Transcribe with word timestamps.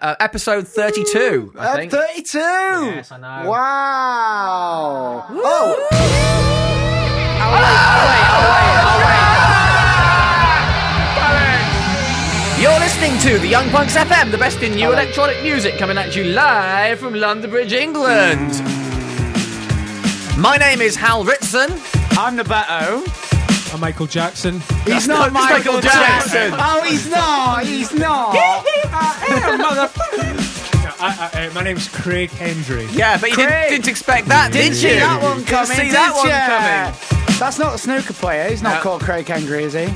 uh, 0.00 0.16
episode 0.20 0.66
32, 0.66 1.52
I 1.58 1.76
think. 1.76 1.92
32! 1.92 2.38
Yes, 2.38 3.12
I 3.12 3.18
know. 3.18 3.50
Wow! 3.50 5.26
Oh! 5.30 5.86
You're 12.60 12.78
listening 12.78 13.18
to 13.20 13.38
the 13.38 13.48
Young 13.48 13.70
Punks 13.70 13.96
FM, 13.96 14.30
the 14.30 14.36
best 14.36 14.62
in 14.62 14.74
new 14.74 14.92
electronic 14.92 15.42
music, 15.42 15.78
coming 15.78 15.96
at 15.96 16.14
you 16.14 16.24
live 16.24 16.98
from 16.98 17.14
London 17.14 17.50
Bridge, 17.50 17.72
England. 17.72 18.50
My 20.38 20.58
name 20.58 20.82
is 20.82 20.94
Hal 20.94 21.24
Ritson. 21.24 21.70
I'm 22.12 22.36
the 22.36 22.42
Beto. 22.42 23.29
I'm 23.72 23.80
Michael 23.80 24.06
Jackson. 24.06 24.60
He's 24.84 25.06
not 25.06 25.32
Michael 25.32 25.74
Michael, 25.74 25.80
Jackson. 25.80 26.50
Jackson. 26.50 26.58
Oh, 26.60 26.82
he's 26.82 27.08
not. 27.08 27.64
He's 27.64 27.92
not. 27.94 28.34
I, 31.02 31.30
I, 31.32 31.46
uh, 31.46 31.52
my 31.54 31.62
name's 31.62 31.88
Craig 31.88 32.30
Hendry. 32.30 32.86
Yeah, 32.86 33.16
but 33.18 33.30
you 33.30 33.36
didn't, 33.36 33.50
Craig. 33.52 33.70
didn't 33.70 33.88
expect 33.88 34.26
that, 34.28 34.52
did 34.52 34.58
Didn't 34.58 34.72
you? 34.72 34.90
see 34.90 34.94
that 34.98 35.22
one 35.22 35.36
Didn't 35.38 35.48
coming. 35.48 35.76
see 35.76 35.82
did 35.84 35.92
that 35.92 36.14
one 36.14 36.28
ya? 36.28 36.92
coming. 36.92 37.38
That's 37.38 37.58
not 37.58 37.74
a 37.74 37.78
snooker 37.78 38.12
player. 38.12 38.50
He's 38.50 38.60
not 38.62 38.74
No. 38.76 38.80
called 38.82 39.02
Craig 39.02 39.26
Henry, 39.26 39.62
is 39.64 39.72
he? 39.72 39.86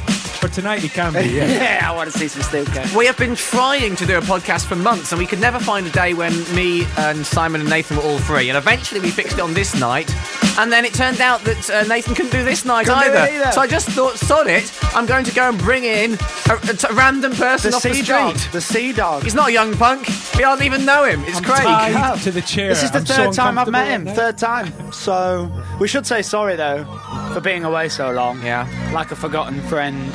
For 0.45 0.51
tonight, 0.51 0.80
he 0.80 0.91
can 0.91 1.15
be. 1.15 1.21
Yeah. 1.34 1.47
Yeah, 1.47 1.91
I 1.91 1.95
want 1.97 2.12
to 2.12 2.19
see 2.19 2.29
some 2.29 2.43
snooker. 2.43 2.84
We 2.97 3.07
have 3.07 3.16
been 3.16 3.34
trying 3.34 3.97
to 3.97 4.05
do 4.05 4.19
a 4.19 4.21
podcast 4.21 4.67
for 4.67 4.77
months, 4.77 5.11
and 5.11 5.19
we 5.19 5.27
could 5.27 5.41
never 5.41 5.59
find 5.59 5.87
a 5.87 5.91
day 5.91 6.12
when 6.12 6.33
me 6.55 6.84
and 6.98 7.25
Simon 7.25 7.62
and 7.62 7.70
Nathan 7.70 7.97
were 7.97 8.03
all 8.03 8.19
free. 8.19 8.51
And 8.51 8.59
eventually, 8.59 9.01
we 9.01 9.11
fixed 9.11 9.39
it 9.39 9.41
on 9.41 9.55
this 9.55 9.75
night. 9.80 10.15
And 10.59 10.70
then 10.70 10.84
it 10.84 10.93
turned 10.93 11.20
out 11.23 11.41
that 11.45 11.70
uh, 11.70 11.83
Nathan 11.84 12.15
couldn't 12.15 12.30
do 12.30 12.45
this 12.45 12.65
night 12.67 12.87
Couldn't 12.87 13.05
do 13.05 13.09
either. 13.19 13.33
either. 13.43 13.53
So 13.53 13.62
I 13.62 13.67
just 13.67 13.89
thought, 13.89 14.17
sod 14.19 14.47
it. 14.47 14.70
I'm 14.95 15.07
going 15.07 15.25
to 15.25 15.34
go 15.34 15.48
and 15.48 15.59
bring 15.59 15.84
in 15.84 16.12
a 16.15 16.92
random 16.95 17.33
person 17.33 17.70
The 17.70 17.77
off 17.79 17.83
the 17.83 17.95
sea 17.95 18.03
street. 18.03 18.06
dog. 18.06 18.37
The 18.53 18.61
sea 18.61 18.92
dog. 18.92 19.23
He's 19.25 19.34
not 19.34 19.48
a 19.48 19.53
young 19.53 19.75
punk. 19.77 20.06
We 20.37 20.42
don't 20.42 20.62
even 20.62 20.84
know 20.84 21.05
him. 21.05 21.25
It's 21.25 21.39
I'm 21.39 21.45
Craig. 21.45 21.62
tied 21.62 22.20
to 22.23 22.31
the 22.31 22.42
chair. 22.42 22.69
This 22.69 22.83
is 22.84 22.91
the 22.91 22.98
I'm 22.98 23.06
so 23.06 23.15
third 23.15 23.33
time 23.33 23.59
I've 23.59 23.70
met 23.70 23.89
him. 23.89 24.03
uncomfortable 24.06 24.31
Third 24.33 24.39
time. 24.39 24.92
So 24.92 25.50
we 25.81 25.89
should 25.89 26.06
say 26.06 26.20
sorry 26.22 26.55
though 26.56 26.84
for 27.33 27.41
being 27.41 27.65
away 27.65 27.89
so 27.89 28.11
long. 28.12 28.41
Yeah. 28.42 28.69
Like 28.92 29.11
a 29.11 29.17
forgotten 29.17 29.61
friend. 29.62 30.12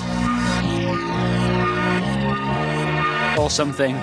Or 3.40 3.50
something. 3.50 3.96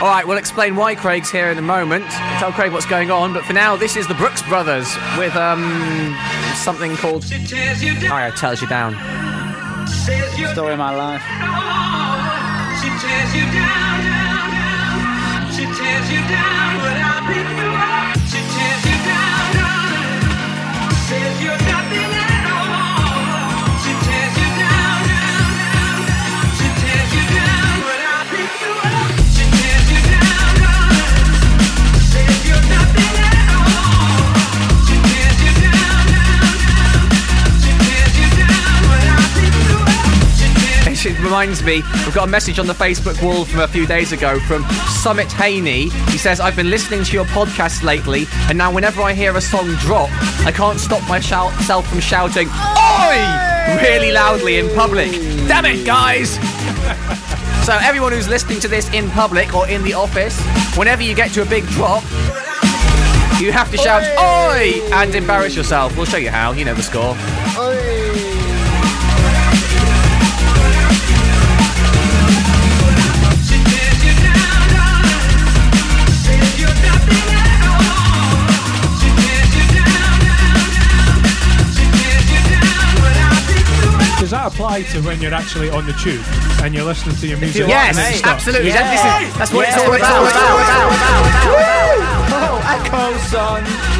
All 0.00 0.08
right, 0.08 0.24
we'll 0.26 0.38
explain 0.38 0.74
why 0.74 0.96
Craig's 0.96 1.30
here 1.30 1.50
in 1.50 1.58
a 1.58 1.62
moment. 1.62 2.04
Tell 2.40 2.50
Craig 2.50 2.72
what's 2.72 2.86
going 2.86 3.12
on. 3.12 3.32
But 3.32 3.44
for 3.44 3.52
now, 3.52 3.76
this 3.76 3.96
is 3.96 4.08
the 4.08 4.14
Brookes 4.14 4.42
Brothers 4.42 4.88
with 5.16 5.36
um 5.36 6.16
something 6.56 6.96
called. 6.96 7.22
She 7.22 7.38
tears 7.46 7.80
you 7.84 7.92
Oh, 7.96 8.00
down, 8.00 8.10
yeah, 8.10 8.30
tells 8.30 8.60
you 8.60 8.66
down. 8.66 8.94
Story 10.52 10.72
of 10.72 10.78
my 10.80 10.90
life. 10.96 11.22
She 12.80 12.88
tears 12.88 13.30
you 13.36 13.46
down, 13.54 14.02
down, 14.10 14.50
down. 14.50 15.52
She 15.54 15.62
tears 15.62 16.06
you 16.10 16.20
down, 16.26 16.70
but 16.82 16.96
I'll 17.06 17.22
pick 17.30 17.48
you 17.54 17.70
up. 17.70 18.18
She 18.26 18.40
tears 18.50 18.82
you 18.90 18.98
down, 19.06 19.46
down. 19.54 20.90
Says 21.06 21.36
you're 21.44 21.62
nothing 21.70 21.79
It 41.06 41.18
reminds 41.20 41.62
me, 41.62 41.82
we've 42.04 42.14
got 42.14 42.28
a 42.28 42.30
message 42.30 42.58
on 42.58 42.66
the 42.66 42.74
Facebook 42.74 43.22
wall 43.22 43.46
from 43.46 43.60
a 43.60 43.68
few 43.68 43.86
days 43.86 44.12
ago 44.12 44.38
from 44.40 44.64
Summit 45.02 45.32
Haney. 45.32 45.88
He 45.88 46.18
says, 46.18 46.40
I've 46.40 46.56
been 46.56 46.68
listening 46.68 47.04
to 47.04 47.12
your 47.12 47.24
podcast 47.26 47.82
lately, 47.82 48.26
and 48.48 48.58
now 48.58 48.70
whenever 48.70 49.00
I 49.00 49.14
hear 49.14 49.34
a 49.34 49.40
song 49.40 49.66
drop, 49.76 50.10
I 50.44 50.52
can't 50.52 50.78
stop 50.78 51.06
myself 51.08 51.88
from 51.88 52.00
shouting, 52.00 52.48
Oi! 52.48 53.80
really 53.82 54.12
loudly 54.12 54.58
in 54.58 54.68
public. 54.74 55.10
Damn 55.48 55.64
it, 55.64 55.86
guys! 55.86 56.32
so, 57.64 57.78
everyone 57.80 58.12
who's 58.12 58.28
listening 58.28 58.60
to 58.60 58.68
this 58.68 58.92
in 58.92 59.08
public 59.10 59.54
or 59.54 59.66
in 59.68 59.82
the 59.82 59.94
office, 59.94 60.38
whenever 60.76 61.02
you 61.02 61.14
get 61.14 61.30
to 61.32 61.40
a 61.40 61.46
big 61.46 61.64
drop, 61.68 62.02
you 63.40 63.52
have 63.52 63.70
to 63.70 63.78
shout, 63.78 64.02
Oi! 64.18 64.82
and 64.92 65.14
embarrass 65.14 65.56
yourself. 65.56 65.96
We'll 65.96 66.04
show 66.04 66.18
you 66.18 66.30
how. 66.30 66.52
You 66.52 66.66
know 66.66 66.74
the 66.74 66.82
score. 66.82 67.16
Does 84.30 84.38
that 84.38 84.52
apply 84.54 84.82
to 84.94 85.02
when 85.02 85.20
you're 85.20 85.34
actually 85.34 85.70
on 85.70 85.84
the 85.86 85.92
tube 85.94 86.22
and 86.62 86.72
you're 86.72 86.84
listening 86.84 87.16
to 87.16 87.26
your 87.26 87.36
music? 87.38 87.66
Yes, 87.66 87.98
and 87.98 88.14
it 88.14 88.18
stops? 88.18 88.46
absolutely. 88.46 88.70
That- 88.70 88.86
this 88.94 89.02
that's 89.36 89.50
what 89.52 89.66
it's 89.66 89.76
Yeah. 89.76 89.82
all 89.82 89.94
about. 89.96 90.30
Oh, 92.30 92.62
echo 92.62 93.18
son. 93.26 93.99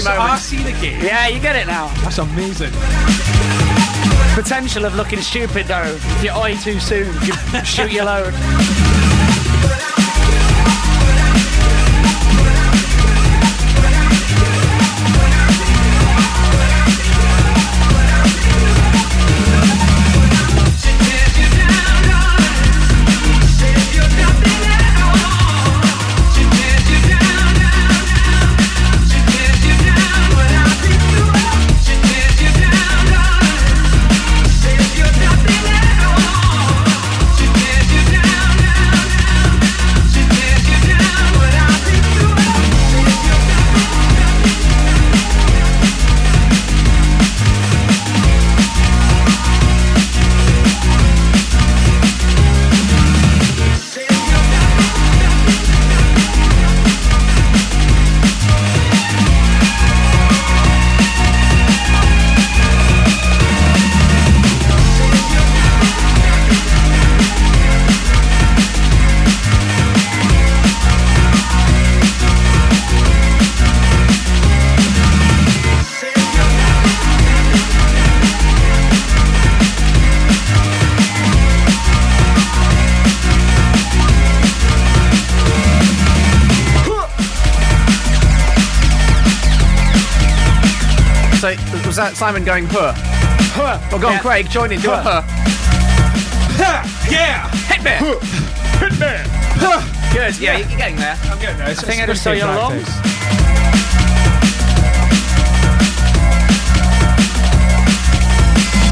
Those 0.00 0.06
oi 0.06 0.10
So 0.10 0.20
I 0.20 0.36
see 0.36 0.62
the 0.62 0.72
game. 0.72 1.00
Yeah, 1.00 1.28
you 1.28 1.40
get 1.40 1.56
it 1.56 1.66
now. 1.66 1.88
That's 2.02 2.18
amazing. 2.18 2.72
Potential 4.34 4.84
of 4.84 4.94
looking 4.94 5.20
stupid 5.20 5.66
though. 5.66 5.82
If 5.82 6.24
you 6.24 6.30
oi 6.30 6.56
too 6.56 6.80
soon, 6.80 7.12
you 7.24 7.32
shoot 7.64 7.92
your 7.92 8.06
load. 8.06 8.91
Was 92.12 92.18
Simon 92.18 92.44
going 92.44 92.66
huh? 92.68 92.92
Well, 93.90 94.00
go 94.00 94.08
on, 94.08 94.12
Yeah. 94.14 94.18
Craig, 94.20 94.50
join 94.50 94.70
in. 94.72 94.80
Do 94.80 94.90
a 94.92 95.00
huh. 95.02 95.22
yeah! 97.10 97.48
Hit 97.72 97.82
me. 97.82 97.90
Hit 98.78 98.92
me! 99.00 99.16
Good. 100.12 100.38
Yeah, 100.38 100.58
you're 100.58 100.68
getting 100.78 100.96
there. 100.96 101.16
I'm 101.24 101.38
getting 101.40 101.56
there. 101.58 101.70
It's, 101.70 101.82
I 101.82 101.86
think 101.86 102.02
I 102.02 102.06
just 102.06 102.22
saw 102.22 102.32
your 102.32 102.46
practice. 102.48 102.88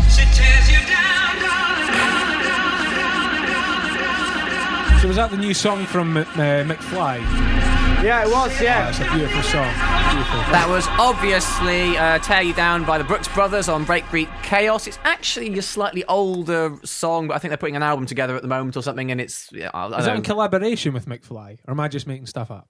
She 0.09 0.25
tears 0.33 0.71
you 0.71 0.81
down, 0.89 1.37
down, 1.45 1.77
So 5.01 5.09
was 5.09 5.17
that 5.17 5.31
the 5.31 5.37
new 5.37 5.53
song 5.53 5.85
from 5.85 6.17
uh, 6.17 6.25
McFly? 6.65 7.21
Yeah, 8.03 8.25
it 8.25 8.31
was. 8.31 8.51
Oh, 8.59 8.63
Yeah. 8.63 8.89
it's 8.89 8.99
a 9.01 9.05
beautiful 9.13 9.43
song. 9.43 9.90
Beautiful. 10.51 10.69
That 10.69 10.75
was 10.75 10.87
obviously 10.99 11.97
uh, 11.97 12.19
"Tear 12.19 12.43
You 12.43 12.53
Down" 12.53 12.85
by 12.85 12.99
the 12.99 13.05
Brookes 13.05 13.29
Brothers 13.29 13.69
on 13.69 13.87
Breakbeat 13.87 14.29
Kaos. 14.43 14.89
It's 14.89 14.99
actually 15.05 15.57
a 15.57 15.63
slightly 15.63 16.05
older 16.07 16.77
song, 16.85 17.29
but 17.29 17.35
I 17.35 17.39
think 17.39 17.51
they're 17.51 17.57
putting 17.57 17.77
an 17.77 17.85
album 17.85 18.05
together 18.07 18.35
at 18.35 18.43
the 18.43 18.49
moment 18.49 18.77
or 18.77 18.83
something, 18.83 19.13
and 19.13 19.21
it's. 19.21 19.49
Yeah, 19.53 19.71
I, 19.73 19.87
I 19.87 19.99
Is 20.01 20.07
that 20.07 20.17
in 20.17 20.23
collaboration 20.23 20.93
with 20.93 21.07
McFly, 21.07 21.59
or 21.69 21.71
am 21.71 21.79
I 21.79 21.87
just 21.87 22.09
making 22.09 22.27
stuff 22.27 22.51
up? 22.51 22.69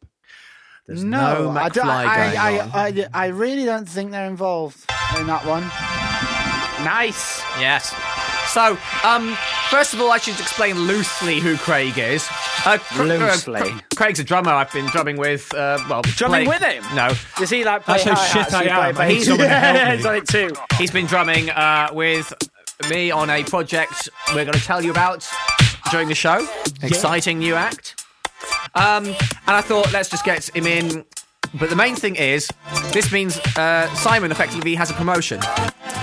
There's 0.86 1.02
No, 1.04 1.52
no 1.52 1.58
I, 1.58 1.68
don't, 1.70 1.86
McFly 1.86 2.04
going 2.04 2.38
I. 2.38 2.58
I, 2.58 2.88
I, 2.88 3.06
I 3.14 3.26
really 3.28 3.64
don't 3.64 3.88
think 3.88 4.10
they're 4.10 4.28
involved 4.28 4.78
in 5.18 5.26
that 5.26 5.46
one. 5.46 5.62
Nice. 6.84 7.40
Yes. 7.58 7.94
So, 8.52 8.76
um, 9.04 9.36
first 9.68 9.94
of 9.94 10.00
all, 10.00 10.10
I 10.10 10.18
should 10.18 10.38
explain 10.40 10.76
loosely 10.76 11.38
who 11.38 11.56
Craig 11.56 11.96
is. 11.98 12.26
Uh, 12.66 12.78
Cra- 12.78 13.04
uh, 13.04 13.08
Loosely. 13.08 13.60
Cra- 13.60 13.82
Craig's 13.94 14.18
a 14.18 14.24
drummer 14.24 14.50
I've 14.50 14.72
been 14.72 14.86
drumming 14.86 15.16
with. 15.18 15.54
Uh, 15.54 15.78
well, 15.88 16.02
Drumming 16.02 16.46
play- 16.46 16.58
with 16.58 16.62
him? 16.62 16.84
No, 16.96 17.12
Does 17.38 17.48
he 17.50 17.64
like 17.64 17.84
play 17.84 17.94
That's 18.02 18.04
how 18.04 18.14
hi-hats? 18.16 18.50
shit 18.50 18.54
I 18.54 18.62
You 18.64 18.68
play 18.70 18.88
am. 18.88 18.98
I 18.98 19.08
need 19.08 19.14
bass? 19.14 19.26
someone 19.26 19.46
to 19.48 19.54
help 19.54 19.76
yeah, 19.76 19.94
he's 19.94 20.02
done 20.04 20.16
it 20.16 20.26
too. 20.28 20.50
he's 20.78 20.90
been 20.90 21.06
drumming 21.06 21.50
uh, 21.50 21.90
with 21.92 22.32
me 22.90 23.10
on 23.12 23.30
a 23.30 23.44
project 23.44 24.08
we're 24.34 24.44
going 24.44 24.58
to 24.58 24.64
tell 24.64 24.82
you 24.84 24.90
about 24.90 25.28
during 25.92 26.08
the 26.08 26.14
show. 26.14 26.44
Exciting 26.82 27.38
new 27.38 27.54
act. 27.54 28.04
Um, 28.74 29.06
and 29.06 29.16
I 29.46 29.60
thought 29.60 29.92
let's 29.92 30.08
just 30.08 30.24
get 30.24 30.54
him 30.56 30.66
in. 30.66 31.04
But 31.54 31.70
the 31.70 31.76
main 31.76 31.96
thing 31.96 32.16
is, 32.16 32.48
this 32.92 33.10
means 33.12 33.38
uh, 33.56 33.92
Simon 33.94 34.30
effectively 34.30 34.74
has 34.76 34.90
a 34.90 34.94
promotion. 34.94 35.40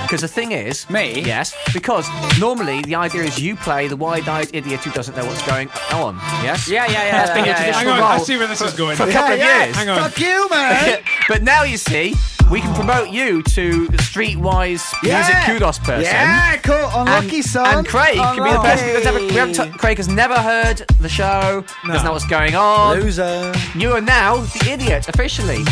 Because 0.04 0.22
the 0.22 0.28
thing 0.28 0.52
is, 0.52 0.90
Me? 0.90 1.22
Yes. 1.22 1.56
Because 1.74 2.08
normally 2.40 2.82
the 2.82 2.96
idea 2.96 3.24
is 3.24 3.40
you 3.40 3.56
play 3.56 3.88
the 3.88 3.96
wide-eyed 3.96 4.50
idiot 4.54 4.82
who 4.82 4.92
doesn't 4.92 5.16
know 5.16 5.26
what's 5.26 5.46
going 5.46 5.70
on. 5.94 6.16
Yes. 6.44 6.70
Yeah, 6.70 6.86
yeah, 6.86 6.92
yeah. 6.92 7.12
That's 7.12 7.32
been 7.32 7.40
yeah, 7.40 7.46
your 7.46 7.48
yeah, 7.48 7.64
traditional 7.64 7.94
Hang 7.94 8.04
on, 8.04 8.12
I 8.12 8.24
see 8.24 8.38
where 8.38 8.48
this 8.48 8.62
is 8.62 8.74
going. 8.74 8.96
for 8.98 9.04
a 9.04 9.12
couple 9.12 9.34
of 9.34 9.40
yeah, 9.40 9.66
years. 9.66 9.76
Hang 9.76 9.90
on. 9.90 10.10
Fuck 10.10 10.20
you, 10.20 10.50
man. 10.50 11.04
but 11.28 11.44
now 11.44 11.64
you 11.64 11.78
see, 11.78 12.16
we 12.52 12.62
can 12.62 12.74
promote 12.76 13.10
you 13.10 13.44
to 13.44 13.88
streetwise 13.90 14.84
music 15.04 15.36
kudos 15.46 15.80
person. 15.80 16.04
Yeah, 16.04 16.58
cool. 16.58 16.76
Unlucky 16.96 17.38
and, 17.38 17.46
son. 17.46 17.78
and 17.80 17.88
Craig 17.88 18.16
can 18.16 18.44
be 18.44 18.52
the 18.52 18.60
person 18.60 18.88
that's 18.94 19.06
ever. 19.06 19.20
We 19.20 19.34
haven't 19.34 19.54
t- 19.56 19.78
Craig 19.78 19.98
has 19.98 20.08
never 20.08 20.36
heard 20.36 20.78
the 21.02 21.10
show, 21.10 21.64
doesn't 21.86 22.06
know 22.06 22.14
what's 22.14 22.26
going 22.28 22.56
on. 22.56 23.00
Loser. 23.00 23.54
You 23.76 23.92
are 23.94 24.02
now 24.02 24.38
the 24.38 24.70
idiot, 24.72 25.10
officially. 25.10 25.64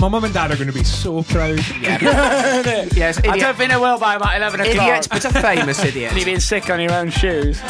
My 0.00 0.08
mum 0.08 0.24
and 0.24 0.34
dad 0.34 0.50
are 0.50 0.56
going 0.56 0.66
to 0.66 0.72
be 0.72 0.84
so 0.84 1.22
proud. 1.22 1.60
Yes, 2.96 3.18
I 3.18 3.20
idiot. 3.20 3.38
don't 3.40 3.56
think 3.56 3.72
it 3.72 3.80
will 3.80 3.98
by 3.98 4.16
about 4.16 4.36
11 4.36 4.60
o'clock. 4.60 4.76
Idiot, 4.76 5.08
but 5.10 5.24
a 5.24 5.30
famous 5.30 5.84
idiot. 5.84 6.12
You 6.16 6.24
being 6.24 6.40
sick 6.40 6.70
on 6.70 6.80
your 6.80 6.92
own 6.92 7.10
shoes. 7.10 7.60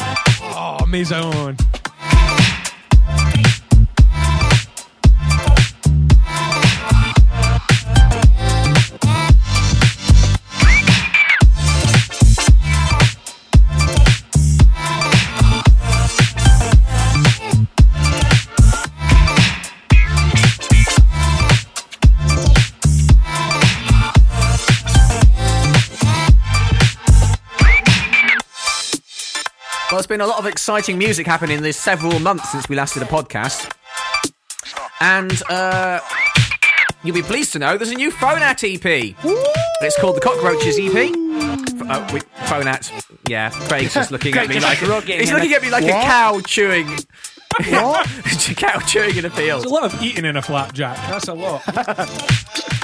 Oh, 0.41 0.83
maison. 0.87 1.57
Well, 29.97 30.03
there's 30.03 30.15
been 30.15 30.21
a 30.21 30.27
lot 30.27 30.37
of 30.37 30.45
exciting 30.45 30.99
music 30.99 31.25
happening 31.25 31.57
in 31.57 31.63
these 31.63 31.75
several 31.75 32.19
months 32.19 32.51
since 32.51 32.69
we 32.69 32.75
last 32.75 32.93
did 32.93 33.01
a 33.01 33.07
podcast. 33.07 33.73
And 35.01 35.41
uh, 35.49 36.01
you'll 37.03 37.15
be 37.15 37.23
pleased 37.23 37.53
to 37.53 37.57
know 37.57 37.79
there's 37.79 37.89
a 37.89 37.95
new 37.95 38.11
Phonat 38.11 38.63
EP. 38.63 39.15
It's 39.81 39.99
called 39.99 40.15
the 40.15 40.19
Cockroaches 40.21 40.77
EP. 40.77 40.93
F- 40.93 41.89
uh, 41.89 42.09
we, 42.13 42.19
Phonat, 42.45 42.91
yeah. 43.27 43.49
Craig's 43.49 43.95
just 43.95 44.11
looking 44.11 44.37
at 44.37 44.47
me 44.47 44.59
like 44.59 44.77
he's 44.77 44.87
looking 44.87 45.51
a- 45.51 45.55
at 45.55 45.61
me 45.63 45.71
like 45.71 45.85
a 45.85 45.89
cow 45.89 46.41
chewing. 46.45 46.87
What? 47.69 48.07
a 48.51 48.53
cow 48.55 48.77
chewing 48.81 49.17
in 49.17 49.25
a 49.25 49.31
field. 49.31 49.63
There's 49.63 49.71
a 49.71 49.73
lot 49.73 49.91
of 49.91 49.99
eating 50.03 50.25
in 50.25 50.37
a 50.37 50.43
flapjack. 50.43 50.95
That's 51.09 51.27
a 51.27 51.33
lot. 51.33 51.63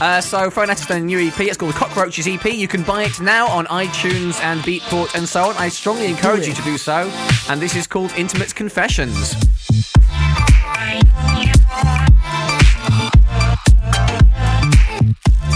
Uh, 0.00 0.20
so 0.20 0.48
Phonat 0.48 0.68
has 0.68 0.86
done 0.86 1.02
a 1.02 1.04
new 1.04 1.18
EP. 1.18 1.40
It's 1.40 1.56
called 1.56 1.74
the 1.74 1.78
Cockroaches 1.78 2.28
EP. 2.28 2.44
You 2.44 2.68
can 2.68 2.84
buy 2.84 3.02
it 3.02 3.20
now 3.20 3.48
on 3.48 3.66
iTunes 3.66 4.40
and 4.40 4.60
Beatport 4.60 5.16
and 5.16 5.28
so 5.28 5.48
on. 5.48 5.56
I 5.56 5.68
strongly 5.68 6.06
encourage 6.06 6.46
you 6.46 6.54
to 6.54 6.62
do 6.62 6.78
so. 6.78 7.10
And 7.48 7.60
this 7.60 7.74
is 7.74 7.88
called 7.88 8.12
Intimate 8.16 8.54
Confessions. 8.54 9.34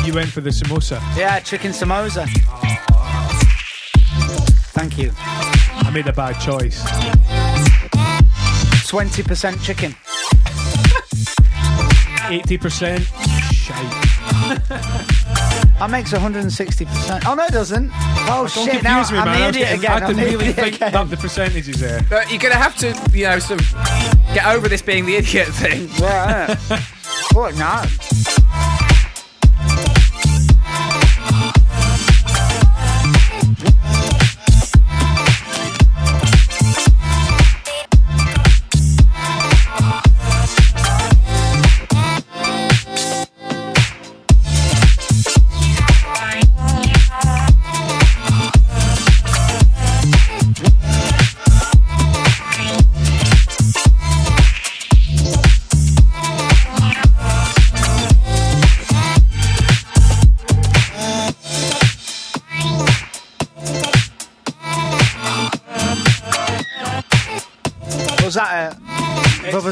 You 0.04 0.12
went 0.12 0.30
for 0.30 0.40
the 0.40 0.50
samosa. 0.50 1.00
yeah, 1.16 1.38
chicken 1.38 1.70
samosa. 1.70 2.26
Thank 4.74 4.98
you. 4.98 5.12
I 5.16 5.90
made 5.94 6.08
a 6.08 6.12
bad 6.12 6.40
choice. 6.40 6.82
20% 8.90 9.62
chicken. 9.62 9.94
80% 12.28 13.52
shite. 13.52 14.01
That 14.48 15.88
makes 15.90 16.12
160%. 16.12 17.22
Oh, 17.26 17.34
no, 17.34 17.44
it 17.44 17.52
doesn't. 17.52 17.90
Oh, 17.92 18.48
Don't 18.54 18.64
shit. 18.70 18.82
Now 18.82 18.98
confuse 19.04 19.12
me, 19.12 19.18
I'm 19.18 19.24
man. 19.26 19.34
the 19.38 19.44
I 19.44 19.46
was 19.48 19.56
idiot 19.56 19.68
getting- 19.68 19.78
again. 19.80 19.90
I 19.90 19.94
had 19.94 20.00
to 20.00 20.06
I'm 20.06 20.16
the 20.16 20.22
really 20.22 20.34
idiot 20.46 20.56
think 20.56 20.76
again. 20.76 20.94
up 20.96 21.08
the 21.10 21.16
percentages 21.16 21.80
there. 21.80 22.00
But 22.08 22.30
you're 22.30 22.38
going 22.40 22.52
to 22.52 22.58
have 22.58 22.76
to, 22.76 23.16
you 23.16 23.24
know, 23.26 23.38
sort 23.40 23.60
of 23.60 23.72
get 24.34 24.46
over 24.46 24.68
this 24.68 24.82
being 24.82 25.06
the 25.06 25.16
idiot 25.16 25.48
thing. 25.48 25.88
Yeah. 25.98 26.56
oh, 27.34 27.50
no. 27.56 27.82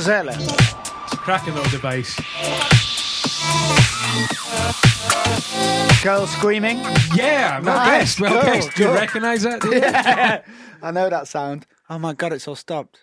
Vuvuzela? 0.00 0.32
It's 1.04 1.12
a 1.12 1.16
cracking 1.18 1.54
little 1.54 1.70
device. 1.70 2.16
Girl 6.02 6.26
screaming? 6.26 6.78
Yeah, 7.14 7.60
well 7.60 7.76
Nice, 7.76 8.18
guessed. 8.18 8.20
Well 8.20 8.42
cool, 8.42 8.52
guessed. 8.52 8.76
Do 8.76 8.82
you 8.84 8.90
recognise 8.92 9.42
that? 9.42 9.60
Do 9.60 9.74
you? 9.74 9.82
I 10.82 10.90
know 10.90 11.10
that 11.10 11.28
sound. 11.28 11.66
Oh 11.90 11.98
my 11.98 12.14
god, 12.14 12.32
it's 12.32 12.48
all 12.48 12.56
stopped. 12.56 13.00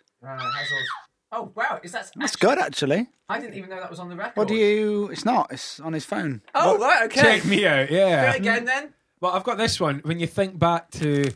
Oh, 1.32 1.52
wow. 1.56 1.80
Is 1.84 1.92
that. 1.92 2.10
That's 2.16 2.36
good, 2.36 2.58
actually. 2.58 3.08
I 3.30 3.40
didn't 3.40 3.56
even 3.56 3.70
know 3.70 3.80
that 3.80 3.90
was 3.92 4.00
on 4.00 4.10
the 4.10 4.16
record. 4.16 4.36
What 4.38 4.48
do 4.48 4.56
you. 4.56 5.10
It's 5.10 5.26
not, 5.26 5.52
it's 5.52 5.80
on 5.80 5.94
his 5.94 6.06
phone. 6.06 6.42
Oh, 6.56 6.80
right, 6.80 7.04
okay. 7.06 7.22
Check 7.22 7.46
me 7.46 7.68
out. 7.68 7.92
Yeah. 7.92 8.34
again 8.34 8.66
then. 8.66 8.94
Well, 9.22 9.34
I've 9.34 9.44
got 9.44 9.58
this 9.60 9.80
one. 9.80 10.00
When 10.04 10.20
you 10.20 10.26
think 10.28 10.58
back 10.58 10.90
to, 10.92 11.32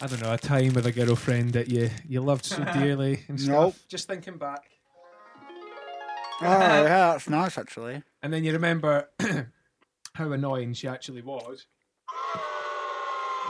I 0.00 0.06
don't 0.06 0.22
know, 0.22 0.32
a 0.32 0.38
time 0.38 0.74
with 0.74 0.86
a 0.86 0.92
girlfriend 0.92 1.54
that 1.54 1.68
you 1.68 1.90
you 2.08 2.20
loved 2.20 2.44
so 2.44 2.62
dearly 2.74 3.24
and 3.28 3.40
stuff. 3.40 3.52
Nope. 3.52 3.74
Just 3.88 4.06
thinking 4.06 4.36
back, 4.36 4.64
yeah, 6.44 6.82
that's 7.12 7.28
nice, 7.28 7.58
actually. 7.58 8.02
and 8.22 8.32
then 8.32 8.44
you 8.44 8.52
remember 8.52 9.08
how 10.14 10.32
annoying 10.32 10.74
she 10.74 10.88
actually 10.88 11.22
was. 11.22 11.66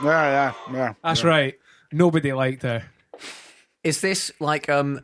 Yeah, 0.03 0.53
yeah, 0.69 0.73
yeah. 0.73 0.93
That's 1.03 1.23
right. 1.23 1.55
Nobody 1.91 2.33
liked 2.33 2.63
her. 2.63 2.83
Is 3.83 4.01
this 4.01 4.31
like 4.39 4.67
um 4.69 5.01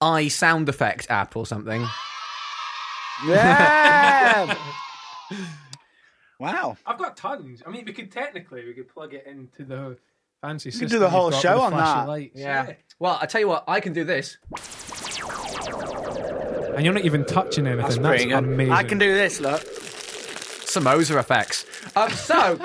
i 0.00 0.28
sound 0.28 0.68
effect 0.68 1.06
app 1.10 1.36
or 1.36 1.46
something? 1.46 1.86
Yeah! 3.26 4.56
Wow. 6.40 6.76
I've 6.84 6.98
got 6.98 7.16
tons. 7.16 7.62
I 7.64 7.70
mean, 7.70 7.84
we 7.86 7.92
could 7.92 8.10
technically 8.10 8.66
we 8.66 8.74
could 8.74 8.88
plug 8.88 9.14
it 9.14 9.24
into 9.26 9.64
the 9.64 9.96
fancy. 10.42 10.70
could 10.70 10.78
system 10.80 10.88
do 10.88 10.98
the 10.98 11.08
whole 11.08 11.30
show 11.30 11.60
on 11.60 11.72
that. 11.72 12.08
Lights. 12.08 12.38
Yeah. 12.38 12.72
Well, 12.98 13.18
I 13.20 13.26
tell 13.26 13.40
you 13.40 13.48
what, 13.48 13.64
I 13.68 13.80
can 13.80 13.92
do 13.92 14.04
this. 14.04 14.36
And 16.74 16.84
you're 16.84 16.94
not 16.94 17.04
even 17.04 17.24
touching 17.24 17.66
anything. 17.66 17.82
That's 17.82 17.96
That's, 17.96 18.06
pretty 18.08 18.24
good. 18.26 18.38
amazing. 18.38 18.72
I 18.72 18.82
can 18.84 18.98
do 18.98 19.12
this, 19.14 19.40
look. 19.40 19.62
Samosa 19.62 21.18
effects. 21.20 21.64
Um, 21.94 22.10
so, 22.10 22.58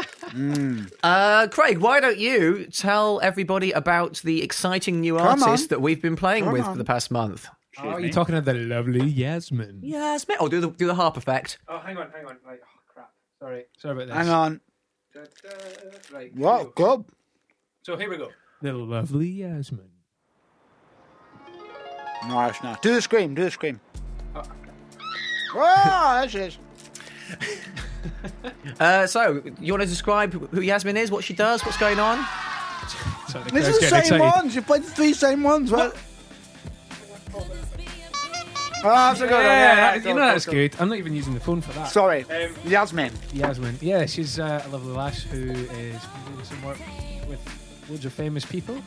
uh, 1.03 1.47
Craig, 1.51 1.77
why 1.77 1.99
don't 1.99 2.17
you 2.17 2.65
tell 2.65 3.19
everybody 3.21 3.71
about 3.71 4.15
the 4.23 4.41
exciting 4.41 4.99
new 5.01 5.17
Come 5.17 5.43
artist 5.43 5.65
on. 5.65 5.67
that 5.69 5.81
we've 5.81 6.01
been 6.01 6.15
playing 6.15 6.45
Come 6.45 6.53
with 6.53 6.63
on. 6.63 6.71
for 6.73 6.77
the 6.77 6.85
past 6.85 7.11
month? 7.11 7.47
Oh, 7.81 7.97
you're 7.97 8.11
talking 8.11 8.35
of 8.35 8.45
the 8.45 8.53
lovely 8.55 9.05
Yasmin. 9.05 9.79
Yes, 9.83 10.27
mate. 10.27 10.37
Oh, 10.39 10.49
do 10.49 10.59
the 10.59 10.69
do 10.69 10.87
the 10.87 10.95
harp 10.95 11.15
effect. 11.17 11.59
Oh, 11.67 11.77
hang 11.79 11.97
on, 11.97 12.09
hang 12.11 12.25
on. 12.25 12.37
Right, 12.45 12.59
oh, 12.61 12.79
crap. 12.93 13.11
Sorry, 13.39 13.65
sorry 13.77 13.93
about 14.03 14.07
this. 14.07 14.15
Hang 14.15 14.29
on. 14.29 14.61
Da, 15.13 15.21
da, 15.21 15.49
Right. 16.17 16.35
What? 16.35 16.57
here 16.57 16.65
we 16.67 16.73
go. 16.75 16.97
Good. 16.97 17.05
So 17.83 17.95
here 17.95 18.09
we 18.09 18.17
go. 18.17 18.29
The 18.61 18.73
lovely 18.73 19.27
Yasmin. 19.27 19.89
Nice, 22.27 22.61
nice. 22.63 22.79
Do 22.81 22.93
the 22.93 23.01
scream. 23.01 23.33
Do 23.35 23.43
the 23.43 23.51
scream. 23.51 23.79
Oh, 25.55 26.17
there 26.19 26.29
she 26.29 26.37
is. 26.39 26.57
Uh, 28.79 29.05
so, 29.05 29.41
you 29.59 29.73
want 29.73 29.81
to 29.83 29.87
describe 29.89 30.31
who 30.51 30.61
Yasmin 30.61 30.95
is, 30.95 31.11
what 31.11 31.23
she 31.23 31.33
does, 31.33 31.63
what's 31.65 31.77
going 31.77 31.99
on? 31.99 32.25
Sorry, 33.27 33.43
the 33.45 33.51
This 33.51 33.67
is 33.67 33.79
the 33.79 33.87
same 33.87 33.99
excited. 33.99 34.19
ones. 34.21 34.55
You 34.55 34.61
played 34.61 34.83
the 34.83 34.89
three 34.91 35.13
same 35.13 35.43
ones. 35.43 35.69
What? 35.71 35.95
Oh, 38.81 38.83
that's 38.83 39.19
a 39.19 39.23
good 39.27 39.31
one. 39.33 39.41
Yeah, 39.43 39.95
Yeah, 39.95 40.07
you 40.07 40.13
know 40.13 40.21
that's 40.21 40.45
good. 40.45 40.75
I'm 40.79 40.87
not 40.89 40.97
even 40.97 41.13
using 41.13 41.33
the 41.33 41.39
phone 41.41 41.59
for 41.61 41.73
that. 41.73 41.89
Sorry. 41.89 42.23
Um, 42.31 42.53
Yasmin. 42.65 43.11
Yasmin. 43.33 43.77
Yeah, 43.81 44.05
she's 44.05 44.39
uh, 44.39 44.63
a 44.65 44.69
lovely 44.69 44.93
lass 44.93 45.23
who 45.23 45.51
is 45.51 46.01
doing 46.31 46.43
some 46.43 46.63
work 46.63 46.77
with 47.27 47.39
loads 47.89 48.05
of 48.05 48.13
famous 48.13 48.45
people. 48.45 48.77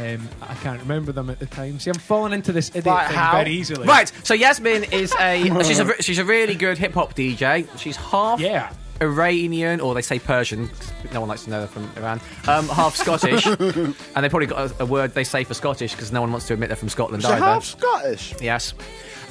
Um, 0.00 0.28
I 0.40 0.54
can't 0.54 0.80
remember 0.80 1.12
them 1.12 1.28
at 1.28 1.38
the 1.38 1.46
time. 1.46 1.78
See, 1.78 1.90
I'm 1.90 1.98
falling 1.98 2.32
into 2.32 2.52
this 2.52 2.70
idiot 2.70 2.86
Right, 2.86 3.06
thing 3.08 3.16
how? 3.16 3.32
very 3.32 3.50
easily. 3.52 3.86
Right. 3.86 4.10
So 4.24 4.32
Yasmin 4.34 4.84
is 4.84 5.14
a 5.20 5.42
she's 5.64 5.78
a 5.78 6.02
she's 6.02 6.18
a 6.18 6.24
really 6.24 6.54
good 6.54 6.78
hip 6.78 6.94
hop 6.94 7.14
DJ. 7.14 7.68
She's 7.78 7.96
half 7.96 8.40
Yeah. 8.40 8.72
Iranian, 9.02 9.80
or 9.80 9.94
they 9.94 10.02
say 10.02 10.18
Persian. 10.18 10.70
No 11.12 11.20
one 11.20 11.28
likes 11.30 11.44
to 11.44 11.50
know 11.50 11.58
they're 11.60 11.68
from 11.68 11.90
Iran. 11.96 12.20
Um, 12.46 12.68
half 12.68 12.94
Scottish, 12.94 13.46
and 13.46 13.94
they 14.14 14.28
probably 14.28 14.46
got 14.46 14.70
a, 14.72 14.82
a 14.82 14.86
word 14.86 15.14
they 15.14 15.24
say 15.24 15.42
for 15.44 15.54
Scottish 15.54 15.92
because 15.92 16.12
no 16.12 16.20
one 16.20 16.30
wants 16.30 16.46
to 16.48 16.52
admit 16.54 16.68
they're 16.68 16.76
from 16.76 16.90
Scotland 16.90 17.22
She's 17.22 17.30
either. 17.30 17.42
half 17.44 17.64
Scottish. 17.64 18.34
Yes. 18.42 18.74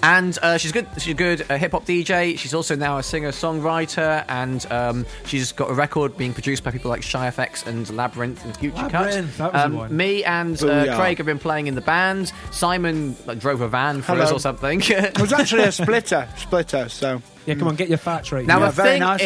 And 0.02 0.38
uh, 0.42 0.58
she's 0.58 0.72
good. 0.72 0.88
She's 0.98 1.12
a 1.12 1.14
good 1.14 1.46
uh, 1.52 1.58
hip 1.58 1.72
hop 1.74 1.86
DJ. 1.86 2.38
She's 2.38 2.54
also 2.54 2.76
now 2.76 3.00
a 3.00 3.04
singer 3.04 3.32
songwriter, 3.32 4.24
and 4.30 4.66
um, 4.72 5.06
she's 5.26 5.52
got 5.52 5.70
a 5.70 5.74
record 5.74 6.16
being 6.16 6.34
produced 6.34 6.64
by 6.64 6.72
people 6.72 6.90
like 6.90 7.04
Shy 7.04 7.28
FX 7.30 7.68
and 7.68 7.86
Labrinth 7.88 8.44
and 8.46 8.56
Future 8.56 8.78
Labrinth, 8.78 8.90
Cut. 8.92 9.12
that 9.38 9.54
was 9.54 9.54
the 9.54 9.66
Um, 9.66 9.74
one. 9.76 9.96
me 9.98 10.24
and 10.24 10.56
uh, 10.64 10.66
Booyah. 10.66 10.96
Craig 10.98 11.18
have 11.18 11.26
been 11.26 11.38
playing 11.40 11.68
in 11.68 11.76
the 11.76 11.82
band. 11.82 12.32
Simon 12.52 13.16
like, 13.26 13.40
drove 13.40 13.60
a 13.60 13.68
van 13.68 14.02
for 14.02 14.14
Hello. 14.14 14.24
us 14.24 14.32
or 14.32 14.40
something. 14.40 14.82
It 14.86 15.20
was 15.20 15.34
actually 15.34 15.64
a 15.64 15.72
splitter. 15.74 16.28
Splitter, 16.38 16.88
so. 16.88 17.22
Yeah, 17.46 17.56
come 17.56 17.68
on, 17.68 17.76
get 17.76 17.90
your 17.90 17.98
facts 17.98 18.32
right. 18.32 18.46
now 18.46 18.60
Yeah, 18.60 18.66
the 18.68 18.72
very 18.72 18.90
thing 18.92 19.00
nice 19.02 19.22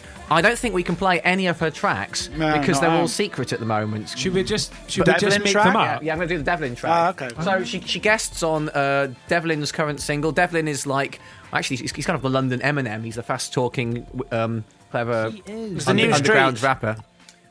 Is, 0.26 0.32
I 0.32 0.40
don't 0.40 0.58
think 0.58 0.74
we 0.74 0.82
can 0.82 0.96
play 0.96 1.20
any 1.20 1.46
of 1.46 1.60
her 1.60 1.70
tracks 1.70 2.28
No, 2.36 2.58
because 2.58 2.80
they're 2.80 2.90
all 2.90 3.02
out. 3.02 3.10
secret 3.10 3.52
at 3.52 3.60
the 3.60 3.66
moment. 3.66 4.10
should 4.16 4.34
we 4.34 4.42
just 4.44 4.72
should 4.90 5.06
we 5.06 5.12
Devlin 5.12 5.30
just 5.30 5.44
make 5.44 5.52
track? 5.52 5.64
them 5.66 5.76
up? 5.76 6.02
yeah, 6.02 6.12
I'm 6.12 6.18
going 6.18 6.28
to 6.28 6.34
do 6.34 6.38
the 6.38 6.44
Devlin 6.44 6.74
track. 6.74 6.92
Ah, 6.92 7.10
okay. 7.10 7.42
So 7.42 7.64
she 7.64 7.80
she 7.80 8.00
guests 8.00 8.42
on 8.42 8.68
uh, 8.70 9.12
Devlin's 9.28 9.72
current 9.72 10.00
single. 10.00 10.32
Devlin 10.32 10.68
is 10.68 10.86
like 10.86 11.20
actually 11.52 11.76
he's, 11.78 11.92
he's 11.92 12.06
kind 12.06 12.16
of 12.16 12.22
the 12.22 12.30
London 12.30 12.60
Eminem. 12.60 13.04
He's 13.04 13.18
a 13.18 13.22
fast 13.22 13.52
talking, 13.52 14.06
um, 14.32 14.64
clever 14.90 15.30
He 15.30 15.42
is. 15.46 15.84
the 15.84 15.90
under- 15.90 16.12
underground 16.12 16.58
street. 16.58 16.66
rapper. 16.68 16.96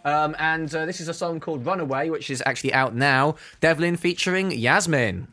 Um, 0.03 0.35
and 0.37 0.73
uh, 0.75 0.85
this 0.85 1.01
is 1.01 1.07
a 1.07 1.13
song 1.15 1.39
called 1.39 1.65
Runaway, 1.65 2.09
which 2.11 2.29
is 2.29 2.43
actually 2.45 2.73
out 2.73 2.93
now. 2.93 3.35
Devlin 3.59 3.95
featuring 3.97 4.51
Yasmin. 4.51 5.27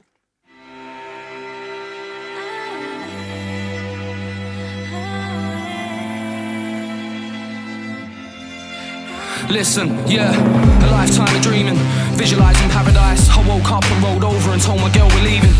Listen, 9.53 9.93
yeah, 10.09 10.33
a 10.33 10.89
lifetime 10.91 11.29
of 11.37 11.43
dreaming, 11.43 11.77
visualizing 12.17 12.71
paradise. 12.71 13.29
I 13.29 13.47
woke 13.47 13.71
up 13.71 13.85
and 13.85 14.03
rolled 14.03 14.25
over 14.25 14.51
and 14.51 14.63
told 14.63 14.81
my 14.81 14.89
girl 14.89 15.07
we're 15.09 15.29
leaving. 15.29 15.53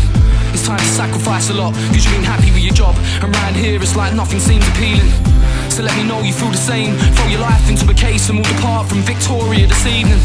It's 0.49 0.65
time 0.65 0.79
to 0.79 0.85
sacrifice 0.97 1.51
a 1.51 1.53
lot, 1.53 1.75
cause 1.93 2.03
you've 2.03 2.15
been 2.15 2.23
happy 2.23 2.49
with 2.49 2.63
your 2.63 2.73
job. 2.73 2.95
And 3.21 3.55
here 3.55 3.79
it's 3.79 3.95
like 3.95 4.15
nothing 4.15 4.39
seems 4.39 4.67
appealing. 4.69 5.05
So 5.73 5.81
let 5.81 5.97
me 5.97 6.05
know 6.05 6.21
you 6.21 6.29
feel 6.29 6.53
the 6.53 6.61
same. 6.61 6.93
Throw 7.17 7.33
your 7.33 7.41
life 7.41 7.65
into 7.65 7.89
a 7.89 7.97
case 7.97 8.29
and 8.29 8.37
we'll 8.37 8.45
depart 8.45 8.85
from 8.85 9.01
Victoria 9.01 9.65
this 9.65 9.89
evening. 9.89 10.21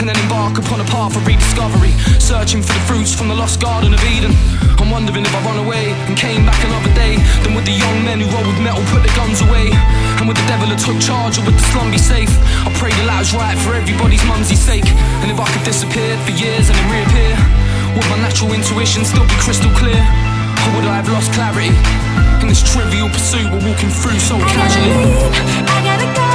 And 0.00 0.08
then 0.08 0.16
embark 0.16 0.56
upon 0.56 0.80
a 0.80 0.88
path 0.88 1.12
of 1.12 1.28
rediscovery, 1.28 1.92
searching 2.16 2.64
for 2.64 2.72
the 2.72 2.80
fruits 2.88 3.12
from 3.12 3.28
the 3.28 3.36
lost 3.36 3.60
Garden 3.60 3.92
of 3.92 4.00
Eden. 4.08 4.32
I'm 4.80 4.88
wondering 4.88 5.28
if 5.28 5.34
I 5.36 5.44
run 5.44 5.60
away 5.60 5.92
and 6.08 6.16
came 6.16 6.48
back 6.48 6.56
another 6.64 6.88
day, 6.96 7.20
then 7.44 7.52
would 7.52 7.68
the 7.68 7.76
young 7.76 8.00
men 8.00 8.24
who 8.24 8.32
roll 8.32 8.48
with 8.48 8.64
metal 8.64 8.80
put 8.88 9.04
their 9.04 9.12
guns 9.12 9.44
away? 9.44 9.68
And 10.16 10.24
would 10.24 10.40
the 10.40 10.48
devil 10.48 10.72
have 10.72 10.80
took 10.80 10.96
charge 11.04 11.36
or 11.36 11.44
would 11.44 11.60
the 11.60 11.68
slum 11.68 11.92
be 11.92 12.00
safe? 12.00 12.32
I 12.64 12.72
pray 12.80 12.88
the 12.96 13.04
latter's 13.04 13.36
right 13.36 13.60
for 13.60 13.76
everybody's 13.76 14.24
mumsy's 14.24 14.64
sake. 14.64 14.88
And 15.20 15.28
if 15.28 15.36
I 15.36 15.52
could 15.52 15.68
disappear 15.68 16.16
for 16.24 16.32
years 16.32 16.72
and 16.72 16.76
then 16.80 16.88
reappear, 16.88 17.36
would 17.92 18.08
my 18.08 18.24
natural 18.24 18.56
intuition 18.56 19.04
still 19.04 19.28
be 19.28 19.36
crystal 19.36 19.68
clear? 19.76 20.00
Would 20.76 20.84
I 20.84 20.96
have 20.96 21.08
lost 21.08 21.32
clarity 21.32 21.72
in 22.42 22.46
this 22.48 22.62
trivial 22.62 23.08
pursuit 23.08 23.50
we're 23.50 23.66
walking 23.66 23.88
through 23.88 24.18
so 24.20 24.36
I 24.36 24.46
gotta 24.54 24.80
leave, 24.84 25.66
I 25.66 25.78
gotta 25.82 26.08
go. 26.14 26.28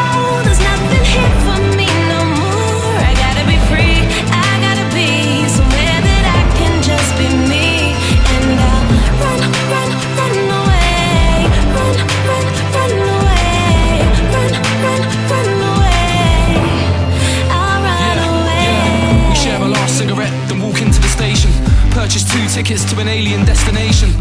There's 0.43 0.59
nothing 0.59 1.05
here 1.05 1.33
for 1.45 1.59
me 1.77 1.87
no 2.11 2.19
more. 2.41 2.97
I 2.99 3.13
gotta 3.15 3.45
be 3.47 3.57
free, 3.69 4.03
I 4.33 4.59
gotta 4.59 4.87
be 4.93 5.47
somewhere 5.47 5.99
that 6.09 6.23
I 6.27 6.41
can 6.57 6.81
just 6.83 7.15
be 7.17 7.27
me. 7.47 7.62
Purchase 22.03 22.27
two 22.27 22.45
tickets 22.51 22.83
to 22.91 22.99
an 22.99 23.07
alien 23.07 23.45
destination. 23.45 24.11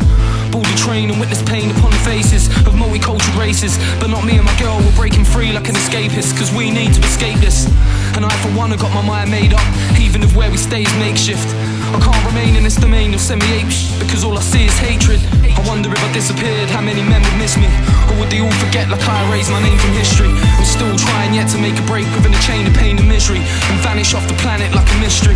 Board 0.55 0.71
the 0.71 0.79
train 0.79 1.11
and 1.11 1.19
witness 1.19 1.43
pain 1.43 1.67
upon 1.75 1.91
the 1.91 1.99
faces 2.07 2.47
of 2.63 2.79
multicultural 2.79 3.35
races. 3.35 3.75
But 3.99 4.07
not 4.07 4.23
me 4.23 4.39
and 4.39 4.47
my 4.47 4.55
girl, 4.55 4.79
we're 4.79 4.95
breaking 4.95 5.27
free 5.27 5.51
like 5.51 5.67
an 5.67 5.75
escapist, 5.75 6.39
cause 6.39 6.55
we 6.55 6.71
need 6.71 6.95
to 6.95 7.03
escape 7.03 7.43
this. 7.43 7.67
And 8.15 8.23
I, 8.25 8.31
for 8.39 8.55
one, 8.55 8.71
have 8.71 8.79
got 8.79 8.95
my 8.95 9.03
mind 9.03 9.33
made 9.35 9.53
up, 9.53 9.67
even 9.99 10.23
if 10.23 10.31
where 10.37 10.49
we 10.49 10.59
stay 10.59 10.87
is 10.87 10.95
makeshift. 11.03 11.43
I 11.91 11.99
can't 11.99 12.23
remain 12.31 12.55
in 12.55 12.63
this 12.63 12.79
domain 12.79 13.15
of 13.15 13.21
semi 13.21 13.51
ape 13.51 13.75
because 13.99 14.23
all 14.23 14.39
I 14.39 14.47
see 14.47 14.71
is 14.71 14.79
hatred. 14.79 15.19
I 15.43 15.59
wonder 15.67 15.91
if 15.91 15.99
I 15.99 16.13
disappeared, 16.15 16.71
how 16.71 16.87
many 16.87 17.03
men 17.03 17.19
would 17.19 17.39
miss 17.43 17.59
me? 17.59 17.67
Or 18.07 18.23
would 18.23 18.31
they 18.31 18.39
all 18.39 18.57
forget 18.63 18.95
like 18.95 19.03
I 19.03 19.27
erased 19.27 19.51
my 19.51 19.59
name 19.59 19.79
from 19.83 19.91
history? 19.99 20.31
I'm 20.31 20.65
still 20.71 20.95
trying 20.95 21.35
yet 21.35 21.51
to 21.51 21.59
make 21.59 21.75
a 21.75 21.87
break 21.91 22.07
within 22.15 22.31
a 22.31 22.43
chain 22.47 22.63
of 22.63 22.75
pain 22.79 22.95
and 22.95 23.09
misery 23.11 23.43
and 23.43 23.77
vanish 23.83 24.15
off 24.15 24.23
the 24.31 24.39
planet 24.39 24.71
like 24.71 24.87
a 24.87 24.99
mystery. 25.03 25.35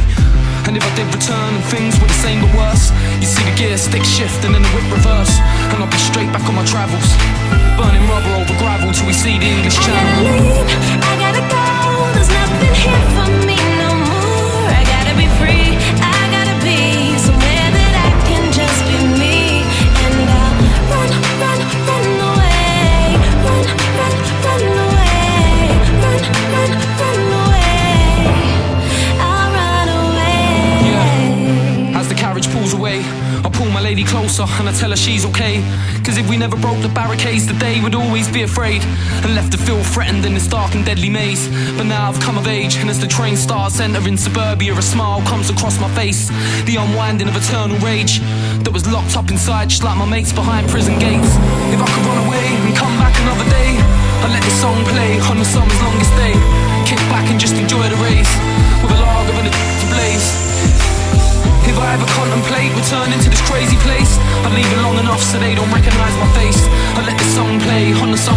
And 0.66 0.76
if 0.76 0.82
I 0.82 0.92
did 0.96 1.06
return 1.14 1.54
and 1.54 1.64
things 1.70 1.94
were 2.00 2.08
the 2.08 2.20
same 2.26 2.42
but 2.42 2.52
worse, 2.58 2.90
you 3.22 3.26
see 3.26 3.42
the 3.46 3.54
gear 3.54 3.78
stick 3.78 4.02
shift 4.02 4.44
and 4.44 4.52
then 4.54 4.62
the 4.62 4.72
whip 4.74 4.86
reverse, 4.90 5.38
and 5.70 5.78
I'll 5.78 5.90
be 5.90 5.96
straight 5.96 6.30
back 6.34 6.42
on 6.48 6.54
my 6.54 6.66
travels, 6.66 7.06
burning 7.78 8.02
rubber 8.10 8.34
over 8.34 8.54
gravel 8.58 8.90
till 8.92 9.06
we 9.06 9.12
see 9.12 9.38
the 9.38 9.46
English 9.46 9.78
I 9.78 9.86
gotta 9.86 10.02
Channel. 10.02 10.26
leave, 10.26 11.02
I 11.06 11.14
gotta 11.22 11.44
go. 11.46 11.62
There's 12.14 12.30
nothing 12.34 12.74
here 12.82 13.06
for 13.14 13.46
me 13.46 13.55
lady 33.86 34.02
closer 34.02 34.42
and 34.58 34.68
I 34.68 34.72
tell 34.72 34.90
her 34.90 34.96
she's 34.96 35.24
okay. 35.30 35.62
Cause 36.02 36.18
if 36.18 36.28
we 36.28 36.36
never 36.36 36.56
broke 36.56 36.82
the 36.82 36.88
barricades, 36.88 37.46
today 37.46 37.80
would 37.84 37.94
always 37.94 38.26
be 38.26 38.42
afraid. 38.42 38.82
And 39.22 39.36
left 39.38 39.52
to 39.52 39.58
feel 39.58 39.78
threatened 39.94 40.26
in 40.26 40.34
this 40.34 40.48
dark 40.48 40.74
and 40.74 40.84
deadly 40.84 41.08
maze. 41.08 41.46
But 41.78 41.86
now 41.86 42.08
I've 42.10 42.18
come 42.18 42.36
of 42.36 42.48
age, 42.48 42.74
and 42.82 42.90
as 42.90 42.98
the 42.98 43.06
train 43.06 43.36
starts 43.36 43.78
entering 43.78 44.16
suburbia, 44.16 44.74
a 44.74 44.82
smile 44.82 45.22
comes 45.22 45.50
across 45.50 45.78
my 45.78 45.86
face. 45.94 46.26
The 46.66 46.74
unwinding 46.82 47.28
of 47.28 47.36
eternal 47.36 47.78
rage 47.78 48.18
that 48.66 48.72
was 48.72 48.90
locked 48.90 49.16
up 49.16 49.30
inside, 49.30 49.70
just 49.70 49.84
like 49.84 49.96
my 49.96 50.08
mates 50.08 50.32
behind 50.32 50.68
prison 50.68 50.98
gates. 50.98 51.30
If 51.70 51.78
I 51.78 51.86
could 51.86 52.04
run 52.10 52.26
away 52.26 52.42
and 52.42 52.74
come 52.74 52.94
back 52.98 53.14
another 53.22 53.46
day, 53.54 53.70
I'd 54.26 54.34
let 54.34 54.42
this 54.42 54.58
song 54.58 54.82
play 54.90 55.20
on 55.30 55.38
the 55.38 55.46
summer's 55.46 55.80
longest 55.86 56.10
day. 56.18 56.34
Kick 56.90 56.98
back 57.06 57.30
and 57.30 57.38
just 57.38 57.54
enjoy 57.54 57.86
the 57.86 58.00
race 58.02 58.32
with 58.82 58.90
a 58.90 58.98
log 58.98 59.30
lager 59.30 59.46
and 59.46 59.46
a 59.46 59.86
blaze. 59.94 60.45
If 61.76 61.82
I 61.82 61.92
ever 61.92 62.08
contemplate 62.16 62.72
returning 62.72 63.20
to 63.20 63.28
this 63.28 63.44
crazy 63.44 63.76
place, 63.84 64.16
I'd 64.48 64.56
leave 64.56 64.64
it 64.64 64.80
long 64.80 64.96
enough 64.96 65.20
so 65.20 65.36
they 65.38 65.54
don't 65.54 65.68
recognize 65.68 66.16
my 66.16 66.24
face. 66.32 66.56
I 66.96 67.04
let 67.04 67.18
the 67.20 67.28
song 67.36 67.60
play 67.60 67.92
on 67.92 68.10
the 68.10 68.16
summer's 68.16 68.35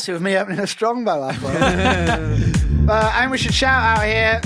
getting 0.00 0.04
Finished 0.04 0.06
the- 0.06 0.12
really 0.12 0.14
nicely 0.14 0.14
with 0.14 0.22
me 0.22 0.36
opening 0.36 0.60
a 0.60 0.66
strongbow. 0.66 1.22
I 1.22 1.32
thought. 1.34 2.88
uh, 2.88 3.12
and 3.16 3.30
we 3.30 3.38
should 3.38 3.54
shout 3.54 3.98
out 3.98 4.04
here. 4.04 4.40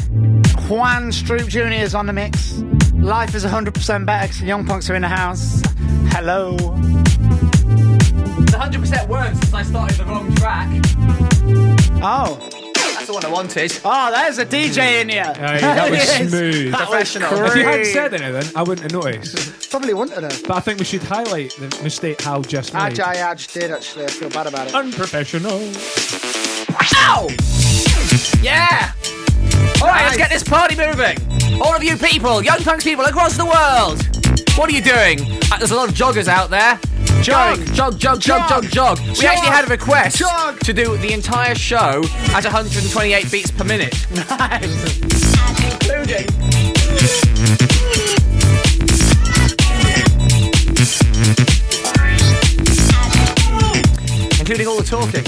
Juan 0.68 1.10
Stroop 1.10 1.48
Jr. 1.48 1.82
is 1.84 1.94
on 1.94 2.06
the 2.06 2.12
mix. 2.12 2.58
Life 2.94 3.34
is 3.34 3.44
100% 3.44 4.04
better 4.06 4.26
because 4.26 4.40
the 4.40 4.46
Young 4.46 4.66
Punks 4.66 4.90
are 4.90 4.94
in 4.96 5.02
the 5.02 5.08
house. 5.08 5.62
Hello. 6.08 6.56
It's 8.38 8.52
100% 8.52 9.08
worse 9.08 9.38
since 9.38 9.54
I 9.54 9.62
started 9.62 9.96
the 9.98 10.04
wrong 10.04 10.34
track. 10.34 10.68
Oh. 12.02 12.55
That's 13.16 13.24
the 13.24 13.30
one 13.30 13.34
I 13.34 13.42
wanted. 13.44 13.80
Oh, 13.84 14.10
there's 14.10 14.38
a 14.38 14.46
DJ 14.46 15.00
in 15.02 15.08
here. 15.08 15.24
Aye, 15.24 15.58
that 15.60 15.90
was 15.90 15.98
Yes. 16.06 16.28
smooth. 16.30 16.72
That 16.72 16.80
was 16.80 16.88
Professional. 16.88 17.44
If 17.46 17.56
you 17.56 17.64
hadn't 17.64 17.86
said 17.86 18.14
anything, 18.14 18.56
I 18.56 18.62
wouldn't 18.62 18.92
have 18.92 19.04
noticed. 19.04 19.70
Probably 19.70 19.94
wouldn't 19.94 20.22
have. 20.22 20.42
But 20.42 20.56
I 20.56 20.60
think 20.60 20.78
we 20.78 20.84
should 20.84 21.02
highlight 21.02 21.52
the 21.56 21.68
mistake 21.82 22.20
Hal 22.20 22.42
just 22.42 22.72
made. 22.74 22.80
Actually, 22.80 23.04
I 23.04 23.34
just 23.34 23.54
did 23.54 23.70
actually. 23.70 24.04
I 24.04 24.08
feel 24.08 24.30
bad 24.30 24.46
about 24.46 24.68
it. 24.68 24.74
Unprofessional. 24.74 25.60
Ow! 26.98 27.28
Yeah! 28.42 28.92
Alright, 29.80 30.04
let's 30.06 30.16
get 30.16 30.30
this 30.30 30.44
party 30.44 30.76
moving. 30.76 31.16
All 31.60 31.74
of 31.74 31.82
you 31.82 31.96
people, 31.96 32.42
young 32.42 32.58
punks 32.58 32.84
people 32.84 33.04
across 33.04 33.36
the 33.36 33.44
world. 33.46 34.02
What 34.56 34.68
are 34.70 34.72
you 34.72 34.82
doing? 34.82 35.20
Uh, 35.52 35.58
there's 35.58 35.70
a 35.70 35.76
lot 35.76 35.88
of 35.88 35.94
joggers 35.94 36.28
out 36.28 36.50
there. 36.50 36.78
Jog. 37.22 37.58
Jog, 37.74 37.98
jog, 37.98 38.20
jog, 38.20 38.48
jog, 38.48 38.64
Jog. 38.70 38.98
We 39.18 39.26
actually 39.26 39.48
had 39.48 39.64
a 39.64 39.68
request 39.68 40.18
Jog. 40.18 40.60
to 40.60 40.72
do 40.72 40.96
the 40.98 41.12
entire 41.12 41.54
show 41.54 42.02
at 42.34 42.44
128 42.44 43.30
beats 43.32 43.50
per 43.50 43.64
minute, 43.64 43.94
Nice. 44.14 44.94
including. 45.72 46.26
Including 54.38 54.68
all 54.68 54.76
the 54.76 54.84
talking. 54.84 55.24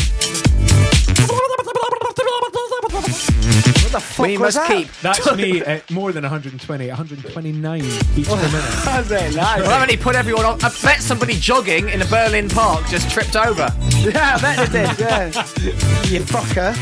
What 3.89 4.03
the 4.03 4.07
fuck 4.07 4.27
We 4.27 4.33
was 4.37 4.55
must 4.55 4.69
that? 4.69 4.77
keep. 4.77 4.93
That's 5.01 5.37
me 5.37 5.61
at 5.63 5.91
more 5.91 6.13
than 6.13 6.23
120, 6.23 6.89
129 6.89 7.81
beats 7.81 8.29
per 8.29 8.37
minute. 8.37 8.51
That's 8.85 9.11
it. 9.11 9.35
Nice. 9.35 9.61
Well, 9.63 9.71
I've 9.71 9.81
only 9.81 9.97
put 9.97 10.15
everyone 10.15 10.45
on. 10.45 10.63
I 10.63 10.71
bet 10.83 11.01
somebody 11.01 11.33
jogging 11.41 11.89
in 11.89 12.03
a 12.03 12.07
Berlin 12.07 12.51
park 12.51 12.87
just 12.89 13.11
tripped 13.11 13.35
over. 13.35 13.75
Yeah, 14.01 14.37
I 14.37 14.41
bet 14.43 14.69
they 14.73 14.83
did. 14.83 14.99
Yeah. 14.99 15.25
you 16.05 16.21
fucker. 16.21 16.75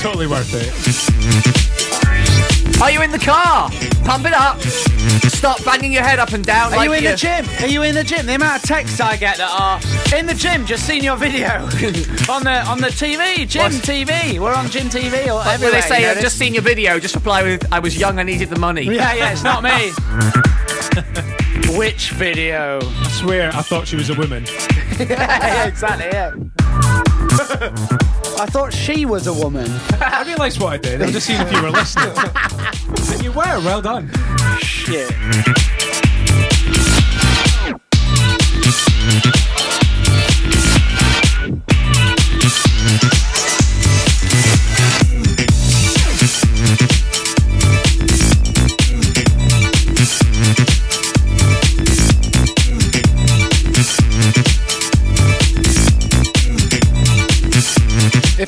totally 0.00 0.26
worth 0.26 0.54
it. 0.54 1.85
Are 2.82 2.90
you 2.90 3.00
in 3.02 3.10
the 3.10 3.18
car? 3.18 3.70
Pump 4.04 4.26
it 4.26 4.34
up. 4.34 4.60
Stop 5.32 5.64
banging 5.64 5.92
your 5.92 6.02
head 6.02 6.18
up 6.18 6.32
and 6.32 6.44
down. 6.44 6.72
Are 6.72 6.76
like 6.76 6.86
you 6.88 6.92
in 6.94 7.04
you- 7.04 7.10
the 7.10 7.16
gym? 7.16 7.46
Are 7.62 7.66
you 7.66 7.82
in 7.82 7.94
the 7.94 8.04
gym? 8.04 8.26
The 8.26 8.34
amount 8.34 8.62
of 8.62 8.68
texts 8.68 9.00
I 9.00 9.16
get 9.16 9.38
that 9.38 9.50
are 9.50 9.80
in 10.18 10.26
the 10.26 10.34
gym, 10.34 10.66
just 10.66 10.86
seen 10.86 11.02
your 11.02 11.16
video 11.16 11.48
on 12.30 12.44
the 12.44 12.62
on 12.68 12.78
the 12.80 12.88
TV, 12.88 13.48
gym 13.48 13.62
What? 13.64 13.72
TV. 13.72 14.38
We're 14.38 14.52
on 14.54 14.68
gym 14.68 14.88
TV 14.88 15.26
or 15.28 15.38
When 15.38 15.46
everywhere. 15.54 15.80
they 15.80 15.88
say, 15.88 16.00
you 16.00 16.06
know 16.06 16.12
I've 16.12 16.20
just 16.20 16.36
seen 16.38 16.52
your 16.54 16.62
video, 16.62 16.98
just 16.98 17.14
reply 17.14 17.42
with, 17.42 17.66
I 17.72 17.78
was 17.78 17.96
young, 17.98 18.18
I 18.18 18.22
needed 18.24 18.50
the 18.50 18.58
money. 18.58 18.82
Yeah, 18.82 19.14
yeah, 19.14 19.32
it's 19.32 19.42
not 19.42 19.62
me. 19.62 19.92
Which 21.78 22.10
video? 22.10 22.78
I 22.82 23.08
swear 23.10 23.48
I 23.54 23.62
thought 23.62 23.88
she 23.88 23.96
was 23.96 24.10
a 24.10 24.14
woman. 24.14 24.44
yeah, 24.98 25.64
exactly. 25.66 26.06
Yeah. 26.12 26.34
I 28.38 28.44
thought 28.46 28.72
she 28.72 29.06
was 29.06 29.26
a 29.26 29.32
woman. 29.32 29.66
I 30.00 30.22
realised 30.26 30.60
what 30.60 30.72
I 30.72 30.76
did. 30.76 31.02
I'm 31.02 31.10
just 31.10 31.26
seeing 31.26 31.40
if 31.40 31.50
you 31.52 31.62
were 31.62 31.70
listening. 31.70 32.12
and 32.14 33.22
you 33.24 33.32
were. 33.32 33.60
Well 33.64 33.80
done. 33.80 34.10
Shit. 34.60 35.10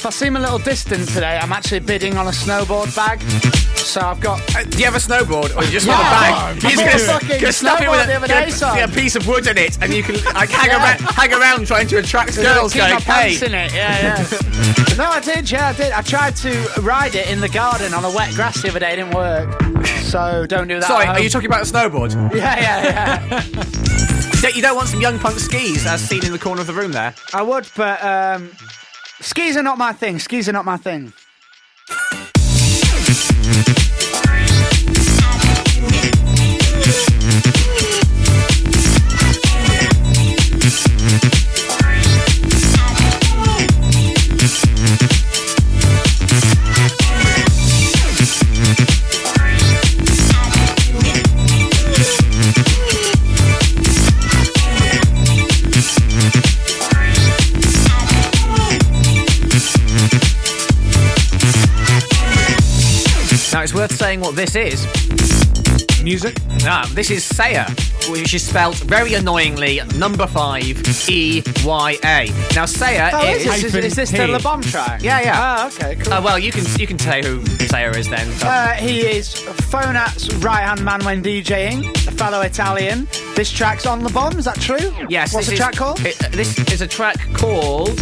I 0.09 0.11
seem 0.11 0.37
a 0.37 0.41
little 0.41 0.59
distant 0.59 1.07
today, 1.09 1.37
I'm 1.39 1.53
actually 1.53 1.81
bidding 1.81 2.17
on 2.17 2.29
a 2.29 2.31
snowboard 2.31 2.97
bag. 2.97 3.21
So 3.77 4.01
I've 4.01 4.19
got 4.23 4.41
Uh, 4.57 4.65
do 4.65 4.79
you 4.79 4.87
have 4.87 4.95
a 4.95 4.99
snowboard 4.99 5.55
or 5.55 5.63
you 5.65 5.71
just 5.71 5.87
Yeah. 5.87 5.93
want 5.99 6.07
a 6.09 6.11
bag? 6.11 6.33
I 6.33 6.53
You're 6.53 6.71
just 6.71 7.07
gonna, 7.07 7.19
fucking 7.21 7.41
gonna 7.43 7.53
stuff 7.53 7.81
it 7.83 7.91
with 7.91 8.01
a, 8.01 8.03
other 8.17 8.27
gonna 8.27 8.47
day, 8.47 8.87
put 8.87 8.91
a 8.91 9.01
piece 9.01 9.17
of 9.17 9.27
wood 9.27 9.47
in 9.47 9.59
it 9.59 9.77
and 9.83 9.93
you 9.93 10.03
can 10.03 10.15
like 10.35 10.49
hang, 10.49 10.71
Yeah. 10.71 10.79
around, 10.83 11.01
hang 11.11 11.33
around 11.35 11.67
trying 11.67 11.89
to 11.89 11.97
attract 11.99 12.37
girls 12.37 12.73
keep 12.73 12.81
going, 12.83 12.95
hey. 13.01 13.03
pants 13.05 13.43
in 13.43 13.53
it. 13.55 13.75
Yeah, 13.75 14.25
yeah. 14.33 14.97
no, 14.97 15.05
I 15.11 15.21
did. 15.21 15.51
Yeah, 15.51 15.69
I 15.69 15.73
did. 15.75 15.93
I 15.93 16.01
tried 16.01 16.37
to 16.37 16.69
ride 16.81 17.15
it 17.15 17.29
in 17.31 17.41
the 17.41 17.49
garden 17.51 17.93
on 17.93 18.03
a 18.07 18.11
wet 18.11 18.33
grass 18.35 18.63
the 18.63 18.71
other 18.71 18.81
day. 18.81 18.95
It 18.95 18.97
didn't 18.97 19.15
work. 19.15 19.61
So 20.05 20.47
don't 20.49 20.69
do 20.69 20.81
that. 20.81 20.85
Sorry, 20.89 21.05
are 21.07 21.21
you 21.21 21.29
talking 21.29 21.49
about 21.51 21.61
a 21.69 21.71
snowboard? 21.71 22.15
Yeah, 22.35 22.59
yeah, 22.59 23.27
yeah. 23.29 23.45
You 24.37 24.43
don't- 24.43 24.57
you 24.57 24.63
don't 24.63 24.77
want 24.77 24.89
some 24.89 25.01
young 25.03 25.19
punk 25.19 25.39
skis 25.39 25.85
as 25.87 26.01
seen 26.01 26.25
in 26.25 26.33
the 26.33 26.39
corner 26.39 26.63
of 26.63 26.67
the 26.67 26.73
room 26.73 26.93
there? 26.93 27.13
I 27.35 27.43
would, 27.43 27.69
but 27.77 28.03
um, 28.03 28.51
skis 29.21 29.57
are 29.57 29.63
not 29.63 29.79
my 29.79 29.93
thing. 29.93 30.19
Skis 30.19 30.49
are 30.49 30.53
not 30.53 30.65
my 30.65 30.77
thing. 30.77 31.13
It's 63.69 63.75
worth 63.75 63.95
saying 63.97 64.19
what 64.21 64.35
this 64.35 64.57
is. 64.57 64.87
Music. 66.03 66.35
Ah, 66.63 66.91
this 66.95 67.11
is 67.11 67.23
Saya, 67.23 67.67
which 68.09 68.33
is 68.33 68.43
spelled 68.43 68.77
very 68.77 69.13
annoyingly 69.13 69.83
number 69.95 70.27
five 70.27 70.81
E 71.11 71.43
Y 71.67 71.99
A. 72.03 72.31
Now 72.55 72.65
Saya 72.65 73.11
Oh, 73.13 73.27
is. 73.29 73.45
is, 73.45 73.45
this, 73.45 73.65
is, 73.65 73.85
is 73.85 73.95
this 73.95 74.11
the 74.13 74.17
Hyphen 74.17 74.33
Le 74.33 74.41
Bon 74.41 74.63
track? 74.63 75.03
Yeah, 75.03 75.21
yeah. 75.21 75.33
Ah, 75.37 75.67
okay, 75.67 75.97
cool. 75.97 76.15
Uh, 76.15 76.23
well, 76.23 76.39
you 76.39 76.51
can 76.51 76.65
you 76.81 76.87
can 76.87 76.99
say 76.99 77.23
who 77.23 77.45
Saya 77.67 77.91
is 77.91 78.09
then. 78.09 78.27
Uh, 78.43 78.73
he 78.73 79.01
is 79.01 79.35
Phonat's 79.71 80.35
right 80.37 80.63
hand 80.63 80.83
man 80.83 81.05
when 81.05 81.23
DJing, 81.23 81.91
a 82.07 82.13
fellow 82.13 82.41
Italian. 82.41 83.07
This 83.37 83.51
track's 83.53 83.85
on 83.85 84.03
the 84.03 84.11
bomb, 84.11 84.39
is 84.39 84.47
that 84.47 84.57
true? 84.61 84.79
yes, 85.11 85.35
What's 85.35 85.47
this 85.47 85.47
the 85.49 85.53
is, 85.55 85.59
track 85.59 85.75
called? 85.77 86.01
it- 86.07 86.25
uh, 86.25 86.29
this 86.31 86.59
is 86.73 86.81
a 86.81 86.87
track 86.87 87.19
called. 87.35 87.99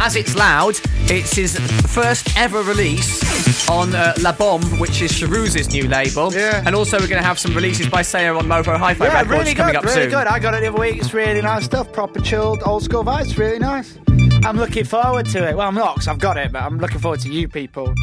As 0.00 0.16
it's 0.16 0.34
loud, 0.34 0.78
it's 1.10 1.34
his 1.34 1.58
first 1.92 2.36
ever 2.36 2.62
release 2.62 3.68
on 3.68 3.94
uh, 3.94 4.14
La 4.20 4.32
Bombe, 4.32 4.64
which 4.80 5.02
is 5.02 5.12
Sharooz's 5.12 5.70
new 5.72 5.86
label. 5.88 6.32
Yeah. 6.32 6.62
And 6.66 6.74
also, 6.74 6.98
we're 6.98 7.06
going 7.08 7.20
to 7.20 7.26
have 7.26 7.38
some 7.38 7.54
releases 7.54 7.88
by 7.88 8.02
Saya 8.02 8.34
on 8.34 8.44
Mofo 8.46 8.76
Hi-Fi 8.76 9.04
yeah, 9.06 9.14
Records 9.20 9.30
really 9.38 9.54
coming 9.54 9.72
good, 9.74 9.78
up 9.78 9.84
really 9.84 10.02
soon. 10.02 10.10
good. 10.10 10.26
I 10.26 10.38
got 10.38 10.54
it 10.54 10.60
the 10.62 10.68
other 10.68 10.80
week. 10.80 10.96
It's 10.98 11.12
really 11.14 11.42
nice 11.42 11.64
stuff. 11.64 11.92
Proper 11.92 12.20
chilled, 12.20 12.62
old 12.64 12.82
school 12.82 13.04
vibes. 13.04 13.36
Really 13.36 13.58
nice. 13.58 13.98
I'm 14.44 14.56
looking 14.56 14.84
forward 14.84 15.26
to 15.30 15.48
it. 15.48 15.56
Well, 15.56 15.68
I'm 15.68 15.74
not, 15.74 15.96
'cause 15.96 16.08
I've 16.08 16.18
got 16.18 16.36
it, 16.38 16.50
but 16.52 16.62
I'm 16.62 16.78
looking 16.78 16.98
forward 16.98 17.20
to 17.20 17.30
you 17.30 17.46
people 17.48 17.94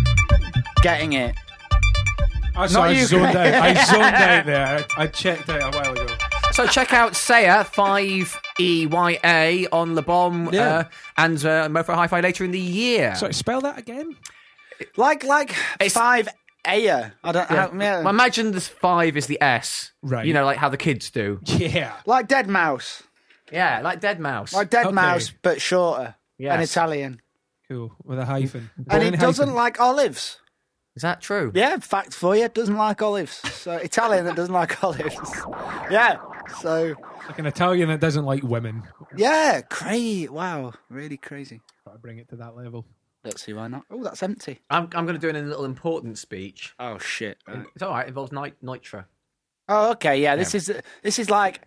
getting 0.83 1.13
it. 1.13 1.35
I, 2.55 2.67
sorry, 2.67 2.89
I 2.89 2.93
you, 2.93 3.05
zoned 3.05 3.25
out. 3.25 3.37
I 3.37 3.73
zoned 3.85 4.01
out 4.03 4.45
there. 4.45 4.85
I, 4.97 5.03
I 5.03 5.07
checked 5.07 5.49
out 5.49 5.73
a 5.73 5.77
while 5.77 5.91
ago. 5.93 6.07
So 6.53 6.65
check 6.65 6.91
out 6.91 7.15
Saya 7.15 7.63
five 7.63 8.35
E 8.59 8.87
Y 8.87 9.19
A 9.23 9.67
on 9.71 9.93
La 9.93 10.01
Bombe 10.01 10.51
Yeah. 10.53 10.77
uh, 10.77 10.83
and 11.17 11.37
uh, 11.45 11.67
Mofo 11.69 11.93
Hi-Fi 11.93 12.19
later 12.21 12.43
in 12.45 12.51
the 12.51 12.59
year. 12.59 13.13
Sorry, 13.15 13.33
spell 13.33 13.61
that 13.61 13.77
again. 13.77 14.15
Like, 14.95 15.23
like 15.23 15.51
It's- 15.75 15.93
five 15.93 16.27
Aya. 16.65 17.11
I 17.23 17.31
don't. 17.31 17.49
Yeah. 17.51 17.67
How, 17.69 17.79
yeah. 17.79 17.99
Well, 17.99 18.09
imagine 18.09 18.51
this 18.51 18.67
five 18.67 19.15
is 19.15 19.27
the 19.27 19.39
S. 19.41 19.91
Right. 20.01 20.25
You 20.25 20.33
know, 20.33 20.45
like 20.45 20.57
how 20.57 20.69
the 20.69 20.77
kids 20.77 21.11
do. 21.11 21.39
Yeah. 21.45 21.93
like 22.07 22.27
Deadmau5. 22.27 23.03
Yeah, 23.51 23.81
like 23.83 24.01
Deadmau5. 24.01 24.53
Like 24.53 24.69
Dead 24.71 24.87
Okay. 24.87 24.95
Mouse, 24.95 25.31
but 25.43 25.61
shorter. 25.61 26.15
And 26.39 26.61
Yes. 26.61 26.71
Italian. 26.71 27.21
Cool. 27.69 27.95
With 28.03 28.17
a 28.19 28.25
hyphen. 28.25 28.69
And 28.89 29.03
he 29.03 29.09
Born 29.11 29.19
doesn't 29.21 29.47
hyphen. 29.47 29.55
like 29.55 29.79
olives. 29.79 30.39
is 30.95 31.03
that 31.03 31.21
true? 31.21 31.51
Yeah, 31.53 31.77
fact 31.77 32.13
for 32.13 32.35
you, 32.35 32.47
doesn't 32.49 32.75
like 32.75 33.01
olives. 33.01 33.35
So 33.53 33.73
Italian 33.73 34.25
that 34.25 34.35
doesn't 34.35 34.53
like 34.53 34.83
olives. 34.83 35.15
Yeah. 35.91 36.17
So 36.61 36.95
like 37.27 37.39
an 37.39 37.45
Italian 37.45 37.89
that 37.89 37.99
doesn't 37.99 38.25
like 38.25 38.43
women. 38.43 38.83
yeah, 39.15 39.61
crazy. 39.61 40.27
Wow, 40.27 40.73
really 40.89 41.17
crazy. 41.17 41.61
Gotta 41.85 41.99
bring 41.99 42.17
it 42.17 42.29
to 42.29 42.35
that 42.37 42.55
level. 42.55 42.85
Let's 43.23 43.43
see 43.43 43.53
why 43.53 43.67
not. 43.67 43.83
Oh, 43.91 44.03
that's 44.03 44.23
empty. 44.23 44.61
I'm, 44.69 44.83
I'm 44.93 45.05
going 45.05 45.15
to 45.15 45.19
do 45.19 45.27
it 45.27 45.35
in 45.35 45.43
a 45.43 45.47
little 45.47 45.65
important 45.65 46.17
speech. 46.17 46.73
Oh 46.79 46.97
shit. 46.97 47.37
It's 47.75 47.83
all 47.83 47.91
right. 47.91 48.05
It 48.05 48.09
involves 48.09 48.31
nit- 48.31 48.63
nitra. 48.63 49.05
Oh, 49.67 49.91
okay. 49.91 50.21
Yeah, 50.21 50.37
this 50.37 50.55
is 50.55 50.71
this 51.03 51.19
is 51.19 51.29
like 51.29 51.61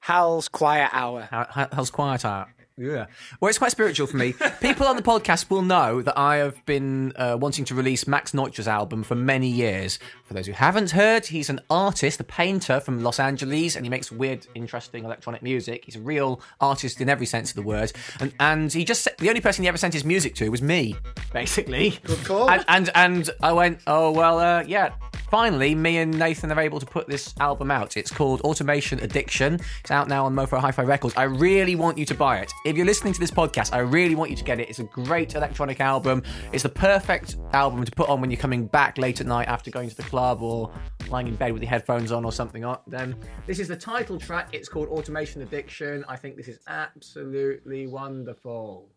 Hal's 0.00 0.48
quiet 0.48 0.90
hour. 0.92 1.26
How, 1.30 1.46
how, 1.50 1.84
quiet 1.86 2.24
hour. 2.24 2.54
Yeah. 2.76 3.06
Well, 3.40 3.48
it's 3.48 3.58
quite 3.58 3.72
spiritual 3.72 4.06
for 4.06 4.16
me. 4.16 4.34
People 4.60 4.86
on 4.86 4.96
the 4.96 5.02
podcast 5.02 5.50
will 5.50 5.62
know 5.62 6.00
that 6.02 6.16
I 6.16 6.36
have 6.36 6.64
been 6.64 7.12
uh, 7.16 7.36
wanting 7.40 7.64
to 7.66 7.74
release 7.74 8.06
Max 8.06 8.32
Neutra's 8.32 8.68
album 8.68 9.02
for 9.02 9.16
many 9.16 9.48
years. 9.48 9.98
For 10.28 10.34
those 10.34 10.46
who 10.46 10.52
haven't 10.52 10.90
heard, 10.90 11.24
he's 11.24 11.48
an 11.48 11.58
artist, 11.70 12.20
a 12.20 12.24
painter 12.24 12.80
from 12.80 13.02
Los 13.02 13.18
Angeles, 13.18 13.76
and 13.76 13.86
he 13.86 13.88
makes 13.88 14.12
weird, 14.12 14.46
interesting 14.54 15.06
electronic 15.06 15.42
music. 15.42 15.86
He's 15.86 15.96
a 15.96 16.00
real 16.00 16.42
artist 16.60 17.00
in 17.00 17.08
every 17.08 17.24
sense 17.24 17.48
of 17.48 17.56
the 17.56 17.62
word. 17.62 17.92
And, 18.20 18.34
and 18.38 18.70
he 18.70 18.84
just, 18.84 19.08
the 19.16 19.30
only 19.30 19.40
person 19.40 19.62
he 19.64 19.68
ever 19.68 19.78
sent 19.78 19.94
his 19.94 20.04
music 20.04 20.34
to 20.34 20.50
was 20.50 20.60
me, 20.60 20.96
basically. 21.32 21.98
Good 22.04 22.22
call. 22.26 22.50
And, 22.50 22.62
and, 22.68 22.90
and 22.94 23.30
I 23.42 23.52
went, 23.52 23.80
oh, 23.86 24.10
well, 24.10 24.38
uh, 24.38 24.64
yeah. 24.66 24.92
Finally, 25.30 25.74
me 25.74 25.98
and 25.98 26.18
Nathan 26.18 26.50
are 26.50 26.60
able 26.60 26.80
to 26.80 26.86
put 26.86 27.06
this 27.06 27.34
album 27.38 27.70
out. 27.70 27.98
It's 27.98 28.10
called 28.10 28.40
Automation 28.42 28.98
Addiction. 29.00 29.60
It's 29.80 29.90
out 29.90 30.08
now 30.08 30.24
on 30.24 30.34
Mofo 30.34 30.58
Hi 30.58 30.72
Fi 30.72 30.82
Records. 30.84 31.14
I 31.18 31.24
really 31.24 31.74
want 31.74 31.98
you 31.98 32.06
to 32.06 32.14
buy 32.14 32.38
it. 32.38 32.50
If 32.64 32.78
you're 32.78 32.86
listening 32.86 33.12
to 33.12 33.20
this 33.20 33.30
podcast, 33.30 33.74
I 33.74 33.80
really 33.80 34.14
want 34.14 34.30
you 34.30 34.36
to 34.36 34.44
get 34.44 34.58
it. 34.58 34.70
It's 34.70 34.78
a 34.78 34.84
great 34.84 35.34
electronic 35.34 35.80
album. 35.80 36.22
It's 36.52 36.62
the 36.62 36.70
perfect 36.70 37.36
album 37.52 37.84
to 37.84 37.92
put 37.92 38.08
on 38.08 38.22
when 38.22 38.30
you're 38.30 38.40
coming 38.40 38.66
back 38.66 38.96
late 38.96 39.20
at 39.20 39.26
night 39.26 39.48
after 39.48 39.70
going 39.70 39.90
to 39.90 39.96
the 39.96 40.02
club 40.02 40.17
or 40.18 40.72
lying 41.08 41.28
in 41.28 41.36
bed 41.36 41.52
with 41.52 41.62
your 41.62 41.70
headphones 41.70 42.12
on 42.12 42.24
or 42.24 42.32
something. 42.32 42.64
on. 42.64 42.78
Then 42.86 43.16
this 43.46 43.58
is 43.58 43.68
the 43.68 43.76
title 43.76 44.18
track. 44.18 44.48
It's 44.52 44.68
called 44.68 44.88
Automation 44.88 45.42
Addiction. 45.42 46.04
I 46.08 46.16
think 46.16 46.36
this 46.36 46.48
is 46.48 46.58
absolutely 46.66 47.86
wonderful. 47.86 48.90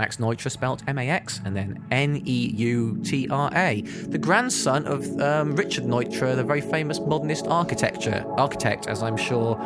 Max 0.00 0.16
Neutra 0.16 0.50
spelt 0.50 0.82
M-A-X 0.88 1.42
and 1.44 1.54
then 1.54 1.84
N-E-U-T-R-A. 1.90 3.82
The 3.82 4.18
grandson 4.18 4.86
of 4.86 5.20
um, 5.20 5.54
Richard 5.54 5.84
Neutra, 5.84 6.34
the 6.34 6.42
very 6.42 6.62
famous 6.62 6.98
modernist 7.00 7.46
architecture 7.48 8.24
architect, 8.38 8.86
as 8.86 9.02
I'm 9.02 9.18
sure 9.18 9.56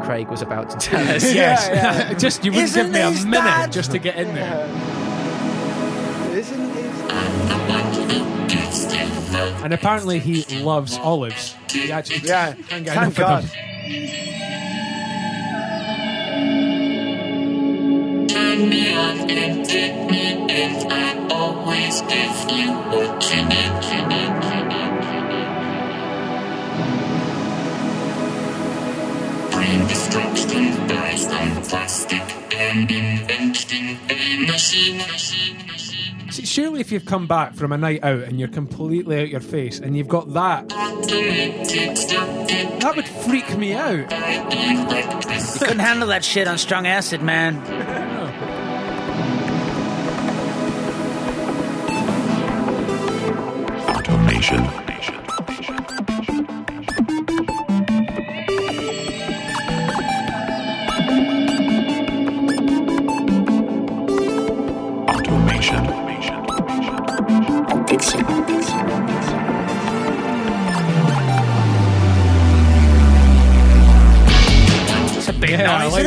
Craig 0.00 0.28
was 0.28 0.42
about 0.42 0.70
to 0.70 0.76
tell 0.78 1.06
us. 1.16 1.32
Yes. 1.32 2.20
just 2.22 2.44
you 2.44 2.50
wouldn't 2.52 2.70
Isn't 2.70 2.92
give 2.92 2.92
me 2.92 3.00
a 3.00 3.10
minute 3.24 3.32
dad? 3.32 3.72
just 3.72 3.90
to 3.92 3.98
get 3.98 4.16
in 4.16 4.34
there. 4.34 4.66
Isn't 6.32 6.60
it? 6.76 6.80
And 9.62 9.72
apparently 9.74 10.18
he 10.18 10.42
loves 10.62 10.96
olives. 10.98 11.54
He 11.70 11.92
actually 11.92 12.26
Yeah, 12.28 12.54
can't 12.54 12.84
get 12.84 12.94
thank 12.94 12.96
enough 12.96 13.08
of 13.08 13.16
God. 13.16 13.42
them. 13.44 14.70
Destruction, 30.10 30.86
dies 30.88 31.26
on 31.26 31.62
plastic, 31.62 32.22
and 32.56 32.90
inventing 32.90 33.98
a 34.10 34.46
machine. 34.46 35.00
See, 36.30 36.44
Surely, 36.46 36.80
if 36.80 36.92
you've 36.92 37.04
come 37.06 37.26
back 37.26 37.54
from 37.54 37.72
a 37.72 37.78
night 37.78 38.04
out 38.04 38.20
and 38.22 38.38
you're 38.38 38.48
completely 38.48 39.20
out 39.20 39.28
your 39.28 39.40
face 39.40 39.80
and 39.80 39.96
you've 39.96 40.06
got 40.08 40.32
that, 40.34 40.68
that 40.68 40.86
would 42.94 43.08
freak 43.08 43.56
me 43.58 43.72
out. 43.74 44.08
by 44.10 44.34
electricity. 44.34 45.58
Couldn't 45.64 45.80
handle 45.80 46.06
that 46.08 46.24
shit 46.24 46.46
on 46.46 46.56
strong 46.58 46.86
acid, 46.86 47.20
man. 47.22 47.56
Automation. 53.88 54.89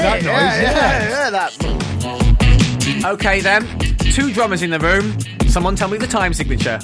That 0.04 0.24
noise, 0.24 0.32
Yeah, 0.32 0.62
yeah. 0.62 1.10
yeah, 1.10 1.30
that. 1.30 3.06
Okay 3.06 3.42
then, 3.42 3.66
two 4.14 4.32
drummers 4.34 4.62
in 4.62 4.70
the 4.70 4.80
room. 4.80 5.18
Someone 5.50 5.76
tell 5.76 5.88
me 5.90 5.98
the 5.98 6.08
time 6.08 6.34
signature. 6.34 6.80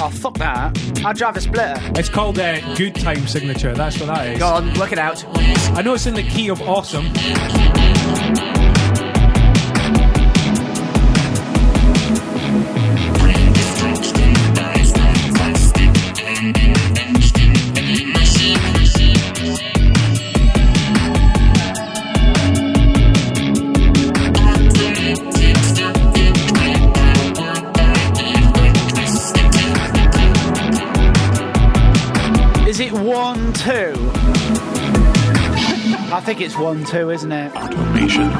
Oh, 0.00 0.10
fuck 0.10 0.34
that. 0.38 0.78
I'll 1.04 1.14
drive 1.14 1.36
a 1.36 1.40
splitter. 1.40 1.76
It's 1.98 2.08
called 2.08 2.38
a 2.38 2.60
good 2.76 2.94
time 2.94 3.26
signature. 3.26 3.74
That's 3.74 3.98
what 3.98 4.06
that 4.06 4.26
is. 4.32 4.38
Go 4.38 4.46
on, 4.48 4.72
work 4.78 4.92
it 4.92 4.98
out. 4.98 5.24
I 5.76 5.82
know 5.82 5.94
it's 5.94 6.06
in 6.06 6.14
the 6.14 6.22
key 6.22 6.48
of 6.50 6.60
awesome. 6.62 7.06
Think 36.38 36.50
it's 36.52 36.60
one, 36.60 36.84
two, 36.84 37.10
isn't 37.10 37.32
it? 37.32 37.52
Automation. 37.56 38.30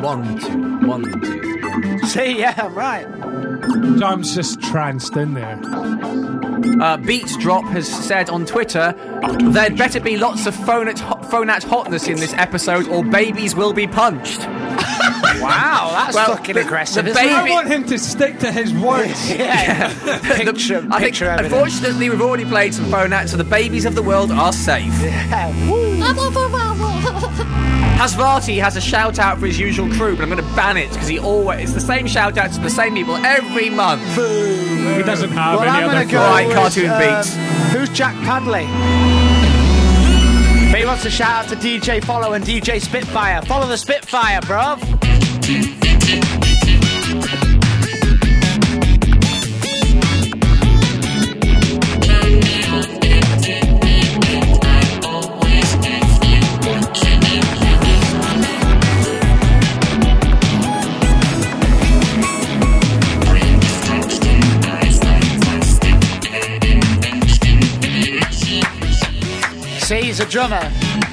One, 0.00 0.38
two, 0.38 0.86
one, 0.86 1.02
two, 1.10 1.58
one, 1.58 2.00
two. 2.00 2.06
See, 2.06 2.38
yeah, 2.38 2.54
I'm 2.56 2.74
right. 2.76 3.98
Tom's 3.98 4.32
just 4.32 4.62
tranced 4.62 5.16
in 5.16 5.34
there. 5.34 5.60
Uh, 6.80 6.96
Beats 6.98 7.36
Drop 7.38 7.64
has 7.72 7.88
said 7.88 8.30
on 8.30 8.46
Twitter, 8.46 8.94
there'd 9.50 9.76
better 9.76 9.98
be 9.98 10.16
lots 10.16 10.46
of 10.46 10.54
Phonat, 10.54 11.28
phone 11.28 11.50
at 11.50 11.64
hotness 11.64 12.06
in 12.06 12.18
this 12.18 12.34
episode 12.34 12.86
or 12.86 13.04
babies 13.04 13.56
will 13.56 13.72
be 13.72 13.88
punched. 13.88 14.46
Wow, 15.48 15.90
that's 15.92 16.14
Well, 16.14 16.36
fucking 16.36 16.54
the- 16.56 16.60
aggressive, 16.62 17.04
the 17.04 17.10
isn't 17.12 17.22
baby- 17.22 17.34
I 17.34 17.50
want 17.50 17.68
him 17.68 17.84
to 17.84 17.98
stick 17.98 18.38
to 18.40 18.50
his 18.52 18.72
words. 18.74 19.30
it? 19.30 19.38
Yeah. 19.46 19.92
picture, 20.44 20.78
I 20.78 20.80
think, 20.80 21.00
picture 21.00 21.26
evidence. 21.30 21.52
unfortunately, 21.54 22.10
we've 22.10 22.20
already 22.20 22.44
played 22.44 22.74
some 22.74 22.86
Phonat, 22.86 23.28
so 23.28 23.36
the 23.36 23.44
babies 23.44 23.84
of 23.84 23.94
the 23.94 24.02
world 24.02 24.30
are 24.32 24.52
safe. 24.52 24.92
Yeah, 25.02 25.48
woo. 25.70 25.96
Hasvati 27.96 28.60
has 28.60 28.76
a 28.76 28.80
shout 28.80 29.18
out 29.18 29.38
for 29.38 29.46
his 29.46 29.58
usual 29.58 29.88
crew, 29.92 30.14
but 30.16 30.22
I'm 30.22 30.28
going 30.30 30.42
to 30.46 30.54
ban 30.56 30.76
it 30.76 30.90
because 30.92 31.08
he 31.08 31.18
always 31.18 31.64
it's 31.64 31.72
the 31.72 31.80
same 31.80 32.06
shout 32.06 32.36
out 32.36 32.52
to 32.52 32.60
the 32.60 32.68
same 32.70 32.94
people 32.94 33.16
every 33.16 33.70
month. 33.70 34.02
He 34.16 35.02
doesn't 35.02 35.30
have 35.30 35.60
Well, 35.60 35.68
any 35.68 35.84
I'm 35.84 35.84
other 35.84 35.92
gonna 36.04 36.12
go 36.12 36.18
All 36.20 36.30
right, 36.30 36.46
with, 36.46 36.56
cartoon 36.56 36.90
um, 36.90 36.98
beats. 36.98 37.34
Who's 37.72 37.88
Jack 37.90 38.14
Padley? 38.24 38.66
He 40.78 40.84
wants 40.84 41.02
to 41.04 41.10
shout 41.10 41.44
out 41.44 41.48
to 41.48 41.56
DJ 41.56 42.04
Follow 42.04 42.34
and 42.34 42.44
DJ 42.44 42.80
Spitfire. 42.82 43.40
Follow 43.42 43.66
the 43.66 43.78
Spitfire, 43.78 44.40
bruv. 44.42 44.78
Drummer. 70.36 70.70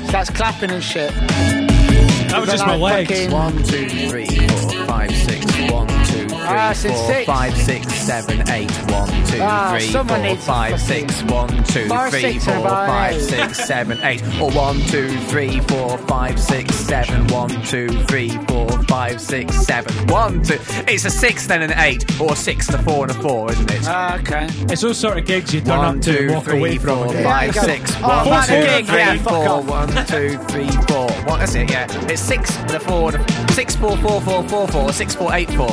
Starts 0.10 0.30
clapping 0.32 0.72
and 0.72 0.84
shit. 0.84 1.63
That 2.34 2.42
was 2.42 2.50
just 2.50 2.66
my 2.66 2.76
legs. 2.76 3.10
fucking- 3.12 3.32
One, 3.32 3.64
two, 3.64 3.88
three, 4.10 4.26
four, 4.26 4.86
five, 4.88 5.12
six. 5.16 5.46
One, 5.72 5.88
two, 5.88 6.28
three, 6.30 6.38
Ah, 6.46 6.70
I 6.70 6.74
four, 6.74 7.08
six. 7.14 7.26
five, 7.26 7.58
six, 7.58 7.94
seven, 7.94 8.50
eight. 8.50 8.72
One, 8.92 9.08
two, 9.28 9.40
Ah, 9.42 9.70
three, 9.78 9.88
someone 9.92 10.20
four, 10.20 10.28
needs 10.28 10.40
to 10.42 10.46
five, 10.52 10.82
fucking- 10.82 11.10
six. 11.10 11.24
One, 11.32 11.64
two, 11.66 11.88
Bar 11.88 12.10
three, 12.10 12.22
six 12.22 12.48
and 12.48 12.56
four, 12.62 12.70
bar 12.70 12.88
five, 12.88 13.16
eight. 13.16 13.22
six, 13.22 13.66
seven, 13.66 14.00
eight. 14.04 14.22
Or 14.42 14.50
one, 14.52 14.82
two, 14.88 15.10
three, 15.28 15.60
four, 15.68 15.98
five, 16.00 16.40
six, 16.40 16.76
seven. 16.76 17.28
One, 17.28 17.50
two, 17.66 17.88
three, 18.08 18.30
four, 18.48 18.68
five, 18.88 19.22
six, 19.22 19.56
seven. 19.66 19.94
One, 20.08 20.42
two. 20.44 20.60
It's 20.88 21.06
a 21.06 21.10
six, 21.12 21.46
then 21.48 21.62
an 21.62 21.74
eight, 21.78 22.04
or 22.20 22.36
six 22.36 22.68
and 22.70 22.80
a 22.80 22.84
four 22.84 23.04
and 23.08 23.12
a 23.12 23.22
four, 23.22 23.52
isn't 23.52 23.72
it? 23.72 23.82
Ah, 23.88 24.16
okay. 24.16 24.48
It's 24.70 24.82
those 24.82 24.98
sort 24.98 25.18
of 25.18 25.26
gigs 25.26 25.54
you 25.54 25.62
turn 25.62 25.78
One, 25.78 25.98
up 25.98 26.02
to 26.04 26.18
two, 26.28 26.34
walk 26.34 26.44
three, 26.46 26.60
away 26.60 26.78
from. 26.78 26.98
four, 26.98 27.08
again. 27.08 27.24
five, 27.24 27.42
Yeah, 27.56 27.62
you 27.62 27.68
go. 27.68 27.74
six. 27.74 27.96
Oh, 28.04 28.08
One, 28.08 28.30
that's 28.30 28.50
a 28.50 28.62
two, 28.62 28.68
gig, 28.68 28.86
three, 28.88 28.98
yeah, 28.98 29.14
fuck 29.18 29.34
four. 29.34 29.48
off. 29.50 29.64
One, 29.66 30.06
two, 30.08 30.38
three, 30.50 30.70
four. 30.88 31.08
One, 31.26 31.40
that's 31.40 31.56
it, 31.56 31.70
yeah. 31.72 31.88
It's 32.10 32.22
six 32.22 32.56
and 32.58 32.72
a 32.72 32.80
four, 32.80 33.16
and 33.16 33.24
a- 33.30 33.54
six, 33.54 33.76
four, 33.76 33.96
four, 33.98 34.22
four, 34.22 34.44
four, 34.44 34.68
four, 34.68 34.92
six, 34.94 35.16
four, 35.16 35.34
eight, 35.34 35.50
four. 35.52 35.70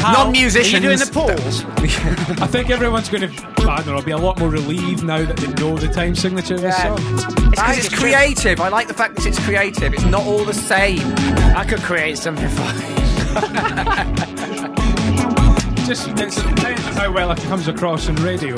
how- 0.00 0.08
Are 0.08 0.24
Non-musicians. 0.24 0.72
you 0.72 0.80
doing 0.80 0.98
the 0.98 1.10
pause? 1.12 1.64
I 2.42 2.46
think 2.46 2.70
everyone's 2.70 3.08
going 3.08 3.30
to, 3.30 3.46
I 3.70 3.82
don't 3.82 3.96
know, 3.96 4.02
be 4.02 4.10
a 4.12 4.16
lot 4.18 4.38
more 4.38 4.50
relieved 4.50 5.04
now 5.04 5.24
that 5.24 5.36
they 5.38 5.48
know 5.62 5.76
the 5.78 5.88
time 5.88 6.14
signature 6.14 6.54
of 6.56 6.60
this 6.62 6.76
Yeah. 6.78 6.96
song. 6.96 7.14
It's 7.16 7.34
because 7.50 7.76
it's 7.78 7.86
It's 7.86 7.98
creative. 7.98 8.60
I 8.60 8.68
like 8.68 8.88
the 8.88 8.94
fact 8.94 9.16
that 9.16 9.26
it's 9.26 9.38
creative. 9.44 9.94
It's 9.94 10.04
not 10.04 10.24
all 10.26 10.44
the 10.44 10.54
same. 10.54 11.00
I 11.56 11.64
could 11.66 11.80
create 11.80 12.18
something 12.18 12.48
for 12.48 12.62
Just 15.86 16.08
it's 16.08 16.36
depends 16.42 16.86
on 16.86 16.92
how 16.94 17.12
well 17.12 17.30
it 17.32 17.38
comes 17.42 17.68
across 17.68 18.08
on 18.08 18.14
radio. 18.16 18.54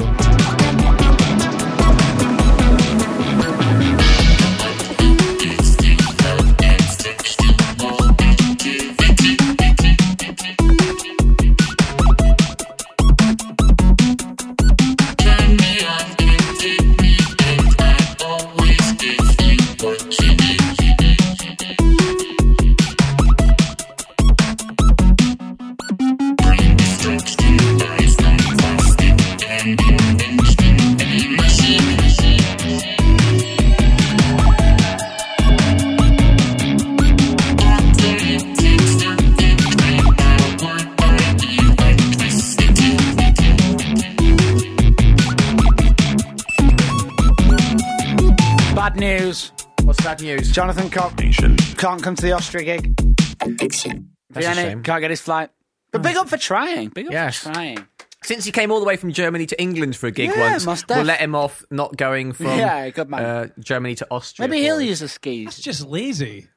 News. 49.25 49.53
What's 49.85 50.03
bad 50.03 50.21
news? 50.21 50.51
Jonathan 50.51 50.91
Cock 50.91 51.17
can't 51.17 52.03
come 52.03 52.15
to 52.15 52.23
the 52.23 52.33
Austria 52.33 52.65
gig. 52.65 52.95
That's 53.39 53.87
a 53.87 54.03
Vienna 54.31 54.55
shame. 54.55 54.83
can't 54.83 55.01
get 55.01 55.11
his 55.11 55.21
flight. 55.21 55.51
But 55.93 56.03
big 56.03 56.17
up 56.17 56.29
for 56.29 56.37
trying. 56.37 56.89
Big 56.91 57.07
up 57.07 57.13
Yes. 57.13 57.39
for 57.39 57.53
trying. 57.53 57.87
Since 58.23 58.45
he 58.45 58.53
came 58.53 58.71
all 58.71 58.81
the 58.81 58.87
way 58.87 58.97
from 58.97 59.13
Germany 59.13 59.47
to 59.47 59.61
England 59.61 59.97
for 59.97 60.07
a 60.09 60.11
gig 60.11 60.31
Yeah, 60.31 60.53
once, 60.53 60.67
must 60.67 60.89
we'll 60.89 61.03
let 61.05 61.21
him 61.21 61.35
off 61.35 61.65
not 61.71 61.97
going 61.97 62.33
from 62.33 62.47
Yeah, 62.47 62.89
good 62.91 63.09
man. 63.11 63.25
uh, 63.25 63.47
Germany 63.59 63.95
to 63.97 64.07
Austria. 64.11 64.49
Maybe 64.49 64.63
he'll 64.63 64.77
us. 64.77 64.83
use 64.83 64.99
the 65.01 65.05
It's 65.07 65.15
skis. 65.15 65.59
just 65.59 65.87
lazy. 65.87 66.49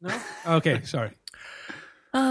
No? 0.00 0.18
Okay, 0.46 0.82
sorry. 0.84 1.10
There 2.14 2.22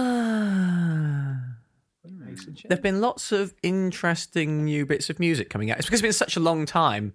have 2.72 2.82
been 2.82 3.02
lots 3.02 3.32
of 3.32 3.54
interesting 3.64 4.66
new 4.66 4.86
bits 4.86 5.10
of 5.10 5.20
music 5.20 5.50
coming 5.50 5.72
out. 5.72 5.78
It's 5.78 5.88
because 5.88 6.00
it's 6.00 6.06
been 6.06 6.14
such 6.14 6.36
a 6.38 6.40
long 6.40 6.66
time 6.66 7.14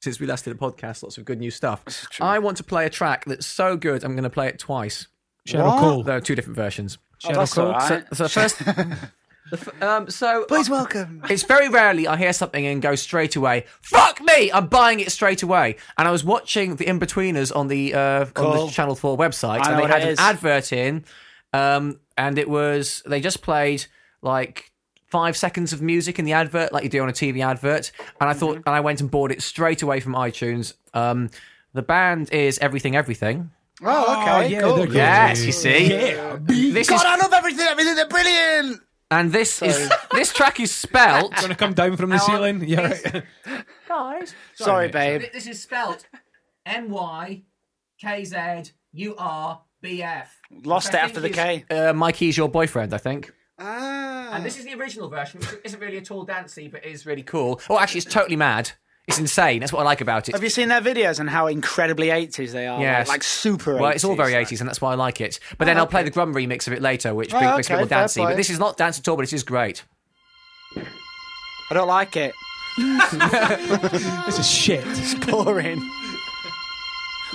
since 0.00 0.18
we 0.18 0.26
last 0.26 0.44
did 0.44 0.54
a 0.54 0.58
podcast. 0.58 1.02
Lots 1.02 1.18
of 1.18 1.24
good 1.24 1.38
new 1.38 1.50
stuff. 1.50 1.84
I 2.20 2.38
want 2.38 2.56
to 2.58 2.64
play 2.64 2.86
a 2.86 2.90
track 2.90 3.24
that's 3.26 3.46
so 3.46 3.76
good. 3.76 4.04
I'm 4.04 4.12
going 4.12 4.24
to 4.24 4.30
play 4.30 4.48
it 4.48 4.58
twice. 4.58 5.06
Cheryl 5.48 5.66
What? 5.66 5.80
Cole. 5.80 6.02
There 6.02 6.16
are 6.16 6.20
two 6.20 6.34
different 6.34 6.56
versions. 6.56 6.98
Oh, 7.24 7.34
that's 7.34 7.56
all 7.58 7.72
right. 7.72 8.04
So, 8.12 8.26
so 8.26 8.28
first, 8.28 8.62
f- 9.52 9.82
um, 9.82 10.08
so 10.08 10.44
Please 10.48 10.70
welcome. 10.70 11.22
It's 11.28 11.42
very 11.42 11.68
rarely 11.68 12.06
I 12.08 12.16
hear 12.16 12.32
something 12.32 12.66
and 12.66 12.80
go 12.80 12.94
straight 12.94 13.36
away. 13.36 13.66
Fuck 13.82 14.22
me! 14.22 14.50
I'm 14.50 14.68
buying 14.68 15.00
it 15.00 15.12
straight 15.12 15.42
away. 15.42 15.76
And 15.98 16.08
I 16.08 16.10
was 16.10 16.24
watching 16.24 16.76
the 16.76 16.86
Inbetweeners 16.86 17.54
on 17.54 17.68
the 17.68 17.92
uh, 17.94 18.26
on 18.36 18.66
the 18.66 18.72
Channel 18.72 18.94
Four 18.94 19.18
website, 19.18 19.60
I 19.60 19.70
and 19.70 19.76
know 19.76 19.86
they 19.86 19.92
had 20.00 20.08
an 20.08 20.16
advert 20.18 20.72
in, 20.72 21.04
um, 21.52 22.00
and 22.16 22.38
it 22.38 22.48
was 22.48 23.02
they 23.06 23.20
just 23.20 23.42
played 23.42 23.84
like 24.22 24.69
five 25.10 25.36
seconds 25.36 25.72
of 25.72 25.82
music 25.82 26.18
in 26.18 26.24
the 26.24 26.32
advert, 26.32 26.72
like 26.72 26.84
you 26.84 26.90
do 26.90 27.02
on 27.02 27.08
a 27.08 27.12
TV 27.12 27.44
advert. 27.44 27.92
And 28.20 28.30
I 28.30 28.32
thought, 28.32 28.56
Mm-hmm. 28.58 28.68
and 28.68 28.74
I 28.76 28.80
went 28.80 29.00
and 29.00 29.10
bought 29.10 29.30
it 29.32 29.42
straight 29.42 29.82
away 29.82 30.00
from 30.00 30.14
iTunes. 30.14 30.74
Um, 30.94 31.30
the 31.74 31.82
band 31.82 32.32
is 32.32 32.58
Everything 32.58 32.96
Everything. 32.96 33.50
Oh, 33.82 34.20
okay. 34.22 34.48
yeah, 34.52 34.60
cool. 34.60 34.76
they're 34.76 34.86
good. 34.86 34.94
Yes, 34.96 35.44
you 35.44 35.52
see. 35.52 35.88
Yeah. 35.90 36.38
This 36.42 36.88
God, 36.88 36.96
is 36.96 37.02
I 37.04 37.16
love 37.16 37.32
everything. 37.32 37.66
Everything. 37.66 37.94
They're 37.94 38.08
brilliant. 38.08 38.80
and 39.10 39.32
this 39.32 39.62
is 39.62 39.90
this 40.12 40.32
track 40.32 40.60
is 40.60 40.70
spelt. 40.70 41.34
Gonna 41.36 41.54
come 41.54 41.72
down 41.74 41.96
from 41.96 42.10
the 42.10 42.18
Hang 42.18 42.30
on. 42.30 42.36
ceiling. 42.36 42.68
Yeah, 42.68 42.88
right. 42.88 43.22
Guys, 43.88 44.34
Sorry, 44.54 44.86
mate, 44.88 44.92
babe. 44.92 45.22
This 45.32 45.46
is 45.46 45.62
spelt 45.62 46.06
M 46.66 46.90
Y 46.90 47.42
K 48.00 48.24
Z 48.24 48.36
U 48.92 49.14
R 49.16 49.62
B 49.80 50.02
F. 50.02 50.38
Lost 50.64 50.88
it 50.94 50.96
after 50.96 51.20
the 51.20 51.30
K. 51.30 51.64
Uh, 51.70 51.92
Mikey's 51.94 52.36
your 52.36 52.48
boyfriend, 52.50 52.92
I 52.92 52.98
think. 52.98 53.32
Ah. 53.60 54.30
And 54.32 54.44
this 54.44 54.58
is 54.58 54.64
the 54.64 54.74
original 54.74 55.08
version, 55.08 55.40
which 55.40 55.50
isn't 55.64 55.80
really 55.80 55.98
at 55.98 56.10
all 56.10 56.24
dancey, 56.24 56.68
but 56.68 56.84
is 56.84 57.04
really 57.06 57.22
cool. 57.22 57.60
Oh, 57.68 57.78
actually, 57.78 57.98
it's 57.98 58.12
totally 58.12 58.36
mad. 58.36 58.72
It's 59.06 59.18
insane. 59.18 59.58
That's 59.60 59.72
what 59.72 59.80
I 59.80 59.84
like 59.84 60.00
about 60.00 60.28
it. 60.28 60.34
Have 60.34 60.42
you 60.44 60.50
seen 60.50 60.68
their 60.68 60.80
videos 60.80 61.18
and 61.18 61.28
how 61.28 61.46
incredibly 61.48 62.08
80s 62.08 62.52
they 62.52 62.66
are? 62.68 62.80
Yes. 62.80 63.08
Like, 63.08 63.14
like 63.16 63.22
super 63.24 63.74
80s. 63.74 63.80
well, 63.80 63.90
it's 63.90 64.04
all 64.04 64.14
very 64.14 64.32
80s, 64.34 64.60
and 64.60 64.68
that's 64.68 64.80
why 64.80 64.92
I 64.92 64.94
like 64.94 65.20
it. 65.20 65.40
But 65.58 65.64
then 65.64 65.76
I'll 65.78 65.86
play 65.86 66.02
the 66.04 66.10
Grum 66.10 66.32
remix 66.32 66.66
of 66.68 66.72
it 66.74 66.80
later, 66.80 67.12
which 67.14 67.34
Oh, 67.34 67.40
makes 67.40 67.68
it 67.68 67.72
a 67.72 67.74
okay, 67.74 67.74
little 67.74 67.88
fair 67.88 67.98
dancey. 68.00 68.20
play. 68.20 68.32
But 68.32 68.36
this 68.36 68.50
is 68.50 68.58
not 68.60 68.76
dance 68.76 68.98
at 69.00 69.08
all, 69.08 69.16
but 69.16 69.24
it 69.24 69.32
is 69.32 69.42
great. 69.42 69.84
I 70.76 71.74
don't 71.74 71.88
like 71.88 72.16
it. 72.16 72.32
this 74.26 74.38
is 74.38 74.48
shit. 74.48 74.84
It's 74.86 75.14
boring. 75.26 75.80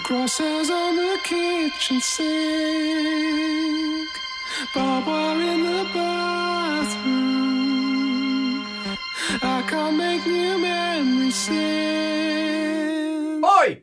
Crosses 0.05 0.69
on 0.69 0.95
the 0.95 1.19
kitchen 1.23 1.99
sink. 1.99 3.84
Barbed 4.73 5.07
wire 5.07 5.41
in 5.41 5.63
the 5.63 5.83
bathroom. 5.93 7.35
I 9.41 9.61
can't 9.67 9.97
make 9.97 10.25
new 10.25 10.57
memories. 10.57 11.49
Oi! 13.43 13.81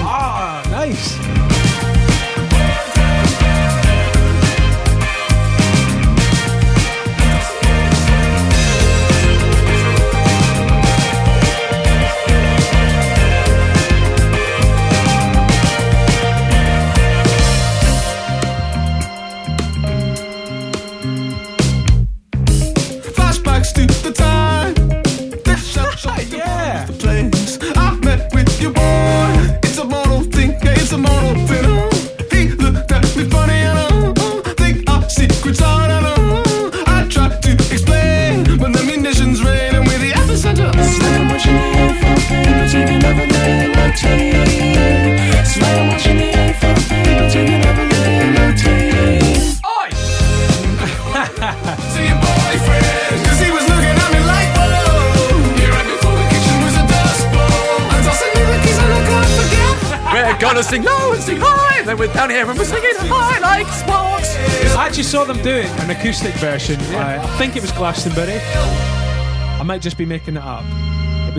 Ah, 0.00 0.62
nice. 0.70 1.47
Gonna 60.58 60.68
sing 60.68 60.82
low 60.82 61.12
and 61.12 61.22
sing 61.22 61.36
high, 61.40 61.78
and 61.78 61.88
then 61.88 61.96
we're 61.96 62.12
down 62.12 62.30
here 62.30 62.44
and 62.48 62.58
we're 62.58 62.64
singing 62.64 62.90
high 62.96 63.38
like 63.38 63.68
sparks. 63.68 64.34
I 64.76 64.86
actually 64.86 65.04
saw 65.04 65.22
them 65.22 65.40
do 65.40 65.54
it, 65.54 65.66
an 65.80 65.90
acoustic 65.90 66.34
version. 66.34 66.80
Uh, 66.94 67.20
I 67.22 67.38
think 67.38 67.54
it 67.54 67.62
was 67.62 67.70
Glastonbury. 67.70 68.40
I 68.40 69.62
might 69.62 69.82
just 69.82 69.96
be 69.96 70.04
making 70.04 70.36
it 70.36 70.42
up. 70.42 70.64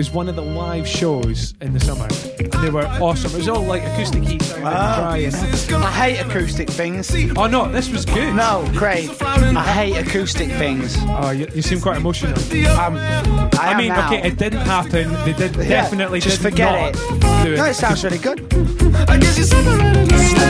It 0.00 0.08
was 0.08 0.12
one 0.12 0.30
of 0.30 0.34
the 0.36 0.40
live 0.42 0.88
shows 0.88 1.52
in 1.60 1.74
the 1.74 1.80
summer, 1.80 2.08
and 2.38 2.50
they 2.64 2.70
were 2.70 2.86
awesome. 3.02 3.32
It 3.32 3.36
was 3.36 3.48
all 3.50 3.60
like 3.64 3.82
acoustic 3.82 4.22
heat 4.22 4.40
sound 4.40 4.64
and 4.64 5.30
dry. 5.34 5.76
I 5.76 5.90
hate 5.90 6.20
acoustic 6.20 6.70
things. 6.70 7.14
Oh 7.36 7.46
no, 7.46 7.70
this 7.70 7.90
was 7.90 8.06
good. 8.06 8.34
No, 8.34 8.66
Craig. 8.74 9.10
I 9.20 9.62
hate 9.62 9.98
acoustic 9.98 10.48
things. 10.52 10.96
Oh, 11.00 11.32
you, 11.32 11.48
you 11.54 11.60
seem 11.60 11.82
quite 11.82 11.98
emotional. 11.98 12.32
Um, 12.78 12.96
I, 12.96 13.50
I 13.60 13.70
am 13.72 13.76
mean, 13.76 13.88
now. 13.88 14.06
okay, 14.06 14.26
it 14.26 14.38
didn't 14.38 14.60
happen. 14.60 15.12
They 15.26 15.34
did 15.34 15.54
Yeah, 15.56 15.68
definitely 15.68 16.20
just 16.20 16.40
did 16.40 16.50
forget 16.52 16.94
not 16.94 16.96
it. 16.96 17.44
do 17.44 17.52
it. 17.52 17.56
No, 17.58 17.64
it 17.66 17.74
sounds 17.74 18.02
really 18.02 18.16
good. 18.16 18.40
I 19.06 19.18
guess 19.18 19.36
you 19.36 19.44
separated 19.44 20.12
us 20.14 20.40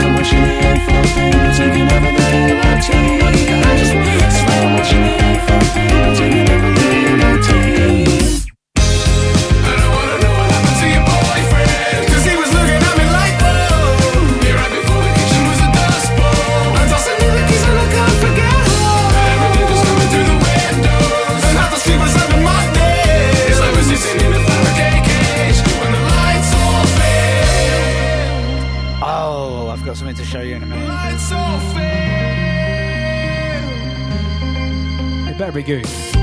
better 35.51 36.20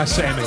good. 0.00 0.08
Nursing. 0.08 0.40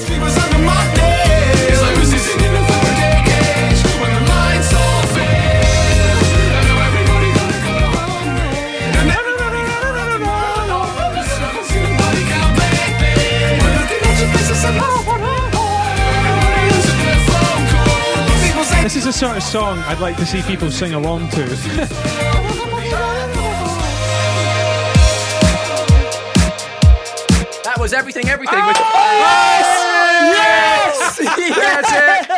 This 18.84 18.98
is 18.98 19.06
the 19.06 19.14
sort 19.14 19.38
of 19.38 19.44
song 19.44 19.80
I'd 19.80 20.00
like 20.00 20.18
to 20.18 20.26
see 20.26 20.42
people 20.42 20.70
sing 20.72 20.94
along 20.94 21.30
to. 21.30 22.30
was 27.94 28.00
everything, 28.00 28.28
everything. 28.30 28.66
with- 28.66 28.78
yes! 28.80 29.70
Yes! 30.34 31.18
That's 31.56 31.92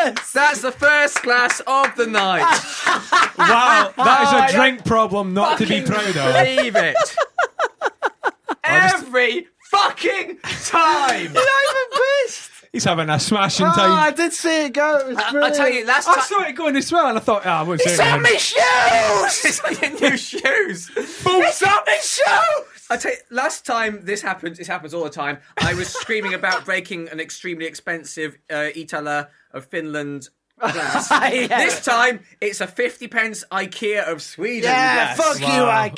it. 0.07 0.19
That's 0.33 0.61
the 0.61 0.71
first 0.71 1.21
glass 1.23 1.61
of 1.65 1.95
the 1.95 2.05
night. 2.07 2.41
wow, 3.37 3.93
that 3.95 4.21
is 4.23 4.33
Oh, 4.33 4.37
is 4.37 4.41
I 4.41 4.47
a 4.49 4.53
drink 4.53 4.85
problem 4.85 5.33
not 5.33 5.57
to 5.59 5.65
be 5.65 5.81
proud 5.81 6.05
of. 6.17 6.33
Believe 6.33 6.75
it. 6.75 6.95
Every 8.63 9.47
fucking 9.71 10.37
time. 10.65 11.31
I'm 11.35 11.37
even 11.37 11.99
pissed. 12.25 12.51
He's 12.71 12.83
having 12.83 13.09
a 13.09 13.17
smashing 13.19 13.67
Oh, 13.67 13.71
I 13.77 14.11
did 14.11 14.33
see 14.33 14.65
it 14.65 14.73
go. 14.73 14.97
It 14.97 15.07
was 15.07 15.17
I 15.17 15.31
brilliant. 15.31 15.55
tell 15.55 15.69
you, 15.69 15.85
last 15.85 16.05
time 16.05 16.15
I 16.17 16.21
saw 16.21 16.41
it 16.43 16.53
going 16.57 16.75
as 16.75 16.91
well, 16.91 17.07
and 17.07 17.17
I 17.17 17.21
thought, 17.21 17.43
ah, 17.45 17.61
I 17.61 17.63
won't 17.63 17.79
say 17.79 17.95
Send 17.95 18.25
anything. 18.25 18.33
me 18.33 18.39
shoes! 18.39 19.45
It's 19.45 19.63
like 19.63 19.81
your 19.81 20.09
new 20.11 20.17
shoes. 20.17 20.91
It's 20.97 21.25
on 21.63 21.83
me 21.87 21.93
shoes! 22.01 22.74
I 22.89 22.97
tell 22.97 23.11
you, 23.11 23.17
last 23.31 23.65
time 23.65 24.01
this 24.03 24.21
happened, 24.21 24.55
this 24.57 24.67
happens 24.67 24.93
all 24.93 25.03
the 25.03 25.09
time. 25.09 25.39
I 25.57 25.73
was 25.73 25.87
screaming 25.89 26.33
about 26.33 26.65
breaking 26.65 27.09
an 27.09 27.19
extremely 27.19 27.65
expensive 27.65 28.37
uh, 28.49 28.69
Iittala 28.75 29.27
of 29.51 29.65
Finland 29.65 30.29
glass. 30.59 31.09
Yeah. 31.33 31.47
This 31.65 31.83
time, 31.83 32.21
it's 32.39 32.61
a 32.61 32.67
50 32.67 33.07
pence 33.09 33.43
IKEA 33.51 34.03
of 34.09 34.21
Sweden 34.21 34.63
Yeah, 34.69 35.15
glass. 35.15 35.17
fuck 35.17 35.39
you, 35.41 35.47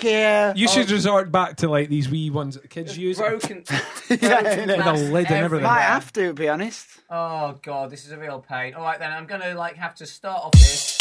IKEA. 0.10 0.56
You 0.58 0.68
should 0.68 0.90
resort 0.90 1.32
back 1.32 1.58
to 1.58 1.68
like 1.68 1.90
these 1.90 2.10
wee 2.10 2.30
ones 2.30 2.56
that 2.56 2.70
kids 2.70 2.98
use. 2.98 3.18
Broken. 3.18 3.64
Yeah, 4.10 4.42
broken 4.42 4.46
innit? 4.46 4.68
With 4.68 4.80
a 4.80 4.84
glass 4.84 5.00
lid 5.02 5.26
and 5.28 5.36
everything. 5.44 5.64
Might 5.64 5.82
everywhere. 5.82 5.90
have 5.90 6.14
to, 6.14 6.28
to 6.28 6.34
be 6.34 6.48
honest. 6.50 6.88
Oh 7.10 7.56
god, 7.62 7.90
this 7.92 8.06
is 8.06 8.12
a 8.14 8.18
real 8.18 8.40
pain. 8.40 8.74
All 8.74 8.84
right 8.84 8.98
then, 8.98 9.12
I'm 9.12 9.26
gonna 9.26 9.54
like 9.54 9.76
have 9.76 9.96
to 9.96 10.06
start 10.06 10.42
off 10.46 10.52
this. 10.54 10.97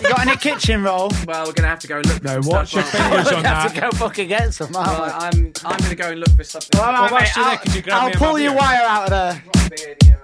You 0.00 0.08
got 0.08 0.26
any 0.26 0.36
kitchen 0.36 0.82
roll? 0.82 1.10
Well, 1.26 1.46
we're 1.46 1.52
gonna 1.52 1.68
have 1.68 1.78
to 1.80 1.86
go 1.88 1.96
and 1.98 2.06
look. 2.06 2.18
For 2.18 2.24
Now 2.24 2.40
some 2.40 2.50
watch 2.52 2.74
your 2.74 2.82
stuff. 2.84 3.02
fingers 3.02 3.30
You 3.30 3.36
on 3.36 3.44
have 3.44 3.74
to 3.74 3.80
go 3.80 3.90
fucking 3.92 4.28
get 4.28 4.54
some. 4.54 4.74
aren't 4.74 4.88
Well. 4.98 5.12
I'm 5.20 5.52
I'm 5.64 5.78
gonna 5.78 5.94
go 5.94 6.08
and 6.10 6.20
look 6.20 6.30
for 6.30 6.44
something. 6.44 6.80
All 6.80 6.86
right, 6.92 7.10
Well, 7.10 7.20
mate, 7.20 7.30
I'll, 7.36 7.58
could 7.58 7.74
you 7.74 7.82
grab 7.82 8.02
I'll 8.02 8.08
me 8.08 8.14
pull 8.14 8.38
your 8.38 8.54
wire 8.54 8.82
out 8.86 9.04
of 9.04 9.10
there. 9.10 9.42
Beard, 9.68 9.96
yeah. 10.04 10.16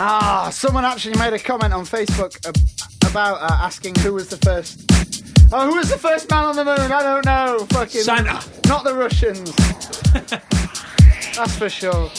Ah, 0.00 0.48
someone 0.52 0.84
actually 0.84 1.16
made 1.18 1.32
a 1.32 1.38
comment 1.40 1.72
on 1.74 1.84
Facebook 1.84 2.36
about 3.10 3.40
uh, 3.42 3.48
asking 3.64 3.96
who 3.96 4.14
was 4.14 4.28
the 4.28 4.36
first. 4.38 4.84
Oh, 5.50 5.68
who 5.68 5.76
was 5.76 5.90
the 5.90 5.98
first 5.98 6.30
man 6.30 6.44
on 6.44 6.54
the 6.56 6.64
moon? 6.64 6.78
I 6.92 7.02
don't 7.02 7.24
know. 7.24 7.66
Fucking 7.70 8.02
Santa. 8.02 8.40
Not 8.68 8.84
the 8.84 8.94
Russians. 8.94 9.50
That's 11.34 11.56
for 11.56 11.68
sure. 11.68 12.10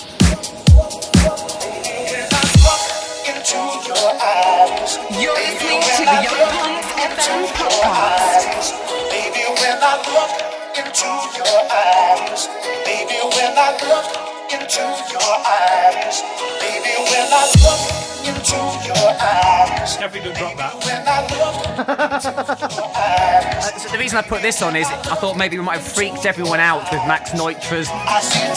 You're 3.52 5.34
listening 5.34 5.82
to 5.82 6.04
the 6.06 6.18
Young 6.22 6.54
Punks 6.54 6.94
FM 7.02 7.50
podcast. 7.58 8.78
Baby, 9.10 9.42
when 9.58 9.78
I 9.82 9.98
look 10.06 10.34
into 10.78 11.10
your 11.34 11.58
eyes, 11.74 12.46
baby, 12.86 13.18
when 13.18 13.58
I 13.58 13.74
look 13.90 14.06
into 14.54 14.86
your 15.10 15.34
eyes, 15.50 16.22
baby, 16.62 16.94
when 17.10 17.26
I 17.34 17.50
look 17.66 18.18
into 18.30 18.56
your 18.88 19.10
eyes, 19.20 19.98
Carefully 19.98 20.24
don't 20.24 20.38
drop 20.38 20.58
that. 20.58 20.74
when 20.86 21.08
I 21.08 21.22
look 21.22 21.65
into 21.65 22.76
your 22.76 22.92
eyes, 22.96 23.82
So 23.84 23.89
the 23.89 23.98
reason 23.98 24.18
I 24.18 24.22
put 24.22 24.42
this 24.42 24.62
on 24.62 24.76
is 24.76 24.88
I 24.88 25.15
thought 25.15 25.38
maybe 25.38 25.58
we 25.58 25.63
might 25.63 25.78
have 25.80 25.88
freaked 25.88 26.26
everyone 26.26 26.60
out 26.60 26.84
with 26.92 27.02
Max 27.08 27.32
Neutra's 27.34 27.88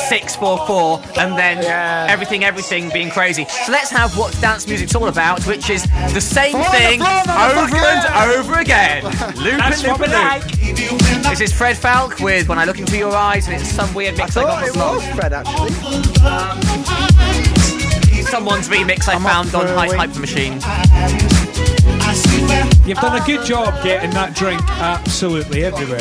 644 0.08 1.00
and 1.18 1.36
then 1.38 1.62
Yeah. 1.62 2.06
everything, 2.08 2.44
everything 2.44 2.90
being 2.90 3.10
crazy. 3.10 3.46
So 3.66 3.72
let's 3.72 3.90
have 3.90 4.16
what 4.16 4.38
dance 4.40 4.66
music's 4.66 4.94
all 4.94 5.08
about, 5.08 5.44
which 5.46 5.70
is 5.70 5.84
the 6.12 6.20
same 6.20 6.52
Follow 6.52 6.64
the 6.64 6.70
thing 6.70 7.00
flow, 7.00 7.08
over 7.10 7.76
motherfucker! 7.76 8.10
and 8.10 8.32
over 8.38 8.58
again. 8.60 9.04
Loop 9.04 9.58
That's 9.58 9.82
and 9.82 9.88
loop 9.92 10.00
and 10.00 10.12
loop. 10.12 10.22
like. 10.22 10.60
baby, 10.60 10.86
when 10.88 11.26
I 11.26 11.30
This 11.30 11.40
is 11.40 11.52
Fred 11.52 11.76
Falke 11.76 12.20
with 12.20 12.48
When 12.48 12.58
I 12.58 12.64
Look 12.64 12.78
Into 12.78 12.96
Your 12.98 13.14
Eyes, 13.14 13.46
and 13.48 13.54
it's 13.60 13.70
some 13.70 13.92
weird 13.94 14.16
mix 14.16 14.36
I, 14.36 14.42
Thought 14.42 14.60
got 14.60 14.68
it 14.68 14.72
from 14.72 14.96
was 14.96 15.06
Fred 15.14 15.32
actually. 15.32 15.72
Um, 16.26 17.51
someone's 18.32 18.66
remix 18.66 19.06
I 19.08 19.12
I'm 19.12 19.20
found 19.20 19.54
on 19.54 19.66
High 19.66 19.84
a 19.84 19.88
Hype. 19.88 20.08
Hyper 20.08 20.20
Machine. 20.20 20.58
I 20.64 22.14
see 22.14 22.40
where 22.46 22.88
You've 22.88 22.96
done 22.96 23.20
a 23.20 23.26
good 23.26 23.44
job 23.44 23.74
getting 23.84 24.10
that 24.12 24.34
drink 24.34 24.62
absolutely 24.80 25.64
everywhere. 25.66 26.00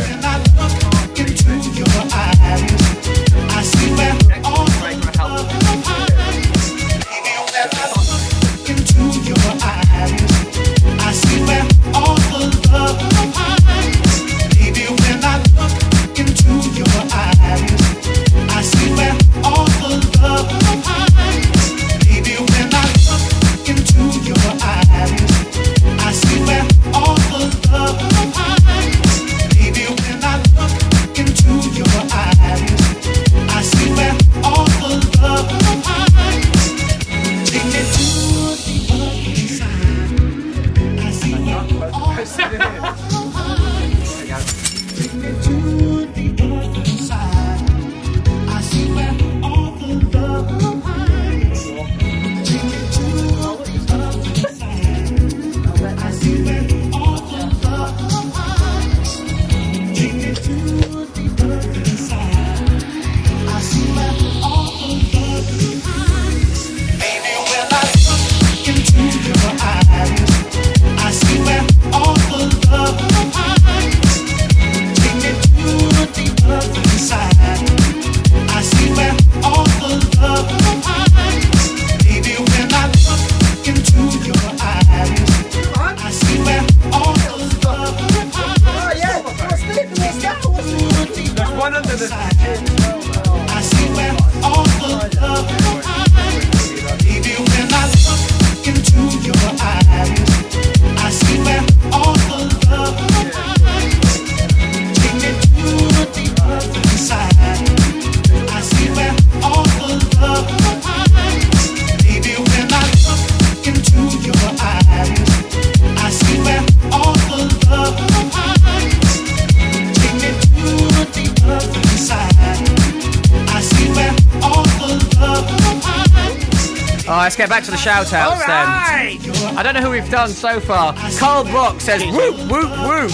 Get 127.42 127.50
back 127.50 127.64
to 127.64 127.72
the 127.72 127.78
shout 127.78 128.14
outs 128.14 128.14
All 128.14 128.48
right. 128.48 129.18
then. 129.20 129.58
I 129.58 129.64
don't 129.64 129.74
know 129.74 129.82
who 129.82 129.89
we've 129.89 130.10
done 130.12 130.30
so 130.30 130.60
far. 130.60 130.94
Carl 131.18 131.44
Brock 131.46 131.82
says 131.82 132.04
whoop, 132.04 132.36
whoop, 132.52 132.70
whoop. 132.86 133.12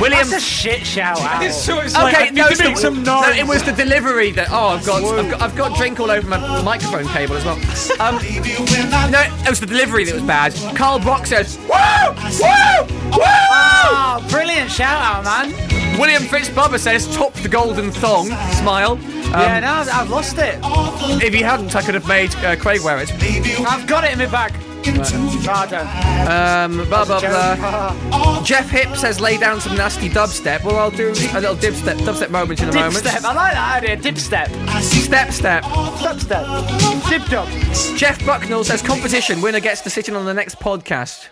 William. 0.00 0.18
That's 0.28 0.32
a 0.32 0.40
shit 0.40 0.84
shout 0.84 1.20
out. 1.20 1.44
It's 1.44 1.56
so 1.56 1.78
it's 1.78 1.94
like, 1.94 2.16
I 2.18 2.24
need 2.24 2.34
no, 2.34 2.46
to 2.46 2.50
it's 2.50 2.60
make 2.60 2.74
the- 2.74 2.80
some 2.80 3.04
no, 3.04 3.22
it 3.30 3.46
was 3.46 3.62
the 3.62 3.70
delivery 3.70 4.32
that. 4.32 4.48
Oh, 4.50 4.68
I've 4.70 4.84
got, 4.84 5.04
I've 5.04 5.30
got, 5.30 5.42
I've 5.42 5.56
got 5.56 5.76
drink 5.78 6.00
all 6.00 6.10
over 6.10 6.26
my 6.26 6.60
microphone 6.62 7.06
cable 7.08 7.36
as 7.36 7.44
well. 7.44 7.58
Um, 8.02 8.16
no, 8.16 9.22
it 9.44 9.48
was 9.48 9.60
the 9.60 9.66
delivery 9.66 10.04
that 10.06 10.14
was 10.14 10.24
bad. 10.24 10.52
Carl 10.76 10.98
Brock 10.98 11.26
says, 11.26 11.56
"Woo, 11.58 11.66
woo, 11.68 12.86
woo." 13.12 13.22
Oh, 13.22 14.26
brilliant 14.28 14.70
shout 14.72 15.00
out, 15.00 15.24
man. 15.24 15.98
William 16.00 16.22
Fitzbubba 16.24 16.78
says, 16.80 17.06
"Top 17.14 17.32
the 17.34 17.48
golden 17.48 17.92
thong." 17.92 18.26
Smile. 18.54 18.96
Um, 19.34 19.40
yeah, 19.40 19.60
no, 19.60 19.72
I've- 19.72 19.90
I've 19.90 20.10
lost 20.10 20.36
it. 20.38 20.58
If 21.24 21.34
you 21.34 21.44
hadn't, 21.44 21.74
I 21.74 21.82
could 21.82 21.94
have 21.94 22.06
made 22.08 22.34
uh, 22.36 22.56
Craig 22.56 22.82
wear 22.82 22.98
it. 22.98 23.10
I've 23.66 23.86
got 23.86 24.04
it 24.04 24.12
in 24.12 24.18
my 24.18 24.26
bag. 24.26 24.52
Righto. 24.84 25.78
Um, 26.28 26.88
blah 26.88 27.04
blah 27.04 27.20
blah. 27.20 28.42
Jeff 28.42 28.68
Hip 28.70 28.96
says, 28.96 29.20
"Lay 29.20 29.38
down 29.38 29.60
some 29.60 29.76
nasty 29.76 30.08
dubstep." 30.08 30.64
Well, 30.64 30.76
I'll 30.76 30.90
do 30.90 31.08
a 31.10 31.12
little 31.40 31.54
dubstep, 31.54 31.98
dubstep 31.98 32.30
moment 32.30 32.60
in 32.60 32.68
a 32.68 32.72
moment. 32.72 32.96
Dipstep. 33.04 33.24
I 33.24 33.32
like 33.32 33.52
that 33.52 33.82
idea. 33.84 33.96
Dipstep. 33.96 34.48
Step, 34.82 35.30
step. 35.30 35.62
Dubstep. 35.62 37.08
Dip 37.08 37.24
dub. 37.28 37.48
Jeff 37.96 38.24
Bucknell 38.26 38.64
says, 38.64 38.82
"Competition 38.82 39.40
winner 39.40 39.60
gets 39.60 39.80
to 39.82 39.90
sit 39.90 40.08
in 40.08 40.16
on 40.16 40.24
the 40.24 40.34
next 40.34 40.58
podcast." 40.58 41.28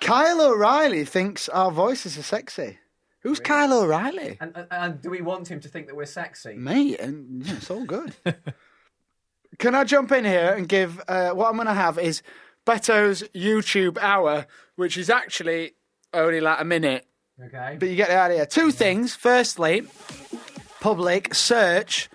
Kyle 0.00 0.40
O'Reilly 0.40 1.04
thinks 1.04 1.50
our 1.50 1.70
voices 1.70 2.16
are 2.16 2.22
sexy. 2.22 2.78
Who's 3.22 3.38
Kyle 3.40 3.72
O'Reilly? 3.72 4.38
And, 4.40 4.52
and, 4.56 4.66
and 4.70 5.02
do 5.02 5.10
we 5.10 5.20
want 5.20 5.50
him 5.50 5.60
to 5.60 5.68
think 5.68 5.86
that 5.88 5.96
we're 5.96 6.06
sexy? 6.06 6.54
Mate, 6.54 6.98
and 7.00 7.44
yeah, 7.46 7.54
it's 7.56 7.70
all 7.70 7.84
good. 7.84 8.14
Can 9.58 9.74
I 9.74 9.84
jump 9.84 10.10
in 10.12 10.24
here 10.24 10.54
and 10.56 10.68
give 10.68 11.00
uh, 11.06 11.30
what 11.30 11.48
I'm 11.48 11.56
going 11.56 11.66
to 11.66 11.74
have 11.74 11.98
is 11.98 12.22
Beto's 12.64 13.22
YouTube 13.34 13.98
hour, 13.98 14.46
which 14.76 14.96
is 14.96 15.10
actually 15.10 15.74
only 16.14 16.40
like 16.40 16.60
a 16.60 16.64
minute, 16.64 17.06
Okay. 17.44 17.76
but 17.78 17.88
you 17.88 17.96
get 17.96 18.08
the 18.08 18.16
idea. 18.18 18.46
Two 18.46 18.70
things. 18.70 19.14
Firstly, 19.14 19.82
public 20.80 21.34
search 21.34 22.08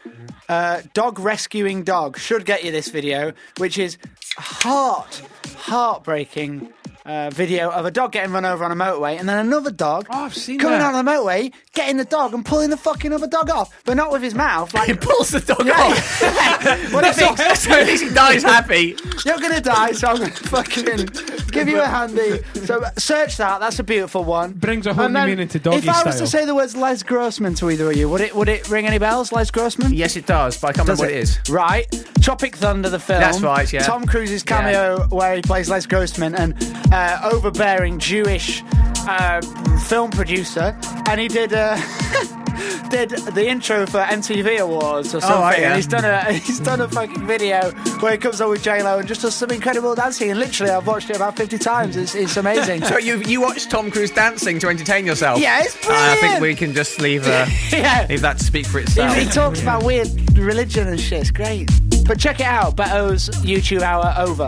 uh, 0.50 0.82
dog 0.94 1.20
rescuing 1.20 1.84
dog 1.84 2.18
should 2.18 2.46
get 2.46 2.64
you 2.64 2.72
this 2.72 2.90
video, 2.90 3.34
which 3.58 3.78
is 3.78 3.98
heart 4.38 5.22
heartbreaking. 5.58 6.74
Uh, 7.06 7.30
video 7.30 7.70
of 7.70 7.86
a 7.86 7.92
dog 7.92 8.12
getting 8.12 8.32
run 8.32 8.46
over 8.46 8.64
on 8.64 8.72
a 8.72 8.76
motorway, 8.76 9.20
and 9.20 9.30
then 9.30 9.38
another 9.46 9.70
dog 9.70 10.08
Oh, 10.10 10.24
I've 10.24 10.34
seen 10.36 10.58
coming 10.58 10.80
that. 10.80 10.96
out 10.96 11.00
of 11.00 11.06
the 11.06 11.12
motorway, 11.12 11.54
getting 11.76 11.98
the 11.98 12.06
dog 12.06 12.34
and 12.34 12.44
pulling 12.44 12.72
the 12.72 12.78
fucking 12.78 13.14
other 13.14 13.28
dog 13.28 13.48
off, 13.52 13.80
but 13.86 13.96
not 13.96 14.12
with 14.12 14.24
his 14.24 14.34
mouth. 14.34 14.74
Like 14.74 14.88
He 14.88 14.96
pulls 14.96 15.30
the 15.30 15.40
dog 15.40 15.70
off. 15.70 16.22
what 16.92 17.04
if 17.04 17.16
it's 17.20 17.62
so 17.62 17.72
at 17.74 17.86
least 17.86 18.06
he 18.06 18.10
dies 18.10 18.42
happy. 18.42 18.96
you're 19.24 19.38
gonna 19.38 19.62
die, 19.62 19.92
so 19.92 20.08
I'm 20.08 20.18
gonna 20.18 20.32
fucking 20.32 21.06
give 21.52 21.68
you 21.68 21.80
a 21.80 21.86
handy. 21.86 22.40
So 22.66 22.84
search 22.98 23.38
that. 23.38 23.60
That's 23.60 23.78
a 23.78 23.84
beautiful 23.84 24.24
one. 24.24 24.54
Brings 24.54 24.88
a 24.88 24.94
whole 24.96 25.08
new 25.08 25.28
meaning 25.28 25.48
to 25.50 25.60
doggy 25.60 25.78
If 25.78 25.90
I 25.90 26.04
was 26.06 26.18
to 26.18 26.26
say 26.26 26.46
the 26.46 26.56
words 26.56 26.76
Les 26.76 27.04
Grossman 27.04 27.54
to 27.56 27.70
either 27.70 27.88
of 27.92 27.96
you, 27.96 28.10
would 28.10 28.22
it 28.22 28.36
would 28.36 28.50
it 28.50 28.68
ring 28.68 28.88
any 28.88 28.98
bells? 28.98 29.32
Les 29.32 29.52
Grossman. 29.52 29.94
Yes, 29.94 30.16
it 30.16 30.26
does, 30.26 30.60
but 30.60 30.70
I 30.70 30.74
can't 30.74 30.88
Does 30.88 31.00
remember 31.00 31.14
what 31.14 31.22
it 31.22 31.22
is. 31.22 31.40
Right. 31.52 31.86
Tropic 32.24 32.56
Thunder, 32.56 32.90
the 32.90 32.98
film. 32.98 33.20
That's 33.20 33.42
right, 33.42 33.72
yeah. 33.72 33.84
Tom 33.84 34.08
Cruise's 34.08 34.42
cameo 34.42 35.06
where 35.10 35.36
he 35.36 35.44
plays 35.44 35.70
Les 35.70 35.86
Grossman, 35.86 36.34
and 36.34 36.56
uh, 36.96 37.30
overbearing 37.34 38.00
Jewish 38.00 38.64
uh, 39.08 39.42
film 39.88 40.12
producer, 40.12 40.78
and 41.10 41.20
he 41.20 41.28
did. 41.28 41.54
Uh, 41.54 41.78
Did 42.90 43.10
the 43.10 43.50
intro 43.50 43.86
for 43.86 44.00
MTV 44.00 44.60
Awards 44.60 45.14
or 45.14 45.20
something? 45.20 45.42
right, 45.42 45.60
yeah. 45.60 45.68
and 45.68 45.76
he's 45.76 45.88
done 45.88 46.06
a 46.06 46.32
he's 46.48 46.60
done 46.60 46.80
a 46.80 46.88
fucking 46.88 47.28
video 47.28 47.72
where 48.00 48.14
he 48.14 48.18
comes 48.18 48.40
on 48.40 48.50
with 48.50 48.64
J 48.64 48.82
Lo 48.82 49.00
and 49.00 49.08
just 49.08 49.24
does 49.24 49.36
some 49.36 49.52
incredible 49.52 49.94
dancing. 49.96 50.30
And 50.32 50.40
literally, 50.40 50.72
I've 50.72 50.88
watched 50.88 51.10
it 51.10 51.18
about 51.18 51.36
fifty 51.36 51.58
times. 51.58 51.98
It's, 51.98 52.16
it's 52.16 52.38
amazing. 52.38 52.82
So 52.86 52.98
you 52.98 53.18
you 53.24 53.42
watched 53.42 53.70
Tom 53.72 53.92
Cruise 53.92 54.12
dancing 54.12 54.60
to 54.60 54.70
entertain 54.70 55.06
yourself? 55.06 55.40
Yeah, 55.40 55.64
it's 55.64 55.76
Uh, 55.86 55.92
I 55.92 56.16
think 56.22 56.40
we 56.40 56.56
can 56.56 56.74
just 56.74 57.02
leave 57.02 57.28
uh, 57.28 57.46
yeah, 57.72 58.06
leave 58.08 58.22
that 58.22 58.38
to 58.38 58.44
speak 58.46 58.68
for 58.68 58.80
he, 58.80 58.86
itself. 58.86 59.14
he 59.16 59.26
talks 59.26 59.62
about 59.62 59.84
weird 59.84 60.08
religion 60.38 60.88
and 60.88 61.00
shit. 61.00 61.22
It's 61.22 61.32
great. 61.32 61.70
But 62.08 62.20
check 62.20 62.40
it 62.40 62.46
out. 62.46 62.78
Beto's 62.78 63.30
YouTube 63.44 63.82
hour 63.82 64.14
over. 64.18 64.48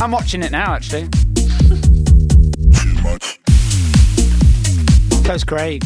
I'm 0.00 0.10
watching 0.10 0.42
it 0.42 0.52
now, 0.52 0.74
actually. 0.74 1.08
That's 5.22 5.42
great. 5.44 5.82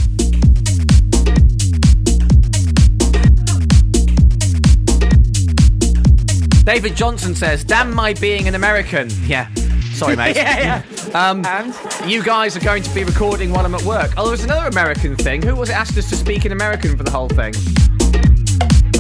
David 6.65 6.95
Johnson 6.95 7.35
says, 7.35 7.65
"Damn 7.65 7.95
my 7.95 8.15
being 8.15 8.47
an 8.49 8.55
American." 8.55 9.11
Yeah. 9.27 9.49
Sorry, 9.93 10.17
mate. 10.17 10.37
yeah, 10.37 10.83
yeah. 11.13 11.31
Um, 11.31 11.45
And 11.45 11.75
you 12.11 12.23
guys 12.23 12.57
are 12.57 12.61
going 12.61 12.83
to 12.83 12.95
be 12.95 13.05
recording 13.05 13.51
while 13.51 13.65
I'm 13.65 13.75
at 13.75 13.83
work. 13.83 14.13
Oh, 14.17 14.23
there 14.25 14.31
was 14.33 14.45
another 14.45 14.67
American 14.67 15.17
thing. 15.17 15.43
Who 15.43 15.55
was 15.55 15.69
it 15.71 15.77
asked 15.77 15.97
us 15.99 16.09
to 16.11 16.17
speak 16.17 16.45
in 16.47 16.53
American 16.53 16.97
for 16.97 17.03
the 17.03 17.11
whole 17.11 17.29
thing? 17.29 17.53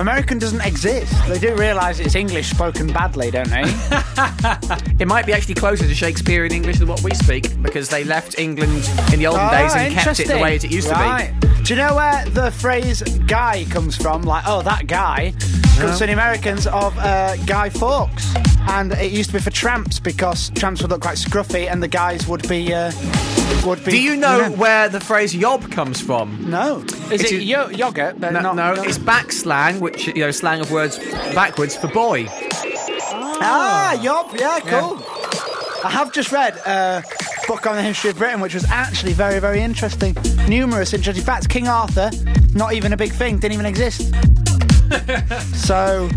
American 0.01 0.39
doesn't 0.39 0.63
exist. 0.63 1.13
They 1.29 1.39
do 1.39 1.55
realise 1.57 2.01
it's 2.01 2.15
English 2.15 2.51
spoken 2.51 2.87
badly, 2.89 3.31
don't 3.31 3.49
they? 3.51 3.65
It 5.01 5.09
might 5.09 5.25
be 5.25 5.33
actually 5.33 5.55
closer 5.55 5.87
to 5.87 5.95
Shakespearean 5.95 6.53
English 6.53 6.79
than 6.79 6.89
what 6.89 7.03
we 7.03 7.13
speak 7.15 7.61
because 7.63 7.89
they 7.89 8.05
left 8.05 8.39
England 8.39 8.89
in 9.13 9.19
the 9.19 9.27
olden 9.27 9.49
days 9.51 9.75
and 9.75 9.95
kept 9.95 10.21
it 10.21 10.29
the 10.29 10.39
way 10.39 10.57
it 10.57 10.71
used 10.71 10.89
to 10.89 10.95
be. 10.95 11.49
Do 11.65 11.75
you 11.75 11.81
know 11.81 11.95
where 11.95 12.25
the 12.27 12.51
phrase 12.51 13.03
"guy" 13.27 13.65
comes 13.71 13.97
from? 13.97 14.23
Like, 14.23 14.45
oh, 14.47 14.63
that 14.63 14.87
guy 14.87 15.33
comes 15.79 15.99
from 15.99 16.07
the 16.09 16.13
Americans 16.13 16.67
of 16.67 16.97
uh, 16.99 17.37
Guy 17.47 17.71
Fawkes, 17.71 18.35
and 18.69 18.93
it 18.93 19.13
used 19.13 19.31
to 19.31 19.37
be 19.37 19.43
for 19.43 19.51
tramps 19.51 19.99
because 20.01 20.51
tramps 20.51 20.83
would 20.83 20.91
look 20.91 21.03
quite 21.03 21.17
scruffy, 21.19 21.71
and 21.71 21.83
the 21.83 21.89
guys 21.89 22.27
would 22.27 22.47
be 22.49 22.73
uh, 22.75 22.91
would 23.65 23.85
be. 23.85 23.93
Do 23.93 24.01
you 24.01 24.17
know 24.17 24.51
where 24.53 24.89
the 24.89 25.01
phrase 25.01 25.35
"yob" 25.35 25.71
comes 25.71 26.01
from? 26.01 26.51
No, 26.51 26.79
is 27.11 27.21
It's 27.23 27.33
it 27.33 27.43
yo- 27.43 27.69
yogurt? 27.69 28.21
But 28.21 28.33
No, 28.33 28.41
not, 28.41 28.57
no, 28.57 28.75
not- 28.75 28.87
it's 28.87 28.99
back 28.99 29.33
slang, 29.33 29.81
which 29.81 30.07
you 30.09 30.15
know, 30.15 30.31
slang 30.31 30.61
of 30.61 30.71
words 30.71 30.99
backwards 31.35 31.77
for 31.77 31.89
boy. 31.89 32.27
Ah, 33.43 33.95
yob. 34.01 34.35
Yeah, 34.37 34.61
cool. 34.61 35.03
I 35.85 35.89
have 35.91 36.13
just 36.13 36.31
read 36.31 36.57
a 36.67 37.03
book 37.47 37.67
on 37.67 37.75
the 37.77 37.83
history 37.83 38.11
of 38.11 38.19
Britain, 38.19 38.41
which 38.41 38.53
was 38.55 38.65
actually 38.69 39.15
very, 39.15 39.39
very 39.41 39.61
interesting. 39.63 40.15
Numerous 40.47 40.93
interesting 40.93 41.25
facts. 41.25 41.47
King 41.47 41.69
Arthur, 41.69 42.11
not 42.55 42.75
even 42.75 42.93
a 42.93 42.97
big 42.99 43.13
thing, 43.13 43.39
didn't 43.39 43.55
even 43.55 43.67
exist. 43.67 44.13
so, 45.55 46.09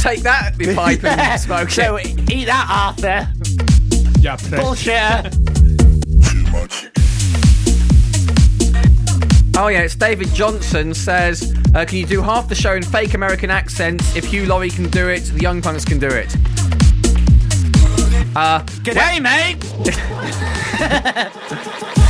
Take 0.00 0.20
that, 0.22 0.54
you 0.58 0.74
pipe 0.74 1.02
and 1.04 1.40
smoke 1.40 1.70
so 1.70 1.96
it. 1.96 2.06
eat 2.30 2.44
that, 2.46 2.66
Arthur. 2.68 3.26
Yeah, 4.20 4.36
prick. 4.36 4.60
Bullshit. 4.60 5.34
Oh 9.58 9.68
yeah, 9.68 9.80
it's 9.80 9.94
David 9.96 10.28
Johnson 10.34 10.92
says, 10.92 11.54
uh, 11.74 11.84
"Can 11.86 11.98
you 11.98 12.06
do 12.06 12.20
half 12.20 12.48
the 12.48 12.54
show 12.54 12.74
in 12.74 12.82
fake 12.82 13.14
American 13.14 13.50
accents? 13.50 14.14
If 14.14 14.26
Hugh 14.26 14.46
Laurie 14.46 14.70
can 14.70 14.90
do 14.90 15.08
it, 15.08 15.24
the 15.24 15.40
Young 15.40 15.62
Punks 15.62 15.84
can 15.84 15.98
do 15.98 16.08
it." 16.08 16.34
Uh, 18.36 18.60
G'day, 18.84 19.22
mate. 19.22 19.64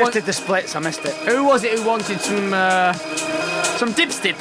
Right, 0.00 0.06
was 0.06 0.14
He 0.14 0.20
it? 0.22 0.24
Who, 0.24 0.24
just 0.24 0.26
did 0.26 0.26
the 0.26 0.32
splits. 0.32 0.76
I 0.76 0.80
missed 0.80 1.04
it. 1.04 1.14
who 1.28 1.44
was 1.44 1.64
it 1.64 1.78
who 1.78 1.84
wanted 1.86 2.20
some? 2.20 2.52
Uh, 2.52 2.92
Some 3.78 3.92
dipstip. 3.94 4.36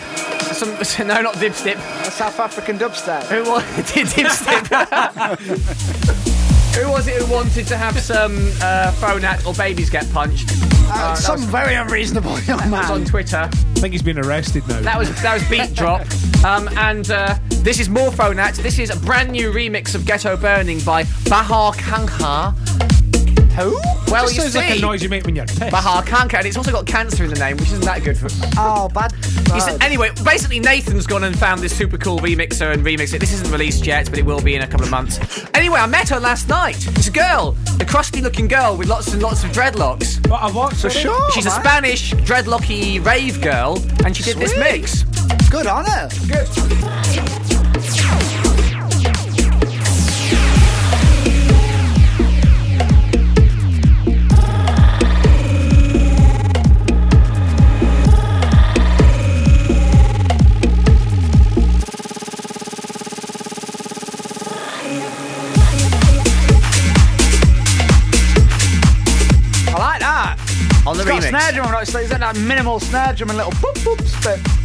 some 0.54 0.70
no, 1.08 1.22
not 1.22 1.36
dipstip. 1.36 1.76
A 2.08 2.12
South 2.12 2.40
African 2.40 2.78
dubstep. 2.80 3.24
Who 3.26 3.50
wanted 3.50 3.86
dipstip? 3.86 4.68
who 6.76 6.90
was 6.92 7.08
it 7.08 7.22
who 7.22 7.32
wanted 7.34 7.66
to 7.68 7.78
have 7.78 8.00
some 8.00 8.36
uh, 8.62 8.92
Phonat 9.00 9.46
or 9.46 9.54
babies 9.54 9.90
get 9.90 10.10
punched? 10.12 10.50
Uh, 10.90 11.10
that 11.10 11.18
some 11.18 11.36
was- 11.42 11.46
very 11.46 11.76
unreasonable 11.76 12.40
young 12.42 12.58
That 12.60 12.72
was 12.72 12.92
on. 12.92 13.06
Twitter. 13.06 13.50
I 13.52 13.80
think 13.80 13.92
he's 13.94 14.02
been 14.04 14.18
arrested 14.20 14.68
now. 14.68 14.82
That 14.82 14.98
was 14.98 15.10
that 15.22 15.34
was 15.36 15.48
Beat 15.50 15.74
Drop. 15.76 16.02
Um, 16.44 16.68
and 16.78 17.10
uh, 17.12 17.38
this 17.50 17.80
is 17.80 17.90
more 17.90 18.10
Phonat. 18.10 18.56
This 18.58 18.80
is 18.80 18.90
a 18.90 18.96
brand 19.00 19.32
new 19.32 19.52
remix 19.52 19.94
of 19.96 20.06
Ghetto 20.06 20.36
Burning 20.38 20.80
by 20.82 21.04
Bahar 21.30 21.74
Kankha. 21.74 22.54
Who? 23.58 23.80
Well, 24.10 24.24
Just 24.24 24.36
you 24.36 24.42
sounds 24.44 24.54
see, 24.54 24.60
like 24.60 24.78
a 24.78 24.82
noise 24.82 25.04
you 25.04 25.10
make 25.10 25.26
when 25.26 25.36
you're 25.36 25.46
pissed. 25.46 25.70
Bahar 25.72 26.02
Kankha, 26.04 26.36
and 26.36 26.48
it's 26.48 26.56
also 26.58 26.72
got 26.72 26.86
cancer 26.86 27.24
in 27.26 27.30
the 27.30 27.40
name, 27.40 27.58
which 27.58 27.68
isn't 27.72 27.84
that 27.84 28.04
good 28.04 28.18
for. 28.18 28.28
Oh, 28.58 28.88
bad. 28.90 29.12
He 29.54 29.60
said- 29.60 29.82
anyway, 29.84 30.12
basically 30.24 30.60
Nathan's 30.60 31.06
gone 31.06 31.24
and 31.26 31.38
found 31.38 31.62
this 31.62 31.76
super 31.76 31.98
cool 31.98 32.20
remixer 32.20 32.72
and 32.74 32.86
remixed 32.86 33.14
it. 33.14 33.20
This 33.20 33.34
isn't 33.34 33.52
released 33.52 33.86
yet, 33.86 34.10
but 34.10 34.18
it 34.18 34.26
will 34.26 34.42
be 34.42 34.56
in 34.56 34.62
a 34.62 34.68
couple 34.68 34.86
of 34.86 34.92
months. 34.92 35.20
Anyway, 35.54 35.80
I 35.80 35.88
met 35.88 36.08
her 36.10 36.20
last 36.20 36.48
night. 36.48 36.88
It's 36.98 37.08
a 37.08 37.12
girl, 37.12 37.58
a 37.80 37.86
crusty-looking 37.86 38.48
girl 38.48 38.78
with 38.78 38.88
lots 38.88 39.12
and 39.14 39.22
lots 39.22 39.44
of 39.44 39.52
dreadlocks. 39.52 40.26
What, 40.30 40.40
a 40.50 40.54
what? 40.54 40.74
For 40.76 40.90
sure. 40.90 41.32
She's 41.32 41.46
a. 41.46 41.52
Spanish 41.52 42.14
dreadlocky 42.14 43.04
rave 43.04 43.42
girl, 43.42 43.84
and 44.06 44.16
she 44.16 44.24
did 44.24 44.38
this 44.38 44.56
mix. 44.58 45.04
Good 45.50 45.68
on 45.68 45.86
her. 45.86 46.08
Good. 46.28 47.57
Snare 71.30 71.52
drum. 71.52 71.82
It's 71.82 71.94
like 71.94 72.04
it's 72.04 72.12
got 72.12 72.20
that 72.20 72.42
minimal 72.42 72.80
snare 72.80 73.14
drum 73.14 73.30
and 73.30 73.38
little 73.38 73.52
boop 73.54 73.76
boop 73.84 74.08
spit. 74.08 74.57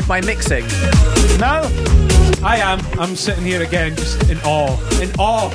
Of 0.00 0.08
my 0.08 0.20
mixing? 0.22 0.66
No. 1.38 1.62
I 2.42 2.56
am. 2.60 2.80
I'm 2.98 3.14
sitting 3.14 3.44
here 3.44 3.62
again, 3.62 3.94
just 3.94 4.30
in 4.30 4.38
awe. 4.44 4.76
In 5.00 5.10
awe. 5.18 5.50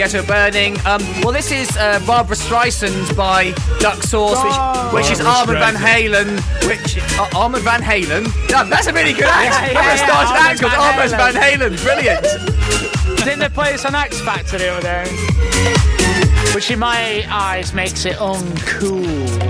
Ghetto 0.00 0.24
Burning. 0.24 0.78
Um, 0.86 1.02
well, 1.20 1.30
this 1.30 1.52
is 1.52 1.76
uh, 1.76 2.02
Barbara 2.06 2.34
Streisand 2.34 3.14
by 3.14 3.52
Duck 3.80 4.02
Sauce, 4.02 4.42
which, 4.42 5.02
which 5.02 5.12
is 5.12 5.20
Armand 5.20 5.58
Van 5.58 5.74
Halen. 5.74 6.40
Which 6.66 6.96
uh, 7.18 7.28
Armand 7.38 7.64
Van 7.64 7.82
Halen? 7.82 8.24
Yeah, 8.48 8.64
that's 8.64 8.86
a 8.86 8.94
really 8.94 9.12
good 9.12 9.24
act. 9.28 9.74
yeah, 9.74 9.78
I'm 9.78 9.84
going 9.84 9.98
to 9.98 10.02
yeah, 10.02 10.16
Armand 10.16 10.38
act 10.38 10.60
called 10.62 10.72
Van 10.72 10.80
Armand 10.80 11.10
Van 11.10 11.34
Halen. 11.34 11.84
Brilliant. 11.84 13.18
Didn't 13.26 13.40
they 13.40 13.50
play 13.50 13.72
this 13.72 13.84
on 13.84 13.94
X 13.94 14.18
Factor 14.22 14.56
the 14.56 14.68
other 14.68 14.80
day? 14.80 16.54
Which 16.54 16.70
in 16.70 16.78
my 16.78 17.26
eyes 17.28 17.74
makes 17.74 18.06
it 18.06 18.16
uncool. 18.16 19.49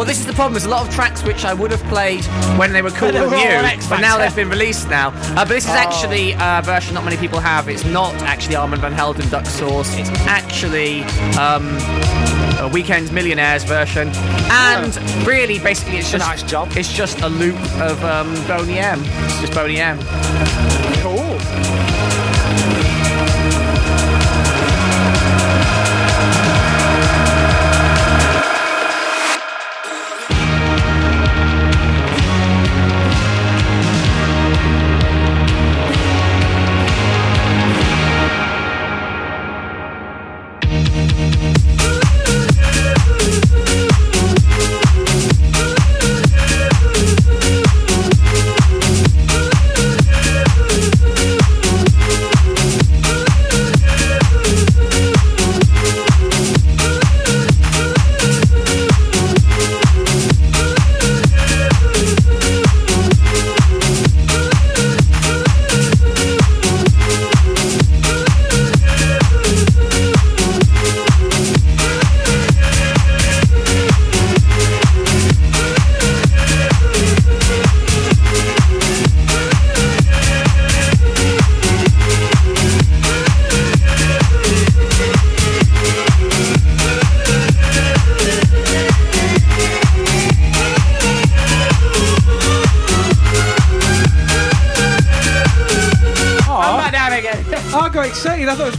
Well, 0.00 0.06
this 0.06 0.18
is 0.20 0.24
the 0.24 0.32
problem. 0.32 0.54
There's 0.54 0.64
a 0.64 0.70
lot 0.70 0.88
of 0.88 0.94
tracks 0.94 1.22
which 1.22 1.44
I 1.44 1.52
would 1.52 1.70
have 1.72 1.82
played 1.90 2.24
when 2.56 2.72
they 2.72 2.80
were 2.80 2.88
cool 2.88 3.10
and 3.10 3.18
were 3.18 3.36
all 3.36 3.46
on 3.46 3.76
new, 3.76 3.88
but 3.90 4.00
now 4.00 4.16
they've 4.16 4.34
been 4.34 4.48
released 4.48 4.88
now. 4.88 5.08
Uh, 5.10 5.44
but 5.44 5.48
this 5.48 5.66
is 5.66 5.72
actually 5.72 6.32
a 6.38 6.62
version 6.64 6.94
not 6.94 7.04
many 7.04 7.18
people 7.18 7.38
have. 7.38 7.68
It's 7.68 7.84
not 7.84 8.14
actually 8.22 8.56
Armand 8.56 8.80
Van 8.80 8.92
Helden 8.92 9.28
Duck 9.28 9.44
Sauce. 9.44 9.94
It's 9.98 10.08
actually 10.20 11.02
um, 11.36 11.76
a 12.60 12.70
Weekend 12.72 13.12
Millionaires 13.12 13.62
version, 13.62 14.08
and 14.50 14.96
really, 15.26 15.58
basically, 15.58 15.98
it's 15.98 16.10
just 16.10 16.24
a 16.24 16.26
nice 16.26 16.42
job. 16.44 16.70
It's 16.76 16.90
just 16.90 17.20
a 17.20 17.28
loop 17.28 17.60
of 17.78 18.02
um, 18.02 18.32
Boney 18.46 18.78
M. 18.78 19.02
It's 19.04 19.42
just 19.42 19.52
Boney 19.52 19.80
M. 19.80 19.98
Cool. 21.02 21.69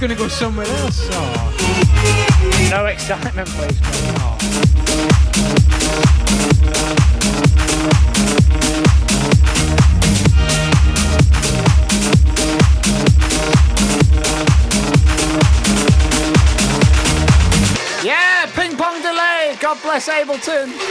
Going 0.02 0.10
to 0.10 0.18
go 0.18 0.28
somewhere 0.28 0.66
else. 0.66 1.08
Oh. 1.12 2.68
No 2.72 2.88
excitement, 2.88 3.48
please. 3.50 3.80
Yeah, 18.04 18.48
ping 18.56 18.76
pong 18.76 19.04
delay. 19.04 19.56
God 19.60 19.80
bless 19.84 20.10
Ableton. 20.10 20.91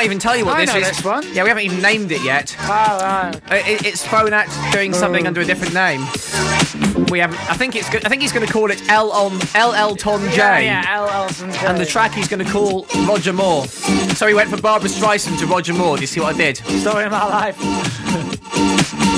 Can't 0.00 0.06
even 0.12 0.18
tell 0.18 0.34
you 0.36 0.46
what 0.46 0.56
I 0.56 0.64
this 0.64 0.74
know 0.74 0.80
is. 0.80 0.88
this 0.88 1.04
one. 1.04 1.22
Yeah, 1.34 1.42
we 1.42 1.48
haven't 1.50 1.64
even 1.64 1.82
named 1.82 2.10
it 2.10 2.22
yet. 2.24 2.56
Oh, 2.60 2.66
right. 2.68 3.34
Uh, 3.50 3.54
It, 3.56 3.84
it's 3.84 4.06
thrown 4.06 4.32
out 4.32 4.46
doing 4.72 4.94
something 4.94 5.24
Oh. 5.24 5.28
under 5.28 5.42
a 5.42 5.44
different 5.44 5.74
name. 5.74 6.00
We 7.10 7.18
haven't. 7.18 7.38
I 7.50 7.54
think 7.54 7.76
it's. 7.76 7.90
Good, 7.90 8.06
I 8.06 8.08
think 8.08 8.22
he's 8.22 8.32
going 8.32 8.46
to 8.46 8.52
call 8.52 8.70
it 8.70 8.88
L 8.88 9.10
on 9.12 9.38
L 9.54 9.74
Elton 9.74 10.20
J. 10.30 10.36
Yeah, 10.36 10.58
yeah, 10.60 10.84
L. 10.88 11.08
Elton 11.10 11.52
J. 11.52 11.66
And 11.66 11.78
the 11.78 11.84
track 11.84 12.12
he's 12.14 12.28
going 12.28 12.42
to 12.42 12.50
call 12.50 12.86
Roger 13.06 13.32
Moore. 13.34 13.66
So 13.66 14.26
he 14.26 14.32
went 14.32 14.48
from 14.48 14.60
Barbara 14.60 14.88
Streisand 14.88 15.38
to 15.40 15.46
Roger 15.46 15.74
Moore. 15.74 15.96
Do 15.96 16.00
you 16.02 16.06
see 16.06 16.20
what 16.20 16.34
I 16.34 16.38
did? 16.38 16.56
Story 16.56 17.04
of 17.04 17.12
my 17.12 17.24
life. 17.26 17.56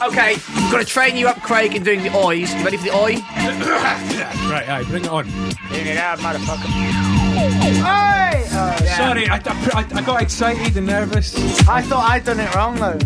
Okay, 0.00 0.36
I'm 0.48 0.70
going 0.70 0.84
to 0.84 0.88
train 0.90 1.16
you 1.16 1.26
up, 1.26 1.42
Craig, 1.42 1.74
in 1.74 1.82
doing 1.82 2.02
the 2.04 2.16
oys. 2.16 2.54
You 2.54 2.62
ready 2.64 2.76
for 2.76 2.84
the 2.84 2.94
oi? 2.96 3.16
Right, 4.48 4.66
aye, 4.68 4.84
bring 4.88 5.04
it 5.04 5.10
on. 5.10 5.24
Bring 5.68 5.86
it 5.86 5.96
out, 5.98 6.18
motherfucker. 6.20 7.27
Hey! 7.38 8.44
Oh, 8.50 8.76
yeah. 8.82 8.96
Sorry, 8.96 9.28
I, 9.28 9.36
I, 9.36 9.86
I 9.94 10.02
got 10.02 10.22
excited 10.22 10.76
and 10.76 10.86
nervous. 10.86 11.36
I 11.68 11.82
thought 11.82 12.10
I'd 12.10 12.24
done 12.24 12.40
it 12.40 12.54
wrong, 12.54 12.76
though. 12.76 12.98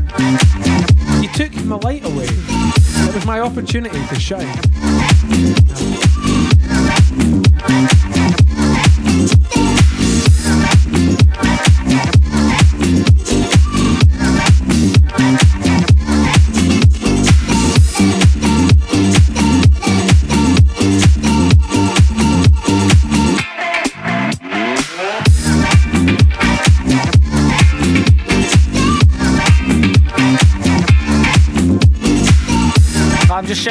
You 1.21 1.29
took 1.33 1.55
my 1.65 1.77
light 1.77 2.05
away. 2.05 2.27
It 2.29 3.15
was 3.15 3.27
my 3.27 3.41
opportunity 3.41 4.05
to 4.07 4.15
shine. 4.19 4.49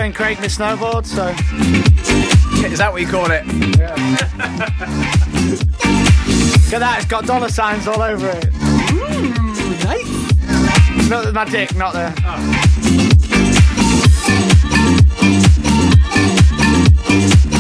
I'm 0.02 0.12
Craig 0.14 0.40
my 0.40 0.48
snowboard, 0.48 1.06
so. 1.06 1.28
Is 2.66 2.80
that 2.80 2.92
what 2.92 3.02
you 3.02 3.08
call 3.08 3.30
it? 3.30 3.46
Yeah. 3.78 3.94
Look 6.66 6.74
at 6.74 6.80
that, 6.80 6.96
it's 6.98 7.06
got 7.06 7.28
dollar 7.28 7.50
signs 7.50 7.86
all 7.88 8.02
over 8.02 8.30
it. 8.30 8.46
Mmm, 8.46 9.84
nice. 9.84 11.08
Not 11.08 11.32
my 11.36 11.46
dick, 11.46 11.76
not 11.76 11.94
there. 11.94 12.16
Oh. 12.26 12.40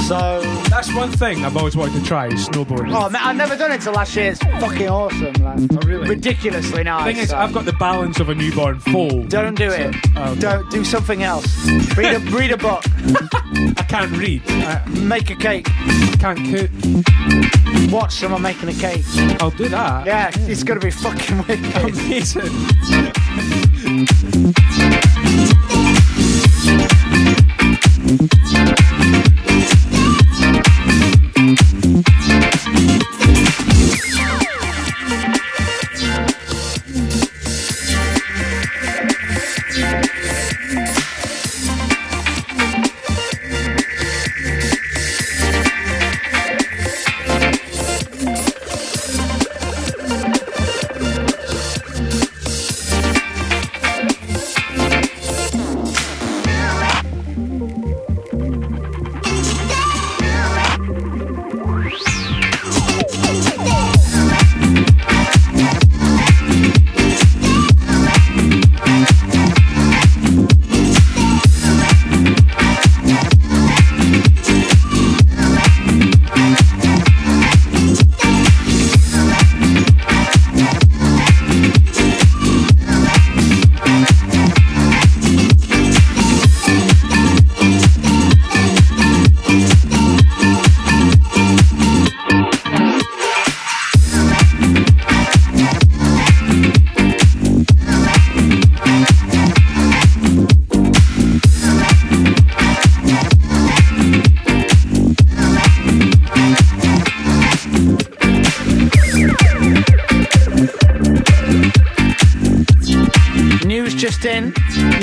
So. 0.08 0.61
That's 0.82 0.96
one 0.96 1.12
thing 1.12 1.46
I've 1.46 1.56
always 1.58 1.76
wanted 1.76 2.00
to 2.00 2.04
try 2.08 2.26
is 2.26 2.50
snowboarding. 2.50 2.92
Oh, 2.92 3.08
man, 3.08 3.22
I've 3.24 3.36
never 3.36 3.56
done 3.56 3.72
it 3.72 3.82
till 3.82 3.94
last 3.94 4.16
year. 4.16 4.32
It's 4.32 4.40
fucking 4.40 4.88
awesome. 4.90 5.34
Like, 5.34 5.60
Oh, 5.74 5.88
really? 5.88 6.10
Ridiculously 6.10 6.84
nice. 6.84 7.04
thing 7.06 7.18
is, 7.18 7.30
so. 7.30 7.38
I've 7.38 7.50
um, 7.50 7.54
got 7.54 7.66
the 7.66 7.74
balance 7.74 8.20
of 8.20 8.30
a 8.30 8.34
newborn 8.34 8.80
foal. 8.80 9.22
Don't 9.26 9.54
do 9.54 9.70
it. 9.70 9.96
Okay. 9.96 10.20
Um, 10.20 10.40
Don't 10.40 10.68
do 10.72 10.84
something 10.84 11.22
else. 11.22 11.46
Read 11.96 12.16
a 12.16 12.20
read 12.36 12.52
a 12.52 12.58
book. 12.58 12.84
I 13.78 13.86
can't 13.88 14.12
read. 14.18 14.42
I 14.48 14.84
Make 14.88 15.30
a 15.30 15.36
cake. 15.36 15.66
can't 16.20 16.40
cook. 16.50 16.72
Watch 17.92 18.16
someone 18.16 18.42
making 18.42 18.70
a 18.70 18.74
cake. 18.74 19.06
I'll 19.40 19.52
do 19.52 19.70
that. 19.70 20.08
Yeah, 20.08 20.32
it's 20.34 20.64
gonna 20.64 20.80
be 20.80 20.90
fucking 20.90 21.38
wicked. 21.48 21.76
Amazing. 21.76 22.42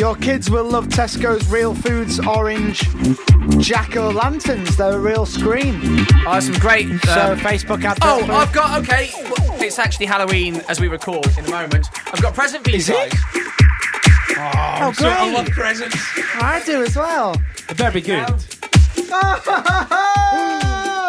Your 0.09 0.16
kids 0.16 0.48
will 0.50 0.64
love 0.64 0.86
Tesco's 0.86 1.46
Real 1.50 1.74
Foods 1.74 2.18
Orange 2.18 2.78
Jack 3.62 3.94
O' 3.94 4.09
Lanterns. 4.09 4.74
They're 4.74 4.94
a 4.94 4.98
real 4.98 5.26
scream. 5.26 5.78
Oh, 6.26 6.40
some 6.40 6.54
great. 6.54 6.86
So 7.04 7.32
um, 7.32 7.38
Facebook 7.38 7.84
advert. 7.84 7.98
Oh, 8.02 8.24
for- 8.24 8.32
I've 8.32 8.50
got 8.54 8.80
okay. 8.80 9.11
It's 9.62 9.78
actually 9.78 10.06
Halloween 10.06 10.62
as 10.66 10.80
we 10.80 10.88
record 10.88 11.26
in 11.36 11.44
a 11.44 11.50
moment. 11.50 11.88
I've 12.06 12.22
got 12.22 12.32
a 12.32 12.34
present 12.34 12.64
for 12.64 12.70
you 12.70 12.76
Is 12.78 12.88
it? 12.88 12.94
guys. 12.94 13.20
oh, 14.38 14.92
So 14.96 15.09
I 15.11 15.30
love 15.30 15.46
presents. 15.50 15.94
I 16.36 16.62
do 16.64 16.82
as 16.82 16.96
well. 16.96 17.34
It 17.68 17.76
better 17.76 17.92
be 17.92 18.00
good. 18.00 18.26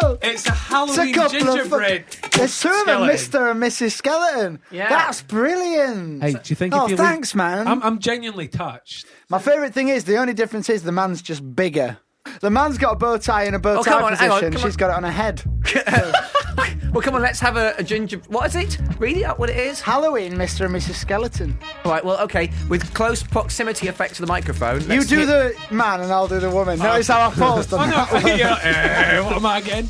Oh, 0.02 0.18
It's 0.22 0.46
a 0.46 0.52
Halloween 0.52 1.14
couple 1.14 1.36
of 1.38 1.44
gingerbread. 1.56 2.04
There's 2.40 2.60
two 2.60 2.68
of 2.68 2.86
them. 2.86 3.02
Mr. 3.02 3.50
and 3.50 3.62
Mrs. 3.62 3.92
Skeleton. 3.92 4.58
Yeah. 4.70 4.88
That's 4.88 5.22
brilliant. 5.22 6.22
Hey, 6.22 6.32
do 6.32 6.40
you 6.46 6.56
think 6.56 6.74
Oh, 6.74 6.84
if 6.84 6.90
you 6.90 6.96
thanks, 6.96 7.34
man. 7.34 7.66
I'm, 7.68 7.82
I'm 7.82 7.98
genuinely 7.98 8.48
touched. 8.48 9.06
My 9.28 9.38
favourite 9.38 9.72
thing 9.72 9.88
is 9.88 10.04
the 10.04 10.16
only 10.16 10.34
difference 10.34 10.68
is 10.68 10.82
the 10.82 10.92
man's 10.92 11.22
just 11.22 11.54
bigger. 11.54 11.98
The 12.40 12.50
man's 12.50 12.76
got 12.78 12.92
a 12.92 12.96
bow 12.96 13.16
tie 13.18 13.44
in 13.44 13.54
a 13.54 13.58
bow 13.58 13.78
Oh, 13.78 13.82
tie 13.82 13.92
come 13.92 14.04
on, 14.04 14.12
hang 14.14 14.30
on, 14.30 14.40
position. 14.40 14.52
come 14.52 14.62
She's 14.62 14.74
on. 14.74 14.78
got 14.78 14.90
it 14.90 14.96
on 14.96 15.02
her 15.04 15.10
head. 15.10 15.42
Well, 16.92 17.02
come 17.02 17.14
on, 17.14 17.22
let's 17.22 17.38
have 17.38 17.56
a, 17.56 17.72
a 17.78 17.84
ginger. 17.84 18.20
What 18.26 18.46
is 18.46 18.56
it? 18.56 18.76
Read 18.98 19.16
it 19.18 19.22
out. 19.22 19.38
What 19.38 19.48
it 19.48 19.56
is? 19.56 19.80
Halloween, 19.80 20.32
Mr. 20.32 20.64
and 20.66 20.74
Mrs. 20.74 20.94
Skeleton. 20.94 21.56
All 21.84 21.92
right. 21.92 22.04
Well, 22.04 22.18
okay. 22.22 22.50
With 22.68 22.92
close 22.94 23.22
proximity 23.22 23.86
effect 23.86 24.16
to 24.16 24.22
the 24.22 24.26
microphone. 24.26 24.80
You 24.90 25.04
do 25.04 25.18
hit- 25.24 25.28
the 25.28 25.54
man 25.72 26.00
and 26.00 26.10
I'll 26.10 26.26
do 26.26 26.40
the 26.40 26.50
woman. 26.50 26.80
Notice 26.80 27.06
how 27.06 27.30
I 27.30 27.32
paused 27.34 27.72
on 27.72 27.80
Oh, 27.80 27.84
no. 27.84 27.90
that 27.96 28.12
one. 28.12 28.26
yeah, 28.38 28.58
eh, 28.62 29.20
what 29.20 29.34
am 29.36 29.46
I 29.46 29.58
again? 29.58 29.86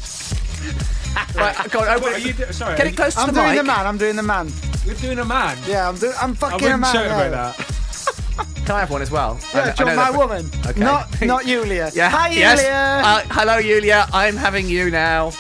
Right, 1.35 1.71
go 1.71 1.81
on, 1.81 1.89
open 1.89 2.13
it. 2.15 2.37
do- 2.37 2.53
Sorry. 2.53 2.77
Get 2.77 2.87
it 2.89 2.97
close 2.97 3.15
to 3.15 3.21
I'm 3.21 3.27
the 3.29 3.33
doing 3.33 3.47
mic. 3.49 3.57
the 3.59 3.63
man. 3.65 3.87
I'm 3.87 3.99
doing 3.99 4.17
the 4.17 4.23
man. 4.23 4.53
You're 4.85 4.95
doing 4.97 5.19
a 5.19 5.25
man. 5.25 5.57
Yeah, 5.67 5.89
I'm 5.89 5.97
doing. 5.97 6.13
I'm 6.21 6.33
I 6.33 6.35
fucking 6.35 6.61
a 6.61 6.63
wouldn't 6.63 6.81
man. 6.81 6.93
shout 6.95 7.05
yeah. 7.07 7.27
about 7.29 7.57
that. 7.57 8.57
Can 8.67 8.75
I 8.77 8.81
have 8.81 8.91
one 8.91 9.03
as 9.03 9.11
well? 9.11 9.39
I 9.55 9.59
Yeah, 9.59 9.65
know- 9.65 9.65
I 9.65 9.69
want 9.69 9.79
know 9.79 9.97
my 9.97 10.11
that- 10.11 10.19
woman? 10.19 10.51
Okay. 10.67 10.81
Not, 10.81 11.21
not 11.23 11.45
Julia. 11.45 11.91
Yeah. 11.95 12.11
Hi, 12.11 12.29
yes. 12.31 12.61
Uh, 12.65 13.23
hello, 13.35 13.61
Julia. 13.63 14.07
I'm 14.13 14.37
having 14.37 14.69
you 14.69 14.91
now. 14.91 15.33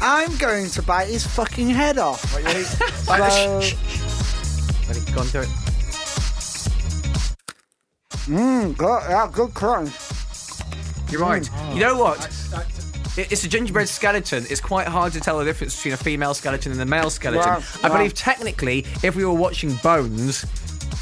I'm 0.00 0.36
going 0.36 0.68
to 0.70 0.82
bite 0.82 1.08
his 1.08 1.26
fucking 1.26 1.70
head 1.70 1.96
off. 1.98 2.20
so, 2.30 2.40
Ready? 2.42 2.62
Go 5.12 5.20
on, 5.20 5.28
do 5.28 5.40
it. 5.40 5.48
mm, 8.28 8.76
good, 8.76 9.02
yeah, 9.08 9.28
good 9.32 9.54
crunch. 9.54 9.92
You're 11.10 11.22
right. 11.22 11.48
You 11.72 11.80
know 11.80 11.96
what? 11.96 12.18
It- 12.26 12.30
It's 13.16 13.44
a 13.44 13.48
gingerbread 13.48 13.88
skeleton. 13.88 14.44
It's 14.50 14.60
quite 14.60 14.88
hard 14.88 15.12
to 15.12 15.20
tell 15.20 15.38
the 15.38 15.44
difference 15.44 15.76
between 15.76 15.94
a 15.94 15.96
female 15.96 16.34
skeleton 16.34 16.72
and 16.72 16.80
a 16.80 16.86
male 16.86 17.10
skeleton. 17.10 17.48
Wow, 17.48 17.62
I 17.82 17.88
wow. 17.88 17.96
believe 17.96 18.14
technically, 18.14 18.80
if 19.02 19.14
we 19.14 19.24
were 19.24 19.32
watching 19.32 19.74
Bones, 19.82 20.44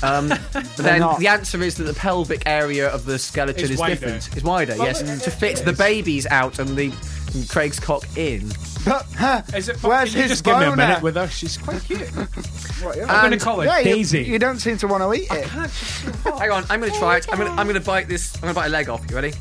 um, 0.03 0.29
then 0.77 1.01
not. 1.01 1.19
the 1.21 1.29
answer 1.29 1.63
is 1.63 1.77
that 1.77 1.85
the 1.85 1.95
pelvic 1.95 2.43
area 2.45 2.89
of 2.89 3.07
the 3.07 3.19
skeleton 3.19 3.65
Is 3.65 3.71
is, 3.71 3.79
wider. 3.79 3.95
different. 3.95 4.37
It's 4.37 4.45
wider, 4.45 4.75
Well, 4.77 4.87
yes, 4.87 5.01
it- 5.01 5.21
to 5.25 5.31
fit 5.31 5.65
the 5.65 5.73
babies 5.73 6.27
out 6.27 6.59
and 6.59 6.77
the 6.77 6.93
and 7.35 7.49
Craig's 7.49 7.81
cock 7.81 8.05
in. 8.17 8.49
But, 8.85 9.07
huh, 9.17 9.43
Is 9.55 9.69
it? 9.69 9.83
Where's 9.83 10.11
can 10.11 10.19
you 10.19 10.23
his 10.25 10.33
just 10.33 10.45
give 10.45 10.59
me 10.59 10.67
a 10.67 10.77
minute 10.77 11.03
with 11.03 11.15
her? 11.15 11.29
She's 11.29 11.57
quite 11.57 11.83
cute. 11.85 12.09
I'm 12.15 13.27
going 13.27 13.31
to 13.31 13.39
call 13.39 13.61
her 13.61 13.67
yeah, 13.67 13.79
you, 13.79 13.85
Daisy. 13.85 14.25
you 14.25 14.39
don't 14.39 14.59
seem 14.59 14.77
to 14.79 14.89
want 14.89 15.03
to 15.03 15.13
eat 15.15 15.29
it. 15.31 15.47
Hang 16.39 16.51
on, 16.51 16.65
I'm 16.69 16.81
going 16.81 16.93
to 16.93 16.99
try 16.99 17.17
it. 17.17 17.27
I'm 17.31 17.39
going 17.39 17.51
I'm 17.51 17.67
going 17.67 17.79
to 17.79 17.87
bite 17.87 18.09
this. 18.09 18.35
I'm 18.37 18.43
going 18.43 18.55
to 18.55 18.61
bite 18.61 18.67
a 18.67 18.71
leg 18.71 18.89
off. 18.89 19.09
You 19.09 19.17
ready? 19.17 19.33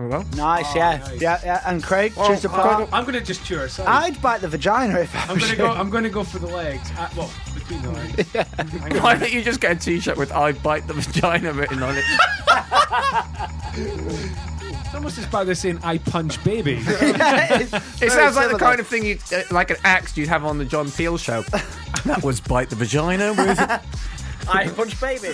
Very 0.00 0.12
well. 0.12 0.24
Nice, 0.34 0.74
yeah. 0.74 0.96
nice. 0.96 1.20
yeah, 1.20 1.40
yeah. 1.44 1.62
And 1.66 1.82
Craig, 1.84 2.14
Oh, 2.16 2.26
choose 2.28 2.46
a 2.46 2.48
part. 2.48 2.88
I'm 2.90 3.04
going 3.04 3.12
to 3.18 3.20
just 3.20 3.44
chew 3.44 3.58
her 3.58 3.68
side. 3.68 3.86
I'd 3.86 4.22
bite 4.22 4.40
the 4.40 4.48
vagina 4.48 4.98
if 5.00 5.14
I 5.14 5.24
I'm 5.24 5.34
was 5.34 5.42
going 5.44 5.56
to 5.56 5.62
you. 5.62 5.68
go. 5.68 5.72
I'm 5.74 5.90
going 5.90 6.04
to 6.04 6.08
go 6.10 6.24
for 6.24 6.38
the 6.38 6.46
legs. 6.46 6.90
Uh, 6.96 7.10
well, 7.14 7.30
between 7.54 7.82
the 7.82 7.90
legs. 7.90 8.32
Why 9.02 9.16
don't 9.18 9.30
you 9.30 9.42
just 9.42 9.60
get 9.60 9.72
a 9.76 9.78
T-shirt 9.78 10.16
with 10.16 10.32
"I 10.32 10.52
bite 10.52 10.86
the 10.86 10.94
vagina" 10.94 11.52
written 11.52 11.82
on 11.82 11.96
it? 11.98 12.04
It's 13.74 14.94
almost 14.94 15.18
as 15.18 15.26
bad 15.26 15.50
as 15.50 15.58
saying 15.58 15.80
"I 15.82 15.98
punch 15.98 16.42
babies." 16.44 16.86
It 16.88 18.10
sounds 18.10 18.36
like 18.36 18.50
the 18.50 18.56
kind 18.58 18.80
of 18.80 18.86
thing 18.86 19.04
you 19.04 19.18
uh, 19.34 19.42
like 19.50 19.68
an 19.70 19.76
axe 19.84 20.16
you'd 20.16 20.28
have 20.30 20.46
on 20.46 20.56
the 20.56 20.64
John 20.64 20.90
Peel 20.90 21.18
show. 21.18 21.42
that 22.06 22.22
was 22.22 22.40
bite 22.40 22.70
the 22.70 22.76
vagina 22.76 23.34
with. 23.34 23.60
I 24.48 24.66
punch 24.68 24.98
baby. 24.98 25.28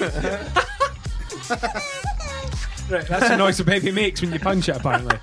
Right, 2.90 3.06
that's 3.06 3.28
the 3.28 3.36
noise 3.36 3.60
a 3.60 3.64
baby 3.64 3.90
makes 3.90 4.20
when 4.22 4.32
you 4.32 4.38
punch 4.38 4.68
it. 4.68 4.76
Apparently. 4.76 5.16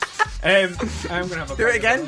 Um, 0.43 0.75
I'm 1.09 1.27
going 1.27 1.29
to 1.29 1.35
have 1.37 1.51
a 1.51 1.55
Do 1.55 1.67
it 1.67 1.75
again. 1.77 2.07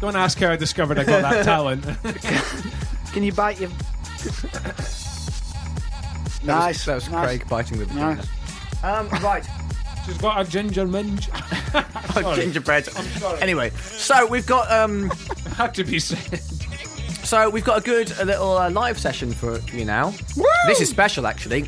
Don't 0.00 0.16
ask 0.16 0.38
how 0.38 0.50
I 0.50 0.56
discovered 0.56 0.98
I 0.98 1.04
got 1.04 1.22
that 1.22 1.44
talent. 1.44 1.84
Can 3.12 3.22
you 3.22 3.32
bite 3.32 3.60
your? 3.60 3.70
nice. 6.44 6.84
That 6.84 6.94
was 6.96 7.08
nice. 7.10 7.26
Craig 7.26 7.48
biting 7.48 7.78
the 7.78 7.84
vagina. 7.86 8.16
Nice. 8.16 8.28
Um, 8.84 9.08
right. 9.22 9.44
She's 10.04 10.18
got 10.18 10.46
a 10.46 10.50
ginger 10.50 10.86
minge. 10.86 11.28
Oh, 12.16 12.36
gingerbread. 12.36 12.88
Anyway, 13.40 13.70
so 13.70 14.24
we've 14.24 14.46
got 14.46 14.70
um, 14.70 15.10
Had 15.56 15.74
to 15.74 15.82
be 15.82 15.98
said. 15.98 16.40
So 17.24 17.48
we've 17.48 17.64
got 17.64 17.78
a 17.78 17.80
good 17.80 18.12
a 18.20 18.24
little 18.24 18.56
uh, 18.58 18.70
live 18.70 18.98
session 18.98 19.32
for 19.32 19.58
you 19.72 19.84
now. 19.84 20.12
This 20.66 20.80
is 20.80 20.88
special, 20.90 21.26
actually. 21.26 21.62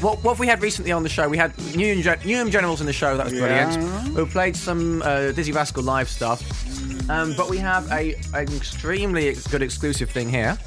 What, 0.00 0.22
what 0.24 0.38
we 0.38 0.46
had 0.46 0.62
recently 0.62 0.92
on 0.92 1.02
the 1.02 1.08
show? 1.08 1.28
We 1.28 1.36
had 1.38 1.54
Newham, 1.56 2.02
Gen- 2.02 2.18
Newham 2.20 2.50
Generals 2.50 2.80
in 2.80 2.86
the 2.86 2.92
show. 2.92 3.16
That 3.16 3.24
was 3.24 3.32
brilliant. 3.32 4.14
We 4.14 4.24
played 4.26 4.56
some 4.56 5.02
uh, 5.02 5.32
Dizzee 5.32 5.54
Rascal 5.54 5.82
live 5.82 6.08
stuff. 6.08 6.42
Um, 7.10 7.34
but 7.36 7.48
we 7.48 7.58
have 7.58 7.90
a 7.92 8.14
an 8.34 8.52
extremely 8.54 9.28
ex- 9.28 9.46
good 9.46 9.62
exclusive 9.62 10.10
thing 10.10 10.28
here. 10.28 10.58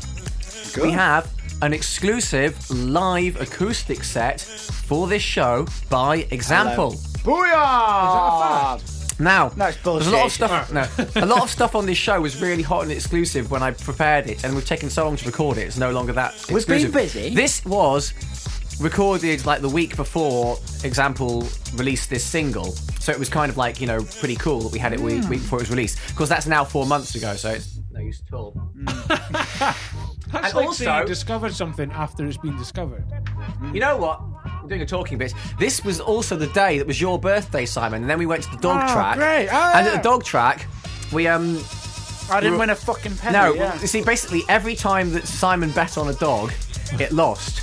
We 0.81 0.91
have 0.91 1.31
an 1.61 1.73
exclusive 1.73 2.69
live 2.69 3.39
acoustic 3.41 4.03
set 4.03 4.39
for 4.41 5.07
this 5.07 5.21
show 5.23 5.65
by 5.89 6.27
Example. 6.31 6.93
Booyah! 7.23 8.98
Now, 9.19 9.51
No, 9.57 9.65
it's 9.67 9.77
there's 9.83 10.07
a 10.07 10.11
lot 10.11 10.25
of 10.33 10.39
bullshit. 10.39 10.67
stuff. 10.67 10.71
No, 10.71 10.87
a 11.21 11.25
lot 11.25 11.43
of 11.43 11.49
stuff 11.49 11.75
on 11.75 11.85
this 11.85 11.97
show 11.97 12.21
was 12.21 12.41
really 12.41 12.63
hot 12.63 12.83
and 12.83 12.91
exclusive 12.91 13.51
when 13.51 13.61
I 13.61 13.71
prepared 13.71 14.27
it, 14.27 14.43
and 14.45 14.55
we've 14.55 14.65
taken 14.65 14.89
so 14.89 15.03
long 15.05 15.17
to 15.17 15.25
record 15.25 15.57
it. 15.57 15.61
It's 15.63 15.77
no 15.77 15.91
longer 15.91 16.13
that. 16.13 16.33
We've 16.51 16.65
been 16.65 16.89
busy. 16.91 17.35
This 17.35 17.63
was 17.65 18.13
recorded 18.79 19.45
like 19.45 19.59
the 19.61 19.67
week 19.69 19.97
before 19.97 20.57
Example 20.85 21.45
released 21.75 22.09
this 22.09 22.23
single, 22.23 22.71
so 22.99 23.11
it 23.11 23.19
was 23.19 23.27
kind 23.29 23.49
of 23.51 23.57
like 23.57 23.81
you 23.81 23.87
know 23.87 24.01
pretty 24.19 24.37
cool 24.37 24.61
that 24.61 24.71
we 24.71 24.79
had 24.79 24.93
it 24.93 24.99
week, 25.01 25.21
week 25.29 25.41
before 25.41 25.59
it 25.59 25.63
was 25.63 25.69
released. 25.69 25.97
Because 26.07 26.29
that's 26.29 26.47
now 26.47 26.63
four 26.63 26.85
months 26.85 27.13
ago, 27.15 27.35
so 27.35 27.49
it's 27.51 27.77
no 27.91 27.99
use 27.99 28.21
at 28.27 28.33
all. 28.33 28.53
Mm. 28.77 29.75
That's 30.31 30.45
And 30.49 30.53
like 30.57 30.65
also- 30.67 30.83
saying 30.85 30.99
you 31.01 31.05
discovered 31.07 31.53
something 31.55 31.91
after 31.91 32.23
it's 32.27 32.37
been 32.37 32.55
discovered. 32.55 33.03
You 33.73 33.79
know 33.79 33.97
what? 33.97 34.21
Doing 34.69 34.81
a 34.83 34.85
talking 34.85 35.17
bit. 35.17 35.33
This 35.57 35.83
was 35.83 35.99
also 35.99 36.35
the 36.35 36.47
day 36.47 36.77
that 36.77 36.85
was 36.85 37.01
your 37.01 37.17
birthday, 37.17 37.65
Simon, 37.65 38.01
and 38.03 38.09
then 38.09 38.19
we 38.19 38.27
went 38.27 38.43
to 38.43 38.51
the 38.51 38.57
dog 38.57 38.87
Oh, 38.87 38.93
track. 38.93 39.17
great. 39.17 39.49
Oh, 39.51 39.71
and 39.75 39.85
yeah. 39.85 39.93
at 39.93 39.97
the 39.97 40.03
dog 40.07 40.23
track, 40.23 40.67
we 41.11 41.27
um 41.27 41.59
I 42.31 42.39
didn't 42.39 42.59
win 42.59 42.69
a 42.69 42.75
fucking 42.75 43.17
penny. 43.17 43.33
No, 43.33 43.53
yeah. 43.55 43.81
you 43.81 43.87
see, 43.87 44.03
basically 44.03 44.43
every 44.47 44.75
time 44.75 45.11
that 45.13 45.27
Simon 45.27 45.71
bet 45.71 45.97
on 45.97 46.07
a 46.07 46.13
dog, 46.13 46.51
it 46.99 47.11
lost. 47.11 47.61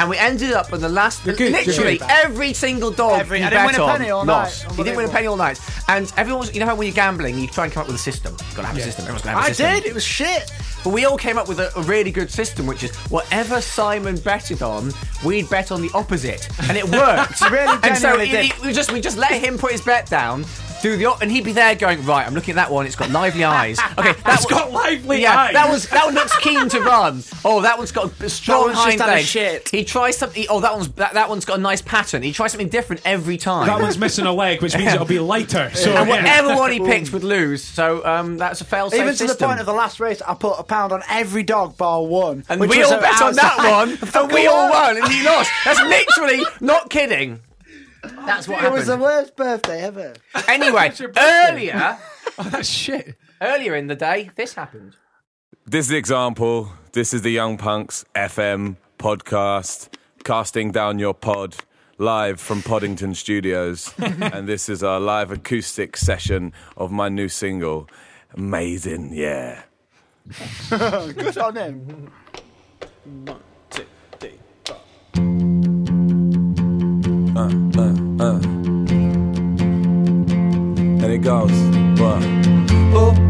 And 0.00 0.08
we 0.08 0.16
ended 0.16 0.52
up 0.52 0.72
on 0.72 0.80
the 0.80 0.88
last, 0.88 1.24
You're 1.26 1.36
good, 1.36 1.50
you're 1.52 1.60
literally 1.66 2.00
every 2.08 2.54
single 2.54 2.90
dog 2.90 3.20
Every- 3.20 3.38
he 3.40 3.44
I 3.44 3.50
didn't 3.50 3.66
bet 3.66 3.78
win 3.78 3.88
a 3.88 3.92
penny 3.98 4.10
all 4.10 4.24
night. 4.24 4.32
lost. 4.32 4.70
He 4.72 4.82
didn't 4.82 4.96
win 4.96 5.06
a 5.06 5.12
penny 5.12 5.26
all 5.26 5.36
night. 5.36 5.60
And 5.88 6.10
everyone's, 6.16 6.54
you 6.54 6.60
know 6.60 6.66
how 6.66 6.74
when 6.74 6.86
you're 6.86 6.94
gambling, 6.94 7.38
you 7.38 7.46
try 7.46 7.64
and 7.64 7.72
come 7.72 7.82
up 7.82 7.86
with 7.86 7.96
a 7.96 7.98
system. 7.98 8.32
You've 8.40 8.54
got 8.56 8.62
to 8.62 8.68
have 8.68 8.76
a 8.78 8.80
system. 8.80 9.02
Everyone's 9.04 9.22
got 9.24 9.30
to 9.32 9.36
have 9.36 9.44
a 9.44 9.48
I 9.50 9.52
system. 9.52 9.74
did. 9.74 9.84
It 9.86 9.94
was 9.94 10.02
shit. 10.04 10.50
But 10.82 10.94
we 10.94 11.04
all 11.04 11.18
came 11.18 11.36
up 11.36 11.46
with 11.48 11.60
a, 11.60 11.70
a 11.78 11.82
really 11.82 12.10
good 12.10 12.30
system, 12.30 12.66
which 12.66 12.82
is 12.82 12.96
whatever 13.10 13.60
Simon 13.60 14.16
betted 14.16 14.62
on, 14.62 14.92
we'd 15.22 15.50
bet 15.50 15.70
on 15.70 15.82
the 15.82 15.90
opposite, 15.92 16.48
and 16.68 16.78
it 16.78 16.88
worked. 16.88 17.42
Really 17.50 17.78
and 17.82 17.96
so 17.98 18.16
genuinely 18.16 18.26
he- 18.28 18.48
did. 18.48 18.58
we 18.64 18.72
just 18.72 18.90
we 18.92 19.00
just 19.02 19.18
let 19.18 19.32
him 19.32 19.58
put 19.58 19.72
his 19.72 19.82
bet 19.82 20.08
down, 20.08 20.46
do 20.82 20.96
the 20.96 21.12
and 21.20 21.30
he'd 21.30 21.44
be 21.44 21.52
there 21.52 21.74
going 21.74 22.04
right. 22.04 22.26
I'm 22.26 22.34
looking 22.34 22.52
at 22.52 22.56
that 22.56 22.72
one. 22.72 22.86
It's 22.86 22.96
got 22.96 23.10
lively 23.10 23.44
eyes. 23.44 23.78
Okay, 23.98 24.12
that's 24.24 24.46
got 24.46 24.72
lively 24.72 25.22
yeah, 25.22 25.38
eyes. 25.38 25.52
that 25.52 25.70
was 25.70 25.88
that 25.88 26.04
one 26.06 26.14
looks 26.14 26.36
keen 26.38 26.68
to 26.70 26.80
run. 26.80 27.22
Oh, 27.44 27.62
that 27.62 27.78
one's 27.78 27.92
got 27.92 28.20
a 28.20 28.30
strong 28.30 28.66
one's 28.66 28.78
hind 28.78 29.00
had 29.00 29.08
a 29.08 29.12
legs. 29.12 29.28
shit. 29.28 29.68
He 29.68 29.84
tries 29.84 30.16
something. 30.16 30.46
Oh, 30.48 30.60
that 30.60 30.72
one's 30.72 30.88
that, 30.92 31.14
that 31.14 31.28
one's 31.28 31.44
got 31.44 31.58
a 31.58 31.62
nice 31.62 31.82
pattern. 31.82 32.22
He 32.22 32.32
tries 32.32 32.52
something 32.52 32.68
different 32.68 33.02
every 33.04 33.36
time. 33.36 33.66
That 33.66 33.80
one's 33.80 33.98
missing 33.98 34.26
a 34.26 34.32
leg, 34.32 34.62
which 34.62 34.76
means 34.76 34.92
it'll 34.92 35.06
be 35.06 35.18
lighter. 35.18 35.70
So 35.80 35.92
and 35.96 36.08
yeah. 36.08 36.16
whatever 36.16 36.56
one 36.56 36.72
he 36.72 36.80
picked 36.84 37.12
would 37.12 37.24
lose. 37.24 37.64
So 37.64 38.04
um, 38.04 38.36
that's 38.36 38.60
a 38.60 38.64
fail-safe 38.64 39.00
Even 39.00 39.12
to 39.12 39.16
system. 39.16 39.38
the 39.38 39.46
point 39.46 39.60
of 39.60 39.66
the 39.66 39.72
last 39.72 39.98
race, 39.98 40.20
I 40.20 40.34
put 40.34 40.58
a 40.58 40.62
pound 40.62 40.92
on 40.92 41.02
every 41.08 41.42
dog 41.42 41.78
bar 41.78 42.02
one. 42.04 42.44
And 42.50 42.60
we 42.60 42.82
all 42.82 43.00
bet 43.00 43.22
on 43.22 43.34
that 43.34 43.56
one, 43.58 43.98
and 44.14 44.32
we 44.32 44.46
all 44.46 44.68
won, 44.68 44.98
and 44.98 45.08
he 45.08 45.24
lost. 45.24 45.50
That's 45.64 45.80
literally 45.80 46.44
not 46.60 46.90
kidding. 46.90 47.40
Oh, 48.02 48.08
that's 48.26 48.48
what 48.48 48.64
It 48.64 48.72
was 48.72 48.86
the 48.86 48.96
worst 48.96 49.36
birthday 49.36 49.82
ever. 49.82 50.14
Anyway, 50.48 50.92
your 50.98 51.08
birthday? 51.08 51.50
earlier, 51.50 51.98
oh, 52.38 52.42
That's 52.44 52.68
shit. 52.68 53.16
earlier 53.40 53.74
in 53.74 53.86
the 53.88 53.96
day, 53.96 54.30
this 54.36 54.54
happened. 54.54 54.96
This 55.66 55.86
is 55.86 55.90
the 55.90 55.96
example. 55.96 56.72
This 56.92 57.12
is 57.14 57.22
the 57.22 57.30
Young 57.30 57.56
Punks 57.58 58.04
FM 58.14 58.76
podcast, 58.98 59.88
casting 60.24 60.72
down 60.72 60.98
your 60.98 61.14
pod 61.14 61.56
live 61.98 62.40
from 62.40 62.62
Poddington 62.62 63.14
Studios. 63.14 63.92
and 63.98 64.48
this 64.48 64.68
is 64.68 64.82
our 64.82 64.98
live 64.98 65.30
acoustic 65.30 65.96
session 65.96 66.52
of 66.76 66.90
my 66.90 67.08
new 67.08 67.28
single. 67.28 67.88
Amazing, 68.34 69.12
yeah. 69.12 69.62
Good 70.70 71.38
on 71.38 71.56
him. 71.56 72.10
Uh. 78.20 78.38
And 81.02 81.04
it 81.04 81.22
goes? 81.22 81.50
Oh, 81.98 82.20
oh, 82.94 83.29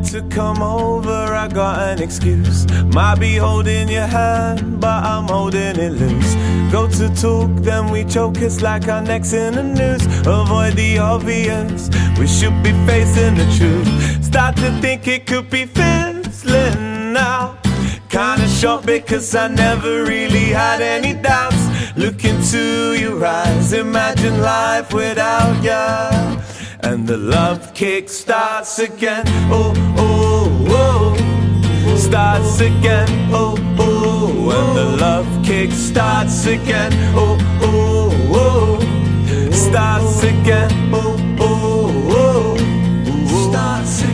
You 0.00 0.20
to 0.20 0.22
come 0.28 0.62
over? 0.62 1.10
I 1.10 1.48
got 1.48 1.78
an 1.80 2.02
excuse. 2.02 2.66
Might 2.94 3.18
be 3.18 3.36
holding 3.36 3.88
your 3.88 4.06
hand, 4.06 4.80
but 4.80 5.04
I'm 5.04 5.24
holding 5.24 5.78
it 5.78 5.92
loose. 5.92 6.34
Go 6.72 6.88
to 6.88 7.08
talk, 7.14 7.50
then 7.62 7.90
we 7.90 8.04
choke. 8.04 8.38
It's 8.38 8.62
like 8.62 8.88
our 8.88 9.02
necks 9.02 9.32
in 9.32 9.54
the 9.54 9.62
noose. 9.62 10.06
Avoid 10.26 10.74
the 10.74 10.98
obvious. 10.98 11.90
We 12.18 12.26
should 12.26 12.62
be 12.62 12.72
facing 12.86 13.34
the 13.34 13.46
truth. 13.58 14.24
Start 14.24 14.56
to 14.56 14.70
think 14.80 15.06
it 15.06 15.26
could 15.26 15.50
be 15.50 15.66
fizzling 15.66 17.12
now. 17.12 17.58
Kinda 18.08 18.48
shocked 18.48 18.86
because 18.86 19.34
I 19.34 19.48
never 19.48 20.04
really 20.04 20.46
had 20.46 20.80
any 20.80 21.12
doubts. 21.14 21.62
Look 21.96 22.24
into 22.24 22.94
your 22.94 23.24
eyes, 23.24 23.72
imagine 23.72 24.40
life 24.40 24.92
without 24.94 25.62
ya. 25.62 26.40
And 26.82 27.06
the 27.06 27.16
love 27.16 27.74
kick 27.74 28.08
starts 28.08 28.78
again. 28.78 29.24
Oh, 29.50 29.72
oh, 29.96 30.66
oh. 30.68 31.96
starts 31.96 32.60
again. 32.60 33.08
Oh, 33.32 33.54
oh, 33.78 34.26
when 34.46 34.74
the 34.74 34.96
love 34.96 35.28
kick 35.44 35.72
starts 35.72 36.46
again. 36.46 36.92
Oh, 37.14 37.36
oh, 37.62 38.10
oh, 38.32 39.50
starts 39.50 40.22
again. 40.22 40.70
Oh, 40.92 41.36
oh. 41.38 41.79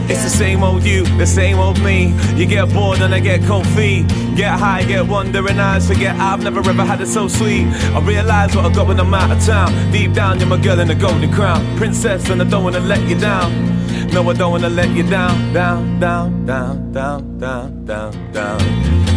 It's 0.08 0.22
the 0.22 0.30
same 0.30 0.62
old 0.62 0.84
you, 0.84 1.04
the 1.18 1.26
same 1.26 1.58
old 1.58 1.82
me. 1.82 2.14
You 2.36 2.46
get 2.46 2.72
bored 2.72 3.00
and 3.00 3.12
I 3.12 3.20
get 3.20 3.42
cold 3.42 3.66
feet. 3.68 4.06
Get 4.36 4.52
high, 4.58 4.84
get 4.84 5.06
wandering 5.06 5.58
eyes. 5.58 5.88
Forget 5.88 6.14
I've 6.16 6.42
never 6.42 6.60
ever 6.60 6.84
had 6.84 7.00
it 7.00 7.08
so 7.08 7.26
sweet. 7.26 7.66
I 7.66 8.00
realize 8.00 8.54
what 8.54 8.66
I 8.66 8.72
got 8.72 8.86
when 8.86 9.00
I'm 9.00 9.12
out 9.12 9.30
of 9.30 9.44
town. 9.44 9.72
Deep 9.90 10.12
down, 10.12 10.38
you're 10.38 10.48
my 10.48 10.58
girl 10.58 10.78
in 10.78 10.90
a 10.90 10.94
golden 10.94 11.32
crown. 11.32 11.76
Princess, 11.76 12.28
and 12.30 12.40
I 12.40 12.44
don't 12.44 12.62
wanna 12.62 12.80
let 12.80 13.00
you 13.08 13.18
down. 13.18 13.50
No, 14.12 14.28
I 14.30 14.34
don't 14.34 14.52
wanna 14.52 14.70
let 14.70 14.90
you 14.90 15.02
down, 15.02 15.52
down, 15.52 15.98
down, 15.98 16.46
down, 16.46 16.92
down, 16.92 17.38
down, 17.38 17.84
down, 17.84 18.32
down. 18.32 19.15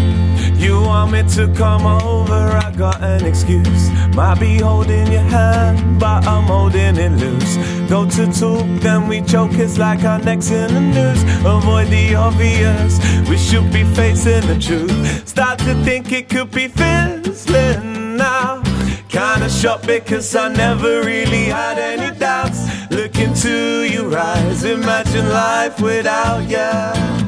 You 0.59 0.81
want 0.81 1.13
me 1.13 1.23
to 1.35 1.47
come 1.55 1.85
over, 1.85 2.33
I 2.33 2.69
got 2.75 3.01
an 3.01 3.25
excuse. 3.25 3.89
Might 4.13 4.41
be 4.41 4.57
holding 4.57 5.09
your 5.09 5.21
hand, 5.21 6.01
but 6.01 6.27
I'm 6.27 6.43
holding 6.43 6.97
it 6.97 7.13
loose. 7.13 7.55
Go 7.89 8.09
to 8.09 8.25
talk, 8.27 8.65
then 8.81 9.07
we 9.07 9.21
choke, 9.21 9.53
it's 9.53 9.77
like 9.77 10.03
our 10.03 10.19
necks 10.19 10.51
in 10.51 10.73
the 10.73 10.81
news. 10.81 11.23
Avoid 11.45 11.87
the 11.87 12.15
obvious, 12.15 12.99
we 13.29 13.37
should 13.37 13.71
be 13.71 13.85
facing 13.95 14.45
the 14.47 14.59
truth. 14.59 15.25
Start 15.25 15.59
to 15.59 15.73
think 15.85 16.11
it 16.11 16.27
could 16.27 16.51
be 16.51 16.67
fizzling 16.67 18.17
now. 18.17 18.61
Kinda 19.07 19.49
shocked 19.49 19.87
because 19.87 20.35
I 20.35 20.49
never 20.49 21.03
really 21.03 21.45
had 21.45 21.79
any 21.79 22.19
doubts. 22.19 22.67
Look 22.91 23.17
into 23.17 23.87
your 23.89 24.17
eyes, 24.17 24.65
imagine 24.65 25.29
life 25.29 25.79
without 25.79 26.49
you 26.49 27.18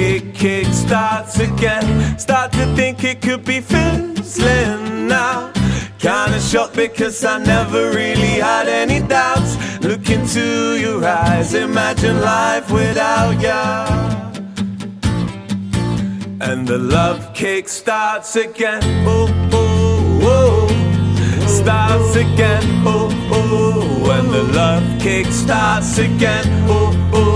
kick, 0.00 0.34
kick 0.34 0.66
starts 0.72 1.38
again. 1.38 2.18
Start 2.18 2.52
to 2.52 2.64
think 2.74 3.04
it 3.04 3.20
could 3.20 3.44
be 3.44 3.60
fizzling 3.60 5.06
now. 5.06 5.52
Kinda 5.98 6.40
shocked 6.40 6.76
because 6.76 7.22
I 7.24 7.36
never 7.54 7.82
really 8.00 8.34
had 8.48 8.66
any 8.82 9.00
doubts. 9.16 9.52
Look 9.88 10.08
into 10.16 10.44
your 10.84 11.04
eyes, 11.04 11.54
imagine 11.54 12.16
life 12.20 12.66
without 12.70 13.34
ya. 13.46 13.60
And 16.48 16.60
the 16.66 16.78
love 16.78 17.20
kick 17.34 17.68
starts 17.68 18.36
again. 18.36 18.82
Oh, 19.06 19.28
oh, 19.52 20.30
oh. 20.34 20.66
Starts 21.60 22.12
again. 22.16 22.64
Oh, 22.94 23.08
oh. 23.38 24.16
And 24.16 24.28
the 24.36 24.44
love 24.60 24.86
kick 25.04 25.26
starts 25.26 25.98
again. 25.98 26.46
Oh, 26.76 26.90
oh, 27.12 27.29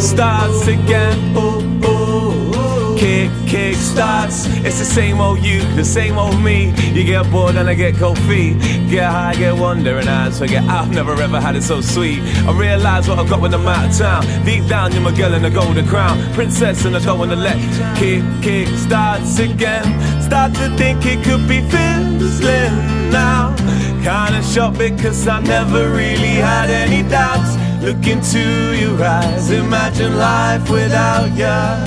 starts 0.00 0.66
again. 0.66 1.32
Oh, 1.36 1.80
oh, 1.84 2.52
oh. 2.54 2.96
Kick, 2.98 3.30
kick 3.46 3.74
starts. 3.74 4.46
It's 4.64 4.78
the 4.78 4.84
same 4.84 5.20
old 5.20 5.40
you, 5.40 5.60
the 5.74 5.84
same 5.84 6.18
old 6.18 6.40
me. 6.42 6.72
You 6.92 7.04
get 7.04 7.30
bored 7.30 7.56
and 7.56 7.68
I 7.68 7.74
get 7.74 7.96
cold 7.96 8.18
feet. 8.20 8.58
Get 8.88 9.10
high, 9.10 9.34
get 9.34 9.54
wondering 9.56 10.08
eyes. 10.08 10.38
Forget 10.38 10.64
I've 10.64 10.90
never 10.90 11.12
ever 11.20 11.40
had 11.40 11.56
it 11.56 11.62
so 11.62 11.80
sweet. 11.80 12.20
I 12.46 12.52
realize 12.52 13.08
what 13.08 13.18
I've 13.18 13.28
got 13.28 13.40
when 13.40 13.52
I'm 13.54 13.66
out 13.66 13.90
of 13.90 13.96
town. 13.96 14.22
Deep 14.44 14.66
down, 14.66 14.92
you're 14.92 15.02
my 15.02 15.14
girl 15.16 15.34
in 15.34 15.44
a 15.44 15.50
golden 15.50 15.86
crown. 15.86 16.16
Princess, 16.32 16.84
and 16.84 16.96
I 16.96 17.00
don't 17.00 17.18
wanna 17.18 17.36
let 17.36 17.56
kick, 17.98 18.22
kick 18.42 18.68
starts 18.76 19.38
again. 19.38 19.86
Start 20.22 20.54
to 20.54 20.68
think 20.76 21.04
it 21.06 21.24
could 21.24 21.46
be 21.48 21.60
fizzling 21.62 23.10
now. 23.10 23.54
Kinda 24.02 24.42
shocked 24.42 24.78
because 24.78 25.26
I 25.26 25.40
never 25.40 25.90
really 25.90 26.36
had 26.48 26.70
any 26.70 27.02
doubts. 27.08 27.57
Look 27.80 28.06
into 28.08 28.76
your 28.76 29.02
eyes, 29.02 29.50
imagine 29.52 30.16
life 30.16 30.68
without 30.68 31.34
ya. 31.36 31.84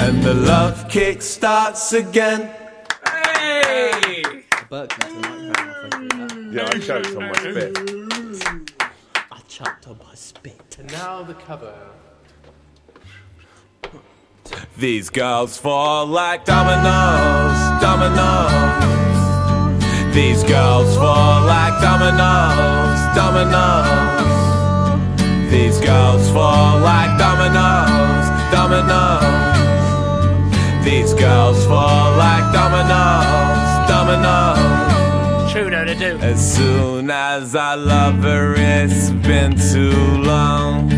And 0.00 0.22
the 0.22 0.32
love 0.32 0.88
kick 0.88 1.20
starts 1.20 1.92
again. 1.92 2.50
Hey! 3.06 4.22
Yeah, 6.52 6.68
I 6.72 6.78
choked 6.78 7.14
on 7.16 7.28
my 7.28 7.32
spit. 7.34 7.78
I 9.30 9.40
choked 9.46 9.86
on 9.88 9.98
my 9.98 10.14
spit. 10.14 10.76
And 10.78 10.90
now 10.90 11.22
the 11.22 11.34
cover. 11.34 11.74
These 14.78 15.10
girls 15.10 15.58
fall 15.58 16.06
like 16.06 16.46
dominoes, 16.46 17.58
dominoes. 17.82 18.80
These 20.14 20.44
girls 20.44 20.96
fall 20.96 21.44
like 21.46 21.78
dominoes, 21.82 23.00
dominoes. 23.14 24.39
These 25.50 25.80
girls 25.80 26.30
fall 26.30 26.78
like 26.78 27.18
dominoes, 27.18 28.28
dominoes. 28.52 29.24
These 30.84 31.12
girls 31.14 31.66
fall 31.66 32.16
like 32.16 32.52
dominoes, 32.52 33.88
dominoes. 33.90 35.50
True 35.50 35.62
Trudeau 35.62 35.84
to 35.86 35.94
do. 35.96 36.18
As 36.18 36.54
soon 36.54 37.10
as 37.10 37.56
I 37.56 37.74
love 37.74 38.22
her, 38.22 38.54
it's 38.56 39.10
been 39.10 39.56
too 39.56 40.22
long. 40.22 40.88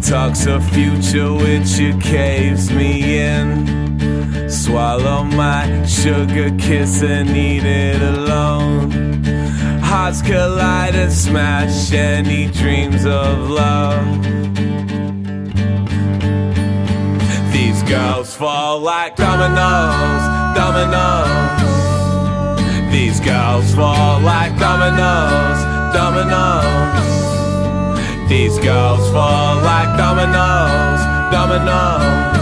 Talks 0.00 0.46
of 0.46 0.64
future 0.70 1.32
which 1.32 1.78
you 1.78 1.98
caves 1.98 2.70
me 2.70 3.18
in. 3.18 4.48
Swallow 4.48 5.24
my 5.24 5.84
sugar 5.86 6.50
kiss 6.56 7.02
and 7.02 7.30
eat 7.30 7.64
it 7.64 8.00
alone. 8.00 9.41
Hearts 9.94 10.22
collide 10.22 10.94
and 10.94 11.12
smash 11.12 11.92
any 11.92 12.46
dreams 12.46 13.04
of 13.04 13.50
love. 13.50 14.22
These 17.52 17.82
girls 17.82 18.34
fall 18.34 18.80
like 18.80 19.16
dominoes, 19.16 20.22
dominoes. 20.56 21.60
These 22.90 23.20
girls 23.20 23.74
fall 23.74 24.18
like 24.22 24.58
dominoes, 24.58 25.60
dominoes. 25.92 27.08
These 28.30 28.58
girls 28.60 29.10
fall 29.12 29.56
like 29.60 29.94
dominoes, 29.98 31.02
dominoes. 31.36 32.40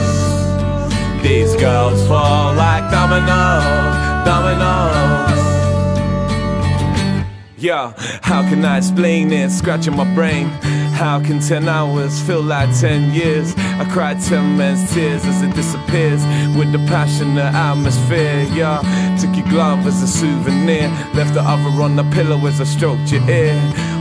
These 1.21 1.57
girls 1.57 2.07
fall 2.07 2.55
like 2.55 2.89
dominoes, 2.93 4.25
dominoes. 4.25 5.40
Yeah, 7.61 7.93
how 8.23 8.41
can 8.49 8.65
I 8.65 8.79
explain 8.79 9.31
it? 9.35 9.51
Scratching 9.51 9.95
my 9.95 10.15
brain. 10.15 10.47
How 10.97 11.21
can 11.21 11.41
10 11.41 11.69
hours 11.69 12.19
feel 12.23 12.41
like 12.43 12.75
10 12.81 13.13
years? 13.13 13.55
I 13.57 13.87
cried 13.93 14.19
10 14.19 14.57
men's 14.57 14.91
tears 14.95 15.27
as 15.27 15.43
it 15.43 15.55
disappears 15.55 16.25
with 16.57 16.73
the 16.73 16.79
passionate 16.89 17.53
atmosphere. 17.55 18.47
Yeah, 18.55 18.81
took 19.21 19.37
your 19.37 19.47
glove 19.49 19.87
as 19.87 20.03
a 20.03 20.09
souvenir, 20.09 20.89
left 21.13 21.35
the 21.35 21.43
other 21.43 21.83
on 21.83 21.97
the 21.97 22.05
pillow 22.15 22.39
as 22.47 22.63
I 22.63 22.65
stroked 22.65 23.13
your 23.13 23.29
ear. 23.29 23.61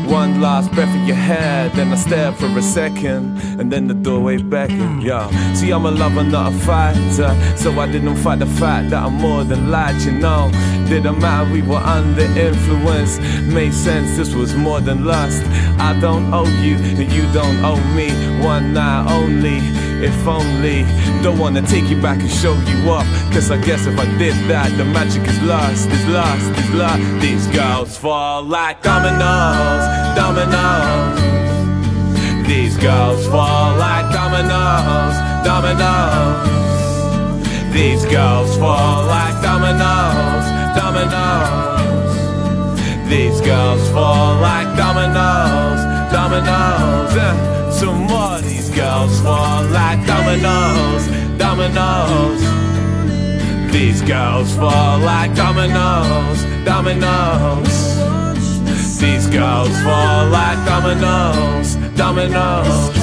One 0.10 0.42
last 0.42 0.72
breath 0.72 0.90
of 0.90 1.08
your 1.08 1.16
hair, 1.16 1.70
then 1.70 1.94
I 1.94 1.96
stared 1.96 2.36
for 2.36 2.48
a 2.48 2.62
second, 2.64 3.38
and 3.60 3.72
then 3.72 3.88
the 3.88 3.94
doorway 3.94 4.38
beckoned. 4.38 5.04
Yeah, 5.04 5.30
see, 5.54 5.70
I'm 5.70 5.86
a 5.86 5.92
lover, 5.92 6.24
not 6.24 6.52
a 6.52 6.58
fighter, 6.58 7.32
so 7.56 7.80
I 7.80 7.86
didn't 7.92 8.16
fight 8.16 8.40
the 8.40 8.48
fact 8.48 8.90
that 8.90 9.04
I'm 9.04 9.14
more 9.14 9.44
than 9.44 9.70
light, 9.70 10.04
you 10.06 10.12
know. 10.14 10.50
Didn't 10.88 11.20
matter, 11.20 11.54
we 11.54 11.62
were 11.62 11.78
under 11.78 12.24
influence. 12.24 13.20
Made 13.54 13.72
sense, 13.74 14.18
this 14.18 14.34
was 14.34 14.56
more 14.56 14.82
than 14.82 15.06
lust. 15.06 15.46
I 15.80 15.98
don't 16.02 16.34
owe 16.34 16.50
you, 16.64 16.76
and 16.76 17.12
you 17.12 17.32
don't 17.32 17.64
owe 17.64 17.80
me. 17.94 18.10
One 18.44 18.74
night 18.74 19.12
only, 19.12 19.60
if 20.04 20.28
only. 20.28 20.86
Don't 21.22 21.38
wanna 21.38 21.62
take 21.62 21.90
you 21.90 22.02
back 22.02 22.20
and 22.20 22.30
show 22.30 22.54
you 22.54 22.92
up. 22.92 23.06
Cause 23.34 23.52
I 23.52 23.58
guess 23.58 23.86
if 23.86 23.98
I 24.00 24.06
did 24.18 24.36
that, 24.50 24.76
the 24.78 24.86
magic 24.86 25.24
is 25.28 25.42
lost, 25.42 25.90
is 25.90 26.06
lost, 26.08 26.46
is 26.58 26.70
lost. 26.74 27.02
These 27.22 27.48
girls 27.48 27.98
fall 27.98 28.44
like 28.44 28.82
dominoes, 28.82 29.84
dominoes. 30.16 31.20
These 32.48 32.78
girls 32.78 33.28
fall 33.28 33.78
like 33.78 34.12
dominoes, 34.12 35.16
dominoes. 35.46 36.60
These 37.74 38.06
girls 38.06 38.58
fall 38.58 39.06
like 39.06 39.42
dominoes, 39.44 40.46
dominoes. 40.76 41.70
These 43.10 43.42
girls 43.42 43.90
fall 43.92 44.40
like 44.40 44.76
dominoes, 44.76 45.82
dominoes. 46.12 47.16
Uh, 47.16 47.72
some 47.72 48.08
more 49.08 49.10
these 49.10 49.22
girls 49.22 49.22
fall 49.24 49.64
like 49.70 50.06
dominoes, 50.06 51.08
dominoes. 51.38 52.42
These 53.72 54.02
girls 54.02 54.56
fall 54.56 55.00
like 55.00 55.36
dominoes, 55.36 56.44
dominoes. 56.66 57.74
These 59.00 59.28
girls 59.28 59.82
fall 59.84 60.28
like 60.28 60.66
dominoes, 60.66 61.76
dominoes. 61.96 62.94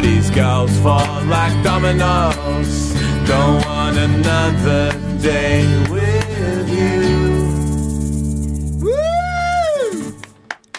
These 0.00 0.30
girls 0.30 0.78
fall 0.80 1.24
like 1.24 1.62
dominoes. 1.62 2.94
Don't 3.26 3.64
want 3.66 3.98
another 3.98 4.92
day 5.20 5.66
with 5.90 6.68
you. 6.70 7.02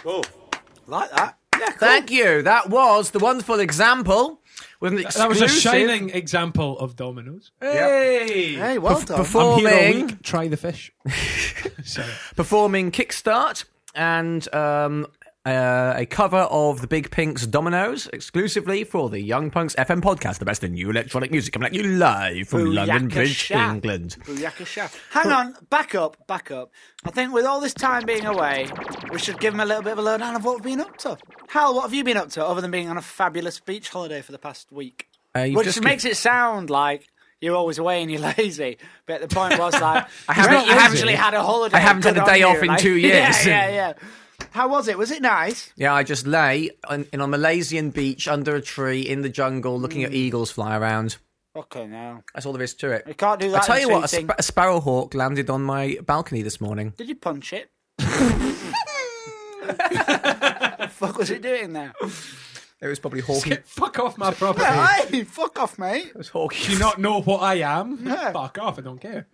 Cool, 0.01 0.23
Like 0.87 1.11
that. 1.11 1.42
Yeah, 1.83 1.91
Thank 1.91 2.11
you. 2.11 2.41
That 2.43 2.69
was 2.69 3.11
the 3.11 3.19
wonderful 3.19 3.59
example 3.59 4.39
with 4.79 4.93
an 4.93 5.03
That 5.15 5.29
was 5.29 5.41
a 5.41 5.47
shining 5.47 6.09
example 6.09 6.77
of 6.79 6.95
Dominoes. 6.95 7.51
Hey, 7.61 8.53
Hey, 8.55 8.77
well 8.77 8.99
Perf- 9.01 9.05
done. 9.07 9.17
Performing, 9.17 9.65
I'm 9.67 9.71
here 9.81 9.99
all 10.01 10.05
week. 10.07 10.21
Try 10.21 10.47
the 10.47 10.57
fish. 10.57 10.91
Sorry. 11.83 12.07
performing 12.35 12.91
Kickstart 12.91 13.65
and 13.95 14.53
um, 14.53 15.07
uh, 15.45 15.93
a 15.97 16.05
cover 16.05 16.37
of 16.49 16.79
the 16.81 16.87
Big 16.87 17.11
Pink's 17.11 17.45
Dominoes 17.45 18.07
exclusively 18.13 18.83
for 18.85 19.09
the 19.09 19.19
Young 19.19 19.51
Punks 19.51 19.75
FM 19.75 19.99
podcast, 20.01 20.39
the 20.39 20.45
best 20.45 20.63
in 20.63 20.73
new 20.73 20.89
electronic 20.89 21.31
music 21.31 21.53
coming 21.53 21.67
at 21.67 21.73
you 21.73 21.83
live 21.83 22.47
from 22.47 22.73
London 22.73 23.09
Bridge. 23.09 23.51
England. 23.51 24.15
Booyakasha. 24.23 24.95
Hang 25.11 25.31
on, 25.31 25.55
back 25.69 25.95
up, 25.95 26.15
back 26.27 26.49
up. 26.51 26.71
I 27.03 27.11
think 27.11 27.33
with 27.33 27.45
all 27.45 27.59
this 27.59 27.73
time 27.73 28.05
being 28.05 28.25
away, 28.25 28.69
we 29.11 29.19
should 29.19 29.39
give 29.39 29.53
him 29.53 29.59
a 29.59 29.65
little 29.65 29.83
bit 29.83 29.91
of 29.93 29.99
a 29.99 30.01
lowdown 30.01 30.35
of 30.35 30.45
what 30.45 30.55
we've 30.55 30.63
been 30.63 30.79
up 30.81 30.97
to. 30.99 31.17
Hal, 31.49 31.75
what 31.75 31.81
have 31.83 31.93
you 31.93 32.03
been 32.05 32.17
up 32.17 32.29
to 32.31 32.45
other 32.45 32.61
than 32.61 32.71
being 32.71 32.87
on 32.89 32.97
a 32.97 33.01
fabulous 33.01 33.59
beach 33.59 33.89
holiday 33.89 34.21
for 34.21 34.31
the 34.31 34.39
past 34.39 34.71
week? 34.71 35.07
Uh, 35.35 35.47
Which 35.47 35.81
makes 35.81 36.05
it 36.05 36.15
sound 36.15 36.69
like 36.69 37.07
you're 37.41 37.55
always 37.55 37.79
away 37.79 38.01
and 38.01 38.09
you're 38.09 38.21
lazy. 38.21 38.77
But 39.07 39.19
the 39.19 39.27
point 39.27 39.59
was 39.59 39.73
like, 39.73 40.05
I 40.29 40.33
haven't- 40.33 40.53
haven't, 40.53 40.67
you 40.69 40.73
actually 40.79 41.15
had 41.15 41.33
a 41.33 41.41
holiday. 41.43 41.75
I 41.75 41.79
haven't 41.81 42.03
had 42.05 42.17
a 42.17 42.23
day 42.25 42.43
off 42.43 42.55
you, 42.57 42.61
in 42.61 42.67
like- 42.67 42.79
two 42.79 42.95
years. 42.97 43.45
Yeah, 43.45 43.67
yeah, 43.67 43.69
yeah. 43.69 43.93
How 44.53 44.67
was 44.67 44.87
it? 44.87 44.99
Was 44.99 45.09
it 45.09 45.23
nice? 45.23 45.73
Yeah, 45.75 45.95
I 45.95 46.03
just 46.03 46.27
lay 46.27 46.69
on, 46.87 47.07
in 47.11 47.21
a 47.21 47.27
Malaysian 47.27 47.89
beach 47.89 48.27
under 48.27 48.55
a 48.55 48.61
tree 48.61 49.01
in 49.01 49.23
the 49.23 49.29
jungle 49.29 49.79
looking 49.79 50.03
at 50.03 50.11
hmm. 50.11 50.15
eagles 50.15 50.51
fly 50.51 50.77
around. 50.77 51.17
Okay, 51.55 51.87
now. 51.87 52.23
That's 52.35 52.45
all 52.45 52.53
there 52.53 52.61
is 52.61 52.75
to 52.75 52.91
it. 52.91 53.05
You 53.07 53.15
can't 53.15 53.39
do 53.39 53.49
that. 53.49 53.63
I 53.63 53.65
tell 53.65 53.79
you 53.79 53.89
what, 53.89 54.03
a, 54.03 54.07
sp- 54.13 54.37
a 54.37 54.43
sparrowhawk 54.43 55.15
landed 55.15 55.49
on 55.49 55.63
my 55.63 55.97
balcony 56.05 56.43
this 56.43 56.61
morning. 56.61 56.93
Did 56.97 57.09
you 57.09 57.15
punch 57.15 57.51
it? 57.51 57.71
the 57.97 58.05
fuck 60.91 61.17
was 61.17 61.31
it 61.31 61.41
doing 61.41 61.73
there? 61.73 61.93
It 62.79 62.87
was 62.87 62.99
probably 62.99 63.21
hawking. 63.21 63.53
Get 63.53 63.67
fuck 63.67 63.97
off 63.97 64.19
my 64.19 64.33
property. 64.35 64.65
Hey, 64.65 65.23
fuck 65.23 65.59
off, 65.59 65.79
mate. 65.79 66.09
It 66.09 66.15
was 66.15 66.29
hawking. 66.29 66.67
Do 66.67 66.73
you 66.73 66.79
not 66.79 66.99
know 66.99 67.21
what 67.21 67.41
I 67.41 67.55
am? 67.55 68.05
Yeah. 68.05 68.31
Fuck 68.31 68.59
off, 68.59 68.77
I 68.77 68.83
don't 68.83 69.01
care. 69.01 69.25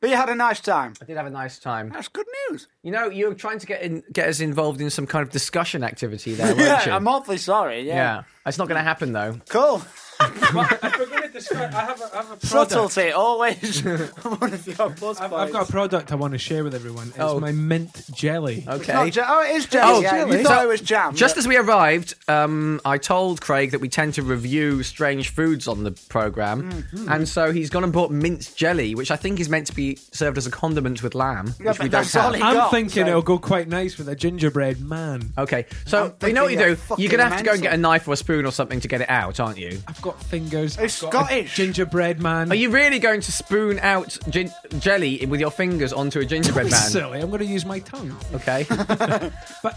But 0.00 0.08
you 0.10 0.16
had 0.16 0.30
a 0.30 0.34
nice 0.34 0.60
time. 0.60 0.94
I 1.02 1.04
did 1.04 1.16
have 1.18 1.26
a 1.26 1.30
nice 1.30 1.58
time. 1.58 1.90
That's 1.90 2.08
good 2.08 2.26
news. 2.50 2.68
You 2.82 2.90
know, 2.90 3.08
you 3.10 3.28
were 3.28 3.34
trying 3.34 3.58
to 3.58 3.66
get 3.66 3.82
in, 3.82 4.02
get 4.12 4.28
us 4.28 4.40
involved 4.40 4.80
in 4.80 4.88
some 4.88 5.06
kind 5.06 5.22
of 5.22 5.30
discussion 5.30 5.84
activity 5.84 6.34
there, 6.34 6.46
weren't 6.56 6.58
you? 6.58 6.64
Yeah, 6.64 6.96
I'm 6.96 7.06
awfully 7.06 7.36
sorry. 7.36 7.82
Yeah. 7.86 7.94
yeah, 7.94 8.22
it's 8.46 8.56
not 8.56 8.68
going 8.68 8.78
to 8.78 8.84
happen 8.84 9.12
though. 9.12 9.38
Cool. 9.50 9.82
if 10.20 10.98
we're 10.98 11.06
going 11.06 11.19
to 11.19 11.19
describe, 11.32 11.74
I 11.74 11.80
have 11.84 12.00
a, 12.00 12.04
I 12.12 12.16
have 12.18 12.24
a 12.32 12.36
product. 12.36 12.46
Subtlety, 12.46 13.12
always 13.12 13.80
one 14.22 14.52
of 14.52 14.66
your 14.66 14.90
plus 14.90 15.20
I've. 15.20 15.32
I've 15.32 15.52
got 15.52 15.68
a 15.68 15.72
product 15.72 16.12
I 16.12 16.14
want 16.16 16.32
to 16.32 16.38
share 16.38 16.64
with 16.64 16.74
everyone. 16.74 17.08
It's 17.08 17.18
Oh. 17.18 17.40
my 17.40 17.52
mint 17.52 18.02
jelly. 18.12 18.64
Okay. 18.68 18.92
Not 18.92 19.14
ja- 19.16 19.24
oh, 19.28 19.42
it 19.42 19.56
is 19.56 19.66
jam. 19.66 19.82
Oh, 19.86 20.00
yeah. 20.00 20.10
jelly. 20.10 20.38
You 20.38 20.44
thought 20.44 20.58
So, 20.60 20.64
it 20.64 20.68
was 20.68 20.80
jam. 20.80 21.14
Just 21.14 21.34
but- 21.36 21.40
as 21.40 21.48
we 21.48 21.56
arrived, 21.56 22.14
um, 22.28 22.80
I 22.84 22.98
told 22.98 23.40
Craig 23.40 23.70
that 23.72 23.80
we 23.80 23.88
tend 23.88 24.14
to 24.14 24.22
review 24.22 24.82
strange 24.82 25.30
foods 25.30 25.66
on 25.68 25.84
the 25.84 25.92
program, 26.08 26.70
Mm-hmm. 26.70 27.10
and 27.10 27.28
so 27.28 27.52
he's 27.52 27.70
gone 27.70 27.84
and 27.84 27.92
bought 27.92 28.10
minced 28.10 28.56
jelly, 28.56 28.94
which 28.94 29.10
I 29.10 29.16
think 29.16 29.40
is 29.40 29.48
meant 29.48 29.66
to 29.68 29.74
be 29.74 29.96
served 30.12 30.36
as 30.38 30.46
a 30.46 30.50
condiment 30.50 31.02
with 31.02 31.14
lamb, 31.14 31.54
Yeah, 31.60 31.70
which 31.70 31.78
we 31.78 31.84
but 31.88 31.92
don't 31.92 32.02
that's 32.02 32.16
all 32.16 32.22
have. 32.32 32.34
he 32.34 32.42
I'm 32.42 32.54
got, 32.54 32.70
thinking 32.70 33.04
so- 33.04 33.08
it'll 33.08 33.22
go 33.22 33.38
quite 33.38 33.68
nice 33.68 33.96
with 33.98 34.08
a 34.08 34.16
gingerbread 34.16 34.80
man. 34.80 35.32
Okay, 35.38 35.66
I'm 35.70 35.86
so 35.86 36.14
you 36.26 36.32
know 36.32 36.44
what 36.44 36.52
you 36.52 36.58
thinking 36.58 36.74
do? 36.76 36.80
you're 37.02 37.10
You're 37.10 37.10
gonna 37.18 37.28
have 37.28 37.38
to 37.38 37.44
go 37.44 37.52
and 37.52 37.62
get 37.62 37.68
a 37.68 37.76
mental. 37.76 37.90
knife 37.92 38.08
or 38.08 38.12
a 38.12 38.16
spoon 38.16 38.44
or 38.46 38.52
something 38.52 38.80
to 38.80 38.88
get 38.88 39.00
it 39.00 39.10
out, 39.10 39.40
aren't 39.40 39.58
you? 39.58 39.80
I've 39.88 40.00
got 40.02 40.22
fingers. 40.24 40.76
It's 40.78 41.02
I've 41.02 41.10
got 41.10 41.19
a 41.19 41.19
Scottish. 41.26 41.54
gingerbread 41.56 42.20
man. 42.22 42.50
Are 42.50 42.54
you 42.54 42.70
really 42.70 42.98
going 42.98 43.20
to 43.20 43.32
spoon 43.32 43.78
out 43.80 44.16
gin- 44.28 44.52
jelly 44.78 45.24
with 45.26 45.40
your 45.40 45.50
fingers 45.50 45.92
onto 45.92 46.20
a 46.20 46.24
gingerbread 46.24 46.70
man? 46.70 46.80
silly? 46.90 47.20
I'm 47.20 47.28
going 47.30 47.40
to 47.40 47.46
use 47.46 47.64
my 47.64 47.78
tongue. 47.80 48.16
Okay. 48.34 48.66
But 49.62 49.76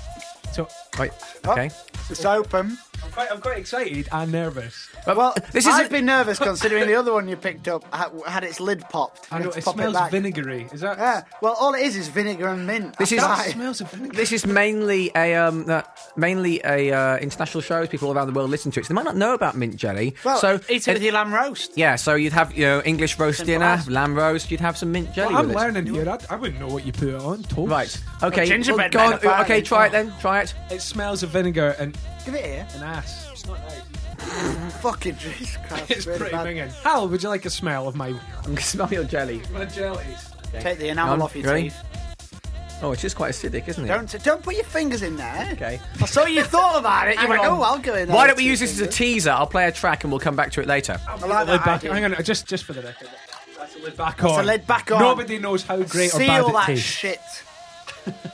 so 0.51 0.67
Right. 0.97 1.11
Oh. 1.45 1.51
Okay. 1.53 1.69
It's 2.09 2.25
open. 2.25 2.77
I'm 3.03 3.11
quite, 3.11 3.31
I'm 3.31 3.41
quite 3.41 3.57
excited 3.57 4.07
and 4.11 4.31
nervous. 4.31 4.89
Well, 5.05 5.35
this 5.51 5.65
is 5.65 5.73
I'd 5.73 5.87
a- 5.87 5.89
be 5.89 6.01
nervous 6.01 6.39
considering 6.39 6.87
the 6.87 6.95
other 6.95 7.13
one 7.13 7.27
you 7.27 7.35
picked 7.35 7.67
up 7.67 7.83
had, 7.93 8.11
had 8.25 8.43
its 8.43 8.59
lid 8.59 8.81
popped. 8.89 9.27
I 9.31 9.39
know 9.39 9.49
it 9.49 9.63
pop 9.63 9.75
smells 9.75 9.93
back. 9.93 10.11
vinegary. 10.11 10.67
Is 10.71 10.81
that? 10.81 10.97
Yeah. 10.97 11.23
Well, 11.41 11.53
all 11.59 11.73
it 11.73 11.81
is 11.81 11.95
is 11.97 12.07
vinegar 12.07 12.47
and 12.47 12.65
mint. 12.65 12.97
This 12.97 13.11
is- 13.11 13.19
That's 13.21 13.51
smells 13.51 13.81
of 13.81 13.91
vinegar. 13.91 14.15
This 14.15 14.31
is 14.31 14.45
mainly 14.45 15.11
a 15.15 15.35
um, 15.35 15.69
uh, 15.69 15.81
mainly 16.15 16.61
a 16.63 16.91
uh, 16.91 17.17
international 17.17 17.61
show. 17.61 17.85
People 17.87 18.11
around 18.11 18.27
the 18.27 18.33
world 18.33 18.49
listen 18.49 18.71
to 18.71 18.79
it. 18.79 18.85
So 18.85 18.89
they 18.89 18.95
might 18.95 19.05
not 19.05 19.17
know 19.17 19.33
about 19.33 19.55
mint 19.57 19.75
jelly. 19.75 20.15
Well, 20.23 20.37
so 20.37 20.59
eat 20.69 20.87
it 20.87 20.93
with 20.93 21.03
your 21.03 21.13
lamb 21.13 21.33
roast. 21.33 21.77
Yeah, 21.77 21.95
so 21.95 22.15
you'd 22.15 22.33
have 22.33 22.53
you 22.57 22.65
know 22.65 22.81
English 22.85 23.19
roast 23.19 23.39
Simple 23.39 23.53
dinner, 23.55 23.65
as. 23.65 23.89
lamb 23.89 24.15
roast. 24.15 24.49
You'd 24.49 24.61
have 24.61 24.77
some 24.77 24.91
mint 24.91 25.13
jelly 25.13 25.33
Well, 25.33 25.41
I'm 25.43 25.47
with 25.49 25.57
it. 25.57 25.59
learning 25.59 25.85
here. 25.93 26.09
I, 26.09 26.17
I 26.33 26.35
wouldn't 26.37 26.59
know 26.59 26.67
what 26.67 26.85
you 26.85 26.91
put 26.93 27.09
it 27.09 27.15
on. 27.15 27.43
Toast. 27.43 27.69
Right. 27.69 28.01
Okay. 28.23 28.45
gingerbread 28.45 28.93
well, 28.95 29.09
men, 29.09 29.19
go 29.19 29.29
on. 29.29 29.33
apparently. 29.33 29.55
Okay, 29.55 29.61
try 29.61 29.87
it 29.87 29.91
then. 29.91 30.13
Try 30.21 30.41
it. 30.41 30.53
It 30.71 30.81
smells 30.81 31.21
of 31.23 31.29
vinegar 31.31 31.75
and 31.77 31.97
Give 32.25 32.35
it 32.35 32.45
here. 32.45 32.67
an 32.75 32.83
ass. 32.83 33.29
It's 33.31 33.45
not 33.45 33.59
nice. 33.61 34.73
Fucking 34.81 35.17
Jesus 35.17 35.57
Christ. 35.67 35.91
It's 35.91 36.05
really 36.07 36.19
pretty 36.19 36.35
bad. 36.35 36.47
minging. 36.47 36.71
Hal, 36.83 37.09
would 37.09 37.21
you 37.21 37.29
like 37.29 37.45
a 37.45 37.49
smell 37.49 37.87
of 37.87 37.95
my 37.95 38.07
I'm 38.39 38.43
gonna 38.45 38.61
smell 38.61 38.91
your 38.91 39.03
jelly. 39.03 39.41
my 39.51 39.65
jellies? 39.65 40.29
Take 40.59 40.77
the 40.79 40.89
enamel 40.89 41.13
On, 41.13 41.21
off 41.23 41.35
your 41.35 41.45
ready? 41.45 41.63
teeth. 41.63 41.77
Oh, 42.81 42.91
it's 42.91 43.01
just 43.01 43.15
quite 43.15 43.31
acidic, 43.31 43.67
isn't 43.67 43.85
it? 43.85 43.87
Don't 43.87 44.23
don't 44.23 44.43
put 44.43 44.55
your 44.55 44.63
fingers 44.65 45.01
in 45.03 45.15
there. 45.15 45.49
Okay. 45.53 45.79
I 46.01 46.05
saw 46.05 46.25
you 46.25 46.43
thought 46.43 46.79
about 46.79 47.07
it. 47.07 47.13
You 47.15 47.19
Hang 47.21 47.29
went, 47.29 47.41
on. 47.41 47.59
oh, 47.59 47.61
I'll 47.61 47.79
go 47.79 47.95
in 47.95 48.07
there. 48.07 48.15
Why 48.15 48.27
don't 48.27 48.35
we 48.37 48.43
use 48.43 48.59
this 48.59 48.73
as 48.73 48.81
a 48.81 48.87
teaser? 48.87 49.31
I'll 49.31 49.47
play 49.47 49.65
a 49.67 49.71
track 49.71 50.03
and 50.03 50.11
we'll 50.11 50.19
come 50.19 50.35
back 50.35 50.51
to 50.53 50.61
it 50.61 50.67
later. 50.67 50.99
I 51.07 51.13
like 51.25 51.47
that 51.47 51.63
back, 51.65 51.77
idea. 51.77 51.93
hang 51.93 52.05
on, 52.05 52.23
just 52.23 52.45
just 52.45 52.65
for 52.65 52.73
the 52.73 52.81
record. 52.81 53.09
That's 53.57 53.73
the 53.75 53.81
lid 53.83 53.95
back 53.97 54.17
That's 54.17 54.33
on. 54.33 54.45
the 54.45 54.51
lid 54.51 54.67
back 54.67 54.91
on. 54.91 54.99
Nobody 54.99 55.39
knows 55.39 55.63
how 55.63 55.77
great 55.83 56.13
or 56.13 56.19
bad 56.19 56.25
Seal 56.41 56.47
it 56.49 56.53
that 56.53 56.65
tastes. 56.67 56.85
shit. 56.85 57.19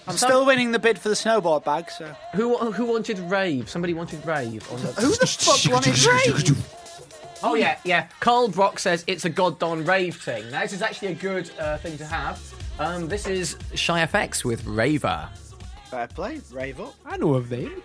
I'm 0.07 0.17
still 0.17 0.45
winning 0.45 0.71
the 0.71 0.79
bid 0.79 0.99
for 0.99 1.09
the 1.09 1.15
snowboard 1.15 1.63
bag, 1.63 1.89
so. 1.91 2.15
Who 2.35 2.57
who 2.57 2.85
wanted 2.85 3.19
rave? 3.19 3.69
Somebody 3.69 3.93
wanted 3.93 4.25
rave. 4.25 4.69
On 4.71 4.81
the... 4.81 4.87
Who 4.93 5.11
the 5.15 5.27
fuck 5.27 5.71
wanted 5.71 6.03
rave? 6.05 7.43
Oh 7.43 7.55
yeah, 7.55 7.77
yeah. 7.83 8.07
Carl 8.19 8.49
Brock 8.49 8.79
says 8.79 9.03
it's 9.07 9.25
a 9.25 9.29
goddamn 9.29 9.85
rave 9.85 10.15
thing. 10.15 10.49
Now 10.51 10.61
this 10.61 10.73
is 10.73 10.81
actually 10.81 11.09
a 11.09 11.15
good 11.15 11.49
uh, 11.59 11.77
thing 11.77 11.97
to 11.97 12.05
have. 12.05 12.41
Um, 12.79 13.07
this 13.07 13.27
is 13.27 13.57
Shy 13.75 14.05
FX 14.05 14.43
with 14.43 14.65
Raver. 14.65 15.29
Fair 15.89 16.07
play, 16.07 16.39
rave 16.51 16.79
up. 16.79 16.95
I 17.05 17.17
know 17.17 17.33
of 17.33 17.49
them. 17.49 17.81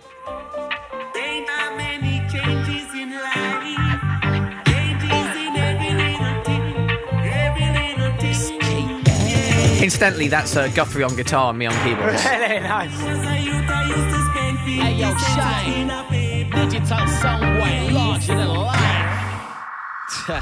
Incidentally, 9.85 10.27
that's 10.27 10.55
uh, 10.57 10.67
Guthrie 10.69 11.03
on 11.03 11.15
guitar 11.15 11.51
and 11.51 11.59
me 11.59 11.67
on 11.67 11.73
keyboards. 11.85 12.25
Really 12.25 12.57
nice. 12.65 12.89
As 13.05 13.21
a 13.21 13.37
youth, 13.37 13.69
I 13.69 13.85
used 13.85 14.09
to 14.17 14.19
spend 14.33 14.57
50 14.65 14.81
Hey, 14.81 14.93
yo, 14.97 15.09
cents 15.13 15.27
Shine. 15.37 15.73
in 15.77 15.89
a 15.93 16.01
paper. 16.09 16.57
Digital 16.57 17.05
sound 17.21 17.61
way 17.61 17.91
larger 17.93 18.33
than 18.33 18.49
life. 18.49 18.81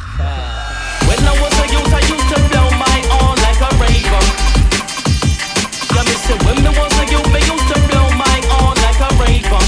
When 1.03 1.19
I 1.27 1.35
was 1.43 1.55
a 1.59 1.65
youth, 1.75 1.91
I 1.91 1.99
used 2.07 2.29
to 2.31 2.39
blow 2.55 2.67
my 2.87 2.97
own 3.19 3.35
like 3.43 3.59
a 3.67 3.71
raver. 3.83 4.23
Yeah, 5.91 6.07
me 6.07 6.15
say 6.23 6.39
when 6.47 6.63
me 6.63 6.71
was 6.79 6.95
a 6.95 7.05
youth, 7.11 7.27
me 7.35 7.43
used 7.43 7.67
to 7.67 7.77
blow 7.91 8.07
my 8.15 8.37
own 8.63 8.79
like 8.79 9.01
a 9.03 9.11
raver. 9.19 9.63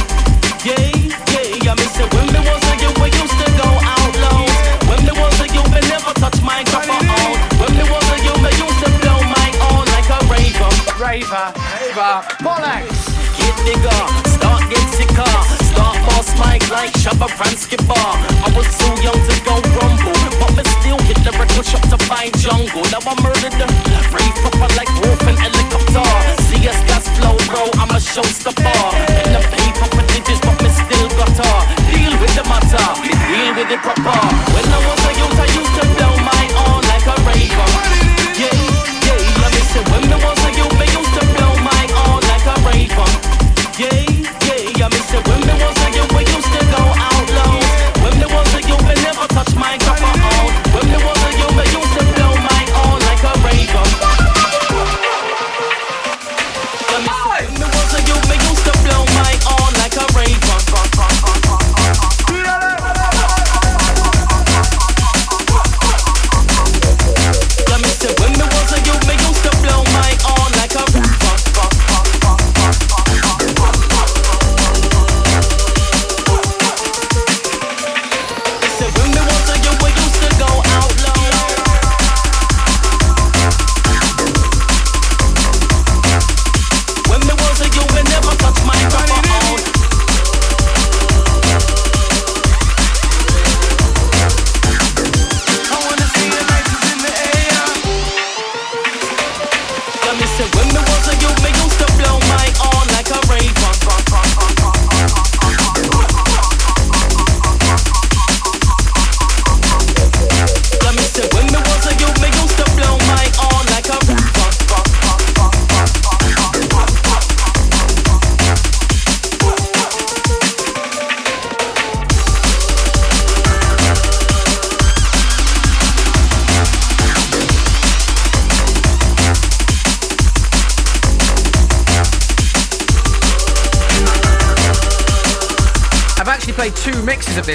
Yeah, 0.63 0.87
yeah, 1.35 1.67
yeah, 1.67 1.75
me 1.75 1.83
say 1.91 2.07
when 2.15 2.31
me 2.31 2.39
was 2.47 2.63
a 2.63 2.73
youth, 2.79 2.95
we 3.03 3.11
used 3.11 3.37
to 3.43 3.47
go 3.59 3.67
out 3.91 4.13
low. 4.23 4.39
When 4.87 5.03
me 5.03 5.11
was 5.19 5.35
a 5.43 5.47
youth, 5.51 5.67
me 5.67 5.83
never 5.91 6.15
touch 6.15 6.39
my 6.39 6.63
microphone. 6.63 6.94
Raver. 10.99 11.53
Raver. 11.55 12.21
Bollocks. 12.43 14.34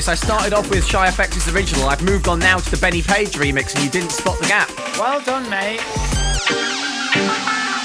This. 0.01 0.09
I 0.09 0.15
started 0.15 0.55
off 0.55 0.71
with 0.71 0.85
Shy 0.85 1.09
FX's 1.09 1.55
original. 1.55 1.89
I've 1.89 2.03
moved 2.03 2.27
on 2.29 2.39
now 2.39 2.59
to 2.59 2.71
the 2.71 2.79
Benny 2.79 3.03
Page 3.03 3.33
remix, 3.33 3.75
and 3.75 3.85
you 3.85 3.91
didn't 3.91 4.13
spot 4.13 4.39
the 4.39 4.47
gap. 4.47 4.71
Well 4.99 5.21
done, 5.21 5.49
mate. 5.51 5.81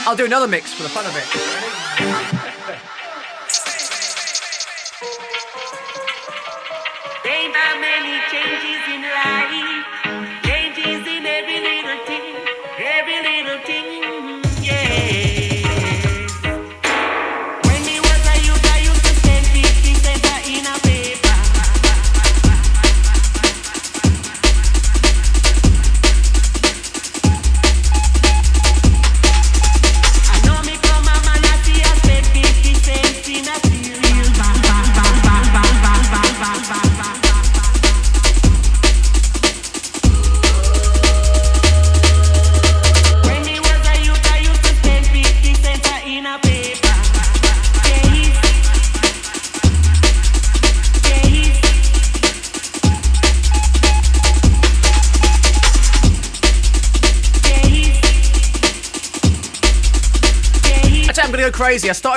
I'll 0.08 0.16
do 0.16 0.26
another 0.26 0.48
mix 0.48 0.74
for 0.74 0.84
the 0.84 0.90
fun 0.90 1.06
of 1.06 1.16
it. 1.16 2.45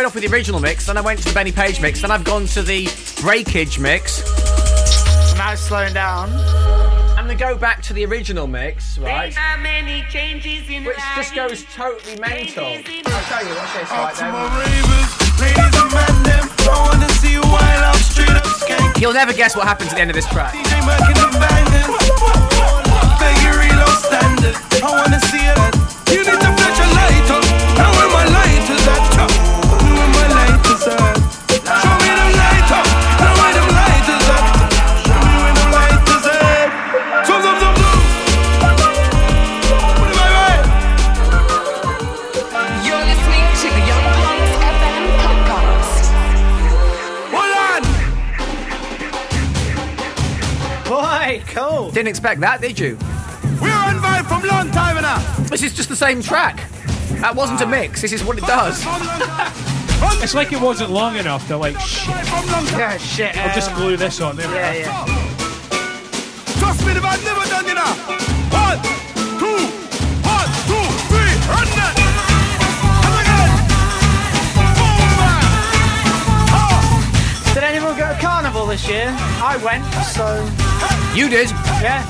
Off 0.09 0.15
with 0.15 0.25
the 0.25 0.33
original 0.33 0.59
mix, 0.59 0.87
then 0.87 0.97
I 0.97 1.03
went 1.03 1.19
to 1.19 1.29
the 1.29 1.35
Benny 1.35 1.53
Page 1.53 1.83
mix, 1.83 2.01
then 2.01 2.11
I've 2.11 2.25
gone 2.25 2.47
to 2.47 2.63
the 2.63 2.89
Breakage 3.21 3.79
mix. 3.79 4.25
Now 5.37 5.53
it's 5.53 5.61
slowing 5.61 5.93
down. 5.93 6.31
I'm 7.19 7.27
going 7.27 7.37
to 7.37 7.45
go 7.45 7.59
back 7.59 7.83
to 7.83 7.93
the 7.93 8.07
original 8.07 8.47
mix, 8.47 8.97
right? 8.97 9.37
Many 9.61 10.07
changes 10.09 10.67
in 10.71 10.85
Which 10.85 10.97
life? 10.97 11.17
just 11.17 11.35
goes 11.35 11.63
totally 11.75 12.19
mental. 12.19 12.65
I'll 12.65 12.81
show 12.81 13.49
you, 13.49 13.55
watch 13.55 13.75
this 13.77 13.91
right 13.91 14.15
then. 14.17 14.33
Ladies 15.45 15.77
and 15.77 15.93
men, 15.93 16.23
them 16.23 16.49
wanna 16.65 17.09
see 17.21 17.33
you 17.33 17.43
wild 17.43 17.85
out 17.85 17.97
straight 17.97 18.31
up 18.31 18.45
skank. 18.45 19.01
You'll 19.03 19.13
never 19.13 19.35
guess 19.35 19.55
what 19.57 19.67
happens 19.67 19.91
at 19.91 19.97
the 19.97 20.01
end 20.01 20.11
of 20.11 20.17
this 20.17 20.27
track. 20.27 20.55
DJ 20.55 20.87
Mac 20.87 21.05
in 21.05 21.17
the 21.21 21.29
banging. 21.37 21.91
Beg 23.21 23.37
you 23.45 23.53
real 23.61 23.79
outstanding. 23.85 24.57
I 24.83 24.91
wanna 24.91 25.21
see 25.21 25.45
it. 25.45 25.68
Didn't 51.99 52.11
expect 52.11 52.41
that, 52.43 52.61
did 52.61 52.79
you? 52.79 52.97
We're 53.61 53.75
on 53.75 53.99
vibe 53.99 54.27
from 54.31 54.47
long 54.47 54.71
time 54.71 54.99
enough. 54.99 55.37
This 55.51 55.65
is 55.65 55.75
just 55.75 55.89
the 55.89 55.97
same 55.97 56.23
track. 56.23 56.63
That 57.19 57.35
wasn't 57.35 57.61
a 57.61 57.67
mix. 57.67 58.01
This 58.03 58.13
is 58.13 58.23
what 58.23 58.39
it 58.39 58.45
does. 58.47 58.85
It's 60.23 60.33
like 60.33 60.53
it 60.53 60.61
wasn't 60.61 60.91
long 60.93 61.17
enough. 61.17 61.49
They're 61.49 61.57
like, 61.57 61.75
shit, 61.81 62.15
From 62.31 62.47
long 62.55 62.65
time. 62.67 62.79
Yeah, 62.79 62.97
shit. 62.99 63.37
I'll 63.37 63.53
just 63.53 63.73
um, 63.73 63.79
glue 63.79 63.97
this 63.97 64.21
on. 64.21 64.37
There 64.37 64.47
we 64.47 64.55
Yeah, 64.55 64.75
go. 64.75 64.79
yeah. 64.79 65.05
Trust 66.63 66.87
me, 66.87 66.93
the 66.93 67.01
man 67.03 67.19
never 67.25 67.43
done 67.51 67.67
you 67.67 67.75
know. 67.75 67.93
One, 68.55 68.79
two, 69.43 69.59
one, 70.23 70.51
two, 70.71 70.87
three, 71.11 71.35
run 71.51 71.67
that. 71.83 71.99
And 73.11 73.15
again. 73.27 73.51
Boom, 74.79 75.03
man. 75.19 75.43
Oh. 76.55 76.79
Did 77.55 77.65
anyone 77.65 77.99
go 77.99 78.07
to 78.07 78.19
Carnival 78.21 78.67
this 78.67 78.87
year? 78.89 79.11
I 79.43 79.59
went, 79.67 79.83
so 80.15 80.47
You 81.19 81.29
did. 81.29 81.51
yeah. 81.83 82.07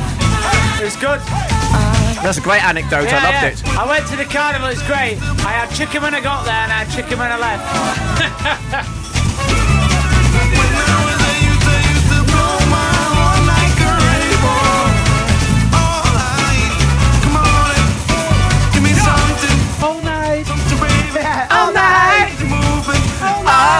It 0.78 0.84
was 0.84 0.96
good. 0.96 1.20
That's 2.20 2.36
a 2.36 2.42
great 2.42 2.62
anecdote. 2.62 3.04
Yeah, 3.04 3.20
I 3.20 3.24
loved 3.24 3.64
yeah. 3.64 3.72
it. 3.72 3.78
I 3.78 3.88
went 3.88 4.06
to 4.08 4.16
the 4.16 4.26
carnival, 4.26 4.68
it's 4.68 4.82
great. 4.82 5.16
I 5.48 5.52
had 5.56 5.74
chicken 5.74 6.02
when 6.02 6.14
I 6.14 6.20
got 6.20 6.44
there 6.44 6.52
and 6.52 6.70
I 6.70 6.84
had 6.84 6.94
chicken 6.94 7.18
when 7.18 7.32
I 7.32 7.38
left. 7.38 7.64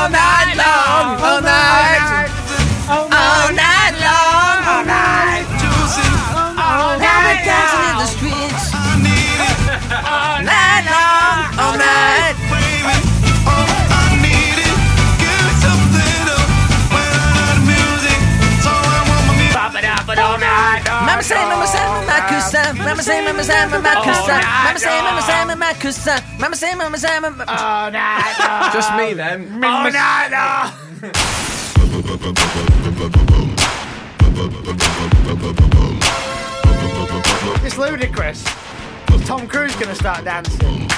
When 0.09 0.15
I 0.15 0.38
say, 23.09 23.25
mama 23.25 23.43
say, 23.43 23.67
mama 23.69 23.89
kusa. 24.05 24.37
Mama 24.65 24.79
say, 24.79 25.01
mama 25.03 25.23
say, 25.23 25.45
mama 25.45 25.67
kusa. 25.83 26.39
Mama 26.39 26.57
say, 26.57 26.75
mama 26.75 26.99
say, 26.99 27.21
mama. 27.21 27.45
All 27.49 27.91
night. 27.91 28.37
long. 28.39 28.73
Just 28.73 28.95
me 28.97 29.15
then. 29.15 29.65
All 29.65 29.91
night. 29.91 30.29
long. 30.37 30.73
It's 37.65 37.79
ludicrous. 37.79 38.45
Tom 39.27 39.47
Cruise 39.47 39.75
gonna 39.77 39.95
start 39.95 40.25
dancing. 40.25 40.89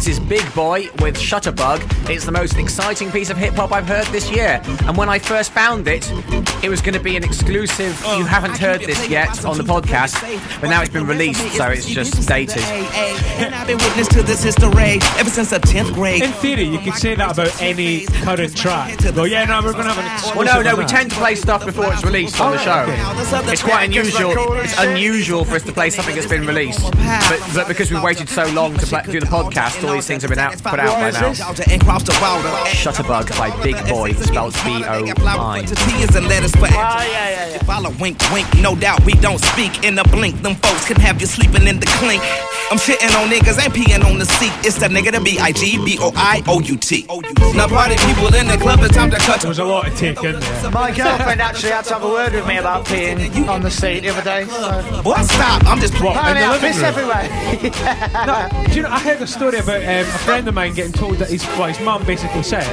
This 0.00 0.18
is 0.18 0.18
Big 0.18 0.54
Boi 0.54 0.88
with 1.00 1.14
Shutterbug. 1.14 2.08
It's 2.08 2.24
the 2.24 2.32
most 2.32 2.56
exciting 2.56 3.12
piece 3.12 3.28
of 3.28 3.36
hip 3.36 3.52
hop 3.52 3.70
I've 3.70 3.86
heard 3.86 4.06
this 4.06 4.30
year. 4.30 4.62
And 4.86 4.96
when 4.96 5.10
I 5.10 5.18
first 5.18 5.52
found 5.52 5.86
it, 5.86 6.10
it 6.64 6.70
was 6.70 6.80
going 6.80 6.94
to 6.94 7.00
be 7.00 7.16
an 7.16 7.22
exclusive. 7.22 8.00
Oh, 8.06 8.16
you 8.16 8.24
haven't 8.24 8.56
heard 8.56 8.80
this 8.80 9.10
yet 9.10 9.44
on 9.44 9.58
the 9.58 9.62
podcast, 9.62 10.18
but 10.58 10.70
now 10.70 10.80
it's 10.80 10.90
been 10.90 11.06
released, 11.06 11.46
so 11.54 11.68
it's 11.68 11.84
just 11.84 12.26
dated. 12.26 12.62
And 12.62 13.54
I've 13.54 13.66
been 13.66 13.76
witness 13.76 14.08
to 14.08 14.22
this 14.22 14.42
history 14.42 15.00
ever 15.18 15.28
since 15.28 15.50
the 15.50 15.58
10th 15.58 15.92
grade. 15.92 16.22
In 16.22 16.32
theory, 16.32 16.64
you 16.64 16.78
could 16.78 16.94
say 16.94 17.14
that 17.14 17.32
about 17.32 17.60
any 17.60 18.06
current 18.06 18.56
track. 18.56 18.96
Go, 19.14 19.24
yeah, 19.24 19.44
no, 19.44 19.60
we're 19.62 19.72
going 19.72 19.84
to 19.84 19.92
have 19.92 19.98
an 19.98 20.10
exclusive. 20.14 20.36
Well, 20.36 20.62
no, 20.62 20.70
no, 20.70 20.76
we 20.76 20.86
tend 20.86 21.10
to 21.10 21.16
play 21.18 21.34
stuff 21.34 21.66
before 21.66 21.92
it's 21.92 22.02
released 22.02 22.40
on 22.40 22.52
the 22.52 22.60
oh, 22.62 22.64
show. 22.64 23.50
It's 23.52 23.62
quite 23.62 23.84
unusual. 23.84 24.54
It's 24.54 24.78
unusual 24.78 25.44
for 25.44 25.56
us 25.56 25.62
to 25.64 25.72
play 25.72 25.90
something 25.90 26.14
that's 26.14 26.26
been 26.26 26.46
released, 26.46 26.90
but, 26.90 27.50
but 27.54 27.68
because 27.68 27.90
we 27.90 28.00
waited 28.00 28.30
so 28.30 28.46
long 28.52 28.78
to 28.78 28.86
play, 28.86 29.02
do 29.02 29.20
the 29.20 29.26
podcast, 29.26 29.89
all 29.90 29.96
these 29.96 30.06
things 30.06 30.22
have 30.22 30.30
been 30.30 30.38
out, 30.38 30.52
put 30.62 30.78
out 30.78 30.94
by 30.94 31.10
now. 31.10 31.32
Shutterbug 31.32 33.36
by 33.36 33.50
Big 33.62 33.76
Boi, 33.88 34.12
spelled 34.12 34.54
B-O-I. 34.64 35.62
To 35.62 35.74
T's 35.74 36.14
and 36.14 36.28
letters 36.28 36.52
for 36.52 36.66
Oh, 36.66 36.70
yeah, 36.70 37.04
yeah, 37.10 37.48
yeah. 37.50 37.58
Follow 37.64 37.90
wink, 38.00 38.18
wink, 38.32 38.46
no 38.60 38.74
doubt 38.76 39.04
we 39.04 39.14
don't 39.14 39.40
speak 39.40 39.82
in 39.84 39.98
a 39.98 40.04
blink. 40.04 40.40
Them 40.42 40.54
folks 40.56 40.84
can 40.86 40.96
have 41.00 41.20
you 41.20 41.26
sleeping 41.26 41.66
in 41.66 41.80
the 41.80 41.86
clink. 41.98 42.22
I'm 42.70 42.78
shitting 42.78 43.10
on 43.20 43.28
niggas, 43.28 43.58
ain't 43.62 43.74
peeing 43.74 44.04
on 44.04 44.18
the 44.18 44.26
seat. 44.26 44.52
It's 44.64 44.76
the 44.78 44.86
nigga, 44.86 45.10
the 45.12 45.20
B-I-G, 45.20 45.78
B-O-I-O-U-T. 45.84 47.06
Now 47.56 47.66
party 47.66 47.96
people 48.06 48.32
in 48.34 48.46
the 48.46 48.56
club, 48.58 48.78
it's 48.82 48.94
time 48.94 49.10
to 49.10 49.16
cut. 49.18 49.40
There 49.40 49.48
was 49.48 49.58
a 49.58 49.64
lot 49.64 49.86
to 49.86 49.90
take 49.96 50.22
in 50.22 50.38
there. 50.38 50.70
My 50.70 50.92
girlfriend 50.94 51.40
actually 51.40 51.72
had 51.72 51.84
to 51.86 51.94
have 51.94 52.04
a 52.04 52.08
word 52.08 52.32
with 52.32 52.46
me 52.46 52.58
about 52.58 52.86
peeing 52.86 53.48
on 53.48 53.62
the 53.62 53.70
seat 53.70 54.00
the 54.00 54.10
other 54.10 54.22
day. 54.22 54.44
So. 54.46 55.02
Boy, 55.02 55.16
stop, 55.22 55.64
I'm 55.66 55.80
just... 55.80 55.94
What, 56.00 56.12
in 56.12 56.18
Apparently 56.18 56.44
I 56.44 56.52
living 56.52 56.72
piss 56.72 56.78
room? 56.78 56.86
everywhere. 56.86 57.28
No, 58.30 58.36
do 58.68 58.74
you 58.76 58.82
know, 58.82 58.90
I 58.90 58.98
heard 59.00 59.20
a 59.22 59.26
story 59.26 59.58
about 59.58 59.79
um, 59.84 60.06
a 60.06 60.18
friend 60.24 60.46
of 60.48 60.54
mine 60.54 60.74
getting 60.74 60.92
told 60.92 61.16
that 61.16 61.28
his, 61.30 61.44
well, 61.58 61.68
his 61.68 61.80
mum 61.80 62.04
basically 62.04 62.42
said 62.42 62.64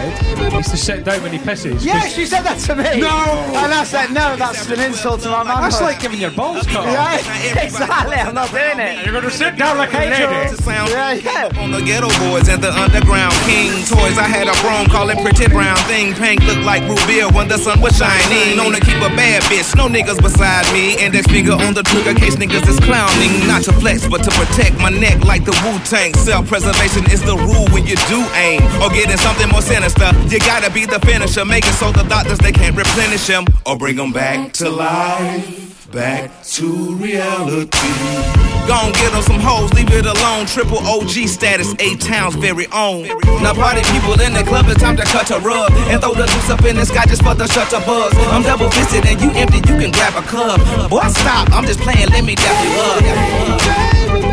he's 0.53 0.69
to 0.69 0.77
sit 0.77 1.03
down 1.03 1.21
when 1.23 1.31
he 1.31 1.39
pisses. 1.39 1.73
'cause 1.73 1.85
yeah, 1.85 2.07
she 2.07 2.25
said 2.25 2.43
that 2.43 2.59
to 2.59 2.75
me. 2.75 3.01
No. 3.01 3.09
And 3.09 3.73
I 3.73 3.83
said, 3.83 4.11
no, 4.11 4.35
that's 4.35 4.69
an 4.69 4.79
insult 4.79 5.21
to 5.21 5.29
my 5.29 5.43
mum. 5.43 5.61
That's 5.61 5.81
like 5.81 5.99
giving 5.99 6.19
your 6.19 6.31
balls 6.31 6.65
cut 6.67 6.85
off. 6.87 6.93
Yeah, 6.93 7.59
exactly. 7.65 8.15
I'm 8.15 8.33
not 8.35 8.51
doing 8.51 8.79
it. 8.79 9.03
You're 9.03 9.13
going 9.13 9.25
to 9.25 9.31
sit 9.31 9.57
down 9.57 9.77
like 9.77 9.87
like 9.93 9.93
a 9.93 10.09
lady. 10.11 10.57
Yeah, 10.67 11.13
yeah. 11.13 11.61
on 11.63 11.71
the 11.71 11.81
ghetto 11.81 12.09
boys 12.29 12.47
and 12.49 12.61
the 12.61 12.71
underground 12.71 13.33
king 13.47 13.71
toys. 13.87 14.17
I 14.17 14.27
had 14.27 14.47
a 14.47 14.55
chrome, 14.61 14.87
call 14.87 15.09
it 15.09 15.17
pretty 15.23 15.47
brown 15.47 15.77
thing. 15.87 16.13
Pink 16.13 16.43
looked 16.45 16.63
like 16.63 16.83
Rubia 16.87 17.29
when 17.29 17.47
the 17.47 17.57
sun 17.57 17.79
was 17.81 17.97
shining. 17.97 18.57
Known 18.57 18.73
to 18.73 18.81
keep 18.81 18.97
a 18.97 19.09
bad 19.15 19.43
bitch, 19.43 19.75
no 19.75 19.87
niggas 19.87 20.21
beside 20.21 20.65
me. 20.73 20.97
Index 20.99 21.27
finger 21.27 21.53
on 21.53 21.73
the 21.73 21.83
trigger 21.83 22.13
case 22.13 22.35
niggas 22.35 22.67
is 22.67 22.79
clowning. 22.79 23.47
Not 23.47 23.63
to 23.63 23.73
flex, 23.73 24.07
but 24.07 24.23
to 24.23 24.31
protect 24.31 24.77
my 24.79 24.89
neck 24.89 25.23
like 25.23 25.45
the 25.45 25.55
Wu 25.63 25.79
Tang. 25.87 26.13
Self 26.15 26.47
preservation 26.47 26.96
is 27.05 27.21
the 27.21 27.35
rule 27.35 27.67
when 27.73 27.85
you 27.85 27.95
do 28.07 28.25
aim. 28.35 28.61
Or 28.81 28.89
getting 28.89 29.17
something 29.17 29.49
more 29.49 29.61
sinister. 29.61 30.11
You 30.27 30.39
gotta 30.39 30.71
be 30.71 30.85
the 30.85 30.99
finisher. 30.99 31.45
Make 31.45 31.65
it 31.65 31.73
so 31.73 31.91
the 31.91 32.03
doctors 32.03 32.39
they 32.39 32.51
can't 32.51 32.75
replenish 32.75 33.27
him. 33.27 33.45
Or 33.65 33.77
bring 33.77 33.95
them 33.95 34.11
back 34.11 34.53
to 34.53 34.69
life. 34.69 35.91
Back 35.91 36.43
to 36.43 36.95
reality. 36.95 38.37
Gon' 38.67 38.91
get 38.91 39.13
on 39.15 39.23
some 39.23 39.39
hoes, 39.39 39.73
leave 39.73 39.89
it 39.91 40.05
alone. 40.05 40.45
Triple 40.45 40.79
OG 40.79 41.29
status, 41.31 41.73
eight 41.79 42.01
towns 42.01 42.35
very 42.35 42.67
own. 42.73 43.07
Now 43.41 43.53
party 43.53 43.81
people 43.93 44.19
in 44.19 44.33
the 44.33 44.43
club, 44.43 44.65
it's 44.67 44.81
time 44.81 44.97
to 44.97 45.03
cut 45.03 45.31
a 45.31 45.39
rug 45.39 45.71
and 45.87 46.01
throw 46.01 46.13
the 46.13 46.25
juice 46.25 46.49
up 46.49 46.65
in 46.65 46.75
the 46.75 46.85
sky 46.85 47.05
just 47.05 47.23
for 47.23 47.33
the 47.33 47.47
shutter 47.47 47.79
buzz. 47.85 48.11
I'm 48.27 48.43
double 48.43 48.69
fisted 48.71 49.05
and 49.05 49.21
you 49.21 49.31
empty, 49.31 49.59
you 49.59 49.79
can 49.79 49.91
grab 49.91 50.21
a 50.21 50.27
club. 50.27 50.59
Boy, 50.89 51.07
stop, 51.07 51.49
I'm 51.51 51.65
just 51.65 51.79
playing, 51.79 52.09
let 52.09 52.25
me 52.25 52.35
dap 52.35 52.65
you 52.65 54.23
up. 54.23 54.26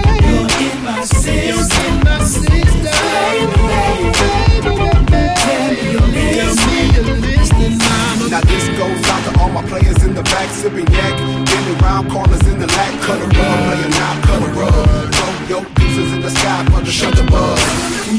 Now 8.35 8.41
this 8.41 8.67
goes 8.77 8.99
out 9.09 9.33
to 9.33 9.41
all 9.41 9.49
my 9.49 9.63
players 9.63 10.03
in 10.03 10.13
the 10.13 10.23
back, 10.25 10.51
sipping 10.51 10.89
yak, 10.89 11.17
bending 11.47 11.79
round 11.79 12.11
corners 12.11 12.45
in 12.49 12.59
the 12.59 12.67
lack, 12.67 13.01
cut 13.03 13.21
a 13.21 13.27
rug, 13.27 13.33
playing 13.33 13.91
now, 13.91 14.21
cut 14.27 14.43
a 14.43 14.47
rug. 14.59 15.15
Throw 15.15 15.47
your 15.49 15.65
deuces 15.77 16.13
in 16.13 16.21
the 16.21 16.31
sky 16.31 16.65
for 16.65 16.81
the 16.81 16.91
shutter 16.91 17.25
buzz. 17.29 17.63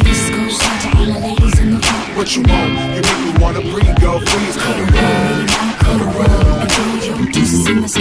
This 0.03 0.29
goes 0.29 0.61
out 0.63 0.81
to 0.81 0.97
all 0.97 1.05
the 1.05 1.19
ladies 1.19 1.59
in 1.59 1.75
the 1.75 1.81
front. 1.81 2.17
What 2.17 2.35
you 2.35 2.43
want? 2.43 2.71
You 2.95 3.01
make 3.03 3.19
me 3.25 3.31
wanna 3.43 3.61
breathe, 3.61 3.99
girl, 3.99 4.19
freeze, 4.21 4.55
cut 4.55 4.79
a 4.79 4.85
rug. 4.85 5.55
Throw 5.95 6.95
your 7.07 7.31
deuces. 7.31 7.95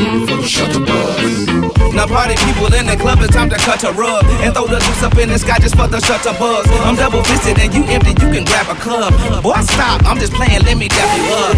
Now 1.95 2.07
party 2.07 2.35
people 2.45 2.75
in 2.75 2.87
the 2.87 2.97
club, 2.99 3.21
it's 3.21 3.33
time 3.33 3.49
to 3.51 3.57
cut 3.57 3.85
a 3.85 3.93
rug 3.93 4.25
and 4.43 4.53
throw 4.53 4.66
the 4.66 4.79
juice 4.81 5.03
up 5.05 5.16
in 5.16 5.29
the 5.29 5.39
sky 5.39 5.59
just 5.61 5.77
for 5.77 5.87
the 5.87 6.01
shutter 6.01 6.33
buzz. 6.39 6.66
I'm 6.83 6.97
double 6.97 7.23
fisted 7.23 7.59
and 7.61 7.73
you 7.73 7.85
empty, 7.85 8.11
you 8.11 8.33
can 8.33 8.45
grab 8.45 8.69
a 8.69 8.75
club. 8.81 9.12
Boy, 9.43 9.61
stop, 9.61 10.03
I'm 10.05 10.19
just 10.19 10.33
playing, 10.33 10.62
let 10.65 10.77
me 10.77 10.89
dap 10.89 11.16
you 11.16 11.25
up. 11.35 11.55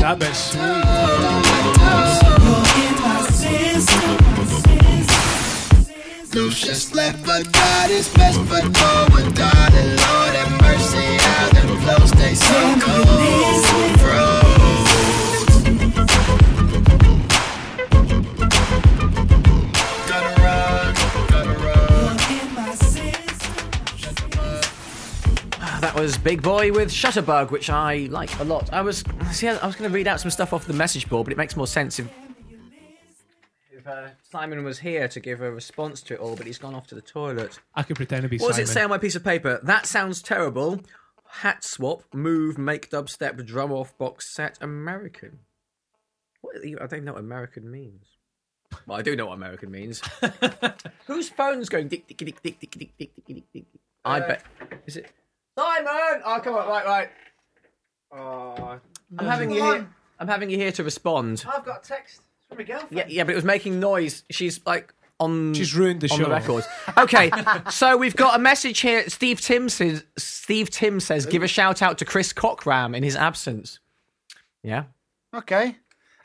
That 0.00 0.18
bit's 0.18 0.38
sweet. 0.38 1.49
Lucius 6.40 6.94
left, 6.94 7.24
but 7.26 7.52
God 7.52 7.90
is 7.90 8.08
best 8.14 8.40
foot 8.40 8.62
forward, 8.74 9.34
darling. 9.34 9.88
Lord 9.88 10.34
have 10.40 10.60
mercy, 10.62 11.18
how 11.20 11.50
them 11.50 11.68
flows 11.82 12.10
so 12.38 12.76
cold. 12.80 13.06
Run. 14.00 14.40
That 25.82 25.94
was 25.94 26.16
Big 26.16 26.40
Boi 26.40 26.72
with 26.72 26.90
Shutterbug, 26.90 27.50
which 27.50 27.68
I 27.68 28.08
like 28.10 28.38
a 28.40 28.44
lot. 28.44 28.72
I 28.72 28.80
was 28.80 29.04
see, 29.32 29.46
I 29.46 29.66
was 29.66 29.76
going 29.76 29.90
to 29.90 29.94
read 29.94 30.08
out 30.08 30.20
some 30.20 30.30
stuff 30.30 30.54
off 30.54 30.64
the 30.66 30.72
message 30.72 31.06
board, 31.06 31.26
but 31.26 31.32
it 31.32 31.36
makes 31.36 31.54
more 31.54 31.66
sense 31.66 31.98
if 31.98 32.08
uh, 33.90 34.10
Simon 34.30 34.64
was 34.64 34.78
here 34.78 35.08
to 35.08 35.20
give 35.20 35.40
a 35.40 35.50
response 35.50 36.00
to 36.02 36.14
it 36.14 36.20
all, 36.20 36.36
but 36.36 36.46
he's 36.46 36.58
gone 36.58 36.74
off 36.74 36.86
to 36.88 36.94
the 36.94 37.00
toilet. 37.00 37.58
I 37.74 37.82
could 37.82 37.96
pretend 37.96 38.22
to 38.22 38.28
be 38.28 38.38
What 38.38 38.48
does 38.48 38.58
it 38.58 38.68
say 38.68 38.82
on 38.82 38.90
my 38.90 38.98
piece 38.98 39.16
of 39.16 39.24
paper? 39.24 39.60
That 39.62 39.86
sounds 39.86 40.22
terrible. 40.22 40.80
Hat 41.28 41.62
swap, 41.64 42.02
move, 42.12 42.58
make 42.58 42.90
dubstep, 42.90 43.44
drum 43.46 43.72
off 43.72 43.96
box 43.98 44.34
set, 44.34 44.58
American. 44.60 45.40
What? 46.40 46.56
I 46.80 46.86
don't 46.86 47.04
know 47.04 47.12
what 47.12 47.20
American 47.20 47.70
means. 47.70 48.06
Well, 48.86 48.98
I 48.98 49.02
do 49.02 49.16
know 49.16 49.26
what 49.26 49.34
American 49.34 49.70
means. 49.70 50.00
Whose 51.06 51.28
phone's 51.28 51.68
going 51.68 51.88
dick 51.88 52.06
dick 52.06 52.18
dick 52.18 52.42
dick 52.42 52.60
dick 52.60 52.70
dick 52.70 52.90
dick 52.98 53.10
dick 53.26 53.26
dick 53.26 53.44
dick? 53.52 53.64
I 54.04 54.20
bet. 54.20 54.42
Is 54.86 54.96
it 54.96 55.10
Simon? 55.58 56.22
Oh, 56.24 56.40
come 56.42 56.54
on, 56.54 56.68
right, 56.68 56.86
right. 56.86 57.10
Oh, 58.12 58.78
I'm 59.18 59.26
having 59.26 59.50
you 59.50 59.62
here. 59.62 59.88
I'm 60.18 60.28
having 60.28 60.50
you 60.50 60.56
here 60.56 60.72
to 60.72 60.84
respond. 60.84 61.44
I've 61.52 61.64
got 61.64 61.84
a 61.84 61.88
text 61.88 62.22
from 62.50 62.58
my 62.58 62.64
girlfriend. 62.64 62.90
Yeah, 62.96 63.04
yeah, 63.08 63.24
but 63.24 63.32
it 63.32 63.36
was 63.36 63.44
making 63.44 63.80
noise. 63.80 64.24
She's 64.30 64.60
like 64.66 64.92
on. 65.18 65.54
She's 65.54 65.74
ruined 65.74 66.00
the 66.02 66.10
on 66.10 66.18
show. 66.18 66.24
the 66.24 66.30
record. 66.30 66.64
Okay, 66.98 67.30
so 67.70 67.96
we've 67.96 68.16
got 68.16 68.36
a 68.36 68.38
message 68.38 68.80
here. 68.80 69.08
Steve 69.08 69.40
Tim 69.40 69.68
says. 69.68 70.04
Steve 70.18 70.70
Tim 70.70 71.00
says, 71.00 71.26
"Give 71.26 71.42
a 71.42 71.48
shout 71.48 71.80
out 71.82 71.98
to 71.98 72.04
Chris 72.04 72.32
Cockram 72.32 72.94
in 72.96 73.02
his 73.02 73.16
absence." 73.16 73.78
Yeah. 74.62 74.84
Okay. 75.34 75.76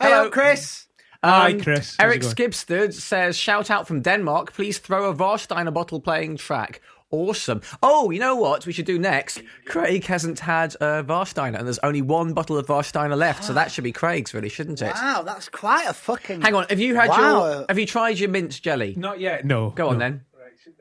Hello. 0.01 0.17
Hello, 0.17 0.29
Chris. 0.29 0.87
Hi, 1.23 1.53
Um, 1.53 1.61
Chris. 1.61 1.95
How's 1.97 2.05
Eric 2.05 2.17
it 2.17 2.35
going? 2.35 2.35
Skibsted 2.51 2.93
says, 2.93 3.37
"Shout 3.37 3.71
out 3.71 3.87
from 3.87 4.01
Denmark. 4.01 4.53
Please 4.53 4.77
throw 4.77 5.09
a 5.09 5.13
Varsteiner 5.15 5.73
bottle 5.73 5.99
playing 6.01 6.37
track." 6.37 6.81
Awesome. 7.15 7.61
Oh, 7.81 8.11
you 8.11 8.19
know 8.19 8.35
what 8.35 8.65
we 8.65 8.73
should 8.73 8.85
do 8.85 8.99
next? 8.99 9.41
Craig 9.65 10.03
hasn't 10.05 10.39
had 10.39 10.75
a 10.75 11.03
Varsteiner, 11.03 11.57
and 11.57 11.65
there's 11.65 11.79
only 11.79 12.01
one 12.01 12.33
bottle 12.33 12.57
of 12.57 12.67
Varsteiner 12.67 13.17
left, 13.17 13.43
so 13.45 13.53
that 13.53 13.71
should 13.71 13.83
be 13.85 13.91
Craig's, 13.93 14.33
really, 14.33 14.49
shouldn't 14.49 14.81
it? 14.81 14.93
Wow, 14.93 15.23
that's 15.25 15.47
quite 15.49 15.87
a 15.87 15.93
fucking. 15.93 16.41
Hang 16.41 16.55
on, 16.55 16.65
have 16.69 16.79
you 16.79 16.95
had 16.95 17.09
Wow. 17.09 17.47
your? 17.47 17.65
Have 17.69 17.79
you 17.79 17.85
tried 17.85 18.19
your 18.19 18.29
mint 18.29 18.61
jelly? 18.61 18.95
Not 18.97 19.19
yet. 19.19 19.45
No. 19.45 19.69
Go 19.69 19.87
on 19.89 19.95
no. 19.95 19.99
then. 19.99 20.25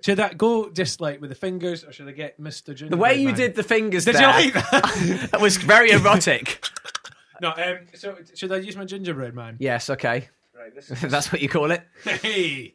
Should 0.02 0.18
that 0.18 0.36
go 0.36 0.70
just 0.70 1.00
like 1.00 1.20
with 1.20 1.30
the 1.30 1.36
fingers, 1.36 1.84
or 1.84 1.92
should 1.92 2.08
I 2.08 2.12
get 2.12 2.40
Mr. 2.40 2.74
Junior? 2.74 2.90
The 2.90 2.96
way 2.96 3.14
you 3.14 3.32
did 3.32 3.54
the 3.54 3.62
fingers 3.62 4.04
Did 4.04 4.16
there, 4.16 4.22
you 4.40 4.52
like 4.52 4.70
that? 4.70 5.28
that 5.32 5.40
was 5.40 5.56
very 5.56 5.92
erotic. 5.92 6.62
no. 7.40 7.50
Um. 7.50 7.78
So 7.94 8.16
should 8.34 8.52
I 8.52 8.56
use 8.58 8.76
my 8.76 8.84
gingerbread 8.84 9.34
man? 9.34 9.56
yes, 9.60 9.88
okay. 9.90 10.28
Right. 10.54 10.74
This 10.74 10.88
That's 11.00 11.32
what 11.32 11.40
you 11.40 11.48
call 11.48 11.70
it. 11.70 11.82
Hey. 12.02 12.74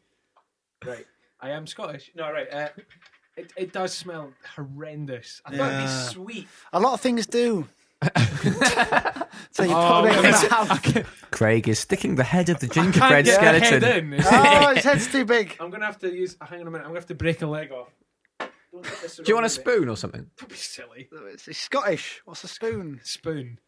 Right. 0.84 1.06
I 1.40 1.50
am 1.50 1.66
Scottish. 1.66 2.10
No. 2.16 2.32
Right. 2.32 2.52
Uh, 2.52 2.68
it, 3.40 3.52
it 3.56 3.72
does 3.72 3.92
smell 3.92 4.32
horrendous. 4.56 5.40
I 5.44 5.56
thought 5.56 5.72
it'd 5.72 5.80
be 5.82 5.88
sweet. 6.32 6.48
A 6.72 6.80
lot 6.80 6.94
of 6.94 7.00
things 7.00 7.26
do. 7.26 7.68
so 9.50 9.62
you 9.64 9.72
Oh, 9.74 10.02
put 10.04 10.12
it 10.12 10.18
in 10.18 10.24
it's- 10.24 10.42
the 10.42 10.48
mouth. 10.50 11.06
Craig 11.30 11.68
is 11.68 11.78
sticking 11.78 12.14
the 12.16 12.24
head 12.24 12.48
of 12.48 12.58
the 12.60 12.66
gingerbread 12.66 13.24
get 13.24 13.60
the 13.60 13.64
skeleton. 13.64 13.82
head 13.82 14.04
in. 14.04 14.14
Oh, 14.24 14.74
his 14.74 14.84
head's 14.84 15.06
too 15.12 15.24
big. 15.24 15.56
I'm 15.60 15.70
gonna 15.70 15.86
have 15.86 15.98
to 16.00 16.12
use. 16.12 16.36
Hang 16.40 16.60
on 16.60 16.66
a 16.66 16.70
minute. 16.70 16.84
I'm 16.84 16.90
gonna 16.90 17.00
have 17.00 17.06
to 17.08 17.14
break 17.14 17.42
a 17.42 17.46
leg 17.46 17.70
off. 17.72 17.88
Don't 18.72 18.84
get 18.84 19.00
this 19.02 19.16
Do 19.16 19.22
you 19.26 19.34
want 19.34 19.34
a 19.34 19.34
wrong 19.34 19.42
with 19.44 19.52
spoon 19.52 19.88
or 19.88 19.96
something? 19.96 20.20
it. 20.22 20.36
Don't 20.38 20.48
be 20.48 20.54
silly. 20.56 21.08
It's, 21.32 21.48
it's 21.48 21.58
Scottish. 21.58 22.20
What's 22.24 22.44
a 22.44 22.48
spoon? 22.48 23.00
Spoon. 23.04 23.58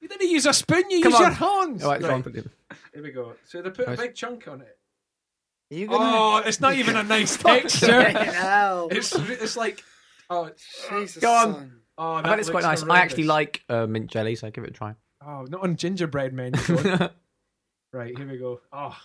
You 0.00 0.08
didn't 0.08 0.28
use 0.30 0.46
a 0.46 0.52
spoon. 0.52 0.84
You 0.90 1.02
Come 1.02 1.12
use 1.12 1.20
on. 1.20 1.26
your 1.26 1.32
hands. 1.32 1.82
All 1.84 1.90
right, 1.90 2.00
go 2.00 2.10
on, 2.10 2.22
put 2.22 2.36
it 2.36 2.44
in. 2.44 2.50
Here 2.94 3.02
we 3.02 3.10
go. 3.10 3.34
So 3.46 3.62
they 3.62 3.70
put 3.70 3.86
Right. 3.88 3.98
a 3.98 4.02
big 4.02 4.14
chunk 4.14 4.46
on 4.48 4.60
it. 4.60 4.77
Are 5.70 5.74
you 5.74 5.88
Oh, 5.90 5.98
gonna? 5.98 6.46
it's 6.48 6.60
not 6.60 6.74
even 6.76 6.96
a 6.96 7.02
nice 7.02 7.36
texture. 7.42 8.04
It's 8.90 9.14
it's 9.14 9.56
like 9.56 9.82
oh 10.30 10.50
Jesus, 10.90 11.22
Go 11.22 11.32
on. 11.32 11.54
son. 11.54 11.80
oh 11.98 12.12
I 12.14 12.22
that 12.22 12.28
bet 12.30 12.38
it's 12.40 12.50
quite 12.50 12.64
looks 12.64 12.82
nice. 12.82 12.90
I 12.90 12.98
actually 13.00 13.24
like 13.24 13.64
uh, 13.68 13.86
mint 13.86 14.10
jelly, 14.10 14.34
so 14.34 14.46
I 14.46 14.50
give 14.50 14.64
it 14.64 14.70
a 14.70 14.72
try. 14.72 14.94
oh 15.26 15.42
not 15.48 15.62
on 15.62 15.76
gingerbread 15.76 16.32
men. 16.32 16.52
right 17.92 18.16
here 18.16 18.28
we 18.30 18.38
go. 18.38 18.60
Oh, 18.72 18.96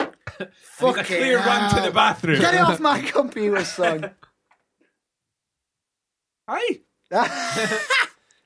I 0.00 0.04
need 0.04 0.12
a 0.40 0.50
Fucking 0.62 1.04
clear 1.04 1.38
run 1.38 1.74
to 1.74 1.80
the 1.82 1.90
bathroom. 1.92 2.40
Get 2.40 2.54
it 2.54 2.60
off 2.60 2.80
my 2.80 3.00
computer, 3.00 3.64
son. 3.64 4.10
Hi. 6.48 6.80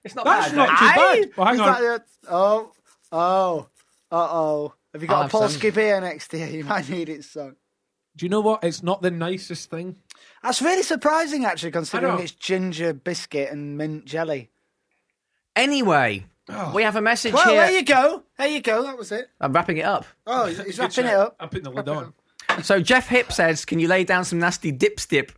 It's 0.05 0.15
not 0.15 0.25
That's 0.25 0.49
bad. 0.51 0.57
not 0.57 0.69
too 0.69 0.85
Aye. 0.85 0.95
bad. 1.25 1.31
Well, 1.37 1.47
hang 1.47 1.55
Is 1.57 1.61
on. 1.61 1.67
that 1.67 1.95
it? 1.97 2.03
Oh, 2.29 2.73
oh, 3.13 3.69
uh 4.13 4.29
oh. 4.31 4.75
Have 4.97 5.03
you 5.03 5.09
I'll 5.11 5.15
got 5.17 5.21
a 5.21 5.23
have 5.25 5.31
Paul 5.31 5.49
some. 5.49 5.59
Skip 5.59 5.75
here 5.75 6.01
next 6.01 6.29
to 6.29 6.39
you? 6.39 6.47
You 6.59 6.65
might 6.65 6.89
need 6.89 7.11
it, 7.11 7.23
son. 7.23 7.57
Do 8.17 8.25
you 8.25 8.31
know 8.31 8.41
what? 8.41 8.65
It's 8.65 8.83
not 8.83 9.03
the 9.03 9.11
nicest 9.11 9.69
thing. 9.69 9.97
That's 10.43 10.63
really 10.63 10.83
surprising, 10.83 11.45
actually, 11.45 11.73
considering 11.73 12.19
it's 12.21 12.33
ginger 12.33 12.95
biscuit 12.95 13.51
and 13.53 13.77
mint 13.77 14.07
jelly. 14.07 14.49
Anyway, 15.55 16.25
oh. 16.49 16.73
we 16.75 16.83
have 16.83 16.97
a 16.97 17.03
message 17.03 17.35
Well, 17.35 17.45
here. 17.47 17.61
there 17.61 17.73
you 17.73 17.85
go. 17.85 18.23
There 18.39 18.49
you 18.49 18.63
go. 18.63 18.85
That 18.85 18.97
was 18.97 19.13
it. 19.13 19.29
I'm 19.39 19.53
wrapping 19.53 19.77
it 19.77 19.85
up. 19.85 20.07
Oh, 20.27 20.47
he's 20.47 20.57
Good 20.57 20.79
wrapping 20.79 21.05
it 21.05 21.15
up. 21.15 21.37
I'm 21.39 21.51
putting 21.51 21.65
the 21.65 21.71
lid 21.71 21.91
on. 21.91 22.15
So 22.63 22.81
Jeff 22.81 23.09
Hip 23.09 23.35
says, 23.35 23.67
"Can 23.67 23.79
you 23.79 23.89
lay 23.89 24.03
down 24.05 24.25
some 24.25 24.39
nasty 24.39 24.73
dibstip, 24.73 25.33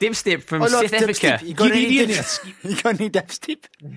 dibstip 0.00 0.42
from 0.42 0.62
Oh, 0.62 0.66
no, 0.66 0.82
South 0.82 0.92
Africa?" 0.94 1.38
dibstip. 1.38 1.42
You're 1.42 1.54
gonna 1.54 1.74
You 1.76 1.88
need 1.88 2.08
need 2.08 2.16
dibstip. 2.16 2.54
You're 2.62 2.82
gonna 2.82 2.98
need. 2.98 3.16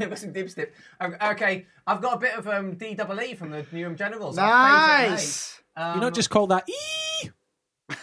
It 0.01 0.09
was 0.09 0.19
some 0.21 0.34
dibstip. 0.34 0.69
Um, 0.99 1.15
Okay, 1.21 1.65
I've 1.88 2.01
got 2.01 2.15
a 2.15 2.19
bit 2.19 2.34
of 2.35 2.47
um, 2.47 2.76
DEE 2.76 2.95
from 3.35 3.51
the 3.51 3.63
Newham 3.73 3.97
Generals. 3.97 4.35
Nice. 4.38 5.61
Um, 5.76 5.95
You 5.95 6.01
not 6.01 6.13
just 6.13 6.30
call 6.30 6.47
that 6.47 6.67
E. 6.69 7.30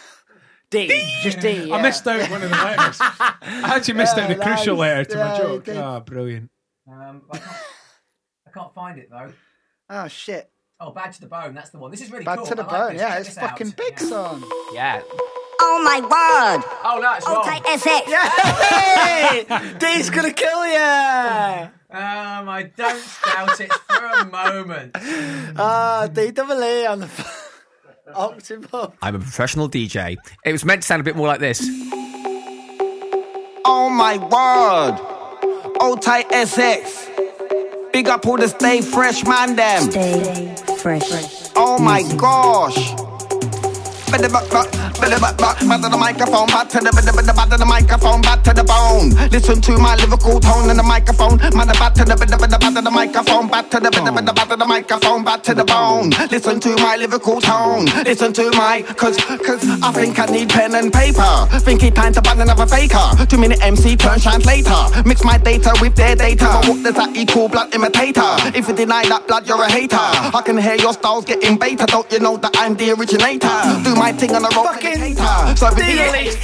D. 0.71 0.89
Just 1.23 1.41
D. 1.41 1.49
I 1.49 1.77
yeah. 1.77 1.83
missed 1.83 2.07
out 2.09 2.29
one 2.31 2.43
of 2.43 2.51
the 2.51 2.57
letters. 2.57 2.99
I 3.01 3.37
actually 3.77 3.95
missed 3.95 4.19
out 4.19 4.29
the 4.29 4.37
Yeah, 4.37 4.43
crucial 4.55 4.77
letter 4.77 5.05
to 5.05 5.17
my 5.17 5.37
joke. 5.39 5.67
you 5.69 5.73
did. 5.75 5.83
Ah, 5.83 6.01
brilliant. 6.01 6.51
Um, 6.91 7.23
I, 7.31 7.39
can't, 7.39 7.57
I 8.47 8.51
can't 8.51 8.75
find 8.75 8.99
it 8.99 9.09
though. 9.11 9.33
Oh 9.91 10.09
shit. 10.09 10.51
Oh, 10.81 10.91
Bad 10.91 11.13
to 11.13 11.21
the 11.21 11.27
Bone. 11.29 11.55
That's 11.55 11.71
the 11.71 11.79
one. 11.79 11.91
This 11.91 12.01
is 12.03 12.11
really 12.11 12.25
Bad 12.25 12.39
cool. 12.39 12.47
to 12.49 12.55
the 12.57 12.65
I 12.67 12.69
bone. 12.69 12.93
this. 12.95 13.01
Yeah, 13.01 13.09
Check 13.11 13.19
it's 13.21 13.29
this 13.31 13.39
out. 13.39 13.51
fucking 13.51 13.71
big 13.77 13.99
song. 14.01 14.45
Yeah. 14.75 15.03
Oh 15.61 15.83
my 15.83 16.01
word! 16.01 16.65
Oh 16.85 16.99
no, 17.01 17.13
it's 17.15 17.27
wrong. 17.27 17.45
SX. 17.45 18.05
Hey! 18.13 19.45
D's 19.79 20.11
gonna 20.11 20.33
kill 20.33 20.67
you. 20.67 21.71
Um, 21.89 22.49
I 22.49 22.71
don't 22.77 23.03
doubt 23.25 23.61
it 23.61 23.73
for 23.73 24.05
a 24.05 24.25
moment. 24.27 24.91
Ah, 25.59 26.09
D 26.13 26.31
double 26.31 26.63
E 26.63 26.87
on 26.87 27.01
the 27.01 27.09
octave 28.15 28.75
up. 28.75 28.97
I'm 29.03 29.15
a 29.15 29.19
professional 29.19 29.69
DJ. 29.69 30.17
It 30.45 30.53
was 30.53 30.65
meant 30.65 30.83
to 30.83 30.87
sound 30.87 31.01
a 31.01 31.05
bit 31.05 31.17
more 31.17 31.27
like 31.27 31.41
this. 31.41 31.61
Oh 33.65 33.89
my 33.91 34.19
word. 34.19 35.01
Old 35.81 36.03
tight 36.03 36.29
SX. 36.31 37.93
Big 37.93 38.09
up 38.09 38.27
all 38.27 38.37
the 38.37 38.49
stay 38.49 38.83
fresh 38.83 39.25
man 39.25 39.57
them. 39.57 39.91
Stay 39.91 40.55
fresh. 40.79 41.51
Oh 41.57 41.79
my 41.79 42.03
gosh. 42.17 43.06
Better 44.11 44.29
back, 44.29 44.49
back, 44.51 44.71
better 45.01 45.19
back, 45.21 45.37
back, 45.37 45.59
back 45.67 45.81
to 45.83 45.89
the 45.89 45.99
microphone, 45.99 46.47
back 46.47 46.69
to 46.71 46.79
the, 46.79 46.91
better, 46.95 47.13
better, 47.13 47.35
back 47.35 47.51
to 47.51 47.57
the 47.59 47.67
microphone, 47.67 48.23
back 48.23 48.43
to 48.45 48.53
the 48.55 48.63
bone. 48.63 49.11
Listen 49.31 49.61
to 49.61 49.77
my 49.79 49.97
lyrical 49.97 50.39
tone 50.39 50.71
in 50.71 50.77
the 50.77 50.83
microphone. 50.83 51.39
Man, 51.53 51.67
back 51.75 51.93
to 51.95 52.05
the, 52.05 52.15
better, 52.15 52.39
better, 52.39 52.59
back 52.59 52.75
to 52.75 52.83
the 52.83 52.91
microphone, 52.91 53.49
back 53.49 53.69
to 53.71 53.81
the, 53.81 53.91
better, 53.91 54.13
better, 54.13 54.33
back 54.33 54.49
to 54.49 54.57
the 54.57 54.65
microphone, 54.65 55.25
back 55.25 55.43
to 55.43 55.55
the 55.55 55.65
bone. 55.65 56.11
Listen 56.31 56.61
to 56.61 56.71
my 56.77 56.97
lyrical 56.97 57.41
tone. 57.41 57.87
Listen 58.07 58.33
to 58.33 58.51
my, 58.53 58.83
cause, 58.95 59.19
cause 59.43 59.67
I 59.83 59.91
think 59.91 60.19
I 60.19 60.27
need 60.27 60.51
pen 60.51 60.75
and 60.77 60.93
paper. 60.93 61.47
Think 61.67 61.83
it 61.83 61.97
time 61.97 62.13
to 62.15 62.23
ban 62.23 62.41
another 62.41 62.67
faker. 62.67 63.27
Two 63.27 63.39
minute 63.39 63.59
MC 63.61 63.97
turn 63.97 64.21
translator. 64.21 65.03
Mix 65.05 65.25
my 65.25 65.37
data 65.37 65.75
with 65.83 65.97
their 65.97 66.15
data. 66.15 66.47
But 66.47 66.69
what 66.69 66.83
does 66.85 66.95
that 66.95 67.17
equal? 67.17 67.49
Blood 67.49 67.75
imitator. 67.75 68.39
If 68.55 68.69
you 68.69 68.75
deny 68.75 69.03
that 69.09 69.27
blood, 69.27 69.49
you're 69.49 69.63
a 69.63 69.71
hater. 69.71 69.99
I 69.99 70.43
can 70.45 70.59
hear 70.59 70.77
your 70.77 70.93
styles 70.93 71.25
getting 71.25 71.59
beta. 71.59 71.87
Don't 71.87 72.11
you 72.13 72.21
know 72.21 72.37
that 72.37 72.55
I'm 72.57 72.77
the 72.77 72.93
originator? 72.93 73.51
Do 73.83 73.96
my 73.97 74.13
thing 74.13 74.35
on 74.35 74.43
the 74.43 74.53
road. 74.57 74.67
Fucking 74.67 75.17
So 75.57 75.71
D 75.75 75.83
is 76.01 76.37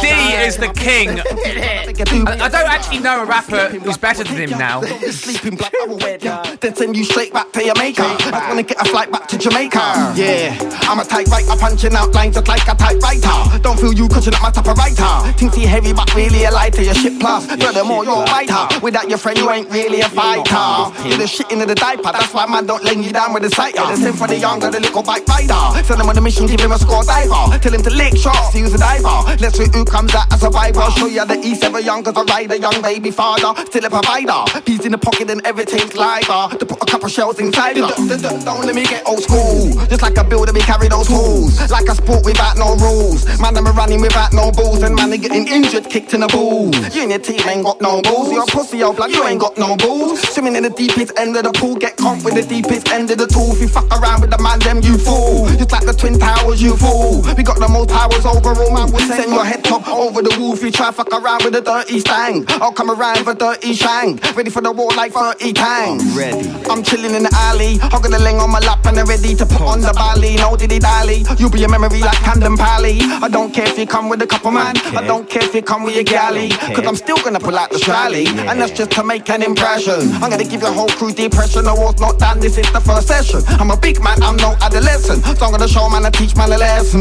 D 0.00 0.06
is 0.46 0.56
the 0.56 0.72
king. 0.74 1.20
I, 1.20 2.44
I 2.44 2.48
don't 2.48 2.70
actually 2.70 3.00
know 3.00 3.22
a 3.22 3.26
rapper 3.26 3.68
who's 3.68 3.98
better 3.98 4.24
than 4.24 4.36
him 4.36 4.58
now. 4.58 4.82
Sleeping 4.82 5.56
black, 5.56 5.72
I 5.82 5.86
will 5.86 5.98
wake 5.98 6.24
ya. 6.24 6.42
Then 6.60 6.74
send 6.74 6.96
you 6.96 7.04
straight 7.04 7.32
back 7.32 7.52
to 7.52 7.64
your 7.64 7.74
maker. 7.76 8.02
I 8.02 8.46
wanna 8.48 8.62
get 8.62 8.80
a 8.80 8.84
flight 8.84 9.10
back 9.10 9.26
to 9.28 9.38
Jamaica. 9.38 9.80
Uh. 9.80 10.14
Yeah, 10.16 10.56
I'm 10.82 10.98
a 10.98 11.04
typewriter, 11.04 11.56
punching 11.58 11.94
out 11.94 12.14
lines 12.14 12.36
just 12.36 12.48
like 12.48 12.68
a 12.68 12.74
typewriter. 12.74 13.58
Don't 13.60 13.78
feel 13.78 13.92
you 13.94 14.08
cushion 14.08 14.34
up 14.34 14.42
my 14.42 14.50
typewriter. 14.50 15.32
Think 15.38 15.54
he 15.54 15.64
heavy, 15.64 15.92
but 15.92 16.12
really 16.14 16.44
a 16.44 16.50
lighter. 16.50 16.82
Your 16.82 16.94
shit 16.94 17.18
plus, 17.20 17.46
furthermore, 17.46 18.04
you're 18.04 18.22
a 18.22 18.26
fighter. 18.26 18.80
Without 18.82 19.08
your 19.08 19.18
friend, 19.18 19.38
you 19.38 19.50
ain't 19.50 19.70
really 19.70 20.00
a 20.00 20.08
fighter. 20.08 21.08
You're 21.08 21.18
the 21.18 21.26
shit 21.26 21.50
into 21.50 21.66
the 21.66 21.74
diaper. 21.74 22.12
That's 22.12 22.32
why 22.34 22.46
man 22.46 22.66
don't 22.66 22.84
lay 22.84 22.94
you 22.94 23.12
down 23.12 23.32
with 23.32 23.42
the 23.42 23.50
sighter. 23.50 23.80
The 23.80 23.96
same 23.96 24.14
for 24.14 24.26
the 24.26 24.36
young, 24.36 24.58
got 24.60 24.72
the 24.72 24.80
little 24.80 25.02
bike 25.02 25.26
rider. 25.26 25.84
Send 25.84 26.00
him 26.00 26.08
a 26.16 26.20
mission, 26.20 26.46
give 26.46 26.60
him 26.60 26.72
a 26.72 26.78
score 26.78 27.04
diver. 27.04 27.58
Tell 27.58 27.74
him 27.74 27.82
to 27.82 27.90
lick 27.90 28.16
shots, 28.16 28.54
use 28.54 28.74
a 28.74 28.78
diver. 28.78 29.36
Let's 29.40 29.58
see 29.58 29.68
who 29.72 29.84
comes 29.84 30.14
out 30.14 30.32
as 30.32 30.42
a 30.42 30.46
survivor. 30.46 30.82
Show 30.92 31.06
you 31.06 31.24
the 31.26 31.34
E7 31.34 31.84
young, 31.84 32.02
cause 32.02 32.16
I 32.16 32.22
ride 32.22 32.52
a 32.52 32.58
young 32.58 32.80
baby 32.82 33.10
father. 33.10 33.52
Still 33.66 33.84
a 33.84 33.90
provider. 33.90 34.44
Peas 34.62 34.84
in 34.84 34.92
the 34.92 34.98
pocket 34.98 35.30
and 35.30 35.44
everything's 35.46 35.94
liver. 35.94 36.56
To 36.56 36.64
put 36.66 36.82
a 36.82 36.86
couple 36.86 37.08
shells 37.08 37.38
inside 37.38 37.76
her. 37.76 37.88
Don't 38.44 38.64
let 38.64 38.74
me 38.74 38.84
get 38.84 39.06
old 39.06 39.20
school. 39.20 39.72
Just 39.86 40.02
like 40.02 40.16
a 40.16 40.24
builder, 40.24 40.52
we 40.52 40.60
carry 40.60 40.88
those 40.88 41.08
tools. 41.08 41.58
Like 41.70 41.88
a 41.88 41.94
sport 41.94 42.24
without 42.24 42.56
no 42.56 42.76
rules. 42.76 43.26
Man, 43.40 43.56
I'm 43.56 43.66
running 43.76 44.00
without 44.00 44.32
no 44.32 44.50
balls. 44.50 44.82
And 44.82 44.94
man, 44.94 45.10
they 45.10 45.18
getting 45.18 45.46
injured, 45.48 45.90
kicked 45.90 46.14
in 46.14 46.20
the 46.20 46.28
balls. 46.28 46.74
You 46.94 47.02
and 47.02 47.10
your 47.10 47.20
team 47.20 47.40
ain't 47.48 47.64
got 47.64 47.80
no 47.80 48.00
balls. 48.02 48.32
You're 48.32 48.42
a 48.42 48.46
pussy, 48.46 48.82
old 48.82 48.96
blood, 48.96 49.10
you 49.10 49.24
ain't 49.24 49.40
got 49.40 49.58
no 49.58 49.76
balls. 49.76 50.20
Swimming 50.34 50.56
in 50.56 50.62
the 50.62 50.70
deepest 50.70 51.18
end 51.18 51.36
of 51.36 51.44
the 51.44 51.52
pool. 51.52 51.76
Get 51.76 51.96
comp 51.96 52.24
with 52.24 52.34
the 52.34 52.42
deepest 52.42 52.88
end 52.88 53.10
of 53.10 53.18
the 53.18 53.26
tool. 53.26 53.52
If 53.52 53.60
you 53.60 53.68
fuck 53.68 53.90
around 53.98 54.20
with 54.20 54.30
the 54.30 54.38
man, 54.38 54.58
them 54.60 54.80
you 54.82 54.96
fool. 54.96 55.46
Just 55.56 55.72
like 55.72 55.84
the 55.84 55.92
Twin 56.06 56.20
Towers, 56.20 56.62
you 56.62 56.76
fool. 56.76 57.22
We 57.36 57.42
got 57.42 57.58
the 57.58 57.66
most 57.66 57.90
powers 57.90 58.24
overall. 58.24 58.70
Man, 58.70 58.92
we'll 58.92 59.02
send 59.10 59.32
your 59.32 59.44
head 59.44 59.64
top 59.64 59.88
over 59.88 60.22
the. 60.22 60.30
If 60.38 60.62
you 60.62 60.70
try 60.70 60.92
fuck 60.92 61.10
around 61.10 61.42
with 61.42 61.56
a 61.56 61.60
dirty 61.60 61.98
stang, 61.98 62.44
I'll 62.62 62.70
come 62.70 62.92
around 62.92 63.26
with 63.26 63.34
a 63.34 63.34
dirty 63.34 63.74
shank. 63.74 64.22
Ready 64.36 64.50
for 64.50 64.62
the 64.62 64.70
war 64.70 64.92
like 64.94 65.12
30 65.12 65.52
tanks. 65.52 66.04
Ready. 66.14 66.48
I'm 66.70 66.84
chilling 66.84 67.12
in 67.14 67.24
the 67.24 67.34
alley. 67.50 67.78
Hogging 67.78 68.12
the 68.12 68.20
ling 68.20 68.38
on 68.38 68.52
my 68.52 68.60
lap 68.60 68.86
and 68.86 69.00
I'm 69.00 69.06
ready 69.06 69.34
to 69.34 69.44
put 69.44 69.62
on 69.62 69.80
the 69.80 69.92
bally. 69.94 70.36
No 70.36 70.54
diddy 70.54 70.78
dally. 70.78 71.24
You'll 71.38 71.50
be 71.50 71.64
a 71.64 71.68
memory 71.68 71.98
like 71.98 72.22
Camden 72.22 72.56
Pally. 72.56 73.00
I 73.02 73.26
don't 73.26 73.52
care 73.52 73.66
if 73.66 73.76
you 73.76 73.86
come 73.86 74.08
with 74.08 74.22
a 74.22 74.28
couple 74.28 74.52
man. 74.52 74.76
I 74.94 75.04
don't 75.04 75.28
care 75.28 75.42
if 75.42 75.56
you 75.56 75.62
come 75.62 75.82
with 75.82 75.96
your 75.96 76.04
galley. 76.04 76.50
Cause 76.50 76.86
I'm 76.86 76.94
still 76.94 77.18
gonna 77.18 77.40
pull 77.40 77.58
out 77.58 77.70
the 77.70 77.78
strally. 77.78 78.28
And 78.28 78.60
that's 78.60 78.70
just 78.70 78.92
to 78.92 79.02
make 79.02 79.28
an 79.28 79.42
impression. 79.42 80.14
I'm 80.22 80.30
gonna 80.30 80.44
give 80.44 80.62
your 80.62 80.72
whole 80.72 80.88
crew 80.88 81.10
depression. 81.10 81.64
The 81.64 81.74
war's 81.74 81.98
not 81.98 82.20
done, 82.20 82.38
this 82.38 82.58
is 82.58 82.70
the 82.70 82.80
first 82.80 83.08
session. 83.08 83.42
I'm 83.58 83.72
a 83.72 83.76
big 83.76 84.00
man, 84.00 84.22
I'm 84.22 84.36
no 84.36 84.54
adolescent. 84.62 85.24
So 85.24 85.46
I'm 85.46 85.50
gonna 85.50 85.66
show 85.66 85.95
man, 85.96 86.06
I 86.06 86.10
teach 86.10 86.36
man 86.36 86.52
a 86.52 86.58
lesson. 86.58 87.00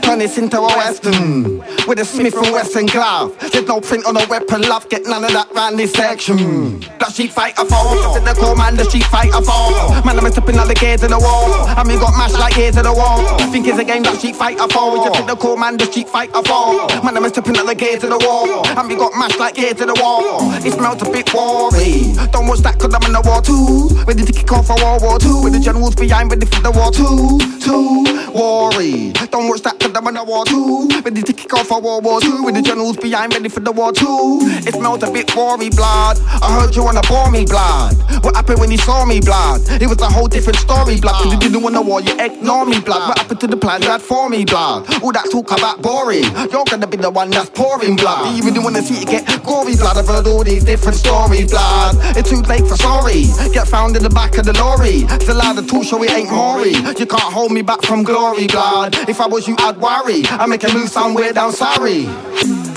Turn 0.00 0.18
this 0.18 0.38
into 0.38 0.58
a 0.58 0.66
western. 0.76 1.58
With 1.86 1.98
a 1.98 2.04
Smith 2.04 2.34
and 2.34 2.52
Wesson 2.52 2.86
glove. 2.86 3.36
There's 3.52 3.66
no 3.66 3.80
print 3.80 4.06
on 4.06 4.16
a 4.16 4.26
weapon, 4.28 4.62
love. 4.62 4.88
Get 4.88 5.04
none 5.04 5.24
of 5.24 5.32
that 5.32 5.52
round 5.52 5.78
this 5.78 5.92
section. 5.92 6.80
That 6.98 7.12
sheet 7.12 7.32
fighter 7.32 7.64
for. 7.64 8.20
The 8.20 8.34
call 8.38 8.56
man, 8.56 8.76
the 8.76 8.88
sheet 8.88 9.04
fighter 9.04 9.42
for. 9.42 9.72
Man, 10.06 10.18
I'm 10.18 10.30
stepping 10.32 10.56
out 10.56 10.68
the 10.68 10.74
gears 10.74 11.02
of 11.02 11.10
the 11.10 11.18
wall. 11.18 11.68
And 11.68 11.88
we 11.88 11.96
got 11.96 12.16
mashed 12.16 12.38
like 12.38 12.54
gears 12.54 12.76
of 12.76 12.84
the 12.84 12.92
wall. 12.92 13.20
Think 13.50 13.66
it's 13.66 13.78
a 13.78 13.84
game 13.84 14.02
that 14.04 14.20
sheet 14.20 14.36
fighter 14.36 14.68
for. 14.68 14.92
We 14.92 15.04
just 15.04 15.26
the 15.26 15.36
call 15.36 15.56
man, 15.56 15.76
the 15.76 15.90
sheet 15.90 16.08
fighter 16.08 16.42
for. 16.42 16.88
Man, 17.04 17.16
I'm 17.16 17.28
stepping 17.28 17.56
out 17.56 17.66
the 17.66 17.74
gears 17.74 18.04
of 18.04 18.10
the 18.10 18.18
wall. 18.18 18.66
And 18.66 18.88
we 18.88 18.96
got 18.96 19.12
mashed 19.14 19.38
like 19.38 19.56
gears 19.56 19.80
of 19.80 19.88
the 19.88 19.98
wall. 20.00 20.22
It 20.64 20.72
smells 20.72 21.02
a 21.02 21.10
bit 21.10 21.28
worry. 21.34 22.14
Don't 22.30 22.46
watch 22.46 22.60
that 22.60 22.78
cause 22.78 22.94
I'm 22.94 23.04
in 23.04 23.12
the 23.12 23.22
war 23.26 23.42
too. 23.42 23.90
Ready 24.06 24.24
to 24.24 24.32
kick 24.32 24.50
off 24.52 24.66
for 24.66 24.76
World 24.80 25.02
War 25.02 25.18
Two. 25.18 25.42
With 25.42 25.52
the 25.52 25.60
generals 25.60 25.96
behind, 25.96 26.30
ready 26.30 26.46
for 26.46 26.62
the 26.62 26.70
war 26.70 26.94
too. 26.94 27.42
Two, 27.58 28.06
worry. 28.30 29.12
Don't 29.32 29.48
watch 29.48 29.62
that 29.62 29.78
cause 29.80 29.92
I'm 29.94 30.06
in 30.08 30.14
the 30.14 30.24
war 30.24 30.44
too. 30.44 30.88
Ready 31.02 31.22
to 31.22 31.32
kick 31.32 31.52
off 31.54 31.66
for 31.66 31.80
World 31.80 32.04
War 32.04 32.20
Two. 32.20 32.44
With 32.44 32.54
the 32.54 32.62
generals 32.62 32.96
behind, 32.96 33.32
ready 33.34 33.48
for 33.48 33.60
the 33.60 33.72
war 33.72 33.92
too. 33.92 34.40
It 34.66 34.74
smells 34.74 35.02
a 35.02 35.10
bit 35.10 35.34
worry, 35.34 35.70
blood. 35.70 36.18
I 36.42 36.60
heard 36.60 36.76
you 36.76 36.84
wanna 36.84 37.02
bore 37.08 37.30
me, 37.30 37.44
blood. 37.44 37.96
What 38.24 38.36
happened 38.36 38.60
when 38.60 38.70
you 38.70 38.78
saw 38.78 39.04
me, 39.04 39.20
blood? 39.20 39.62
It 39.80 39.88
was 39.88 40.00
a 40.00 40.10
whole 40.10 40.28
different 40.28 40.58
story, 40.58 41.00
blood. 41.00 41.22
Cause 41.22 41.32
you 41.32 41.38
didn't 41.38 41.62
wanna 41.62 41.82
war, 41.82 42.00
you 42.00 42.14
ignore 42.18 42.66
me, 42.66 42.80
blood. 42.80 43.08
What 43.08 43.18
happened 43.18 43.40
to 43.40 43.46
the 43.46 43.56
plan 43.56 43.82
had 43.82 44.02
for 44.02 44.28
me, 44.28 44.44
blood? 44.44 44.86
All 45.02 45.12
that 45.12 45.30
talk 45.30 45.50
about 45.50 45.82
boring. 45.82 46.24
You're 46.52 46.64
gonna 46.68 46.86
be 46.86 46.96
the 46.96 47.10
one 47.10 47.30
that's 47.30 47.50
pouring 47.50 47.96
blood. 47.96 48.36
You 48.36 48.44
really 48.44 48.60
wanna 48.60 48.82
see 48.82 49.02
it 49.02 49.08
get 49.08 49.26
gory, 49.44 49.76
blood. 49.76 49.96
I've 49.98 50.06
heard 50.06 50.26
all 50.26 50.44
these 50.44 50.64
different 50.64 50.96
stories, 50.96 51.50
blood. 51.50 51.96
It's 52.16 52.28
too 52.28 52.42
late 52.42 52.66
for 52.66 52.76
sorry. 52.76 53.24
Get 53.52 53.68
found 53.68 53.96
in 53.96 54.02
the 54.02 54.10
back 54.10 54.36
of 54.38 54.44
the 54.44 54.52
lorry. 54.54 55.08
Still 55.24 55.40
out 55.40 55.56
the 55.56 55.62
tool, 55.62 55.82
show 55.82 56.02
it 56.02 56.10
ain't 56.10 56.30
Maury. 56.30 56.72
You 56.72 57.06
can't 57.06 57.32
hold 57.32 57.52
me 57.52 57.62
back 57.62 57.82
from 57.82 58.02
glory, 58.12 58.46
blood. 58.46 58.94
If 59.08 59.20
I 59.20 59.26
was 59.26 59.48
you, 59.48 59.56
I'd 59.58 59.78
worry. 59.78 60.22
I 60.26 60.44
make 60.46 60.64
a 60.64 60.72
move 60.72 60.90
somewhere 60.90 61.32
down 61.32 61.52
sorry. 61.52 62.04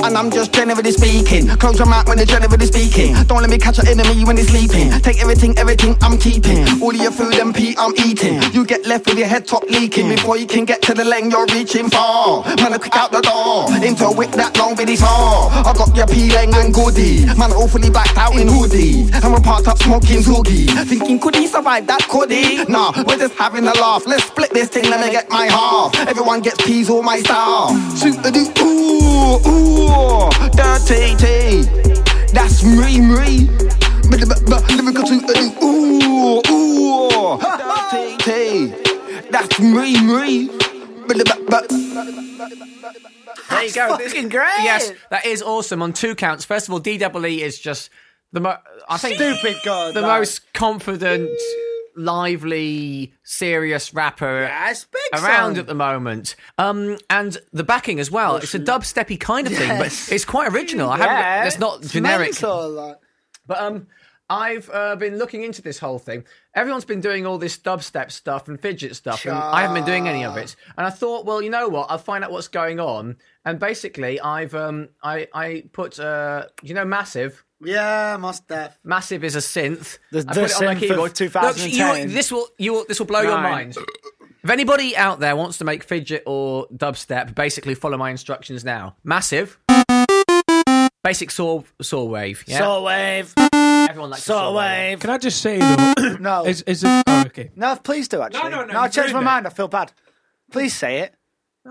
And 0.06 0.16
I'm 0.16 0.30
just 0.30 0.53
generally 0.53 0.91
speaking. 0.91 1.48
Close 1.57 1.80
your 1.80 1.88
mouth 1.88 2.07
when 2.07 2.18
they're 2.18 2.26
generally 2.26 2.66
speaking. 2.66 3.16
Don't 3.26 3.41
let 3.41 3.49
me 3.49 3.57
catch 3.57 3.78
your 3.78 3.88
enemy 3.88 4.24
when 4.24 4.36
they're 4.36 4.45
sleeping. 4.45 4.91
Take 5.02 5.20
everything, 5.20 5.57
everything 5.57 5.98
I'm 6.02 6.18
keeping. 6.18 6.64
All 6.82 6.91
of 6.91 7.02
your 7.02 7.12
food 7.12 7.34
and 7.36 7.53
pee 7.56 7.76
I'm 7.78 7.94
eating. 8.06 8.41
You 8.53 8.66
get 8.66 8.86
left 8.86 9.07
with 9.07 9.18
your 9.18 9.28
head 9.28 9.48
top 9.48 9.64
leaking. 9.64 10.10
Before 10.10 10.38
you 10.38 10.45
can 10.48 10.64
get 10.64 10.82
to 10.84 10.94
the 10.94 11.03
lane 11.03 11.32
you're 11.32 11.48
reaching 11.48 11.90
for. 11.90 12.45
Man, 12.62 12.74
I 12.74 12.78
quick 12.78 12.95
out 12.95 13.12
the 13.12 13.22
door. 13.22 13.68
Into 13.84 14.06
a 14.06 14.14
whip 14.14 14.32
that 14.32 14.56
long 14.57 14.76
with 14.76 14.88
his. 14.88 15.02
I 15.02 15.74
got 15.76 15.95
your 15.95 16.07
peeling 16.07 16.53
and 16.53 16.74
goodie. 16.74 17.26
Man, 17.36 17.52
awfully 17.52 17.90
blacked 17.90 18.18
out 18.18 18.36
in 18.36 18.48
hoodies. 18.48 19.12
And 19.24 19.34
we're 19.34 19.40
parked 19.40 19.68
up 19.68 19.80
smoking 19.80 20.22
zoogie. 20.22 20.70
Thinking, 20.86 21.20
could 21.20 21.36
he 21.36 21.48
survive 21.48 21.88
that? 21.88 22.07
Could 22.07 22.32
he? 22.32 22.64
Nah, 22.66 22.94
we're 23.07 23.18
just 23.18 23.34
having 23.36 23.66
a 23.66 23.74
laugh. 23.74 24.06
Let's 24.06 24.26
split 24.26 24.52
this 24.52 24.70
thing, 24.70 24.88
let 24.90 25.03
me 25.03 25.12
get 25.12 25.24
my 25.30 25.45
half. 25.45 25.95
Everyone 26.07 26.41
gets 26.41 26.64
peas 26.65 26.89
or 26.89 27.03
my 27.03 27.19
star. 27.19 27.69
Shoot 27.97 28.22
the 28.23 28.31
do, 28.31 28.45
ooh, 28.64 29.39
ooh, 29.47 30.30
dirty 30.56 31.15
tea. 31.18 31.64
That's 32.34 32.64
me, 32.64 32.99
me. 32.99 33.47
But 34.10 34.19
the 34.22 34.45
but 34.49 34.69
lyrical 34.72 35.03
to 35.03 35.19
the 35.19 35.57
ooh, 35.64 36.41
ooh, 36.52 37.39
dirty 37.39 38.18
tea. 38.18 39.30
That's 39.31 39.60
me, 39.60 39.99
me. 40.02 40.47
But 41.07 41.18
the 41.18 41.45
but 41.49 41.69
There 43.49 43.64
you 43.64 43.73
go. 43.73 43.97
fucking 43.97 44.30
great. 44.30 44.64
Yes, 44.64 44.91
that 45.10 45.26
is 45.26 45.41
awesome 45.41 45.81
on 45.81 45.93
two 45.93 46.15
counts. 46.15 46.45
First 46.45 46.68
of 46.68 46.73
all, 46.73 46.80
DWE 46.81 47.39
is 47.39 47.57
just 47.60 47.89
the 48.31 48.39
mo- 48.41 48.57
I 48.89 48.97
think 48.97 49.15
Stupid 49.15 49.57
god. 49.64 49.93
the 49.93 50.02
like. 50.02 50.19
most 50.19 50.53
confident, 50.53 51.30
lively, 51.96 53.14
serious 53.24 53.94
rapper 53.94 54.42
Yeah, 54.44 54.72
it's 54.72 54.86
around 55.14 55.56
song. 55.56 55.58
at 55.60 55.68
the 55.68 55.76
moment. 55.76 56.36
Um, 56.58 56.98
and 57.10 57.38
the 57.54 57.64
backing 57.64 58.00
as 58.00 58.12
well. 58.12 58.38
It's 58.38 58.54
a 58.56 58.60
dubsteppy 58.60 59.20
kind 59.20 59.48
of 59.48 59.54
thing, 59.54 59.78
but 59.80 59.88
it's 60.12 60.26
quite 60.26 60.52
original. 60.52 60.90
I 60.90 60.98
haven't. 60.98 61.16
Yeah, 61.16 61.46
It's 61.46 61.60
not 61.60 61.82
it's 61.84 61.92
generic. 61.94 62.42
like. 62.42 62.98
But 63.48 63.60
um, 63.60 63.88
I've 64.30 64.70
uh, 64.74 64.96
been 64.96 65.18
looking 65.20 65.44
into 65.44 65.62
this 65.62 65.78
whole 65.78 66.00
thing. 66.00 66.24
Everyone's 66.56 66.86
been 66.86 67.00
doing 67.02 67.28
all 67.28 67.38
this 67.38 67.58
dubstep 67.58 68.12
stuff 68.12 68.48
and 68.48 68.60
fidget 68.60 68.96
stuff, 68.96 69.24
and 69.26 69.36
I 69.38 69.62
haven't 69.62 69.76
been 69.76 69.86
doing 69.86 70.08
any 70.08 70.26
of 70.26 70.36
it. 70.38 70.56
And 70.78 70.88
I 70.88 70.90
thought, 70.90 71.26
well, 71.26 71.42
you 71.44 71.52
know 71.52 71.68
what? 71.70 71.92
I'll 71.92 72.00
find 72.00 72.24
out 72.24 72.32
what's 72.32 72.48
going 72.48 72.80
on. 72.80 73.18
And 73.46 73.60
basically, 73.60 74.20
I've 74.20 74.56
um, 74.56 74.90
I 75.04 75.28
I 75.34 75.64
put 75.74 76.00
uh, 76.00 76.48
you 76.64 76.74
know, 76.74 76.86
massive. 76.86 77.45
Yeah, 77.64 78.18
must 78.19 78.44
have. 78.49 78.77
Massive 78.84 79.23
is 79.23 79.36
a 79.36 79.40
synth. 79.40 79.98
The- 80.11 80.19
I 80.27 80.34
the 80.34 80.41
put 80.41 80.52
it 80.52 80.56
on 80.57 80.65
my 80.65 80.73
synth 80.73 80.76
of 80.76 80.80
keyboard. 80.82 81.15
2010. 81.15 81.88
Look, 81.88 81.98
you, 81.99 82.07
this 82.14 82.32
will 82.32 82.48
you 82.57 82.73
will, 82.73 82.86
this 82.88 82.99
will 82.99 83.06
blow 83.07 83.22
your 83.22 83.32
Nine. 83.41 83.44
mind. 83.44 83.77
If 84.44 84.49
anybody 84.52 84.95
out 84.95 85.19
there 85.19 85.36
wants 85.36 85.57
to 85.60 85.64
make 85.65 85.84
fidget 85.84 86.23
or 86.27 86.68
dubstep, 86.68 87.34
basically 87.34 87.73
follow 87.73 87.98
my 87.98 88.11
instructions 88.11 88.64
now. 88.64 88.95
Massive. 89.03 89.57
Basic 91.03 91.32
saw 91.32 91.64
saw 91.82 92.03
wave. 92.03 92.44
Yeah. 92.48 92.60
Saw 92.60 92.84
wave. 92.84 93.34
Everyone 93.53 94.10
likes 94.10 94.23
a 94.23 94.26
Saw 94.26 94.34
saw 94.52 94.57
wave. 94.57 94.90
wave. 94.90 94.99
Can 94.99 95.10
I 95.11 95.18
just 95.18 95.41
say 95.41 95.60
though? 95.60 95.94
No. 96.19 96.45
Is 96.45 96.61
is 96.64 96.84
it? 96.84 97.03
Oh, 97.07 97.23
okay. 97.27 97.52
No, 97.56 97.76
please 97.76 98.07
do 98.07 98.22
actually. 98.22 98.49
no, 98.49 98.65
No, 98.65 98.80
I 98.80 98.86
you've 98.86 98.94
changed 98.94 99.14
my 99.14 99.19
it. 99.22 99.23
mind. 99.23 99.48
I 99.48 99.49
feel 99.52 99.68
bad. 99.68 99.91
Please 100.52 100.76
say 100.76 100.99
it. 100.99 101.14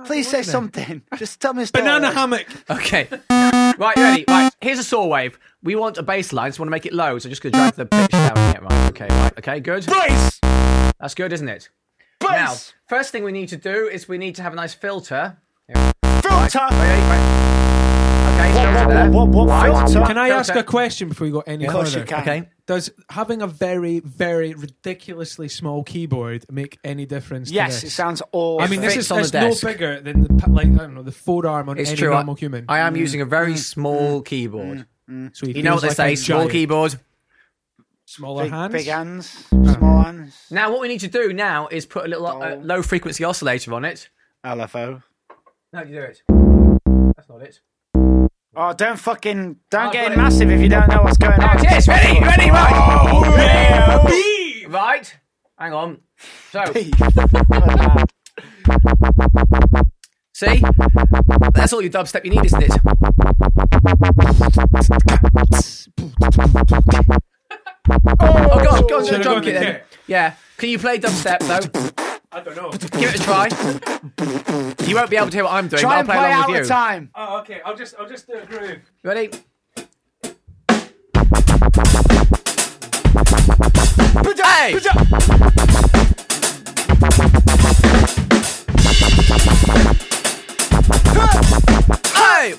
Please 0.07 0.29
say 0.29 0.43
something. 0.43 1.03
Just 1.17 1.41
tell 1.41 1.55
me 1.55 1.63
a 1.63 1.67
story. 1.67 1.83
Banana 1.85 2.11
hammock. 2.13 2.47
Okay. 2.69 3.07
right, 3.31 3.97
ready? 3.97 4.25
Right, 4.27 4.53
here's 4.61 4.79
a 4.81 4.85
saw 4.85 5.07
wave. 5.07 5.39
We 5.65 5.77
want 5.77 5.97
a 5.97 6.03
bass 6.03 6.35
line, 6.35 6.53
so 6.53 6.59
we 6.59 6.65
want 6.65 6.69
to 6.69 6.71
make 6.73 6.85
it 6.85 6.93
low, 6.93 7.19
so 7.19 7.27
I'm 7.27 7.31
just 7.31 7.41
gonna 7.41 7.53
drag 7.53 7.73
the 7.73 7.87
pitch 7.87 8.11
down 8.11 8.37
here. 8.37 8.61
Right, 8.61 8.89
okay, 8.91 9.09
right, 9.09 9.39
okay, 9.39 9.61
good. 9.61 9.87
Bass. 9.87 10.39
That's 11.01 11.15
good, 11.15 11.33
isn't 11.33 11.49
it? 11.49 11.71
Bass. 12.21 12.31
Now, 12.31 12.95
first 12.95 13.13
thing 13.13 13.25
we 13.25 13.33
need 13.33 13.49
to 13.49 13.57
do 13.57 13.89
is 13.89 14.07
we 14.07 14.19
need 14.19 14.35
to 14.35 14.43
have 14.43 14.53
a 14.53 14.57
nice 14.57 14.75
filter. 14.75 15.39
Filter. 15.73 16.59
Oh, 16.61 16.69
Ready? 16.71 17.01
Right. 17.01 18.35
Okay, 18.35 18.53
filter 18.53 18.89
there. 18.93 19.11
What, 19.11 19.29
what, 19.29 19.47
what 19.47 19.49
Right. 19.49 19.91
filter? 19.91 20.07
Can 20.07 20.19
I 20.19 20.29
ask 20.29 20.55
a 20.55 20.63
question 20.63 21.09
before 21.09 21.27
we 21.27 21.31
go 21.31 21.43
any 21.47 21.65
Of 21.65 21.73
course 21.73 21.95
further? 21.95 22.01
you 22.01 22.07
can. 22.09 22.21
Okay. 22.21 22.49
Does 22.67 22.91
having 23.09 23.41
a 23.41 23.47
very, 23.47 24.01
very 24.01 24.53
ridiculously 24.53 25.49
small 25.49 25.83
keyboard 25.83 26.45
make 26.51 26.79
any 26.85 27.07
difference? 27.07 27.49
to 27.49 27.55
Yes, 27.55 27.81
this? 27.81 27.85
it 27.85 27.95
sounds 27.95 28.21
awful. 28.33 28.63
I 28.63 28.69
mean, 28.69 28.83
this 28.83 28.97
is 28.97 29.11
it's 29.11 29.33
no 29.33 29.55
bigger 29.63 30.01
than 30.01 30.25
the 30.25 30.51
like 30.51 30.67
I 30.67 30.71
don't 30.71 30.95
know 30.95 31.03
the 31.03 31.13
forearm 31.13 31.71
on 31.71 31.79
It's 31.79 31.89
any 31.89 31.99
true. 31.99 32.13
I- 32.13 32.17
normal 32.17 32.35
human. 32.35 32.67
I 32.69 32.81
am 32.81 32.97
using 32.97 33.23
a 33.23 33.27
very 33.27 33.55
mm. 33.55 33.59
small 33.59 34.21
mm. 34.21 34.27
keyboard. 34.27 34.79
Mm. 34.79 34.87
So 35.33 35.47
he 35.47 35.57
You 35.57 35.63
know 35.63 35.75
what 35.75 35.83
they 35.83 35.89
like 35.89 35.97
say, 35.97 36.15
small 36.17 36.39
giant. 36.41 36.53
keyboard. 36.53 36.99
smaller 38.07 38.45
big, 38.45 38.53
hands. 38.53 38.73
big 38.73 38.87
hands, 38.87 39.27
small 39.49 40.03
hands. 40.03 40.47
Now, 40.51 40.71
what 40.73 40.81
we 40.81 40.89
need 40.89 41.01
to 41.01 41.09
do 41.09 41.33
now 41.33 41.69
is 41.69 41.87
put 41.87 42.05
a 42.05 42.09
little 42.09 42.27
uh, 42.27 42.57
low 42.57 42.83
frequency 42.83 43.25
oscillator 43.25 43.73
on 43.75 43.85
it. 43.85 44.09
LFO. 44.45 45.03
No, 45.73 45.83
you 45.83 45.95
do 45.95 46.03
it. 46.03 46.23
That's 47.17 47.29
not 47.29 47.43
it. 47.43 47.61
Oh, 48.57 48.73
don't 48.73 48.99
fucking 48.99 49.57
don't 49.71 49.89
Oh, 49.89 49.93
get 49.93 50.13
in 50.13 50.19
massive 50.19 50.49
if 50.51 50.61
you 50.61 50.69
don't 50.69 50.89
know 50.89 51.03
what's 51.03 51.19
going 51.19 51.33
on. 51.41 51.57
There 51.57 51.73
it 51.75 51.79
is. 51.79 51.89
Ready, 51.89 52.21
ready, 52.21 52.51
right. 52.51 53.09
Oh 53.11 53.25
yeah, 53.37 54.67
Right. 54.69 55.17
Hang 55.59 55.73
on. 55.73 56.01
So, 56.53 56.63
see? 60.35 60.63
That's 61.53 61.73
all 61.73 61.83
your 61.83 61.91
dubstep 61.91 62.25
you 62.25 62.31
need, 62.31 62.45
isn't 62.45 62.63
it? 62.63 62.71
Oh, 67.87 67.99
go 68.17 68.71
on, 68.71 68.87
go 68.87 68.97
on, 68.99 69.05
Should 69.05 69.21
I 69.21 69.23
drum 69.23 69.43
kit 69.43 69.61
then. 69.61 69.81
Yeah. 70.07 70.35
Can 70.57 70.71
you 70.71 70.79
play 70.79 70.99
dubstep, 70.99 71.41
though? 71.41 72.17
I 72.33 72.41
don't 72.41 72.57
know. 72.57 72.71
Give 72.71 73.15
it 73.15 73.21
a 73.21 73.23
try. 73.23 73.49
You 74.89 74.95
won't 74.95 75.11
be 75.11 75.17
able 75.17 75.29
to 75.29 75.37
hear 75.37 75.45
what 75.45 75.53
I'm 75.53 75.69
doing, 75.69 75.83
Try 75.83 76.03
but 76.03 76.11
and 76.11 76.11
I'll 76.11 76.15
play 76.17 76.17
play 76.17 76.33
along 76.33 76.43
out 76.43 76.51
with 76.51 76.63
the 76.63 76.69
time. 76.69 77.11
Oh, 77.15 77.39
okay. 77.41 77.61
I'll 77.65 77.77
just 77.77 77.95
I'll 77.99 78.09
just 78.09 78.27
do 78.27 78.35
a 78.35 78.47
groove. 78.47 78.79
Ready? 79.03 79.31
Hey! 84.65 86.01
Hey! 91.25 92.55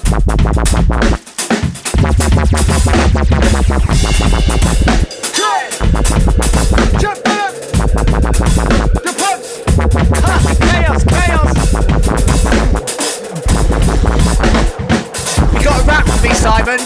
The 16.25 16.33
Simon? 16.33 16.79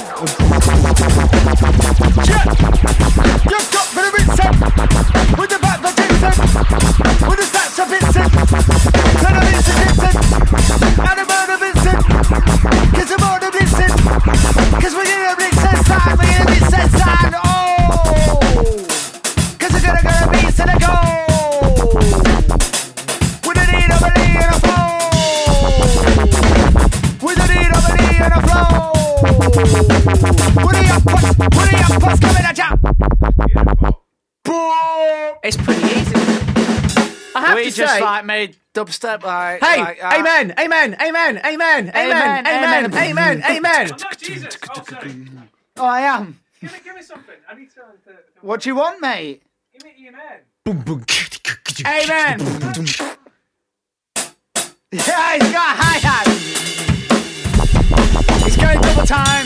You've 3.50 3.72
got 3.72 3.88
the! 3.96 4.54
With 5.40 5.50
the 5.50 5.60
back 5.62 5.80
Vincent! 5.96 6.38
With 7.30 7.40
the 7.40 7.59
like 38.10 38.26
made 38.26 38.58
dubstep 38.74 39.24
like. 39.24 39.64
Hey, 39.64 39.78
like, 39.80 40.04
uh, 40.04 40.16
amen, 40.18 40.54
amen, 40.60 40.96
amen, 41.00 41.40
amen, 41.46 41.46
amen, 41.46 41.92
amen, 41.96 41.96
Amen, 41.96 42.46
amen, 42.48 42.94
amen. 42.94 43.44
amen. 43.44 43.88
not 43.88 44.18
Jesus. 44.18 44.58
Oh, 44.76 44.84
sorry. 44.84 45.28
Oh, 45.78 45.86
I 45.86 46.02
am. 46.02 46.40
give 46.60 46.74
me 46.74 46.80
give 46.84 46.96
me 46.96 47.02
something. 47.04 47.36
I 47.48 47.56
need 47.56 47.70
to. 47.72 47.76
to, 47.76 48.12
to 48.12 48.18
What 48.42 48.62
do 48.62 48.70
you 48.70 48.76
want, 48.76 49.00
mate? 49.02 49.44
give 49.74 49.84
me 49.84 49.92
amen. 50.08 50.42
Amen. 51.86 52.40
yeah, 54.92 55.34
he's 55.34 55.52
got 55.54 55.70
a 55.70 55.76
hi 55.78 55.98
hat. 56.08 56.28
He's 58.44 58.58
going 58.58 58.82
double 58.82 59.06
time. 59.06 59.46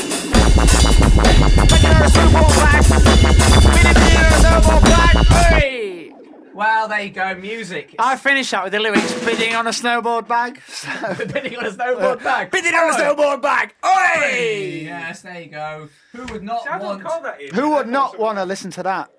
Well, 6.53 6.87
there 6.87 7.01
you 7.01 7.09
go, 7.09 7.33
music. 7.35 7.95
I 7.97 8.15
finished 8.17 8.51
that 8.51 8.63
with 8.63 8.73
the 8.73 8.79
lyrics 8.79 9.13
bidding 9.25 9.55
on 9.55 9.65
a 9.65 9.71
snowboard 9.71 10.27
bag. 10.27 10.61
bidding 11.33 11.57
on 11.57 11.65
a 11.65 11.71
snowboard 11.71 12.21
uh, 12.21 12.23
bag. 12.23 12.51
bidding 12.51 12.73
on 12.73 12.93
a 12.93 12.97
snowboard 12.97 13.41
bag. 13.41 13.73
Oi! 13.83 14.83
Yes, 14.83 15.21
there 15.21 15.41
you 15.41 15.49
go. 15.49 15.89
Who 16.11 16.25
would 16.31 16.43
not 16.43 16.65
want? 16.79 17.01
call 17.01 17.21
that. 17.23 17.41
Who 17.53 17.71
would 17.71 17.87
not 17.87 18.19
want 18.19 18.37
to 18.37 18.45
listen 18.45 18.69
to 18.71 18.83
that? 18.83 19.09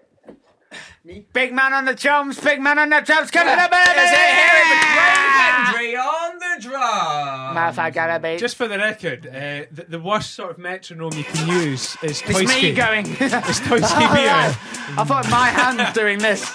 Big 1.04 1.52
man 1.52 1.72
on 1.72 1.84
the 1.84 1.94
drums, 1.94 2.38
big 2.38 2.60
man 2.60 2.78
on 2.78 2.88
the 2.88 3.00
drums, 3.00 3.28
coming 3.32 3.58
up, 3.58 3.72
baby! 3.72 3.90
Is 3.90 4.12
it 4.12 4.16
here 4.16 4.62
with 4.70 4.82
Craig 4.94 5.16
Hendry 5.40 5.96
on 5.96 6.38
the 6.38 6.62
drum? 6.62 7.54
Mouth 7.54 7.76
I 7.76 7.90
gotta 7.90 8.20
be. 8.20 8.36
Just 8.36 8.54
for 8.54 8.68
the 8.68 8.78
record, 8.78 9.26
uh, 9.26 9.66
the, 9.72 9.86
the 9.88 9.98
worst 9.98 10.34
sort 10.34 10.52
of 10.52 10.58
metronome 10.58 11.12
you 11.14 11.24
can 11.24 11.48
use 11.48 11.96
is 12.04 12.22
it's 12.22 12.22
Toysky. 12.22 12.62
me 12.62 12.72
going. 12.72 13.06
It's 13.20 13.58
Toysky 13.60 13.98
beer. 14.14 14.56
I 14.96 15.04
thought 15.04 15.28
my 15.28 15.48
hand's 15.48 15.92
doing 15.98 16.20
this. 16.20 16.48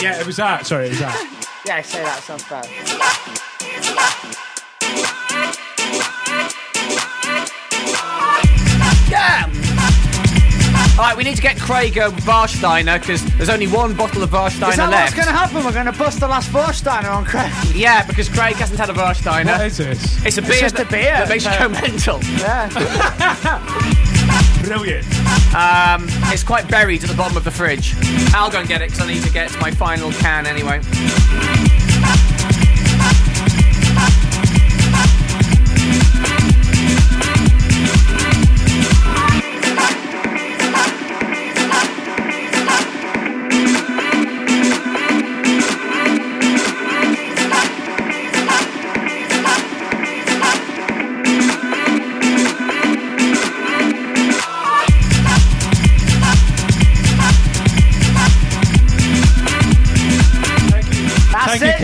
Yeah, 0.00 0.20
it 0.20 0.26
was 0.26 0.36
that. 0.36 0.64
Sorry, 0.64 0.86
it 0.86 0.90
was 0.90 1.00
that. 1.00 1.62
Yeah, 1.66 1.82
say 1.82 2.04
that 2.04 2.22
sounds 2.22 2.44
bad. 2.48 3.76
Yeah! 9.10 9.55
Alright, 10.96 11.14
we 11.14 11.24
need 11.24 11.36
to 11.36 11.42
get 11.42 11.60
Craig 11.60 11.98
a 11.98 12.08
Warsteiner 12.08 12.98
because 12.98 13.22
there's 13.36 13.50
only 13.50 13.66
one 13.66 13.94
bottle 13.94 14.22
of 14.22 14.30
Is 14.30 14.34
Warsteiner 14.34 14.76
that 14.76 14.90
what's 14.90 15.14
going 15.14 15.26
to 15.26 15.32
happen? 15.32 15.62
We're 15.62 15.72
going 15.72 15.84
to 15.84 15.92
bust 15.92 16.20
the 16.20 16.26
last 16.26 16.50
Vorsteiner 16.50 17.14
on 17.14 17.26
Craig. 17.26 17.52
Yeah, 17.74 18.06
because 18.06 18.30
Craig 18.30 18.54
hasn't 18.56 18.80
had 18.80 18.88
a 18.88 18.94
Warsteiner. 18.94 19.58
What 19.58 19.66
is 19.66 19.76
this? 19.76 20.24
It's 20.24 20.38
a 20.38 20.42
beer, 20.42 20.58
just 20.58 20.76
a 20.76 20.84
that, 20.84 20.90
beer. 20.90 21.02
that 21.02 21.28
makes 21.28 21.44
you 21.44 21.50
go 21.58 21.68
mental. 21.68 22.18
Yeah. 22.38 22.70
Brilliant. 24.64 25.04
Um, 25.54 26.06
it's 26.32 26.42
quite 26.42 26.66
buried 26.66 27.04
at 27.04 27.10
the 27.10 27.16
bottom 27.16 27.36
of 27.36 27.44
the 27.44 27.50
fridge. 27.50 27.94
I'll 28.34 28.50
go 28.50 28.60
and 28.60 28.68
get 28.68 28.80
it 28.80 28.88
because 28.90 29.06
I 29.06 29.12
need 29.12 29.22
to 29.22 29.30
get 29.30 29.54
my 29.60 29.70
final 29.70 30.10
can 30.12 30.46
anyway. 30.46 30.80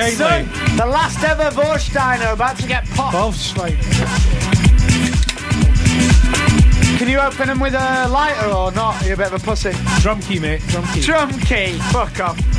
That's 0.02 0.16
Thank 0.16 0.18
you 0.18 0.24
it, 0.24 0.28
kindly. 0.28 0.66
son. 0.66 0.76
The 0.76 0.86
last 0.86 1.22
ever 1.22 1.50
Vorsteiner 1.50 2.32
about 2.32 2.58
to 2.58 2.66
get 2.66 2.84
popped. 2.90 3.14
Wolfsschwein. 3.14 3.78
Can 6.98 7.08
you 7.08 7.18
open 7.18 7.48
them 7.48 7.60
with 7.60 7.74
a 7.74 8.08
lighter 8.08 8.48
or 8.48 8.72
not? 8.72 9.04
You're 9.04 9.14
a 9.14 9.16
bit 9.16 9.32
of 9.32 9.34
a 9.34 9.44
pussy. 9.44 9.72
Drum 10.00 10.20
key, 10.20 10.38
mate. 10.38 10.60
Drum 10.68 10.84
key. 10.92 11.00
Drum 11.02 11.30
key. 11.40 11.78
Fuck 11.90 12.20
off. 12.20 12.51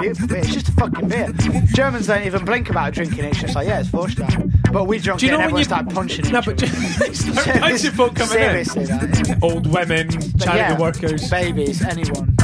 Beautiful 0.00 0.28
beer. 0.28 0.38
It's 0.38 0.52
just 0.54 0.68
a 0.68 0.72
fucking 0.72 1.08
beer. 1.08 1.32
Germans 1.74 2.06
don't 2.06 2.24
even 2.24 2.44
blink 2.44 2.70
about 2.70 2.92
drinking 2.94 3.24
it. 3.24 3.28
It's 3.32 3.40
just 3.40 3.54
like, 3.54 3.66
yeah, 3.68 3.80
it's 3.80 3.88
Vorstein. 3.90 4.52
But 4.72 4.84
we 4.84 4.98
drunk 4.98 5.20
Do 5.20 5.26
you 5.26 5.32
it 5.32 5.34
and 5.34 5.40
know 5.52 5.54
when 5.54 5.60
everyone 5.60 5.60
you 5.60 5.64
started 5.64 5.94
punching 5.94 6.26
each 6.26 6.32
No, 6.32 6.38
other. 6.40 6.54
but 6.54 7.16
start 7.16 7.60
punching 7.60 7.90
folk 7.92 8.14
coming 8.14 8.32
Seriously, 8.32 8.82
in. 8.82 8.88
that, 8.88 9.28
yeah. 9.28 9.38
Old 9.42 9.66
women, 9.72 10.10
charity 10.38 10.58
yeah, 10.58 10.78
workers. 10.78 11.30
babies, 11.30 11.82
anyone. 11.84 12.36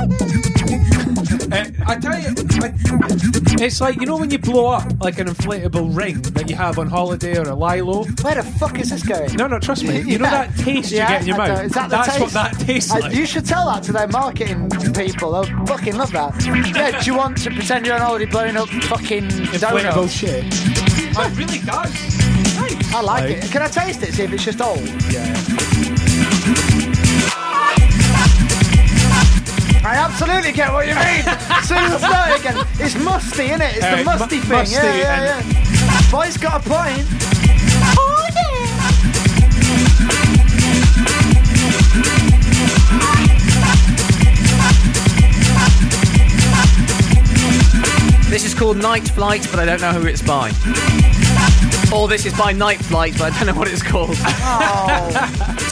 I 1.86 1.96
tell 1.96 2.18
you, 2.18 2.28
I, 2.28 3.64
it's 3.64 3.80
like 3.80 4.00
you 4.00 4.06
know 4.06 4.16
when 4.16 4.30
you 4.30 4.38
blow 4.38 4.66
up 4.68 4.84
like 5.02 5.18
an 5.18 5.28
inflatable 5.28 5.94
ring 5.96 6.20
that 6.22 6.48
you 6.50 6.56
have 6.56 6.78
on 6.78 6.88
holiday 6.88 7.36
or 7.38 7.42
a 7.48 7.54
lilo. 7.54 8.04
Where 8.22 8.34
the 8.34 8.42
fuck 8.58 8.78
is 8.80 8.90
this 8.90 9.02
going? 9.02 9.34
No, 9.34 9.46
no, 9.46 9.58
trust 9.58 9.84
me. 9.84 10.00
You 10.00 10.18
know 10.18 10.30
that 10.30 10.54
taste 10.56 10.90
Yeah, 10.90 11.02
you 11.02 11.08
get 11.08 11.20
in 11.22 11.26
your 11.28 11.40
I 11.40 11.48
mouth. 11.48 11.58
know. 11.58 11.64
Is 11.64 11.72
that 11.72 11.90
the 11.90 11.96
That's 11.96 12.08
taste? 12.08 12.20
what 12.20 12.32
that 12.32 12.52
tastes 12.60 12.90
I- 12.90 12.98
like. 12.98 13.14
You 13.14 13.26
should 13.26 13.46
tell 13.46 13.66
that 13.66 13.82
to 13.84 13.92
their 13.92 14.08
marketing 14.08 14.68
people. 14.94 15.32
They'll 15.32 15.66
fucking 15.66 15.96
love 15.96 16.12
that. 16.12 16.44
Yeah, 16.74 17.00
do 17.00 17.10
you 17.10 17.16
want 17.16 17.38
to 17.38 17.50
pretend 17.50 17.86
you're 17.86 17.94
on 17.94 18.00
holiday 18.00 18.26
blowing 18.26 18.56
up 18.56 18.68
fucking 18.68 19.24
Inflatable 19.28 19.60
donuts? 19.94 20.12
shit. 20.12 20.44
it 20.46 21.36
really 21.38 21.58
does. 21.60 21.92
Nice. 22.56 22.94
I 22.94 23.00
like 23.00 23.22
Like- 23.24 23.30
it. 23.44 23.50
Can 23.50 23.62
I 23.62 23.68
taste 23.68 24.02
it? 24.02 24.14
See 24.14 24.22
if 24.24 24.32
it's 24.32 24.44
just 24.44 24.60
old. 24.60 24.78
Yeah. 25.12 25.34
I 29.86 29.96
absolutely 29.96 30.52
get 30.52 30.72
what 30.72 30.86
you 30.88 30.94
mean. 30.94 31.22
as 31.28 31.68
soon 31.68 31.76
as 31.76 32.02
I 32.02 32.08
start 32.08 32.40
again, 32.40 32.66
it's 32.80 32.96
musty, 32.96 33.44
isn't 33.44 33.60
it? 33.60 33.76
It's 33.76 33.86
the 33.86 34.02
musty 34.02 34.36
mu- 34.36 34.42
thing. 34.42 34.50
musty 34.50 34.76
yeah, 34.76 34.96
yeah, 34.96 35.42
yeah. 35.42 36.10
Boy's 36.10 36.38
got 36.38 36.64
a 36.64 36.68
point. 36.68 37.06
Oh 37.98 38.28
yeah. 38.34 38.54
This 48.30 48.46
is 48.46 48.54
called 48.54 48.78
Night 48.78 49.06
Flight, 49.06 49.46
but 49.50 49.60
I 49.60 49.66
don't 49.66 49.82
know 49.82 49.92
who 49.92 50.06
it's 50.06 50.22
by. 50.22 50.50
Or 51.94 52.08
this 52.08 52.24
is 52.24 52.32
by 52.36 52.52
Night 52.52 52.80
Flight, 52.80 53.12
but 53.18 53.32
I 53.32 53.38
don't 53.38 53.48
know 53.48 53.54
what 53.54 53.68
it's 53.68 53.82
called. 53.82 54.16
Oh. 54.18 55.60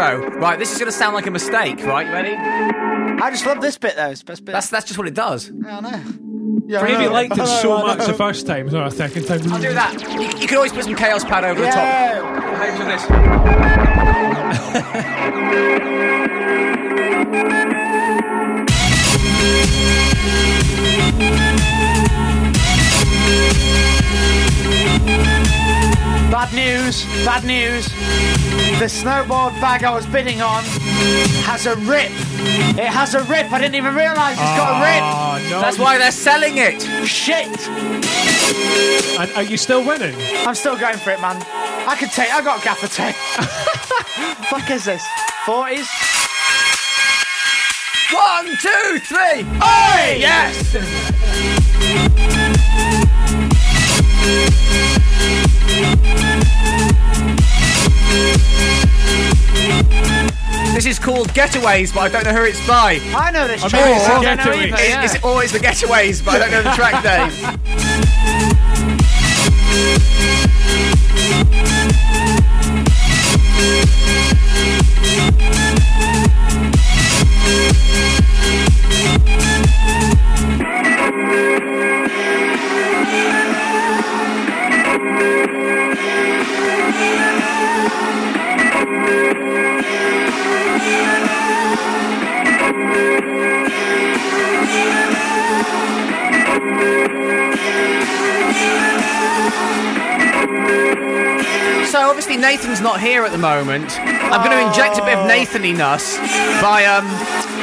intro. 0.00 0.38
Right, 0.38 0.58
this 0.58 0.72
is 0.72 0.78
going 0.78 0.90
to 0.90 0.96
sound 0.96 1.14
like 1.14 1.26
a 1.26 1.30
mistake, 1.30 1.84
right? 1.84 2.06
You 2.06 2.12
ready? 2.12 2.34
I 2.34 3.30
just 3.30 3.44
love 3.46 3.60
this 3.60 3.76
bit 3.78 3.96
though. 3.96 4.10
It's 4.10 4.20
the 4.20 4.26
best 4.26 4.44
bit. 4.44 4.52
That's 4.52 4.68
that's 4.70 4.86
just 4.86 4.98
what 4.98 5.06
it 5.06 5.14
does. 5.14 5.50
I 5.66 5.80
know. 5.80 6.02
Yeah, 6.66 6.80
I 6.80 6.82
Really 6.84 7.06
know. 7.06 7.12
liked 7.12 7.36
it 7.36 7.46
so 7.46 7.78
much 7.78 8.06
the 8.06 8.14
first 8.14 8.46
time, 8.46 8.70
so 8.70 8.84
a 8.84 8.90
second 8.90 9.26
time. 9.26 9.40
I'll 9.52 9.60
do 9.60 9.74
that. 9.74 10.00
You, 10.14 10.22
you 10.40 10.46
can 10.46 10.56
always 10.56 10.72
put 10.72 10.84
some 10.84 10.94
Kaoss 10.94 11.24
pad 11.28 11.44
over 11.44 11.60
the 11.60 11.66
top. 11.66 11.76
Yeah. 11.76 12.58
Maybe 12.60 12.76
for 12.76 12.84
this. 12.84 13.04
Bad 26.30 26.54
news, 26.54 27.04
bad 27.24 27.44
news. 27.44 27.88
The 28.78 28.86
snowboard 28.86 29.60
bag 29.60 29.82
I 29.82 29.92
was 29.92 30.06
bidding 30.06 30.40
on 30.40 30.62
has 31.42 31.66
a 31.66 31.74
rip. 31.74 32.12
It 32.78 32.86
has 32.86 33.14
a 33.16 33.22
rip. 33.24 33.50
I 33.50 33.58
didn't 33.58 33.74
even 33.74 33.96
realise 33.96 34.38
it's 34.38 34.56
got 34.56 34.70
a 34.70 34.76
ah, 34.78 34.86
rip. 34.86 35.02
Oh, 35.02 35.50
no. 35.50 35.60
That's 35.60 35.76
why 35.76 35.98
they're 35.98 36.12
selling 36.12 36.58
it. 36.58 36.82
Shit. 37.04 37.48
And 39.18 39.28
are 39.32 39.42
you 39.42 39.56
still 39.56 39.84
winning? 39.84 40.14
I'm 40.46 40.54
still 40.54 40.78
going 40.78 40.98
for 40.98 41.10
it, 41.10 41.20
man. 41.20 41.42
I 41.88 41.96
could 41.98 42.12
take. 42.12 42.32
I 42.32 42.42
got 42.42 42.62
gaffer 42.62 42.86
tape. 42.86 43.16
fuck 44.46 44.70
is 44.70 44.84
this? 44.84 45.04
40s? 45.46 45.88
One, 48.14 48.46
two, 48.62 49.00
three. 49.00 49.42
Hey! 49.58 50.20
Yes. 50.20 50.76
This 60.74 60.86
is 60.86 60.98
called 60.98 61.28
Getaways, 61.30 61.92
but 61.92 62.00
I 62.02 62.08
don't 62.08 62.24
know 62.24 62.32
who 62.40 62.44
it's 62.46 62.66
by. 62.66 62.98
I 63.14 63.30
know 63.30 63.46
this 63.46 63.62
track. 63.68 63.82
It's 65.04 65.22
always 65.22 65.52
the 65.52 65.58
Getaways, 65.58 66.24
but 66.24 66.40
I 66.40 66.48
don't 66.48 66.50
know 66.52 66.62
the 66.62 66.76
track 66.76 67.04
name. 68.24 68.70
So 101.90 101.98
obviously 102.08 102.36
Nathan's 102.36 102.80
not 102.80 103.00
here 103.00 103.24
at 103.24 103.32
the 103.32 103.38
moment. 103.38 103.98
I'm 103.98 104.46
going 104.46 104.56
to 104.56 104.64
inject 104.64 104.96
a 104.98 105.04
bit 105.04 105.18
of 105.18 105.26
Nathaniness 105.26 106.14
by 106.62 106.84
um, 106.86 107.04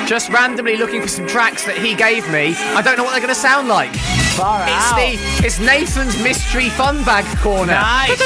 just 0.05 0.27
randomly 0.29 0.75
looking 0.75 1.01
for 1.01 1.07
some 1.07 1.25
tracks 1.25 1.65
that 1.65 1.77
he 1.77 1.95
gave 1.95 2.27
me. 2.27 2.51
I 2.75 2.81
don't 2.81 2.97
know 2.97 3.05
what 3.05 3.11
they're 3.11 3.23
going 3.23 3.33
to 3.33 3.39
sound 3.39 3.69
like. 3.69 3.95
Far 4.35 4.67
it's 4.67 4.91
out. 4.91 4.99
the 4.99 5.15
it's 5.47 5.59
Nathan's 5.59 6.21
mystery 6.21 6.67
fun 6.67 7.05
bag 7.05 7.23
corner. 7.39 7.71
Nice. 7.71 8.19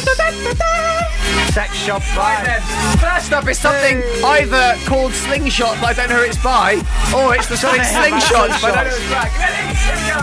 Sex 1.54 1.76
shop 1.76 2.02
Right 2.18 2.42
then. 2.46 2.62
First 2.98 3.32
up 3.34 3.48
is 3.48 3.60
something 3.60 4.02
either 4.26 4.74
called 4.86 5.14
Slingshot, 5.14 5.78
but 5.82 5.90
I 5.90 5.94
don't 5.94 6.10
know 6.10 6.18
who 6.18 6.24
it's 6.24 6.42
by, 6.42 6.82
or 7.14 7.36
it's 7.36 7.48
the 7.48 7.58
song 7.62 7.78
Slingshot, 7.78 8.58
but 8.58 8.74
I 8.74 8.84
don't 8.84 8.90
know 8.90 8.90
who 8.90 8.98
it's 8.98 9.14
by. 9.14 9.30
Ready? 9.38 9.78
Here 9.78 9.94
we 9.94 10.06
go. 10.10 10.18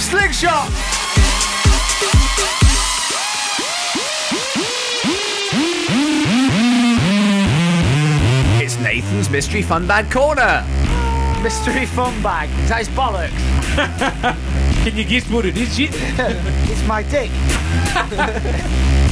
Slingshot. 0.00 1.03
Nathan's 9.14 9.30
mystery 9.30 9.62
fun 9.62 9.86
bag 9.86 10.10
corner. 10.10 10.66
Mystery 11.40 11.86
fun 11.86 12.20
bag. 12.20 12.50
Is 12.64 12.68
that 12.68 12.78
his 12.78 12.88
bollocks? 12.88 13.30
Can 14.82 14.96
you 14.96 15.04
guess 15.04 15.30
what 15.30 15.44
it 15.44 15.56
is 15.56 15.78
yet? 15.78 15.92
it's 16.68 16.84
my 16.88 17.04
dick. 17.04 17.30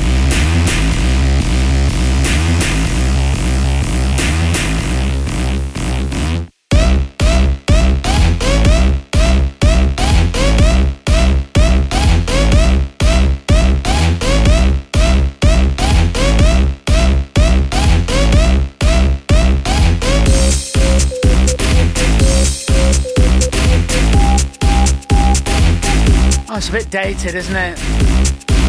a 26.73 26.75
bit 26.75 26.91
dated, 26.91 27.35
isn't 27.35 27.55
it? 27.57 27.79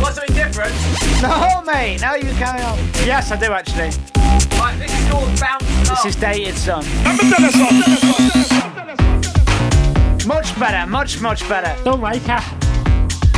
Want 0.01 0.15
something 0.15 0.35
different? 0.35 0.73
No, 1.23 1.61
mate. 1.61 2.01
Now 2.01 2.15
you 2.15 2.29
carry 2.33 2.61
on. 2.61 2.77
Yes, 3.05 3.31
I 3.31 3.37
do 3.37 3.53
actually. 3.53 3.91
Right, 4.59 4.75
this 4.77 4.91
is 4.91 5.09
called 5.09 5.39
Bounce 5.39 5.89
This 5.89 6.05
is 6.07 6.15
dated, 6.17 6.55
son. 6.55 6.83
Much 10.27 10.59
better, 10.59 10.85
much, 10.89 11.21
much 11.21 11.47
better. 11.47 11.81
Don't 11.85 12.01
like 12.01 12.23
her. 12.23 12.41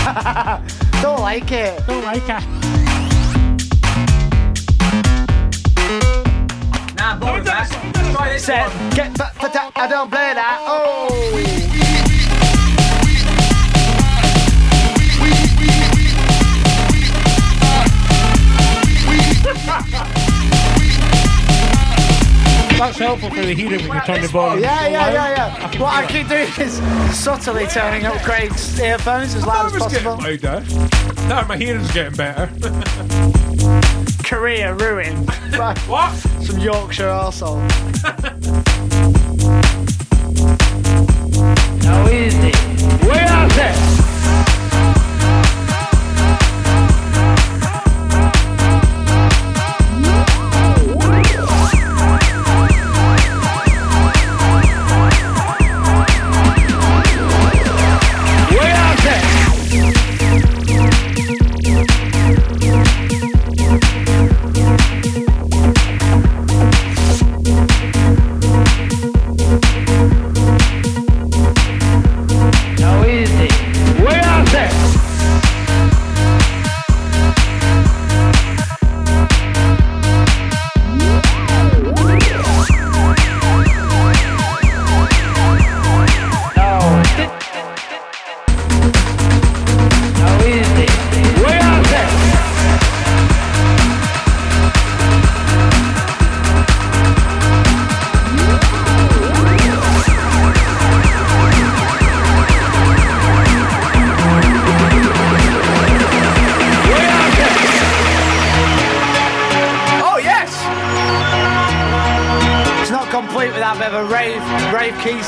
Don't 1.03 1.19
like 1.21 1.51
it. 1.51 1.85
Don't 1.85 2.03
like 2.03 2.23
her. 2.23 2.41
Nah, 6.95 7.19
borrow 7.19 7.43
that. 7.43 7.69
Try 8.15 8.33
this 8.33 8.45
Said, 8.45 8.67
one. 8.67 8.89
get 8.95 9.15
back 9.15 9.33
for 9.35 9.49
that. 9.49 9.71
I 9.75 9.87
don't 9.87 10.09
play 10.09 10.33
that. 10.33 10.57
Oh. 10.61 11.74
That's 22.77 22.97
helpful 22.97 23.29
for 23.29 23.41
the 23.41 23.53
hearing 23.53 23.87
when 23.87 23.97
you 23.97 24.03
turn 24.05 24.21
the 24.21 24.27
volume. 24.27 24.63
Yeah, 24.63 24.87
yeah, 24.87 25.11
yeah, 25.11 25.35
yeah. 25.71 25.79
What 25.81 25.93
I 25.93 26.05
keep 26.07 26.27
doing 26.27 26.47
is 26.59 26.73
subtly 27.17 27.65
turning 27.67 28.05
up 28.05 28.15
Craig's 28.21 28.79
earphones 28.79 29.33
as 29.35 29.45
loud 29.45 29.67
as 29.67 29.71
That 29.73 29.81
was 29.81 29.93
possible. 29.93 30.17
getting 30.17 30.41
louder. 30.49 31.27
Now 31.29 31.47
my 31.47 31.57
hearing's 31.57 31.91
getting 31.93 32.15
better. 32.15 32.47
Career 34.23 34.73
ruined. 34.75 35.25
By 35.57 35.75
what? 35.87 36.13
Some 36.43 36.59
Yorkshire 36.59 37.07
arsehole. 37.07 37.61
How 41.83 42.05
is 42.07 42.35
it? 42.35 42.55
Where 43.05 43.27
are 43.27 43.47
they? 43.49 43.94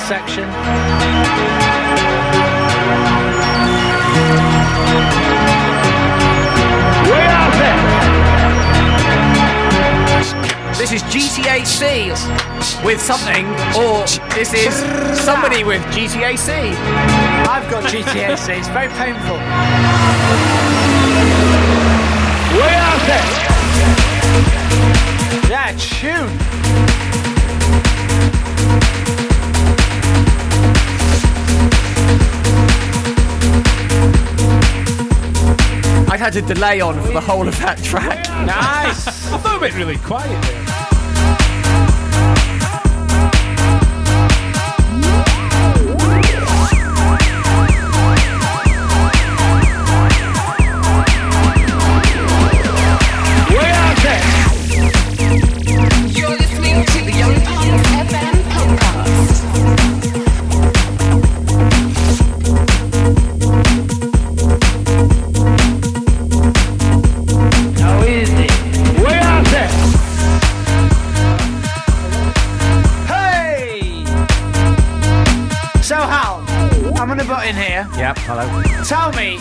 Section. 0.08 0.47
Delay 36.48 36.80
on 36.80 37.02
for 37.04 37.12
the 37.12 37.22
whole 37.22 37.48
of 37.48 37.58
that 37.60 37.78
track. 37.84 38.26
Nice. 38.46 39.32
I 39.32 39.38
thought 39.38 39.56
it 39.56 39.62
went 39.62 39.76
really 39.76 39.98
quiet 39.98 40.42
there. 40.44 40.77
Yep, 78.08 78.18
hello. 78.20 78.64
Tell 78.86 79.12
me, 79.20 79.38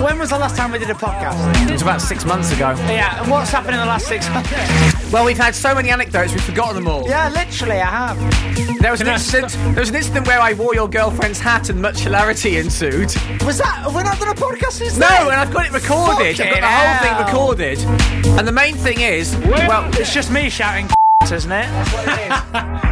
when 0.00 0.16
was 0.16 0.30
the 0.30 0.38
last 0.38 0.54
time 0.54 0.70
we 0.70 0.78
did 0.78 0.90
a 0.90 0.94
podcast? 0.94 1.66
It 1.66 1.72
was 1.72 1.82
about 1.82 2.00
six 2.00 2.24
months 2.24 2.52
ago. 2.52 2.70
Yeah, 2.86 3.20
and 3.20 3.28
what's 3.28 3.50
happened 3.50 3.74
in 3.74 3.80
the 3.80 3.86
last 3.86 4.06
six 4.06 4.30
months? 4.30 4.48
Well, 5.10 5.24
we've 5.24 5.38
had 5.38 5.54
so 5.54 5.74
many 5.74 5.88
anecdotes, 5.88 6.32
we've 6.32 6.44
forgotten 6.44 6.76
them 6.76 6.86
all. 6.86 7.08
Yeah, 7.08 7.30
literally, 7.30 7.80
I 7.80 7.86
have. 7.86 8.78
There 8.78 8.90
was 8.92 9.00
an 9.00 9.08
incident. 9.08 9.50
There 9.74 9.80
was 9.80 9.88
an 9.88 9.96
incident 9.96 10.26
where 10.26 10.38
I 10.38 10.52
wore 10.52 10.74
your 10.74 10.86
girlfriend's 10.86 11.40
hat 11.40 11.70
and 11.70 11.80
much 11.80 12.00
hilarity 12.00 12.58
ensued. 12.58 13.12
Was 13.44 13.56
that? 13.56 13.84
Have 13.84 13.94
we 13.96 14.02
not 14.02 14.20
done 14.20 14.28
a 14.28 14.34
podcast 14.34 14.72
since 14.72 14.98
No, 14.98 15.08
and 15.08 15.40
I've 15.40 15.50
got 15.50 15.64
it 15.66 15.72
recorded. 15.72 16.38
I've 16.38 16.60
got 16.60 16.60
Fucking 16.60 16.60
the 16.60 16.68
whole 16.68 16.98
thing 17.02 17.26
recorded. 17.26 18.38
And 18.38 18.46
the 18.46 18.52
main 18.52 18.74
thing 18.76 19.00
is, 19.00 19.34
well, 19.38 19.88
it's 19.94 20.12
just 20.12 20.30
me 20.30 20.50
shouting, 20.50 20.88
isn't 21.32 21.50
it? 21.50 21.66
I'll 21.66 21.86
tell 22.52 22.87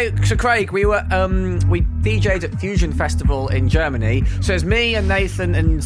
you. 0.00 0.16
So, 0.24 0.36
Craig, 0.36 0.70
we 0.72 0.84
were 0.86 1.04
um, 1.10 1.58
we 1.68 1.82
DJ'd 1.82 2.44
at 2.44 2.58
Fusion 2.60 2.92
Festival 2.92 3.48
in 3.48 3.68
Germany. 3.68 4.24
So 4.40 4.54
it's 4.54 4.64
me 4.64 4.94
and 4.94 5.08
Nathan 5.08 5.54
and 5.54 5.82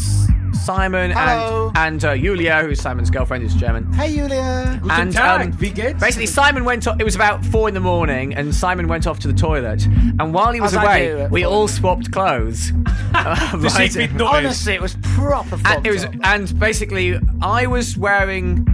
Simon 0.55 1.11
Hello. 1.11 1.69
and 1.75 1.77
and 1.87 2.05
uh, 2.05 2.17
Julia, 2.17 2.63
who's 2.63 2.81
Simon's 2.81 3.11
girlfriend, 3.11 3.43
who's 3.43 3.55
German. 3.55 3.93
Hey, 3.93 4.15
Julia. 4.17 4.81
and 4.91 5.13
Tag, 5.13 5.47
um, 5.47 5.53
wie 5.59 5.71
geht's? 5.71 6.01
basically, 6.01 6.27
Simon 6.27 6.65
went. 6.65 6.87
off 6.87 6.99
it 7.01 7.05
was 7.05 7.15
about 7.15 7.45
four 7.45 7.69
in 7.69 7.75
the 7.75 7.81
morning, 7.81 8.35
and 8.35 8.55
Simon 8.55 8.89
went 8.89 9.07
off 9.07 9.19
to 9.21 9.29
the 9.29 9.35
toilet. 9.35 9.85
And 10.19 10.33
while 10.35 10.53
he 10.53 10.61
was 10.61 10.73
As 10.73 10.79
I 10.79 10.83
do 10.83 11.13
away, 11.15 11.23
at 11.25 11.31
we 11.31 11.43
four. 11.43 11.53
all 11.53 11.69
swapped 11.69 12.11
clothes. 12.13 12.73
To 13.13 13.71
see 13.71 13.85
if 13.85 13.95
he'd. 13.95 14.21
Honestly, 14.21 14.75
it 14.75 14.81
was 14.83 14.97
proper 15.03 15.57
fun. 15.57 15.77
and 15.77 15.87
it 15.87 15.91
was, 15.91 16.07
and 16.23 16.59
basically, 16.59 17.19
I 17.43 17.67
was 17.67 17.97
wearing 17.97 18.67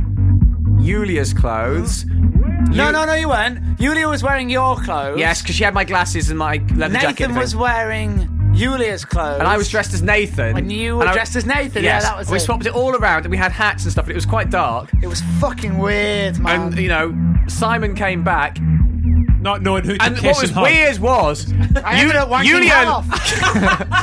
Julia's 0.83 1.33
clothes. 1.33 2.05
No, 2.71 2.91
no, 2.91 3.05
no, 3.05 3.15
you 3.15 3.29
weren't. 3.29 3.79
Julia 3.79 4.09
was 4.09 4.23
wearing 4.23 4.49
your 4.49 4.77
clothes. 4.77 5.19
Yes, 5.19 5.43
because 5.43 5.57
she 5.57 5.65
had 5.65 5.75
my 5.75 5.85
glasses 5.85 6.31
and 6.31 6.39
my 6.39 6.57
leather 6.75 6.99
jacket. 6.99 7.29
Nathan 7.29 7.37
was 7.37 7.55
wearing 7.55 8.29
Julia's 8.55 9.05
clothes. 9.05 9.39
and 9.41 9.49
I 9.49 9.57
was 9.59 9.69
dressed 9.69 9.93
as 9.93 10.03
Nathan. 10.03 10.57
And 10.57 10.73
you 10.73 10.97
were 10.97 11.07
I- 11.07 11.13
dressed 11.13 11.37
as 11.37 11.45
Nathan. 11.45 11.83
Yes, 11.85 12.03
Yeah, 12.03 12.11
that 12.11 12.19
was 12.19 12.29
it. 12.29 12.33
we 12.33 12.37
it. 12.39 12.41
swapped 12.41 12.65
it 12.67 12.73
all 12.75 12.95
around, 12.97 13.25
and 13.25 13.31
we 13.31 13.37
had 13.37 13.53
hats 13.53 13.85
and 13.85 13.93
stuff. 13.93 14.05
And 14.07 14.13
it 14.13 14.15
was 14.15 14.27
quite 14.27 14.51
dark. 14.51 14.91
It 15.03 15.07
was 15.07 15.21
fucking 15.41 15.79
weird, 15.79 16.39
man. 16.39 16.61
And 16.69 16.79
you 16.79 16.89
know, 16.89 17.15
Simon 17.49 17.95
came 17.95 18.23
back, 18.25 18.59
Not 19.43 19.63
knowing 19.63 19.85
who 19.85 19.97
to 19.99 20.03
and 20.05 20.17
kiss 20.17 20.25
what 20.37 20.43
was 20.43 20.51
and 20.51 20.59
hug. 20.59 20.65
weird 20.65 20.99
was 20.99 21.53
I 21.85 21.99
ended 22.01 22.17
up 22.17 22.29
wanking 22.29 22.45
Julia. 22.45 22.71
her 22.75 22.87
off. 22.87 23.07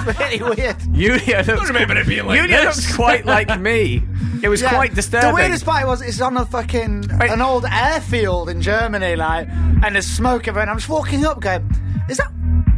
it's 0.08 0.20
really 0.20 0.56
weird. 0.56 0.78
Julia 0.94 1.44
looks, 1.48 1.68
remember 1.70 1.98
it 1.98 2.08
being 2.08 2.26
like 2.26 2.42
Julia 2.42 2.58
this. 2.58 2.76
looks 2.84 2.96
quite 2.96 3.26
like 3.26 3.60
me. 3.60 4.04
It 4.44 4.50
was 4.50 4.62
Yeah. 4.62 4.70
quite 4.70 4.94
disturbing. 4.94 5.30
The 5.30 5.36
weirdest 5.36 5.66
part 5.66 5.86
was 5.88 6.02
it's 6.02 6.22
on 6.22 6.38
a 6.38 6.46
fucking 6.46 7.06
Wait. 7.20 7.30
an 7.32 7.42
old 7.42 7.66
airfield 7.66 8.50
in 8.50 8.62
Germany, 8.62 9.16
like, 9.16 9.48
and 9.50 9.96
there's 9.96 10.08
smoke 10.08 10.48
everywhere. 10.48 10.64
And 10.64 10.72
I'm 10.72 10.78
just 10.78 10.90
walking 10.90 11.26
up, 11.26 11.40
going, 11.42 11.70
"Is 12.10 12.18
that 12.18 12.32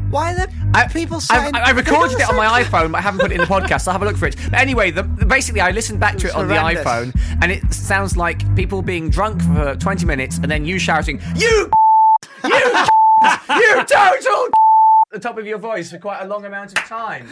why 0.10 0.34
are 0.34 0.36
there 0.36 0.48
I, 0.74 0.88
people 0.88 1.18
I've, 1.18 1.24
saying?" 1.24 1.56
I 1.56 1.70
recorded 1.72 2.20
it 2.20 2.28
on 2.30 2.36
my 2.36 2.64
iPhone, 2.64 2.92
but 2.92 2.98
I 2.98 3.02
haven't 3.02 3.20
put 3.22 3.32
it 3.32 3.36
in 3.36 3.42
the 3.42 3.48
podcast. 3.56 3.88
I'll 3.88 3.94
have 3.94 4.02
a 4.02 4.06
look 4.06 4.18
for 4.18 4.28
it. 4.28 4.36
But 4.50 4.60
anyway, 4.60 4.92
the, 4.92 5.04
basically, 5.04 5.62
I 5.62 5.70
listened 5.72 6.00
back 6.00 6.18
to 6.18 6.26
it 6.28 6.30
It's 6.30 6.36
on 6.36 6.48
the 6.48 6.60
horrendous. 6.60 6.84
iPhone, 6.86 7.38
and 7.42 7.52
it 7.52 7.74
sounds 7.74 8.18
like 8.18 8.56
people 8.56 8.82
being 8.82 9.10
drunk 9.10 9.42
for 9.44 9.76
20 9.76 10.06
minutes, 10.06 10.38
and 10.38 10.50
then 10.52 10.66
you 10.66 10.80
shouting, 10.80 11.22
"You, 11.36 11.70
you, 12.44 12.50
you 13.56 13.86
total." 13.86 14.50
at 15.12 15.12
the 15.12 15.20
top 15.20 15.38
of 15.38 15.46
your 15.46 15.58
voice 15.58 15.92
for 15.92 15.98
quite 15.98 16.22
a 16.22 16.26
long 16.26 16.46
amount 16.46 16.72
of 16.78 16.84
time. 16.86 17.28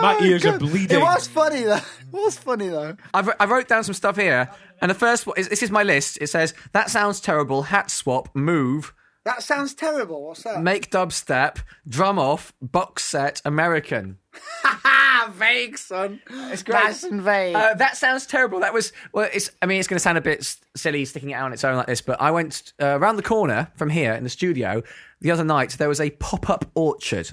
My 0.00 0.18
ears 0.22 0.44
are 0.44 0.58
bleeding. 0.58 0.98
It 0.98 1.02
was 1.02 1.26
funny 1.26 1.62
though. 1.62 1.76
It 1.76 1.84
was 2.12 2.36
funny 2.36 2.68
though. 2.68 2.96
I've, 3.14 3.30
I 3.40 3.46
wrote 3.46 3.68
down 3.68 3.84
some 3.84 3.94
stuff 3.94 4.16
here, 4.16 4.50
and 4.80 4.90
the 4.90 4.94
first 4.94 5.26
one 5.26 5.38
is 5.38 5.48
this 5.48 5.62
is 5.62 5.70
my 5.70 5.82
list. 5.82 6.18
It 6.20 6.28
says 6.28 6.54
that 6.72 6.90
sounds 6.90 7.20
terrible. 7.20 7.62
Hat 7.62 7.90
swap, 7.90 8.28
move, 8.34 8.92
That 9.24 9.42
sounds 9.42 9.74
terrible. 9.74 10.26
What's 10.26 10.42
that? 10.42 10.62
make 10.62 10.90
dubstep, 10.90 11.58
drum 11.88 12.18
off, 12.18 12.52
box 12.60 13.04
set, 13.04 13.40
American. 13.44 14.18
Vague, 15.34 15.78
son. 15.78 16.20
It's 16.28 16.66
Nice 16.66 17.04
and 17.04 17.22
vague. 17.22 17.54
Uh, 17.54 17.74
that 17.74 17.96
sounds 17.96 18.26
terrible. 18.26 18.60
That 18.60 18.74
was 18.74 18.92
well. 19.12 19.28
It's. 19.32 19.50
I 19.60 19.66
mean, 19.66 19.78
it's 19.78 19.86
going 19.86 19.96
to 19.96 20.02
sound 20.02 20.18
a 20.18 20.20
bit 20.20 20.56
silly 20.76 21.04
sticking 21.04 21.30
it 21.30 21.34
out 21.34 21.44
on 21.44 21.52
its 21.52 21.62
own 21.62 21.76
like 21.76 21.86
this, 21.86 22.00
but 22.00 22.20
I 22.20 22.32
went 22.32 22.72
uh, 22.82 22.98
around 22.98 23.16
the 23.16 23.22
corner 23.22 23.70
from 23.76 23.90
here 23.90 24.14
in 24.14 24.24
the 24.24 24.30
studio 24.30 24.82
the 25.20 25.30
other 25.30 25.44
night. 25.44 25.76
There 25.78 25.88
was 25.88 26.00
a 26.00 26.10
pop-up 26.10 26.70
orchard. 26.74 27.30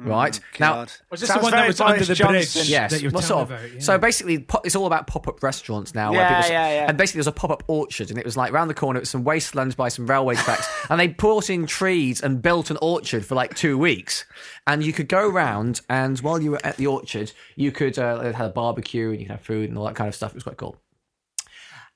Right 0.00 0.38
now, 0.60 0.86
Was 1.10 1.20
this 1.20 1.28
the 1.32 1.40
one 1.40 1.50
that 1.50 1.56
very 1.56 1.66
was 1.68 1.80
under 1.80 2.04
the 2.04 2.14
Johnson. 2.14 2.60
bridge? 2.60 2.68
Yes, 2.68 2.92
that 2.92 3.02
you're 3.02 3.10
well, 3.10 3.20
sort 3.20 3.42
of. 3.42 3.50
about, 3.50 3.72
yeah. 3.72 3.80
So 3.80 3.98
basically, 3.98 4.46
it's 4.62 4.76
all 4.76 4.86
about 4.86 5.08
pop-up 5.08 5.42
restaurants 5.42 5.92
now. 5.92 6.12
where 6.12 6.20
Yeah, 6.20 6.40
people, 6.40 6.52
yeah, 6.52 6.68
yeah. 6.72 6.86
And 6.88 6.96
basically, 6.96 7.18
there's 7.18 7.26
a 7.26 7.32
pop-up 7.32 7.64
orchard, 7.66 8.10
and 8.10 8.18
it 8.18 8.24
was 8.24 8.36
like 8.36 8.52
round 8.52 8.70
the 8.70 8.74
corner. 8.74 8.98
It 8.98 9.02
was 9.02 9.10
some 9.10 9.24
wastelands 9.24 9.74
by 9.74 9.88
some 9.88 10.06
railway 10.06 10.36
tracks, 10.36 10.68
and 10.90 11.00
they 11.00 11.08
brought 11.08 11.50
in 11.50 11.66
trees 11.66 12.20
and 12.20 12.40
built 12.40 12.70
an 12.70 12.78
orchard 12.80 13.26
for 13.26 13.34
like 13.34 13.56
two 13.56 13.76
weeks. 13.76 14.24
And 14.68 14.84
you 14.84 14.92
could 14.92 15.08
go 15.08 15.28
round, 15.28 15.80
and 15.88 16.16
while 16.20 16.40
you 16.40 16.52
were 16.52 16.64
at 16.64 16.76
the 16.76 16.86
orchard, 16.86 17.32
you 17.56 17.72
could 17.72 17.98
uh, 17.98 18.20
it 18.22 18.36
had 18.36 18.46
a 18.46 18.52
barbecue, 18.52 19.10
and 19.10 19.18
you 19.18 19.26
could 19.26 19.32
have 19.32 19.40
food 19.40 19.68
and 19.68 19.76
all 19.76 19.86
that 19.86 19.96
kind 19.96 20.06
of 20.06 20.14
stuff. 20.14 20.30
It 20.30 20.36
was 20.36 20.44
quite 20.44 20.58
cool. 20.58 20.76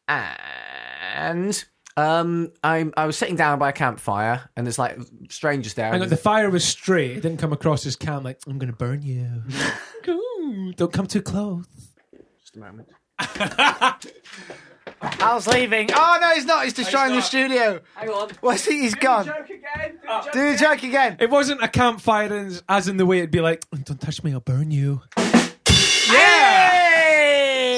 And 0.08 1.64
um, 1.96 2.52
I, 2.64 2.90
I 2.96 3.06
was 3.06 3.16
sitting 3.16 3.36
down 3.36 3.58
by 3.58 3.68
a 3.70 3.72
campfire, 3.72 4.48
and 4.56 4.66
there's 4.66 4.78
like 4.78 4.98
strangers 5.30 5.74
there. 5.74 5.90
Hang 5.90 6.02
on, 6.02 6.08
the 6.08 6.16
fire 6.16 6.48
was 6.50 6.64
straight. 6.64 7.12
It 7.12 7.20
didn't 7.22 7.38
come 7.38 7.52
across 7.52 7.84
as 7.86 7.96
calm. 7.96 8.24
Like 8.24 8.38
I'm 8.46 8.58
going 8.58 8.70
to 8.70 8.76
burn 8.76 9.02
you. 9.02 9.42
Ooh, 10.08 10.72
Don't 10.76 10.92
come 10.92 11.06
too 11.06 11.22
close. 11.22 11.66
just 12.40 12.56
a 12.56 12.58
moment. 12.60 12.88
Al's 15.20 15.46
leaving. 15.46 15.88
Oh 15.94 16.18
no, 16.20 16.30
he's 16.34 16.44
not. 16.44 16.64
He's 16.64 16.72
destroying 16.74 17.12
the 17.14 17.20
studio. 17.22 17.80
Hang 17.96 18.08
on. 18.08 18.30
What's 18.40 18.64
he? 18.64 18.80
He's 18.82 18.94
gone. 18.94 19.24
Do 19.26 19.32
the 19.32 19.38
joke 19.38 19.50
again. 19.50 19.98
Do 20.32 20.52
the 20.52 20.56
joke 20.58 20.82
again. 20.82 21.16
It 21.20 21.30
wasn't 21.30 21.62
a 21.62 21.68
campfire 21.68 22.32
as, 22.32 22.62
as 22.68 22.88
in 22.88 22.96
the 22.96 23.06
way 23.06 23.18
it'd 23.18 23.30
be 23.30 23.40
like, 23.40 23.64
"Don't 23.84 24.00
touch 24.00 24.22
me, 24.22 24.32
I'll 24.32 24.40
burn 24.40 24.70
you." 24.70 25.02
Yay! 25.18 26.61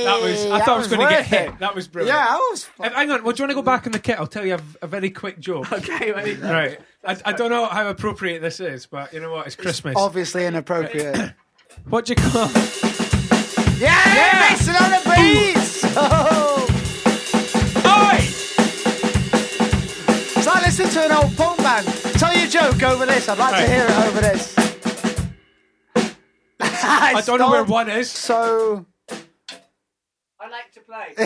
That 0.05 0.21
was. 0.23 0.47
I 0.47 0.59
That 0.59 0.65
thought 0.67 0.75
I 0.75 0.79
was 0.79 0.89
going 0.89 1.01
to 1.01 1.09
get 1.09 1.19
worth 1.21 1.27
hit. 1.27 1.59
That 1.59 1.75
was 1.75 1.89
brilliant. 1.89 2.17
Yeah, 2.17 2.27
I 2.29 2.37
was. 2.51 2.69
Uh, 2.79 2.91
hang 2.91 3.11
on. 3.11 3.25
Well, 3.25 3.33
do 3.33 3.43
you 3.43 3.45
want 3.45 3.51
to 3.51 3.55
go 3.55 3.63
back 3.63 3.87
in 3.87 3.93
the 3.93 3.99
kit? 3.99 4.19
I'll 4.19 4.27
tell 4.27 4.45
you 4.47 4.55
a, 4.55 4.61
a 4.83 4.87
very 4.87 5.11
quick 5.11 5.39
joke. 5.41 5.71
Okay, 5.73 6.13
wait. 6.13 6.41
Right. 6.41 6.79
I, 7.05 7.17
I 7.27 7.33
don't 7.33 7.51
know 7.51 7.67
how 7.67 7.89
appropriate 7.89 8.41
this 8.41 8.61
is, 8.61 8.87
but 8.87 9.13
you 9.13 9.21
know 9.21 9.33
what? 9.33 9.47
It's 9.47 9.57
Christmas. 9.57 9.95
Obviously 9.97 10.47
inappropriate. 10.47 11.33
What 11.89 12.05
do 12.05 12.13
you 12.13 12.17
call? 12.17 12.49
yeah, 13.81 14.15
yeah, 14.15 14.49
mixing 14.51 14.77
on 14.77 14.91
the 14.93 15.03
beats. 15.17 15.85
Oh. 17.87 18.17
It's 20.37 20.47
like 20.47 20.63
listening 20.67 20.89
to 20.91 21.05
an 21.05 21.13
old 21.13 21.37
punk 21.37 21.59
band. 21.59 21.87
Tell 22.19 22.37
your 22.37 22.47
joke 22.49 22.83
over 22.83 23.07
this. 23.07 23.29
I'd 23.29 23.39
like 23.39 23.53
Right. 23.53 23.67
to 23.67 23.73
hear 23.73 23.85
it 23.87 24.07
over 24.07 24.21
this. 24.21 24.55
I 26.61 27.23
don't 27.25 27.39
know 27.39 27.51
where 27.51 27.65
one 27.65 27.89
is. 27.89 28.11
So 28.11 28.87
I 28.87 28.94
like 30.95 31.19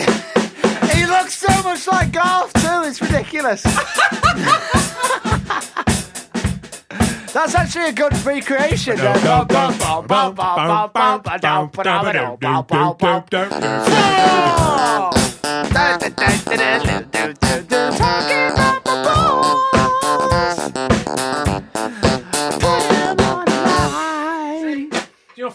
he 0.93 1.05
looks 1.05 1.35
so 1.37 1.63
much 1.63 1.87
like 1.87 2.11
Garth 2.11 2.51
too. 2.53 2.81
It's 2.85 2.99
ridiculous. 3.01 3.61
That's 7.31 7.53
actually 7.53 7.89
a 7.89 7.93
good 7.93 8.13
recreation. 8.25 8.97
You 8.97 9.03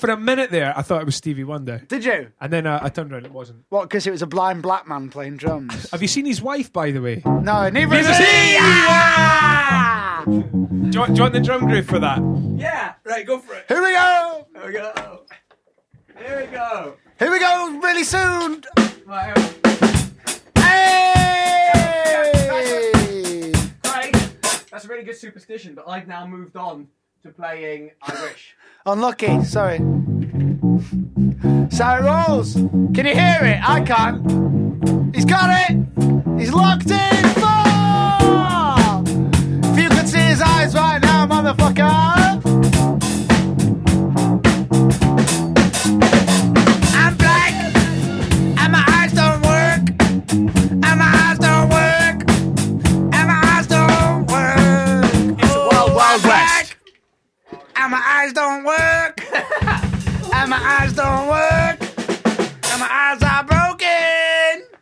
for 0.04 0.10
a 0.10 0.16
minute 0.18 0.50
there, 0.50 0.76
I 0.76 0.82
thought 0.82 1.00
it 1.00 1.06
was 1.06 1.16
Stevie 1.16 1.44
Wonder, 1.44 1.78
Did 1.88 2.04
you? 2.04 2.30
and 2.40 2.52
then 2.52 2.66
uh, 2.66 2.78
I 2.82 2.90
turned 2.90 3.10
around, 3.12 3.24
it 3.24 3.32
wasn't. 3.32 3.64
What? 3.70 3.84
Because 3.88 4.06
it 4.06 4.10
was 4.10 4.20
a 4.20 4.26
blind 4.26 4.62
black 4.62 4.86
man 4.86 5.08
playing 5.08 5.38
drums. 5.38 5.90
Have 5.90 6.02
you 6.02 6.08
seen 6.08 6.26
his 6.26 6.42
wife, 6.42 6.70
by 6.72 6.90
the 6.90 7.00
way? 7.00 7.22
No, 7.24 7.70
neither 7.70 7.96
is 7.96 8.06
Neither 8.06 8.10
is 8.10 8.18
he. 8.18 8.24
he. 8.24 8.56
Ah! 8.60 10.22
Do 10.26 10.32
you, 10.32 10.42
want, 10.42 10.90
do 10.90 11.14
you 11.16 11.22
want 11.22 11.32
the 11.32 11.40
drum 11.40 11.66
groove 11.66 11.86
for 11.86 11.98
that? 12.00 12.18
Yeah, 12.56 12.92
right, 13.04 13.26
go 13.26 13.38
for 13.38 13.54
it. 13.54 13.64
Here 13.66 13.82
we 13.82 13.92
go. 13.92 14.46
Here 14.54 14.66
we 14.66 14.72
go. 14.72 15.22
Here 16.18 16.40
we 16.40 16.46
go. 16.52 16.96
Here 17.18 17.30
we 17.30 17.38
go. 17.38 17.78
Really 17.82 18.04
soon. 18.04 18.62
Right, 19.06 19.36
Hey! 20.56 21.92
Craig, 23.82 24.12
that's 24.70 24.84
a 24.84 24.88
really 24.88 25.04
good 25.04 25.16
superstition, 25.16 25.74
but 25.74 25.88
I've 25.88 26.06
now 26.06 26.26
moved 26.26 26.56
on 26.56 26.88
to 27.24 27.30
playing 27.30 27.90
I 28.02 28.12
Wish. 28.22 28.54
Unlucky. 28.86 29.42
Sorry. 29.44 29.78
So 31.70 31.88
it 31.88 32.02
rolls. 32.02 32.52
Can 32.52 33.06
you 33.06 33.14
hear 33.14 33.40
it? 33.42 33.66
I 33.66 33.80
can't. 33.80 35.14
He's 35.14 35.24
got 35.24 35.48
it. 35.64 35.70
He's 36.38 36.52
locked 36.52 36.90
in. 36.90 37.24
Four. 37.40 37.64
If 39.72 39.78
you 39.78 39.88
could 39.88 40.06
see 40.06 40.18
his 40.18 40.42
eyes 40.42 40.74
right 40.74 41.00
now, 41.00 41.26
motherfucker. 41.26 42.23
and 57.84 57.90
my 57.90 58.02
eyes 58.02 58.32
don't 58.32 58.64
work. 58.64 59.20
and 60.34 60.50
my 60.50 60.58
eyes 60.58 60.94
don't 60.94 61.28
work. 61.28 61.78
And 62.70 62.80
my 62.80 62.88
eyes 62.90 63.22
are 63.22 63.44
broken. 63.44 64.78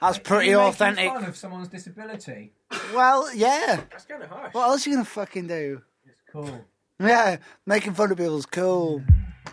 That's 0.00 0.18
pretty 0.18 0.52
are 0.52 0.58
making 0.58 0.68
authentic. 0.68 1.08
Fun 1.10 1.24
of 1.24 1.36
someone's 1.36 1.68
disability. 1.68 2.52
Well, 2.92 3.32
yeah. 3.36 3.82
That's 3.88 4.04
kind 4.04 4.20
of 4.20 4.30
harsh. 4.30 4.52
What 4.52 4.68
else 4.68 4.84
are 4.84 4.90
you 4.90 4.96
gonna 4.96 5.04
fucking 5.04 5.46
do? 5.46 5.80
It's 6.04 6.22
cool. 6.32 6.64
Yeah, 6.98 7.36
making 7.66 7.94
fun 7.94 8.10
of 8.10 8.18
people's 8.18 8.46
cool. 8.46 9.02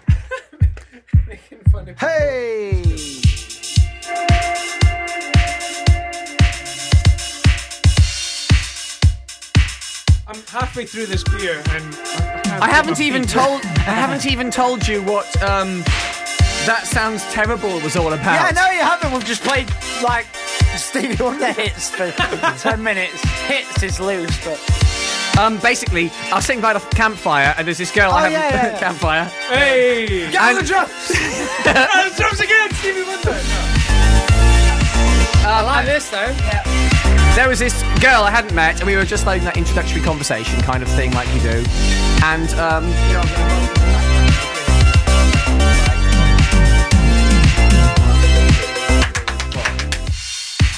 making 1.28 1.60
fun 1.72 1.90
of. 1.90 1.98
People. 1.98 2.08
Hey. 2.10 3.20
I'm 10.30 10.36
halfway 10.44 10.86
through 10.86 11.08
this 11.08 11.24
beer 11.24 11.56
and 11.72 11.84
I, 11.96 12.38
I, 12.38 12.42
can't 12.44 12.62
I 12.62 12.68
put 12.68 12.70
haven't 12.76 13.00
even 13.02 13.24
feet- 13.24 13.32
told. 13.32 13.66
I 13.66 13.68
haven't 14.04 14.26
even 14.28 14.52
told 14.52 14.88
you 14.88 15.02
what 15.02 15.26
um, 15.42 15.80
that 16.68 16.84
sounds 16.86 17.24
terrible 17.34 17.80
was 17.80 17.96
all 17.96 18.14
about. 18.14 18.36
Yeah, 18.36 18.52
no, 18.52 18.70
you 18.70 18.82
haven't. 18.82 19.12
We've 19.12 19.26
just 19.26 19.42
played 19.44 19.68
like 20.04 20.28
Stevie 20.78 21.22
Wonder 21.22 21.52
hits 21.52 21.90
for 21.90 22.12
ten 22.60 22.84
minutes. 22.84 23.20
Hits 23.48 23.82
is 23.82 24.00
loose, 24.00 24.38
but 24.46 24.60
Um, 25.40 25.58
basically, 25.62 26.12
I 26.32 26.36
was 26.36 26.46
sitting 26.46 26.62
by 26.62 26.74
the 26.74 26.80
campfire, 26.96 27.56
and 27.58 27.66
there's 27.66 27.80
this 27.80 27.92
girl 27.92 28.12
I 28.12 28.20
Oh, 28.20 28.24
have 28.24 28.32
yeah, 28.32 28.50
yeah, 28.50 28.66
yeah. 28.74 28.80
campfire. 28.80 29.24
Hey! 29.50 30.30
get 30.32 30.42
on 30.42 30.50
And- 30.50 30.58
the 30.60 30.64
drums. 30.64 31.08
The 31.64 32.14
drums 32.18 32.40
again, 32.40 32.70
Stevie 32.76 33.02
Wonder. 33.02 33.40
I 35.42 35.62
like 35.66 35.86
this 35.88 36.08
though. 36.12 36.99
There 37.40 37.48
was 37.48 37.60
this 37.60 37.82
girl 38.02 38.24
I 38.24 38.32
hadn't 38.32 38.54
met, 38.54 38.82
and 38.82 38.86
we 38.86 38.98
were 38.98 39.06
just 39.06 39.26
like 39.26 39.40
in 39.40 39.46
that 39.46 39.56
introductory 39.56 40.02
conversation 40.02 40.60
kind 40.60 40.84
of 40.84 40.90
thing, 40.90 41.14
like 41.14 41.26
you 41.34 41.40
do. 41.40 41.64
And 42.22 42.50
um, 42.56 42.84
you 42.84 43.14
know, 43.14 44.70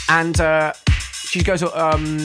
and 0.09 0.39
uh, 0.39 0.73
she 1.25 1.41
goes, 1.41 1.63
um, 1.63 2.19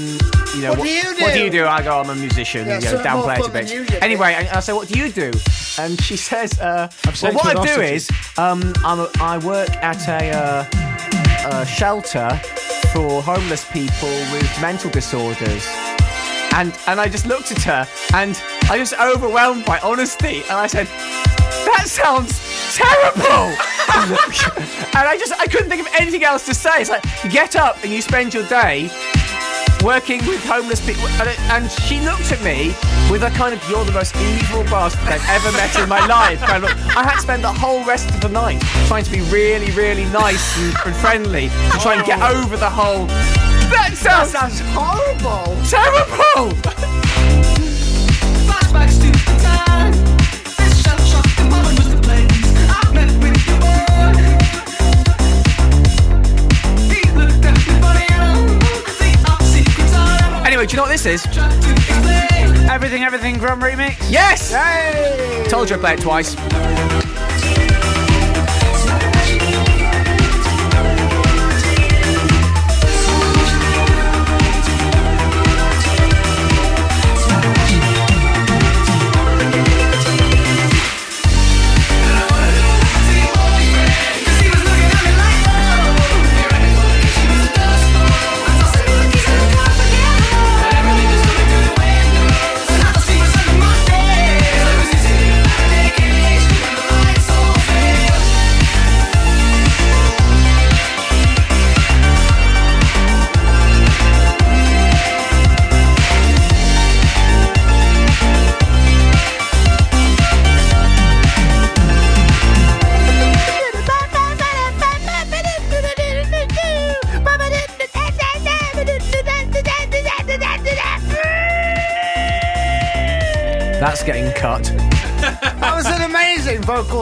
you 0.54 0.60
know, 0.60 0.74
What 0.74 0.82
do 0.82 0.88
you 0.88 1.14
What 1.18 1.32
do 1.32 1.38
do?" 1.38 1.44
you 1.44 1.50
do? 1.50 1.64
I 1.66 1.82
go, 1.82 1.98
I'm 1.98 2.10
a 2.10 2.14
musician. 2.14 2.66
Yeah, 2.66 2.78
you 2.80 2.84
know, 2.84 3.02
downplay 3.02 3.38
it 3.38 3.46
a 3.46 3.50
bit. 3.88 4.02
anyway, 4.02 4.34
and 4.34 4.48
I 4.48 4.60
say, 4.60 4.74
what 4.74 4.88
do 4.88 4.98
you 4.98 5.10
do? 5.10 5.32
And 5.78 5.98
she 6.02 6.18
says, 6.18 6.60
uh, 6.60 6.90
well, 7.22 7.32
what 7.32 7.56
I 7.56 7.74
do 7.74 7.80
is, 7.80 8.10
um, 8.36 8.74
I'm 8.84 9.00
a, 9.00 9.10
I 9.18 9.38
work 9.38 9.70
at 9.82 10.06
a, 10.08 10.30
uh, 10.30 11.26
a 11.52 11.64
shelter 11.64 12.28
for 12.93 13.23
homeless 13.23 13.64
people 13.70 14.09
with 14.32 14.51
mental 14.60 14.90
disorders. 14.90 15.66
And 16.55 16.77
and 16.86 17.01
I 17.01 17.09
just 17.09 17.27
looked 17.27 17.52
at 17.52 17.62
her, 17.62 17.86
and 18.14 18.40
I 18.70 18.78
was 18.78 18.93
overwhelmed 18.94 19.64
by 19.64 19.78
honesty, 19.81 20.43
and 20.44 20.52
I 20.52 20.66
said, 20.66 20.86
"That 21.66 21.85
sounds 21.86 22.40
terrible." 22.74 23.55
and 24.97 25.09
I 25.09 25.16
just 25.18 25.32
I 25.35 25.47
couldn't 25.47 25.68
think 25.68 25.86
of 25.86 25.93
anything 26.01 26.24
else 26.24 26.47
to 26.47 26.55
say. 26.55 26.81
It's 26.81 26.90
like 26.90 27.05
you 27.23 27.31
get 27.31 27.55
up 27.56 27.82
and 27.85 27.93
you 27.93 28.01
spend 28.01 28.35
your 28.35 28.47
day 28.47 28.90
working 29.86 30.18
with 30.26 30.44
homeless 30.44 30.84
people, 30.84 31.06
and, 31.22 31.28
it- 31.30 31.40
and 31.48 31.70
she 31.70 32.00
looked 32.00 32.32
at 32.32 32.42
me 32.42 32.74
with 33.08 33.22
a 33.22 33.30
kind 33.30 33.54
of 33.54 33.62
"You're 33.70 33.84
the 33.84 33.92
most 33.92 34.16
evil 34.16 34.64
bastard 34.64 35.06
I've 35.06 35.24
ever 35.30 35.52
met 35.52 35.78
in 35.78 35.88
my 35.88 36.04
life." 36.06 36.40
Kind 36.40 36.64
of, 36.64 36.70
I 36.96 37.04
had 37.04 37.14
to 37.14 37.20
spend 37.20 37.44
the 37.44 37.52
whole 37.52 37.84
rest 37.84 38.10
of 38.10 38.20
the 38.20 38.28
night 38.28 38.60
trying 38.88 39.04
to 39.04 39.10
be 39.12 39.20
really, 39.30 39.70
really 39.72 40.04
nice 40.06 40.44
and, 40.58 40.74
and 40.86 40.96
friendly, 40.96 41.46
and 41.70 41.80
trying 41.80 42.00
to 42.00 42.04
get 42.04 42.18
oh. 42.20 42.42
over 42.42 42.56
the 42.56 42.68
whole. 42.68 43.06
That 43.70 43.94
sounds, 43.94 44.30
sounds 44.30 44.60
horrible. 44.74 45.54
terrible. 45.70 46.50
Flashbacks 48.46 48.98
do 60.66 60.72
you 60.72 60.76
know 60.78 60.82
what 60.82 60.90
this 60.90 61.06
is? 61.06 61.22
Tried 61.22 61.62
to 61.62 61.70
explain. 61.70 62.68
Everything, 62.68 63.05
everything, 63.05 63.38
Grum 63.38 63.60
remix. 63.60 64.10
Yes. 64.10 64.52
Hey! 64.52 65.47
Told 65.48 65.70
you 65.70 65.76
I'd 65.76 65.80
play 65.80 65.94
it 65.94 66.01
twice. 66.01 66.34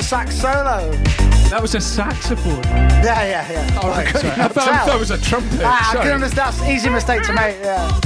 Sax 0.05 0.37
solo. 0.37 0.91
That 1.49 1.63
was 1.63 1.75
a 1.75 1.81
saxophone. 1.81 2.63
Yeah, 2.65 3.25
yeah, 3.25 3.53
yeah. 3.53 3.81
All 3.81 3.89
right, 3.89 4.07
I. 4.07 4.45
I 4.45 4.49
thought 4.49 4.97
it 4.97 4.99
was 4.99 5.11
a 5.11 5.19
trumpet. 5.19 5.61
Ah, 5.63 5.93
I 5.93 6.03
can 6.03 6.13
understand. 6.13 6.53
That's 6.53 6.61
an 6.61 6.69
easy 6.69 6.91
mistake 6.91 7.23
to 7.23 7.33
make. 7.33 7.57
Yeah. 7.61 8.01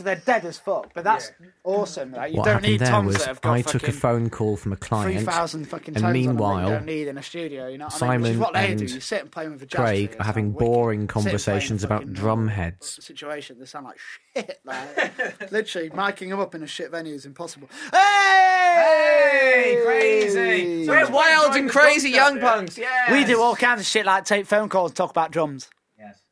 So 0.00 0.04
they're 0.04 0.16
dead 0.24 0.46
as 0.46 0.58
fuck, 0.58 0.94
but 0.94 1.04
that's 1.04 1.30
awesome. 1.62 2.12
Like, 2.12 2.32
you 2.32 2.38
what 2.38 2.46
don't 2.46 2.54
happened 2.54 2.72
need 2.72 2.80
there 2.80 2.88
toms 2.88 3.06
was 3.08 3.18
that 3.18 3.26
have 3.26 3.40
got 3.42 3.52
I 3.52 3.60
took 3.60 3.74
a 3.74 3.78
fucking 3.88 3.94
phone 4.00 4.30
call 4.30 4.56
from 4.56 4.72
a 4.72 4.76
client. 4.76 5.16
3,000 5.16 5.66
fucking 5.66 5.94
and 5.94 6.02
tones 6.02 6.04
on 6.04 6.12
them 6.12 6.22
that 6.22 6.28
meanwhile, 6.30 6.68
you 6.68 6.74
don't 6.74 6.86
need 6.86 7.06
in 7.08 7.18
a 7.18 7.22
studio, 7.22 7.68
you 7.68 7.76
know 7.76 7.84
what 7.84 8.02
I 8.02 8.16
mean? 8.16 8.22
Which 8.22 8.30
is 8.30 8.36
Simon 8.36 8.40
what 8.40 8.54
they 8.54 8.66
do. 8.68 8.70
and 8.84 8.90
You 8.90 9.00
sit 9.00 9.20
and 9.20 9.30
play 9.30 9.46
with 9.48 9.60
a 9.60 9.66
jazz 9.66 9.78
Craig 9.78 10.08
trio, 10.08 10.18
are 10.18 10.22
it 10.22 10.26
having 10.26 10.44
sounds 10.46 10.54
wicked. 10.54 10.66
boring 10.72 10.98
Sit 11.00 11.02
and 11.02 11.08
play 11.10 11.22
conversations 11.22 11.84
about 11.84 12.00
fucking 12.00 12.14
drum 12.14 12.48
uh, 12.48 12.52
heads. 12.52 13.04
Situation, 13.04 13.58
they 13.58 13.66
sound 13.66 13.84
like 13.84 13.98
shit. 13.98 14.60
Like, 14.64 15.50
literally, 15.52 15.90
miking 15.90 16.30
them 16.30 16.40
up 16.40 16.54
in 16.54 16.62
a 16.62 16.66
shit 16.66 16.90
venue 16.90 17.14
is 17.14 17.26
impossible. 17.26 17.68
Hey! 17.92 18.70
Hey, 18.80 19.82
crazy! 19.84 20.88
We're 20.88 21.10
wild 21.10 21.56
and 21.56 21.68
crazy 21.68 22.10
young 22.10 22.40
punks. 22.40 22.78
Yeah. 22.78 23.12
We 23.12 23.24
do 23.24 23.42
all 23.42 23.54
kinds 23.54 23.80
of 23.80 23.86
shit 23.86 24.06
like 24.06 24.24
take 24.24 24.46
phone 24.46 24.70
calls 24.70 24.92
and 24.92 24.96
talk 24.96 25.10
about 25.10 25.30
drums. 25.30 25.68
Yes. 25.98 26.22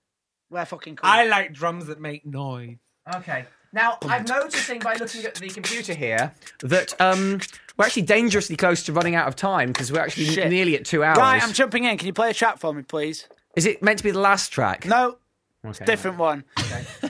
We're 0.48 0.64
fucking 0.64 0.96
cool. 0.96 1.10
I 1.10 1.26
like 1.26 1.52
drums 1.52 1.86
that 1.86 2.00
make 2.00 2.24
noise. 2.24 2.76
Okay. 3.14 3.46
Now, 3.72 3.98
I'm 4.02 4.24
noticing 4.24 4.78
by 4.80 4.94
looking 4.94 5.24
at 5.24 5.34
the 5.34 5.48
computer 5.48 5.92
here 5.94 6.32
that 6.60 6.98
um, 7.00 7.40
we're 7.76 7.84
actually 7.84 8.02
dangerously 8.02 8.56
close 8.56 8.82
to 8.84 8.92
running 8.92 9.14
out 9.14 9.28
of 9.28 9.36
time 9.36 9.68
because 9.68 9.92
we're 9.92 10.00
actually 10.00 10.26
Shit. 10.26 10.48
nearly 10.48 10.74
at 10.76 10.84
two 10.84 11.04
hours. 11.04 11.18
Right, 11.18 11.42
I'm 11.42 11.52
jumping 11.52 11.84
in. 11.84 11.96
Can 11.98 12.06
you 12.06 12.12
play 12.12 12.30
a 12.30 12.34
track 12.34 12.58
for 12.58 12.72
me, 12.72 12.82
please? 12.82 13.28
Is 13.56 13.66
it 13.66 13.82
meant 13.82 13.98
to 13.98 14.04
be 14.04 14.10
the 14.10 14.20
last 14.20 14.50
track? 14.50 14.86
No, 14.86 15.18
Okay. 15.66 15.84
different 15.84 16.18
one. 16.18 16.44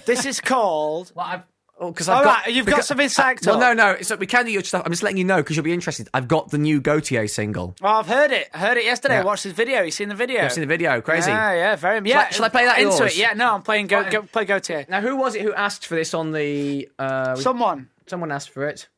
This 0.06 0.24
is 0.24 0.40
called. 0.40 1.12
Well, 1.14 1.26
I've. 1.26 1.44
Because 1.80 2.08
All 2.08 2.16
I've 2.18 2.24
got, 2.24 2.44
right, 2.46 2.54
you've 2.54 2.66
got 2.66 2.72
because- 2.72 2.88
something 2.88 3.06
psyched 3.06 3.46
Well, 3.46 3.54
up. 3.62 3.76
no, 3.76 3.92
no. 3.94 4.00
So 4.02 4.16
we 4.16 4.26
can 4.26 4.44
do 4.46 4.50
your 4.50 4.64
stuff. 4.64 4.82
I'm 4.84 4.90
just 4.90 5.04
letting 5.04 5.16
you 5.16 5.22
know 5.24 5.36
because 5.36 5.54
you'll 5.56 5.62
be 5.64 5.72
interested. 5.72 6.08
I've 6.12 6.26
got 6.26 6.50
the 6.50 6.58
new 6.58 6.80
Gotye 6.80 7.30
single. 7.30 7.76
Oh, 7.80 7.86
I've 7.86 8.06
heard 8.08 8.32
it. 8.32 8.48
I 8.52 8.58
heard 8.58 8.76
it 8.78 8.84
yesterday. 8.84 9.14
Yeah. 9.14 9.20
I 9.22 9.24
watched 9.24 9.44
his 9.44 9.52
video. 9.52 9.82
You 9.82 9.92
seen 9.92 10.08
the 10.08 10.16
video? 10.16 10.42
You've 10.42 10.52
seen 10.52 10.62
the 10.62 10.66
video. 10.66 11.00
Crazy. 11.00 11.30
Yeah, 11.30 11.52
yeah, 11.54 11.76
very. 11.76 11.98
Shall 11.98 12.06
Yeah. 12.06 12.26
I- 12.28 12.30
shall 12.30 12.44
I 12.46 12.48
play 12.48 12.64
that 12.64 12.78
into 12.80 12.96
yours? 12.96 13.12
it? 13.12 13.18
Yeah, 13.18 13.34
no, 13.34 13.54
I'm 13.54 13.62
playing 13.62 13.86
go, 13.86 14.10
go 14.10 14.22
play 14.22 14.44
Gotye. 14.44 14.88
Now, 14.88 15.00
who 15.00 15.14
was 15.16 15.36
it 15.36 15.42
who 15.42 15.54
asked 15.54 15.86
for 15.86 15.94
this 15.94 16.14
on 16.14 16.32
the? 16.32 16.88
Uh, 16.98 17.36
Someone. 17.36 17.90
someone 18.08 18.32
asked 18.32 18.50
for 18.50 18.66
it. 18.66 18.88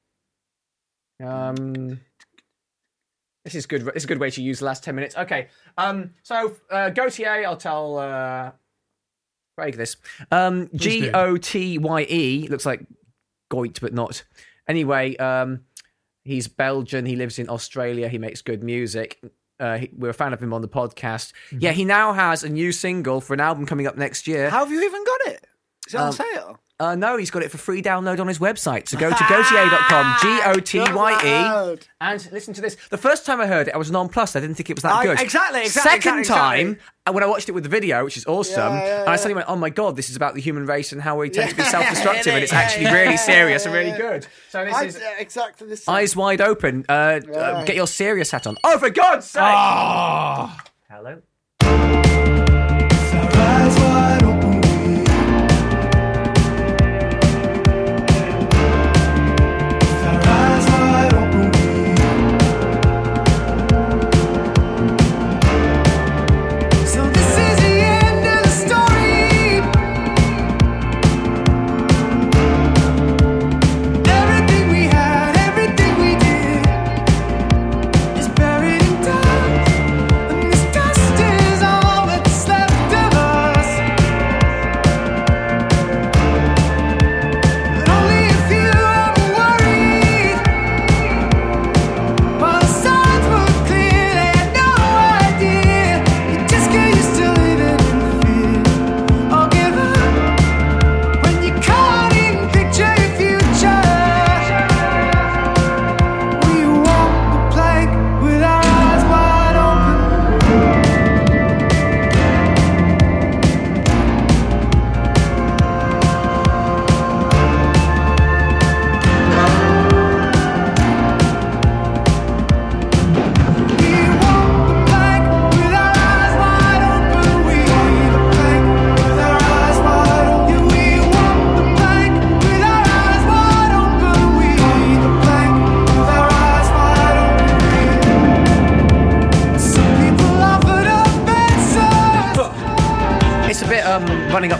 Um, 1.22 2.00
this 3.44 3.54
is 3.54 3.66
good. 3.66 3.82
This 3.84 3.96
is 3.96 4.04
a 4.04 4.08
good 4.08 4.20
way 4.20 4.30
to 4.30 4.42
use 4.42 4.60
the 4.60 4.64
last 4.64 4.84
ten 4.84 4.94
minutes. 4.94 5.16
Okay. 5.16 5.48
Um, 5.76 6.14
so 6.22 6.56
uh, 6.70 6.90
Gotye, 6.94 7.44
I'll 7.44 7.56
tell 7.58 7.98
uh, 7.98 8.52
Craig 9.60 9.76
this. 9.76 9.96
Um. 10.30 10.68
G 10.74 11.10
O 11.10 11.36
T 11.36 11.78
Y 11.78 12.06
E 12.08 12.48
looks 12.48 12.64
like 12.66 12.84
Goit, 13.50 13.80
but 13.80 13.92
not. 13.92 14.24
Anyway, 14.66 15.16
um, 15.16 15.60
he's 16.24 16.48
Belgian. 16.48 17.04
He 17.06 17.16
lives 17.16 17.38
in 17.38 17.48
Australia. 17.50 18.08
He 18.08 18.18
makes 18.18 18.40
good 18.42 18.62
music. 18.62 19.20
Uh, 19.58 19.76
he, 19.78 19.90
we're 19.96 20.10
a 20.10 20.14
fan 20.14 20.32
of 20.32 20.42
him 20.42 20.54
on 20.54 20.62
the 20.62 20.68
podcast. 20.68 21.32
Mm-hmm. 21.50 21.58
Yeah, 21.60 21.72
he 21.72 21.84
now 21.84 22.12
has 22.14 22.42
a 22.44 22.48
new 22.48 22.72
single 22.72 23.20
for 23.20 23.34
an 23.34 23.40
album 23.40 23.66
coming 23.66 23.86
up 23.86 23.96
next 23.96 24.26
year. 24.26 24.48
How 24.48 24.60
have 24.60 24.70
you 24.72 24.82
even 24.82 25.04
got 25.04 25.20
it? 25.32 25.46
Is 25.86 25.94
it 25.94 26.00
on 26.00 26.06
Um, 26.06 26.12
sale? 26.12 26.58
Uh, 26.80 26.94
no, 26.94 27.18
he's 27.18 27.30
got 27.30 27.42
it 27.42 27.50
for 27.50 27.58
free 27.58 27.82
download 27.82 28.18
on 28.20 28.26
his 28.26 28.38
website. 28.38 28.88
So 28.88 28.96
go 28.98 29.10
to 29.10 29.14
gotye.com, 29.14 30.16
G 30.22 30.40
O 30.46 30.54
T 30.54 30.78
Y 30.80 31.20
Good 31.22 31.80
E, 31.82 31.86
and 32.00 32.32
listen 32.32 32.54
to 32.54 32.60
this. 32.62 32.76
The 32.88 32.96
first 32.96 33.26
time 33.26 33.38
I 33.40 33.46
heard 33.46 33.68
it, 33.68 33.74
I 33.74 33.76
was 33.76 33.90
nonplussed. 33.90 34.34
I 34.34 34.40
didn't 34.40 34.56
think 34.56 34.70
it 34.70 34.76
was 34.76 34.82
that 34.84 34.92
I- 34.94 35.04
good. 35.04 35.20
exactly, 35.20 35.60
exactly, 35.60 35.90
Second 35.90 36.18
exactly, 36.20 36.24
time, 36.24 36.66
exactly. 36.70 36.86
and 37.06 37.14
when 37.14 37.22
I 37.22 37.26
watched 37.26 37.48
it 37.50 37.52
with 37.52 37.64
the 37.64 37.68
video, 37.68 38.02
which 38.02 38.16
is 38.16 38.24
awesome, 38.24 38.72
Yeah, 38.74 38.84
yeah, 38.86 39.00
and 39.02 39.10
I 39.10 39.16
suddenly 39.16 39.34
went, 39.34 39.48
"Oh 39.50 39.56
my 39.56 39.68
god, 39.70 39.94
this 39.96 40.08
is 40.08 40.16
about 40.16 40.34
the 40.34 40.40
human 40.40 40.64
race 40.64 40.90
and 40.92 41.02
how 41.02 41.18
we 41.18 41.28
tend 41.28 41.50
to 41.50 41.56
be 41.56 41.62
self-destructive, 41.76 42.32
and 42.32 42.42
it's 42.42 42.52
yeah, 42.52 42.58
actually 42.60 42.84
yeah, 42.84 42.94
really 42.94 43.10
yeah, 43.10 43.16
serious 43.16 43.66
and 43.66 43.74
yeah, 43.74 43.80
really 43.80 43.98
good." 43.98 44.26
So 44.48 44.64
this 44.64 44.74
I- 44.74 44.84
is 44.84 44.98
yeah, 44.98 45.14
exactly 45.18 45.68
the 45.68 45.76
same. 45.76 45.94
eyes 45.94 46.16
wide 46.16 46.40
open. 46.40 46.86
Uh, 46.88 47.20
uh, 47.34 47.64
get 47.64 47.76
your 47.76 47.86
serious 47.88 48.30
hat 48.30 48.46
on. 48.46 48.56
Oh, 48.64 48.78
for 48.78 48.88
God's 48.88 49.26
sake! 49.26 49.42
Ah. 49.44 50.56
Hello. 50.88 51.20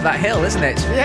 Up 0.01 0.05
that 0.15 0.21
hill, 0.21 0.45
isn't 0.45 0.63
it? 0.63 0.83
It 0.87 0.99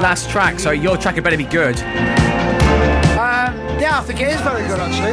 last 0.00 0.30
track, 0.30 0.58
so 0.58 0.70
your 0.70 0.96
track 0.96 1.14
had 1.16 1.24
better 1.24 1.36
be 1.36 1.44
good. 1.44 1.76
Um, 1.78 3.54
yeah, 3.78 3.98
I 3.98 4.02
think 4.06 4.20
it 4.20 4.28
is 4.28 4.40
very 4.40 4.66
good 4.66 4.80
actually. 4.80 5.12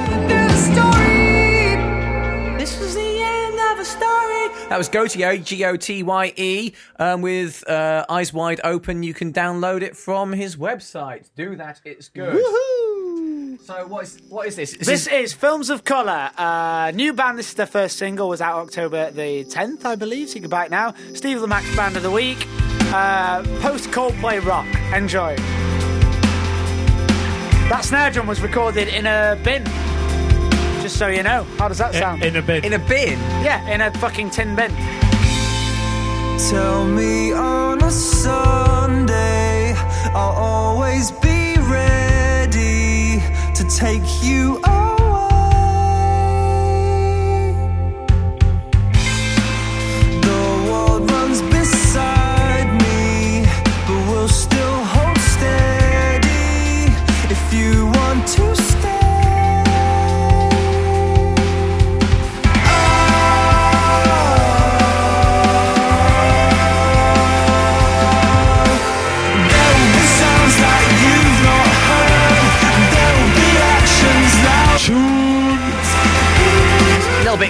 This 2.58 2.82
is 2.82 2.96
the 2.96 3.20
end 3.22 3.60
of 3.72 3.80
a 3.80 3.86
story. 3.86 4.68
That 4.70 4.78
was 4.78 4.90
Gotye, 4.90 5.44
G 5.44 5.64
O 5.66 5.76
T 5.78 6.04
Y 6.04 6.34
E, 6.36 6.74
um, 7.00 7.22
with 7.22 7.68
uh, 7.70 8.06
Eyes 8.10 8.34
Wide 8.34 8.60
Open. 8.64 9.04
You 9.04 9.14
can 9.14 9.32
download 9.32 9.82
it 9.82 9.96
from 9.96 10.34
his 10.34 10.56
website. 10.56 11.30
Do 11.36 11.56
that, 11.56 11.80
it's 11.86 12.10
good. 12.10 12.36
Woohoo! 12.36 13.62
So 13.62 13.86
what 13.88 14.04
is 14.04 14.22
what 14.30 14.48
is 14.48 14.56
this? 14.56 14.74
Is 14.74 14.88
This 14.88 15.08
is 15.08 15.34
Films 15.34 15.70
of 15.70 15.84
Colour. 15.84 16.32
Uh, 16.38 16.92
new 16.94 17.14
band. 17.14 17.38
This 17.38 17.50
is 17.50 17.56
their 17.56 17.66
first 17.66 17.98
single. 17.98 18.30
Was 18.30 18.42
out 18.42 18.56
October 18.58 19.12
the 19.12 19.46
10th, 19.46 19.86
I 19.86 19.96
believe. 19.96 20.30
So 20.30 20.36
you 20.36 20.42
can 20.42 20.50
buy 20.50 20.66
it 20.66 20.72
now. 20.72 20.94
Steve 21.14 21.40
the 21.42 21.48
Max 21.48 21.74
Band 21.76 21.98
of 21.98 22.04
the 22.04 22.12
Week. 22.12 22.48
Uh, 22.90 23.44
Post 23.60 23.90
Coldplay 23.90 24.44
Rock. 24.46 24.66
Enjoy. 24.94 25.36
That 27.70 27.82
snare 27.84 28.12
drum 28.12 28.28
was 28.28 28.40
recorded 28.40 28.88
in 28.88 29.06
a 29.06 29.38
bin. 29.44 29.66
Just 30.82 30.98
so 30.98 31.08
you 31.08 31.22
know. 31.22 31.44
How 31.58 31.68
does 31.68 31.80
that 31.80 31.94
sound? 31.94 32.24
in 32.24 32.38
a 32.38 32.42
bin. 32.42 32.64
In 32.64 32.74
a 32.74 32.80
bin? 32.80 33.20
Yeah, 33.44 33.68
in 33.70 33.82
a 33.82 33.92
fucking 34.00 34.30
tin 34.30 34.56
bin. 34.56 34.72
Tell 36.50 36.88
me 36.88 37.34
on 37.34 37.84
a 37.84 37.92
Sunday, 37.92 39.74
I'll 40.14 40.36
always 40.38 41.12
be 41.12 41.56
ready 41.58 43.20
to 43.54 43.68
take 43.70 44.24
you 44.24 44.62
away. 44.64 44.97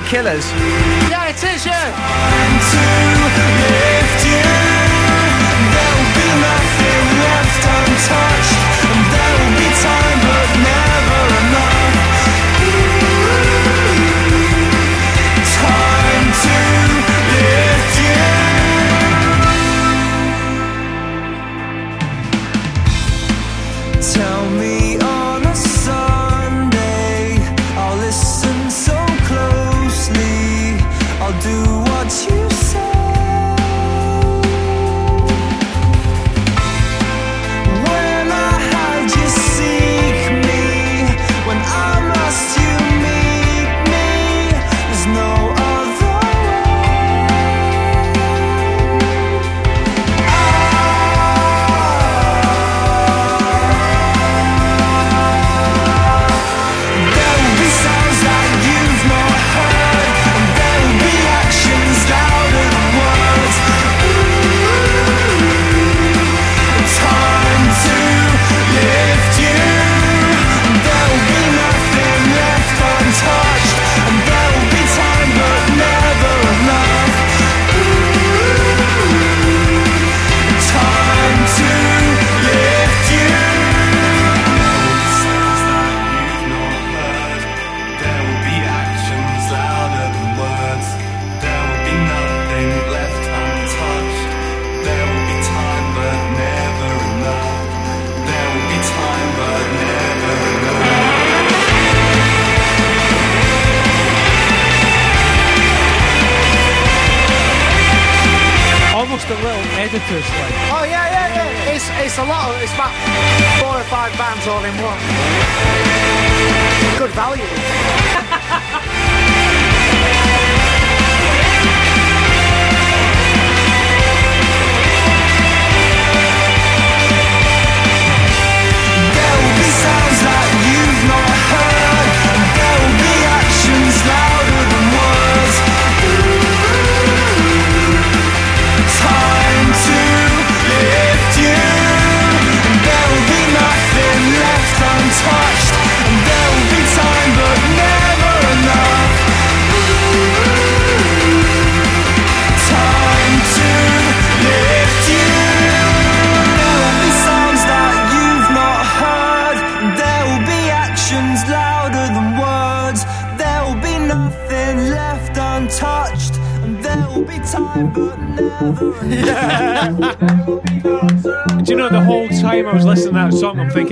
Killers. 0.07 0.51
Yeah, 1.11 1.27
it 1.27 1.43
is, 1.43 1.65
yeah. 1.65 1.87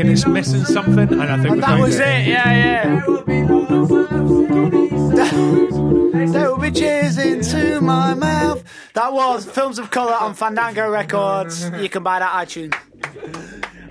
Thinking 0.06 0.11
it's 0.11 0.27
missing 0.27 0.65
something, 0.65 1.11
and 1.11 1.22
I 1.22 1.38
think 1.41 1.56
we 1.56 1.61
That 1.61 1.80
was 1.80 1.99
it. 1.99 2.27
Yeah, 2.27 2.52
yeah. 2.52 3.02
There 6.32 6.52
will 6.52 6.57
be 6.57 6.72
cheers 6.72 7.18
into 7.18 7.82
my 7.82 8.14
mouth. 8.14 8.64
That 8.94 9.14
was 9.14 9.45
Films 9.45 9.80
of 9.80 9.91
Colour 9.91 10.14
on 10.14 10.34
Fandango 10.34 10.90
Records. 10.90 11.69
You 11.80 11.90
can 11.90 12.03
buy 12.03 12.19
that 12.19 12.48
iTunes. 12.48 12.76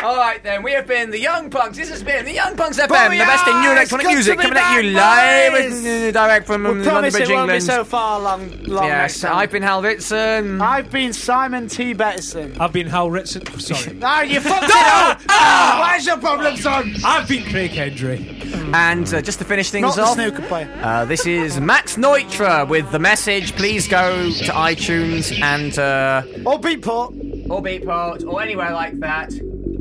All 0.04 0.16
right, 0.16 0.42
then. 0.42 0.62
We 0.62 0.72
have 0.72 0.86
been 0.86 1.10
the 1.10 1.18
Young 1.18 1.48
Punks. 1.48 1.78
This 1.78 1.88
has 1.88 2.02
been 2.02 2.26
the 2.26 2.32
Young 2.34 2.56
Punks 2.56 2.78
FM, 2.78 2.88
Booyah! 2.88 3.10
the 3.18 3.24
best 3.24 3.46
in 3.48 3.60
new 3.62 3.70
electronic 3.72 4.06
music, 4.06 4.38
to 4.38 4.38
be 4.38 4.42
coming 4.50 4.58
at 4.62 4.82
you 4.84 4.94
back, 4.94 5.52
live 5.52 5.72
and 5.72 6.12
direct 6.12 6.46
from 6.46 6.62
We 6.64 6.68
um, 6.68 6.74
London 6.76 6.90
promise 6.92 7.16
Bridge, 7.16 7.30
it 7.30 7.32
won't 7.34 7.50
be 7.50 7.60
so 7.60 7.84
far 7.84 8.20
long. 8.20 8.50
long 8.64 8.84
yes, 8.84 9.00
next 9.12 9.20
time. 9.22 9.36
I've 9.36 9.50
been 9.50 9.62
Hal 9.62 9.82
Ritson. 9.82 10.60
I've 10.60 10.90
been 10.90 11.12
Simon 11.14 11.68
T. 11.68 11.94
Bettison. 11.94 12.60
I've 12.60 12.72
been 12.72 12.86
Hal 12.86 13.10
Ritson. 13.10 13.46
Sorry. 13.58 13.98
Ah, 14.02 14.20
you 14.22 14.40
fucked 14.40 14.64
it 14.64 14.70
up! 14.70 15.20
Ah, 15.30 15.88
Where's 15.90 16.04
your 16.06 16.18
problem, 16.18 16.56
son? 16.58 16.94
I've 17.04 17.26
been 17.26 17.44
Craig 17.50 17.70
Hendry. 17.70 18.40
And 18.74 19.12
uh, 19.14 19.22
just 19.22 19.38
to 19.38 19.44
finish 19.46 19.70
things 19.70 19.84
Not 19.84 19.96
the 19.96 20.02
off, 20.02 20.14
snooker 20.14 20.42
player. 20.42 20.70
uh, 20.82 21.04
this 21.06 21.26
is 21.26 21.58
Max 21.60 21.96
Neutra 21.96 22.68
with 22.68 22.90
the 22.92 22.98
message. 22.98 23.54
Please 23.56 23.88
go 23.88 24.30
to 24.30 24.44
iTunes 24.52 25.32
and 25.40 25.78
uh, 25.78 26.22
Or 26.44 26.60
Beatport. 26.60 27.48
or 27.50 27.62
Beatport 27.62 28.26
or 28.26 28.42
anywhere 28.42 28.72
like 28.72 28.98
that. 29.00 29.32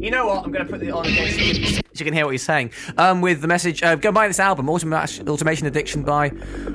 You 0.04 0.12
know 0.12 0.28
what? 0.28 0.44
I'm 0.44 0.52
going 0.52 0.66
to 0.66 0.70
put 0.70 0.84
it 0.84 0.90
on 0.90 1.06
again 1.06 1.32
so 1.32 1.82
you, 1.94 2.04
can 2.06 2.14
hear 2.14 2.26
what 2.26 2.32
he's 2.32 2.44
saying. 2.44 2.72
Um, 2.98 3.22
with 3.22 3.40
the 3.40 3.48
message, 3.48 3.82
uh, 3.82 3.96
go 3.96 4.12
buy 4.12 4.28
this 4.28 4.38
album, 4.38 4.70
Automation, 4.70 5.30
Automation 5.30 5.66
Addiction 5.66 6.04
by, 6.04 6.30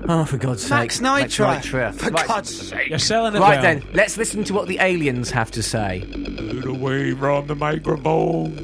oh 0.09 0.25
for 0.25 0.39
God's 0.39 0.63
sake, 0.63 0.71
Max 0.71 1.01
Nitra. 1.01 1.59
Nitra. 1.59 1.95
For 1.95 2.09
Right. 2.09 2.27
God's 2.27 2.69
sake. 2.69 2.89
You're 2.89 2.99
selling 2.99 3.37
it 3.37 3.41
Right 3.41 3.63
well. 3.63 3.81
then, 3.81 3.85
let's 3.93 4.17
listen 4.17 4.45
to 4.45 4.55
what 4.55 4.67
the 4.67 4.79
aliens 4.81 5.31
have 5.31 5.51
to 5.51 5.63
say. 5.63 6.07
Get 6.09 6.65
away 6.65 7.13
from 7.13 7.49
the 7.49 7.55
microphone. 7.55 8.57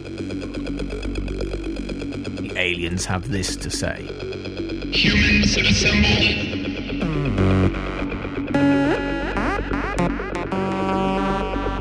The 2.37 2.55
aliens 2.57 3.05
have 3.05 3.31
this 3.31 3.57
to 3.57 3.69
say. 3.69 4.07
Humans 4.93 5.59
assemble. 5.59 6.55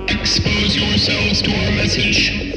Expose 0.09 0.75
yourselves 0.75 1.41
to 1.43 1.51
our 1.51 1.71
message. 1.71 2.52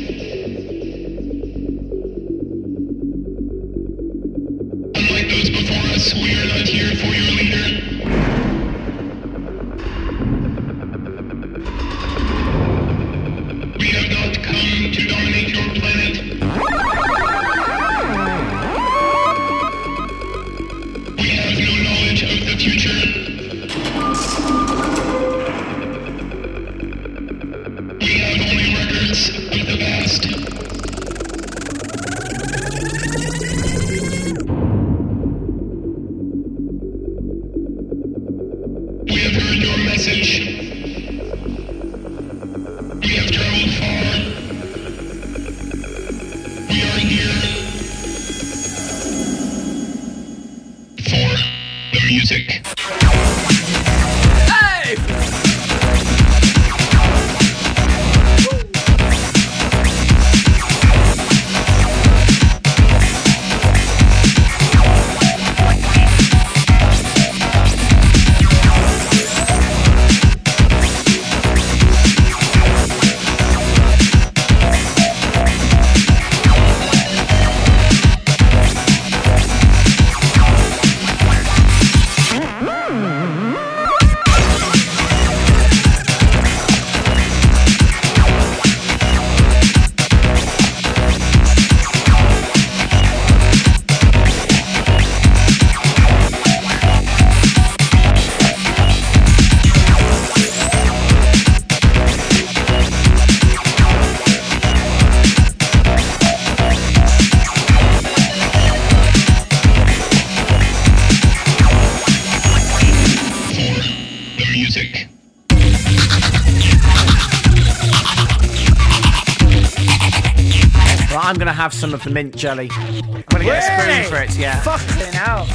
Have 121.66 121.74
some 121.74 121.92
of 121.92 122.04
the 122.04 122.10
mint 122.10 122.36
jelly. 122.36 122.68
I'm 122.70 123.02
going 123.10 123.40
to 123.40 123.44
get 123.44 123.58
a 123.58 123.82
spoon 123.82 124.04
for 124.04 124.22
it, 124.22 124.38
yeah. 124.38 124.60
Fucking 124.62 125.12
hell. 125.12 125.46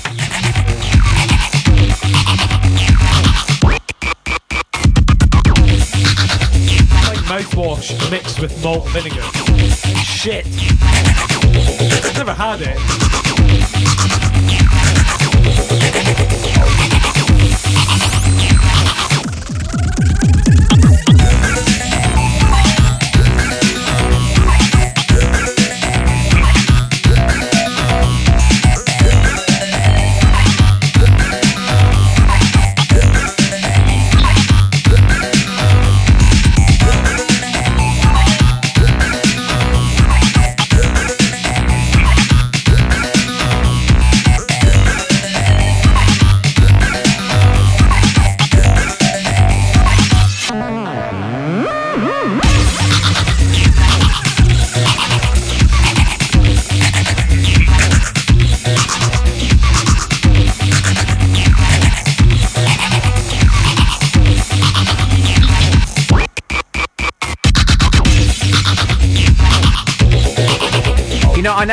Like 7.07 7.23
mouthwash 7.29 8.11
mixed 8.11 8.41
with 8.41 8.61
malt 8.61 8.89
vinegar. 8.89 9.21
Shit. 10.03 10.45
I've 12.03 12.17
never 12.17 12.33
had 12.33 12.59
it. 12.61 12.77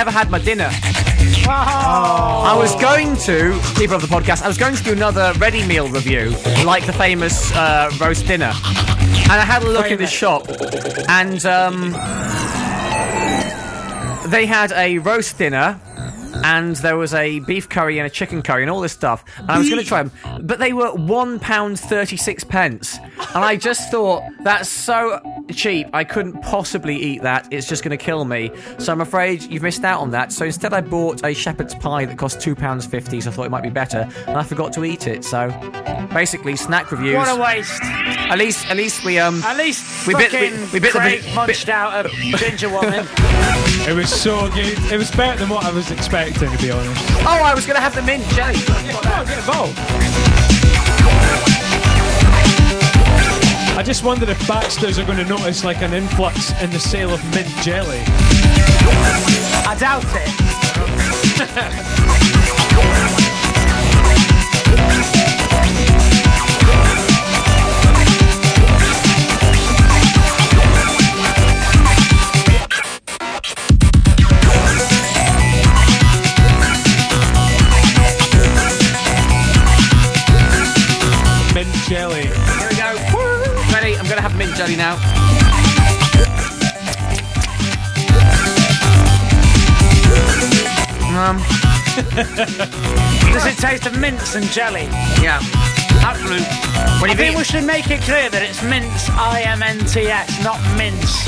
Never 0.09 0.19
had 0.19 0.31
my 0.31 0.39
dinner. 0.39 0.71
Oh. 1.47 2.45
I 2.47 2.57
was 2.57 2.75
going 2.77 3.17
to, 3.19 3.61
people 3.77 3.97
of 3.97 4.03
the 4.03 4.09
podcast, 4.09 4.43
I 4.43 4.49
was 4.49 4.57
going 4.57 4.75
to 4.75 4.83
do 4.83 4.93
another 4.93 5.33
ready 5.39 5.67
meal 5.67 5.89
review, 5.89 6.31
like 6.65 6.87
the 6.87 6.93
famous 6.93 7.53
uh, 7.53 7.91
roast 8.01 8.27
dinner. 8.27 8.53
And 8.55 9.33
I 9.33 9.45
had 9.45 9.63
a 9.63 9.69
look 9.69 9.91
in 9.91 9.99
the 9.99 10.07
shop, 10.07 10.47
and 11.09 11.45
um, 11.45 11.93
they 14.31 14.47
had 14.47 14.73
a 14.73 14.99
roast 14.99 15.37
dinner. 15.37 15.79
And 16.45 16.77
there 16.77 16.97
was 16.97 17.15
a 17.15 17.41
beef 17.41 17.69
curry 17.69 17.99
and 17.99 18.07
a 18.07 18.11
chicken 18.11 18.43
curry 18.43 18.63
and 18.63 18.71
all 18.71 18.81
this 18.81 18.93
stuff. 18.93 19.25
And 19.39 19.51
I 19.51 19.59
was 19.59 19.69
going 19.69 19.83
to 19.83 19.89
try 19.89 20.05
them, 20.05 20.13
but 20.47 20.61
they 20.61 20.73
were 20.73 20.95
one 20.95 21.41
pound 21.41 21.81
thirty 21.81 22.17
six 22.17 22.45
pence. 22.45 22.97
And 23.35 23.45
I 23.45 23.57
just 23.57 23.91
thought 23.91 24.23
that's 24.45 24.69
so 24.69 25.21
cheap. 25.59 25.89
I 25.93 26.05
couldn't 26.05 26.41
possibly 26.43 26.97
eat 26.97 27.23
that. 27.23 27.49
It's 27.51 27.69
just 27.69 27.83
going 27.83 27.97
to 27.97 28.03
kill 28.03 28.25
me. 28.25 28.51
So 28.79 28.93
I'm 28.93 29.01
afraid 29.01 29.43
you've 29.43 29.63
missed 29.63 29.85
out 29.85 30.01
on 30.01 30.11
that. 30.13 30.33
So 30.33 30.47
instead, 30.47 30.73
I 30.73 30.81
bought 30.81 31.25
a 31.25 31.35
shepherd's 31.35 31.75
pie 31.75 32.05
that 32.07 32.17
cost 32.17 32.41
two 32.41 32.55
pounds 32.55 32.87
fifty. 32.87 33.21
So 33.21 33.31
I 33.31 33.33
thought 33.33 33.47
it 33.47 33.51
might 33.51 33.63
be 33.65 33.71
better, 33.71 34.09
and 34.27 34.37
I 34.37 34.45
forgot 34.45 34.73
to 34.75 34.85
eat 34.85 35.07
it. 35.07 35.25
So 35.25 35.49
basically, 36.15 36.57
snack 36.57 36.91
reviews. 36.93 37.17
What 37.17 37.37
a 37.37 37.41
waste. 37.41 37.83
At 37.83 38.39
least, 38.39 38.71
at 38.71 38.77
least 38.77 39.05
we 39.05 39.19
um. 39.19 39.43
At 39.43 39.57
least 39.57 40.07
we 40.07 40.15
bit, 40.15 40.31
fucking 40.31 40.53
we, 40.61 40.67
we 40.75 40.81
bit 40.81 40.93
the 40.93 40.99
Craig 40.99 41.21
vi- 41.23 41.35
munched 41.35 41.69
out 41.69 42.07
a 42.07 42.09
ginger 42.39 42.69
woman. 42.69 43.07
It 43.89 43.95
was 43.95 44.11
so 44.11 44.49
good. 44.51 44.79
It 44.93 44.99
was 44.99 45.11
better 45.11 45.39
than 45.39 45.49
what 45.49 45.65
I 45.65 45.73
was 45.73 45.91
expecting, 45.91 46.51
to 46.51 46.59
be 46.59 46.71
honest. 46.71 47.03
Oh, 47.27 47.41
I 47.45 47.55
was 47.55 47.67
going 47.67 47.77
to 47.77 47.83
have 47.83 47.95
the 47.95 48.03
mint 48.03 48.25
jelly. 48.29 48.55
Oh, 48.59 49.25
get 49.27 49.39
involved. 49.39 49.79
I 53.79 53.83
just 53.85 54.03
wonder 54.03 54.29
if 54.29 54.49
Baxter's 54.49 54.99
are 54.99 55.05
going 55.05 55.19
to 55.19 55.25
notice 55.25 55.63
like 55.65 55.83
an 55.83 55.95
influx 55.95 56.51
in 56.61 56.69
the 56.71 56.81
sale 56.81 57.15
of 57.15 57.25
mint 57.33 57.47
jelly. 57.63 58.03
I 59.65 59.77
doubt 59.79 60.03
it. 65.37 65.45
jelly 84.59 84.75
now. 84.75 84.95
Um, 91.17 91.39
Does 93.33 93.47
it 93.47 93.57
taste 93.59 93.87
of 93.87 93.97
mince 94.01 94.35
and 94.35 94.45
jelly? 94.47 94.87
yeah. 95.23 95.39
Absolute. 96.03 96.43
When 97.01 97.11
I 97.11 97.13
you 97.13 97.17
think 97.17 97.37
we 97.37 97.45
should 97.45 97.63
make 97.63 97.89
it 97.93 98.01
clear 98.03 98.29
that 98.31 98.43
it's 98.43 98.61
mince, 98.65 99.09
I-M-N-T-S, 99.11 100.43
not 100.43 100.59
mince. 100.77 101.23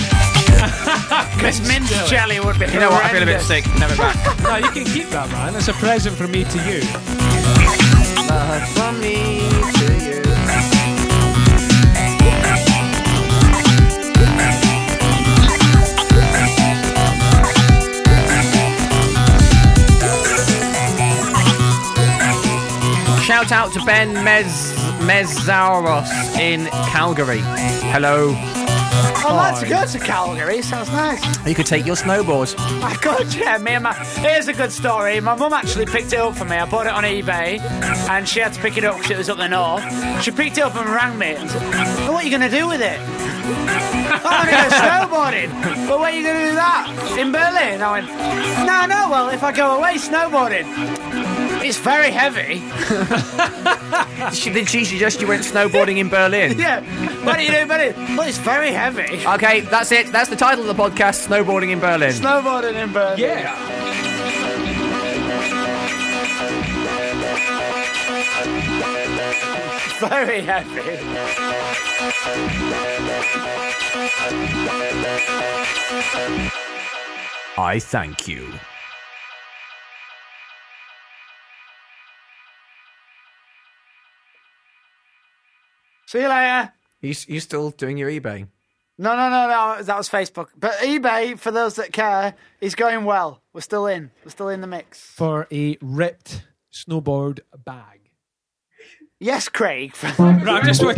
Because 1.36 1.60
mince 1.68 1.88
jelly. 1.88 2.08
jelly. 2.08 2.40
would 2.40 2.58
be 2.58 2.66
you 2.66 2.80
know 2.80 2.90
what? 2.90 3.04
I 3.04 3.10
feel 3.10 3.22
a 3.22 3.26
bit 3.26 3.40
horrendous. 3.40 3.46
sick. 3.46 3.78
Never 3.78 3.96
back. 3.96 4.16
No, 4.42 4.56
you 4.56 4.70
can 4.72 4.84
keep 4.84 5.08
that, 5.10 5.30
man. 5.30 5.54
It's 5.54 5.68
a 5.68 5.72
present 5.74 6.16
from 6.16 6.32
me 6.32 6.42
to 6.44 6.58
you. 6.68 6.82
From 8.74 9.00
me 9.00 9.79
Shout 23.40 23.52
out 23.52 23.72
to 23.72 23.82
Ben 23.86 24.12
Mez 24.16 24.74
Mezauros 24.98 26.10
in 26.38 26.66
Calgary. 26.90 27.40
Hello. 27.90 28.34
I'd 28.36 29.32
like 29.34 29.60
to 29.60 29.66
go 29.66 29.86
to 29.86 29.98
Calgary. 29.98 30.60
Sounds 30.60 30.90
nice. 30.90 31.46
You 31.48 31.54
could 31.54 31.64
take 31.64 31.86
your 31.86 31.96
snowboard. 31.96 32.54
I 32.82 32.94
could, 32.96 33.32
yeah. 33.34 33.56
Me 33.56 33.70
and 33.72 33.84
my. 33.84 33.94
Here's 33.94 34.48
a 34.48 34.52
good 34.52 34.70
story. 34.70 35.20
My 35.20 35.34
mum 35.34 35.54
actually 35.54 35.86
picked 35.86 36.12
it 36.12 36.18
up 36.18 36.36
for 36.36 36.44
me. 36.44 36.56
I 36.56 36.68
bought 36.68 36.84
it 36.84 36.92
on 36.92 37.04
eBay, 37.04 37.60
and 38.10 38.28
she 38.28 38.40
had 38.40 38.52
to 38.52 38.60
pick 38.60 38.76
it 38.76 38.84
up 38.84 38.96
because 38.98 39.12
it 39.12 39.16
was 39.16 39.30
up 39.30 39.38
the 39.38 39.48
north. 39.48 39.84
She 40.22 40.32
picked 40.32 40.58
it 40.58 40.62
up 40.62 40.76
and 40.76 40.86
rang 40.90 41.18
me 41.18 41.28
and 41.36 41.50
said, 41.50 41.62
"Oh, 41.62 42.12
"What 42.12 42.22
are 42.22 42.28
you 42.28 42.36
going 42.36 42.50
to 42.50 42.54
do 42.54 42.68
with 42.68 42.82
it?" 42.82 43.00
I'm 43.00 44.46
going 44.46 44.54
to 44.54 44.68
go 44.68 44.76
snowboarding. 44.84 45.88
But 45.88 45.98
where 45.98 46.12
are 46.12 46.14
you 46.14 46.22
going 46.22 46.36
to 46.36 46.48
do 46.50 46.54
that? 46.56 47.16
In 47.18 47.32
Berlin? 47.32 47.80
I 47.80 47.90
went, 47.90 48.06
"No, 48.66 48.84
no. 48.84 49.08
Well, 49.10 49.30
if 49.30 49.42
I 49.42 49.50
go 49.50 49.78
away 49.78 49.94
snowboarding." 49.94 51.09
It's 51.62 51.78
very 51.78 52.10
heavy. 52.10 52.62
She, 54.34 54.50
did 54.50 54.68
she 54.68 54.84
suggest 54.84 55.20
you 55.20 55.26
went 55.28 55.42
snowboarding 55.42 55.98
in 55.98 56.08
Berlin? 56.08 56.58
Yeah. 56.58 56.80
What 57.24 57.36
do 57.36 57.44
you 57.44 57.50
do 57.50 57.58
in 57.58 57.68
Berlin? 57.68 57.94
Well, 58.16 58.28
it's 58.28 58.38
very 58.38 58.72
heavy. 58.72 59.26
Okay, 59.26 59.60
that's 59.60 59.92
it. 59.92 60.10
That's 60.12 60.30
the 60.30 60.36
title 60.36 60.68
of 60.68 60.76
the 60.76 60.82
podcast, 60.82 61.26
Snowboarding 61.28 61.70
in 61.70 61.80
Berlin. 61.80 62.10
Snowboarding 62.12 62.74
in 62.74 62.92
Berlin. 62.92 63.18
Yeah. 63.18 63.56
Very 70.08 70.40
heavy. 70.40 70.98
I 77.58 77.78
thank 77.78 78.26
you. 78.26 78.48
See 86.10 86.22
you 86.22 86.28
later. 86.28 86.72
You, 87.02 87.14
you 87.28 87.38
still 87.38 87.70
doing 87.70 87.96
your 87.96 88.10
eBay? 88.10 88.48
No, 88.98 89.14
no, 89.14 89.30
no, 89.30 89.46
no. 89.46 89.80
That 89.80 89.96
was 89.96 90.08
Facebook. 90.10 90.48
But 90.58 90.72
eBay, 90.80 91.38
for 91.38 91.52
those 91.52 91.76
that 91.76 91.92
care, 91.92 92.34
is 92.60 92.74
going 92.74 93.04
well. 93.04 93.40
We're 93.52 93.60
still 93.60 93.86
in. 93.86 94.10
We're 94.24 94.32
still 94.32 94.48
in 94.48 94.60
the 94.60 94.66
mix. 94.66 94.98
For 95.00 95.46
a 95.52 95.78
ripped 95.80 96.42
snowboard 96.72 97.38
bag. 97.64 98.10
Yes, 99.20 99.48
Craig. 99.48 99.94
Right, 100.18 100.64
just 100.64 100.82
wait. 100.82 100.96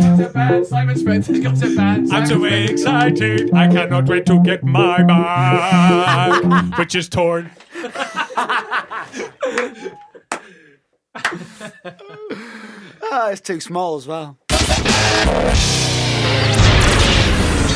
Simon 0.65 0.97
Spencer's 0.97 1.41
got 1.41 1.61
a 1.61 1.75
band. 1.75 2.11
I'm 2.11 2.25
so 2.25 2.43
excited. 2.45 3.53
I 3.53 3.67
cannot 3.67 4.09
wait 4.09 4.25
to 4.25 4.41
get 4.41 4.63
my 4.63 5.03
bag, 5.03 6.73
which 6.79 6.95
is 6.95 7.07
torn. 7.07 7.51
oh, 13.03 13.29
it's 13.31 13.41
too 13.41 13.59
small 13.59 13.97
as 13.97 14.07
well. 14.07 14.39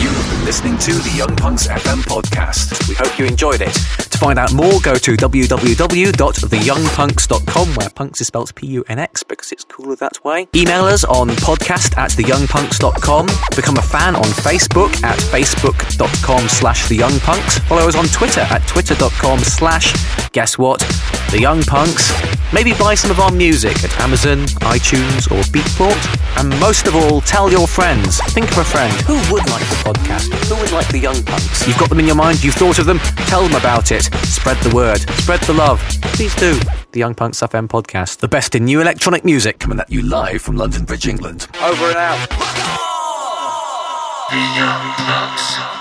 You've 0.01 0.30
been 0.30 0.45
listening 0.45 0.77
to 0.80 0.93
the 0.93 1.14
Young 1.18 1.35
Punks 1.35 1.68
FM 1.68 2.01
podcast. 2.03 2.88
We 2.88 2.95
hope 2.95 3.19
you 3.19 3.26
enjoyed 3.26 3.61
it. 3.61 4.07
To 4.18 4.26
find 4.26 4.39
out 4.39 4.52
more, 4.52 4.80
go 4.81 4.95
to 4.95 5.15
www.theyoungpunx.com, 5.15 7.68
where 7.76 7.89
punks 7.91 8.19
is 8.19 8.26
spelled 8.26 8.56
P-U-N-X 8.56 9.22
because 9.22 9.52
it's 9.52 9.64
cooler 9.64 9.95
that 9.98 10.26
way. 10.26 10.48
Email 10.56 10.85
us 10.85 11.03
on 11.03 11.30
podcast 11.30 11.95
at 11.99 12.10
theyoungpunx.com. 12.11 13.27
Become 13.56 13.77
a 13.77 13.81
fan 13.84 14.15
on 14.15 14.23
Facebook 14.23 15.03
at 15.03 15.19
facebook.com 15.19 16.49
slash 16.49 16.88
theyoungpunks. 16.88 17.60
Follow 17.68 17.88
us 17.88 17.95
on 17.95 18.07
Twitter 18.07 18.41
at 18.41 18.68
twitter.com 18.68 19.38
slash, 19.38 19.94
guess 20.31 20.57
what, 20.57 20.80
The 21.30 21.39
Young 21.39 21.61
Punks. 21.61 22.11
Maybe 22.53 22.73
buy 22.73 22.95
some 22.95 23.11
of 23.11 23.19
our 23.19 23.30
music 23.31 23.84
at 23.84 23.99
Amazon, 23.99 24.39
iTunes, 24.64 25.30
or 25.30 25.44
Beatport. 25.52 25.99
And 26.39 26.49
most 26.60 26.88
of 26.88 26.95
all, 26.95 27.22
tell 27.22 27.52
your 27.52 27.68
friends. 27.68 28.19
Think 28.31 28.49
of 28.52 28.57
a 28.60 28.64
friend. 28.64 28.91
Who 29.02 29.15
would 29.31 29.48
like 29.49 29.68
the 29.69 29.76
podcast? 29.84 30.34
Who 30.48 30.56
would 30.56 30.72
like 30.72 30.88
the 30.88 30.98
Young 30.99 31.22
Punks? 31.23 31.68
You've 31.68 31.77
got 31.77 31.89
them 31.89 31.99
in 31.99 32.07
your 32.07 32.15
mind, 32.15 32.44
you've 32.44 32.56
thought 32.56 32.80
of 32.80 32.88
them, 32.88 32.98
tell 33.27 33.44
them 33.44 33.53
about 33.56 33.91
it. 33.91 34.07
Spread 34.24 34.58
the 34.64 34.74
word, 34.74 35.00
spread 35.22 35.42
the 35.42 35.54
love. 35.54 35.80
Please 36.14 36.36
do. 36.36 36.58
The 36.92 37.00
Young 37.00 37.16
Punks 37.16 37.42
FM 37.42 37.68
podcast. 37.68 38.20
The 38.20 38.28
best 38.28 38.56
in 38.56 38.66
new 38.66 38.82
electronic 38.82 39.24
music. 39.26 39.60
Coming 39.60 39.80
at 39.80 39.90
you 39.92 40.02
live 40.02 40.42
from 40.42 40.58
London 40.58 40.86
Bridge, 40.86 41.08
England. 41.08 41.48
Over 41.62 41.86
and 41.88 41.98
out. 41.98 42.30
The 44.30 44.38
Young 44.56 44.94
Punks. 44.96 45.77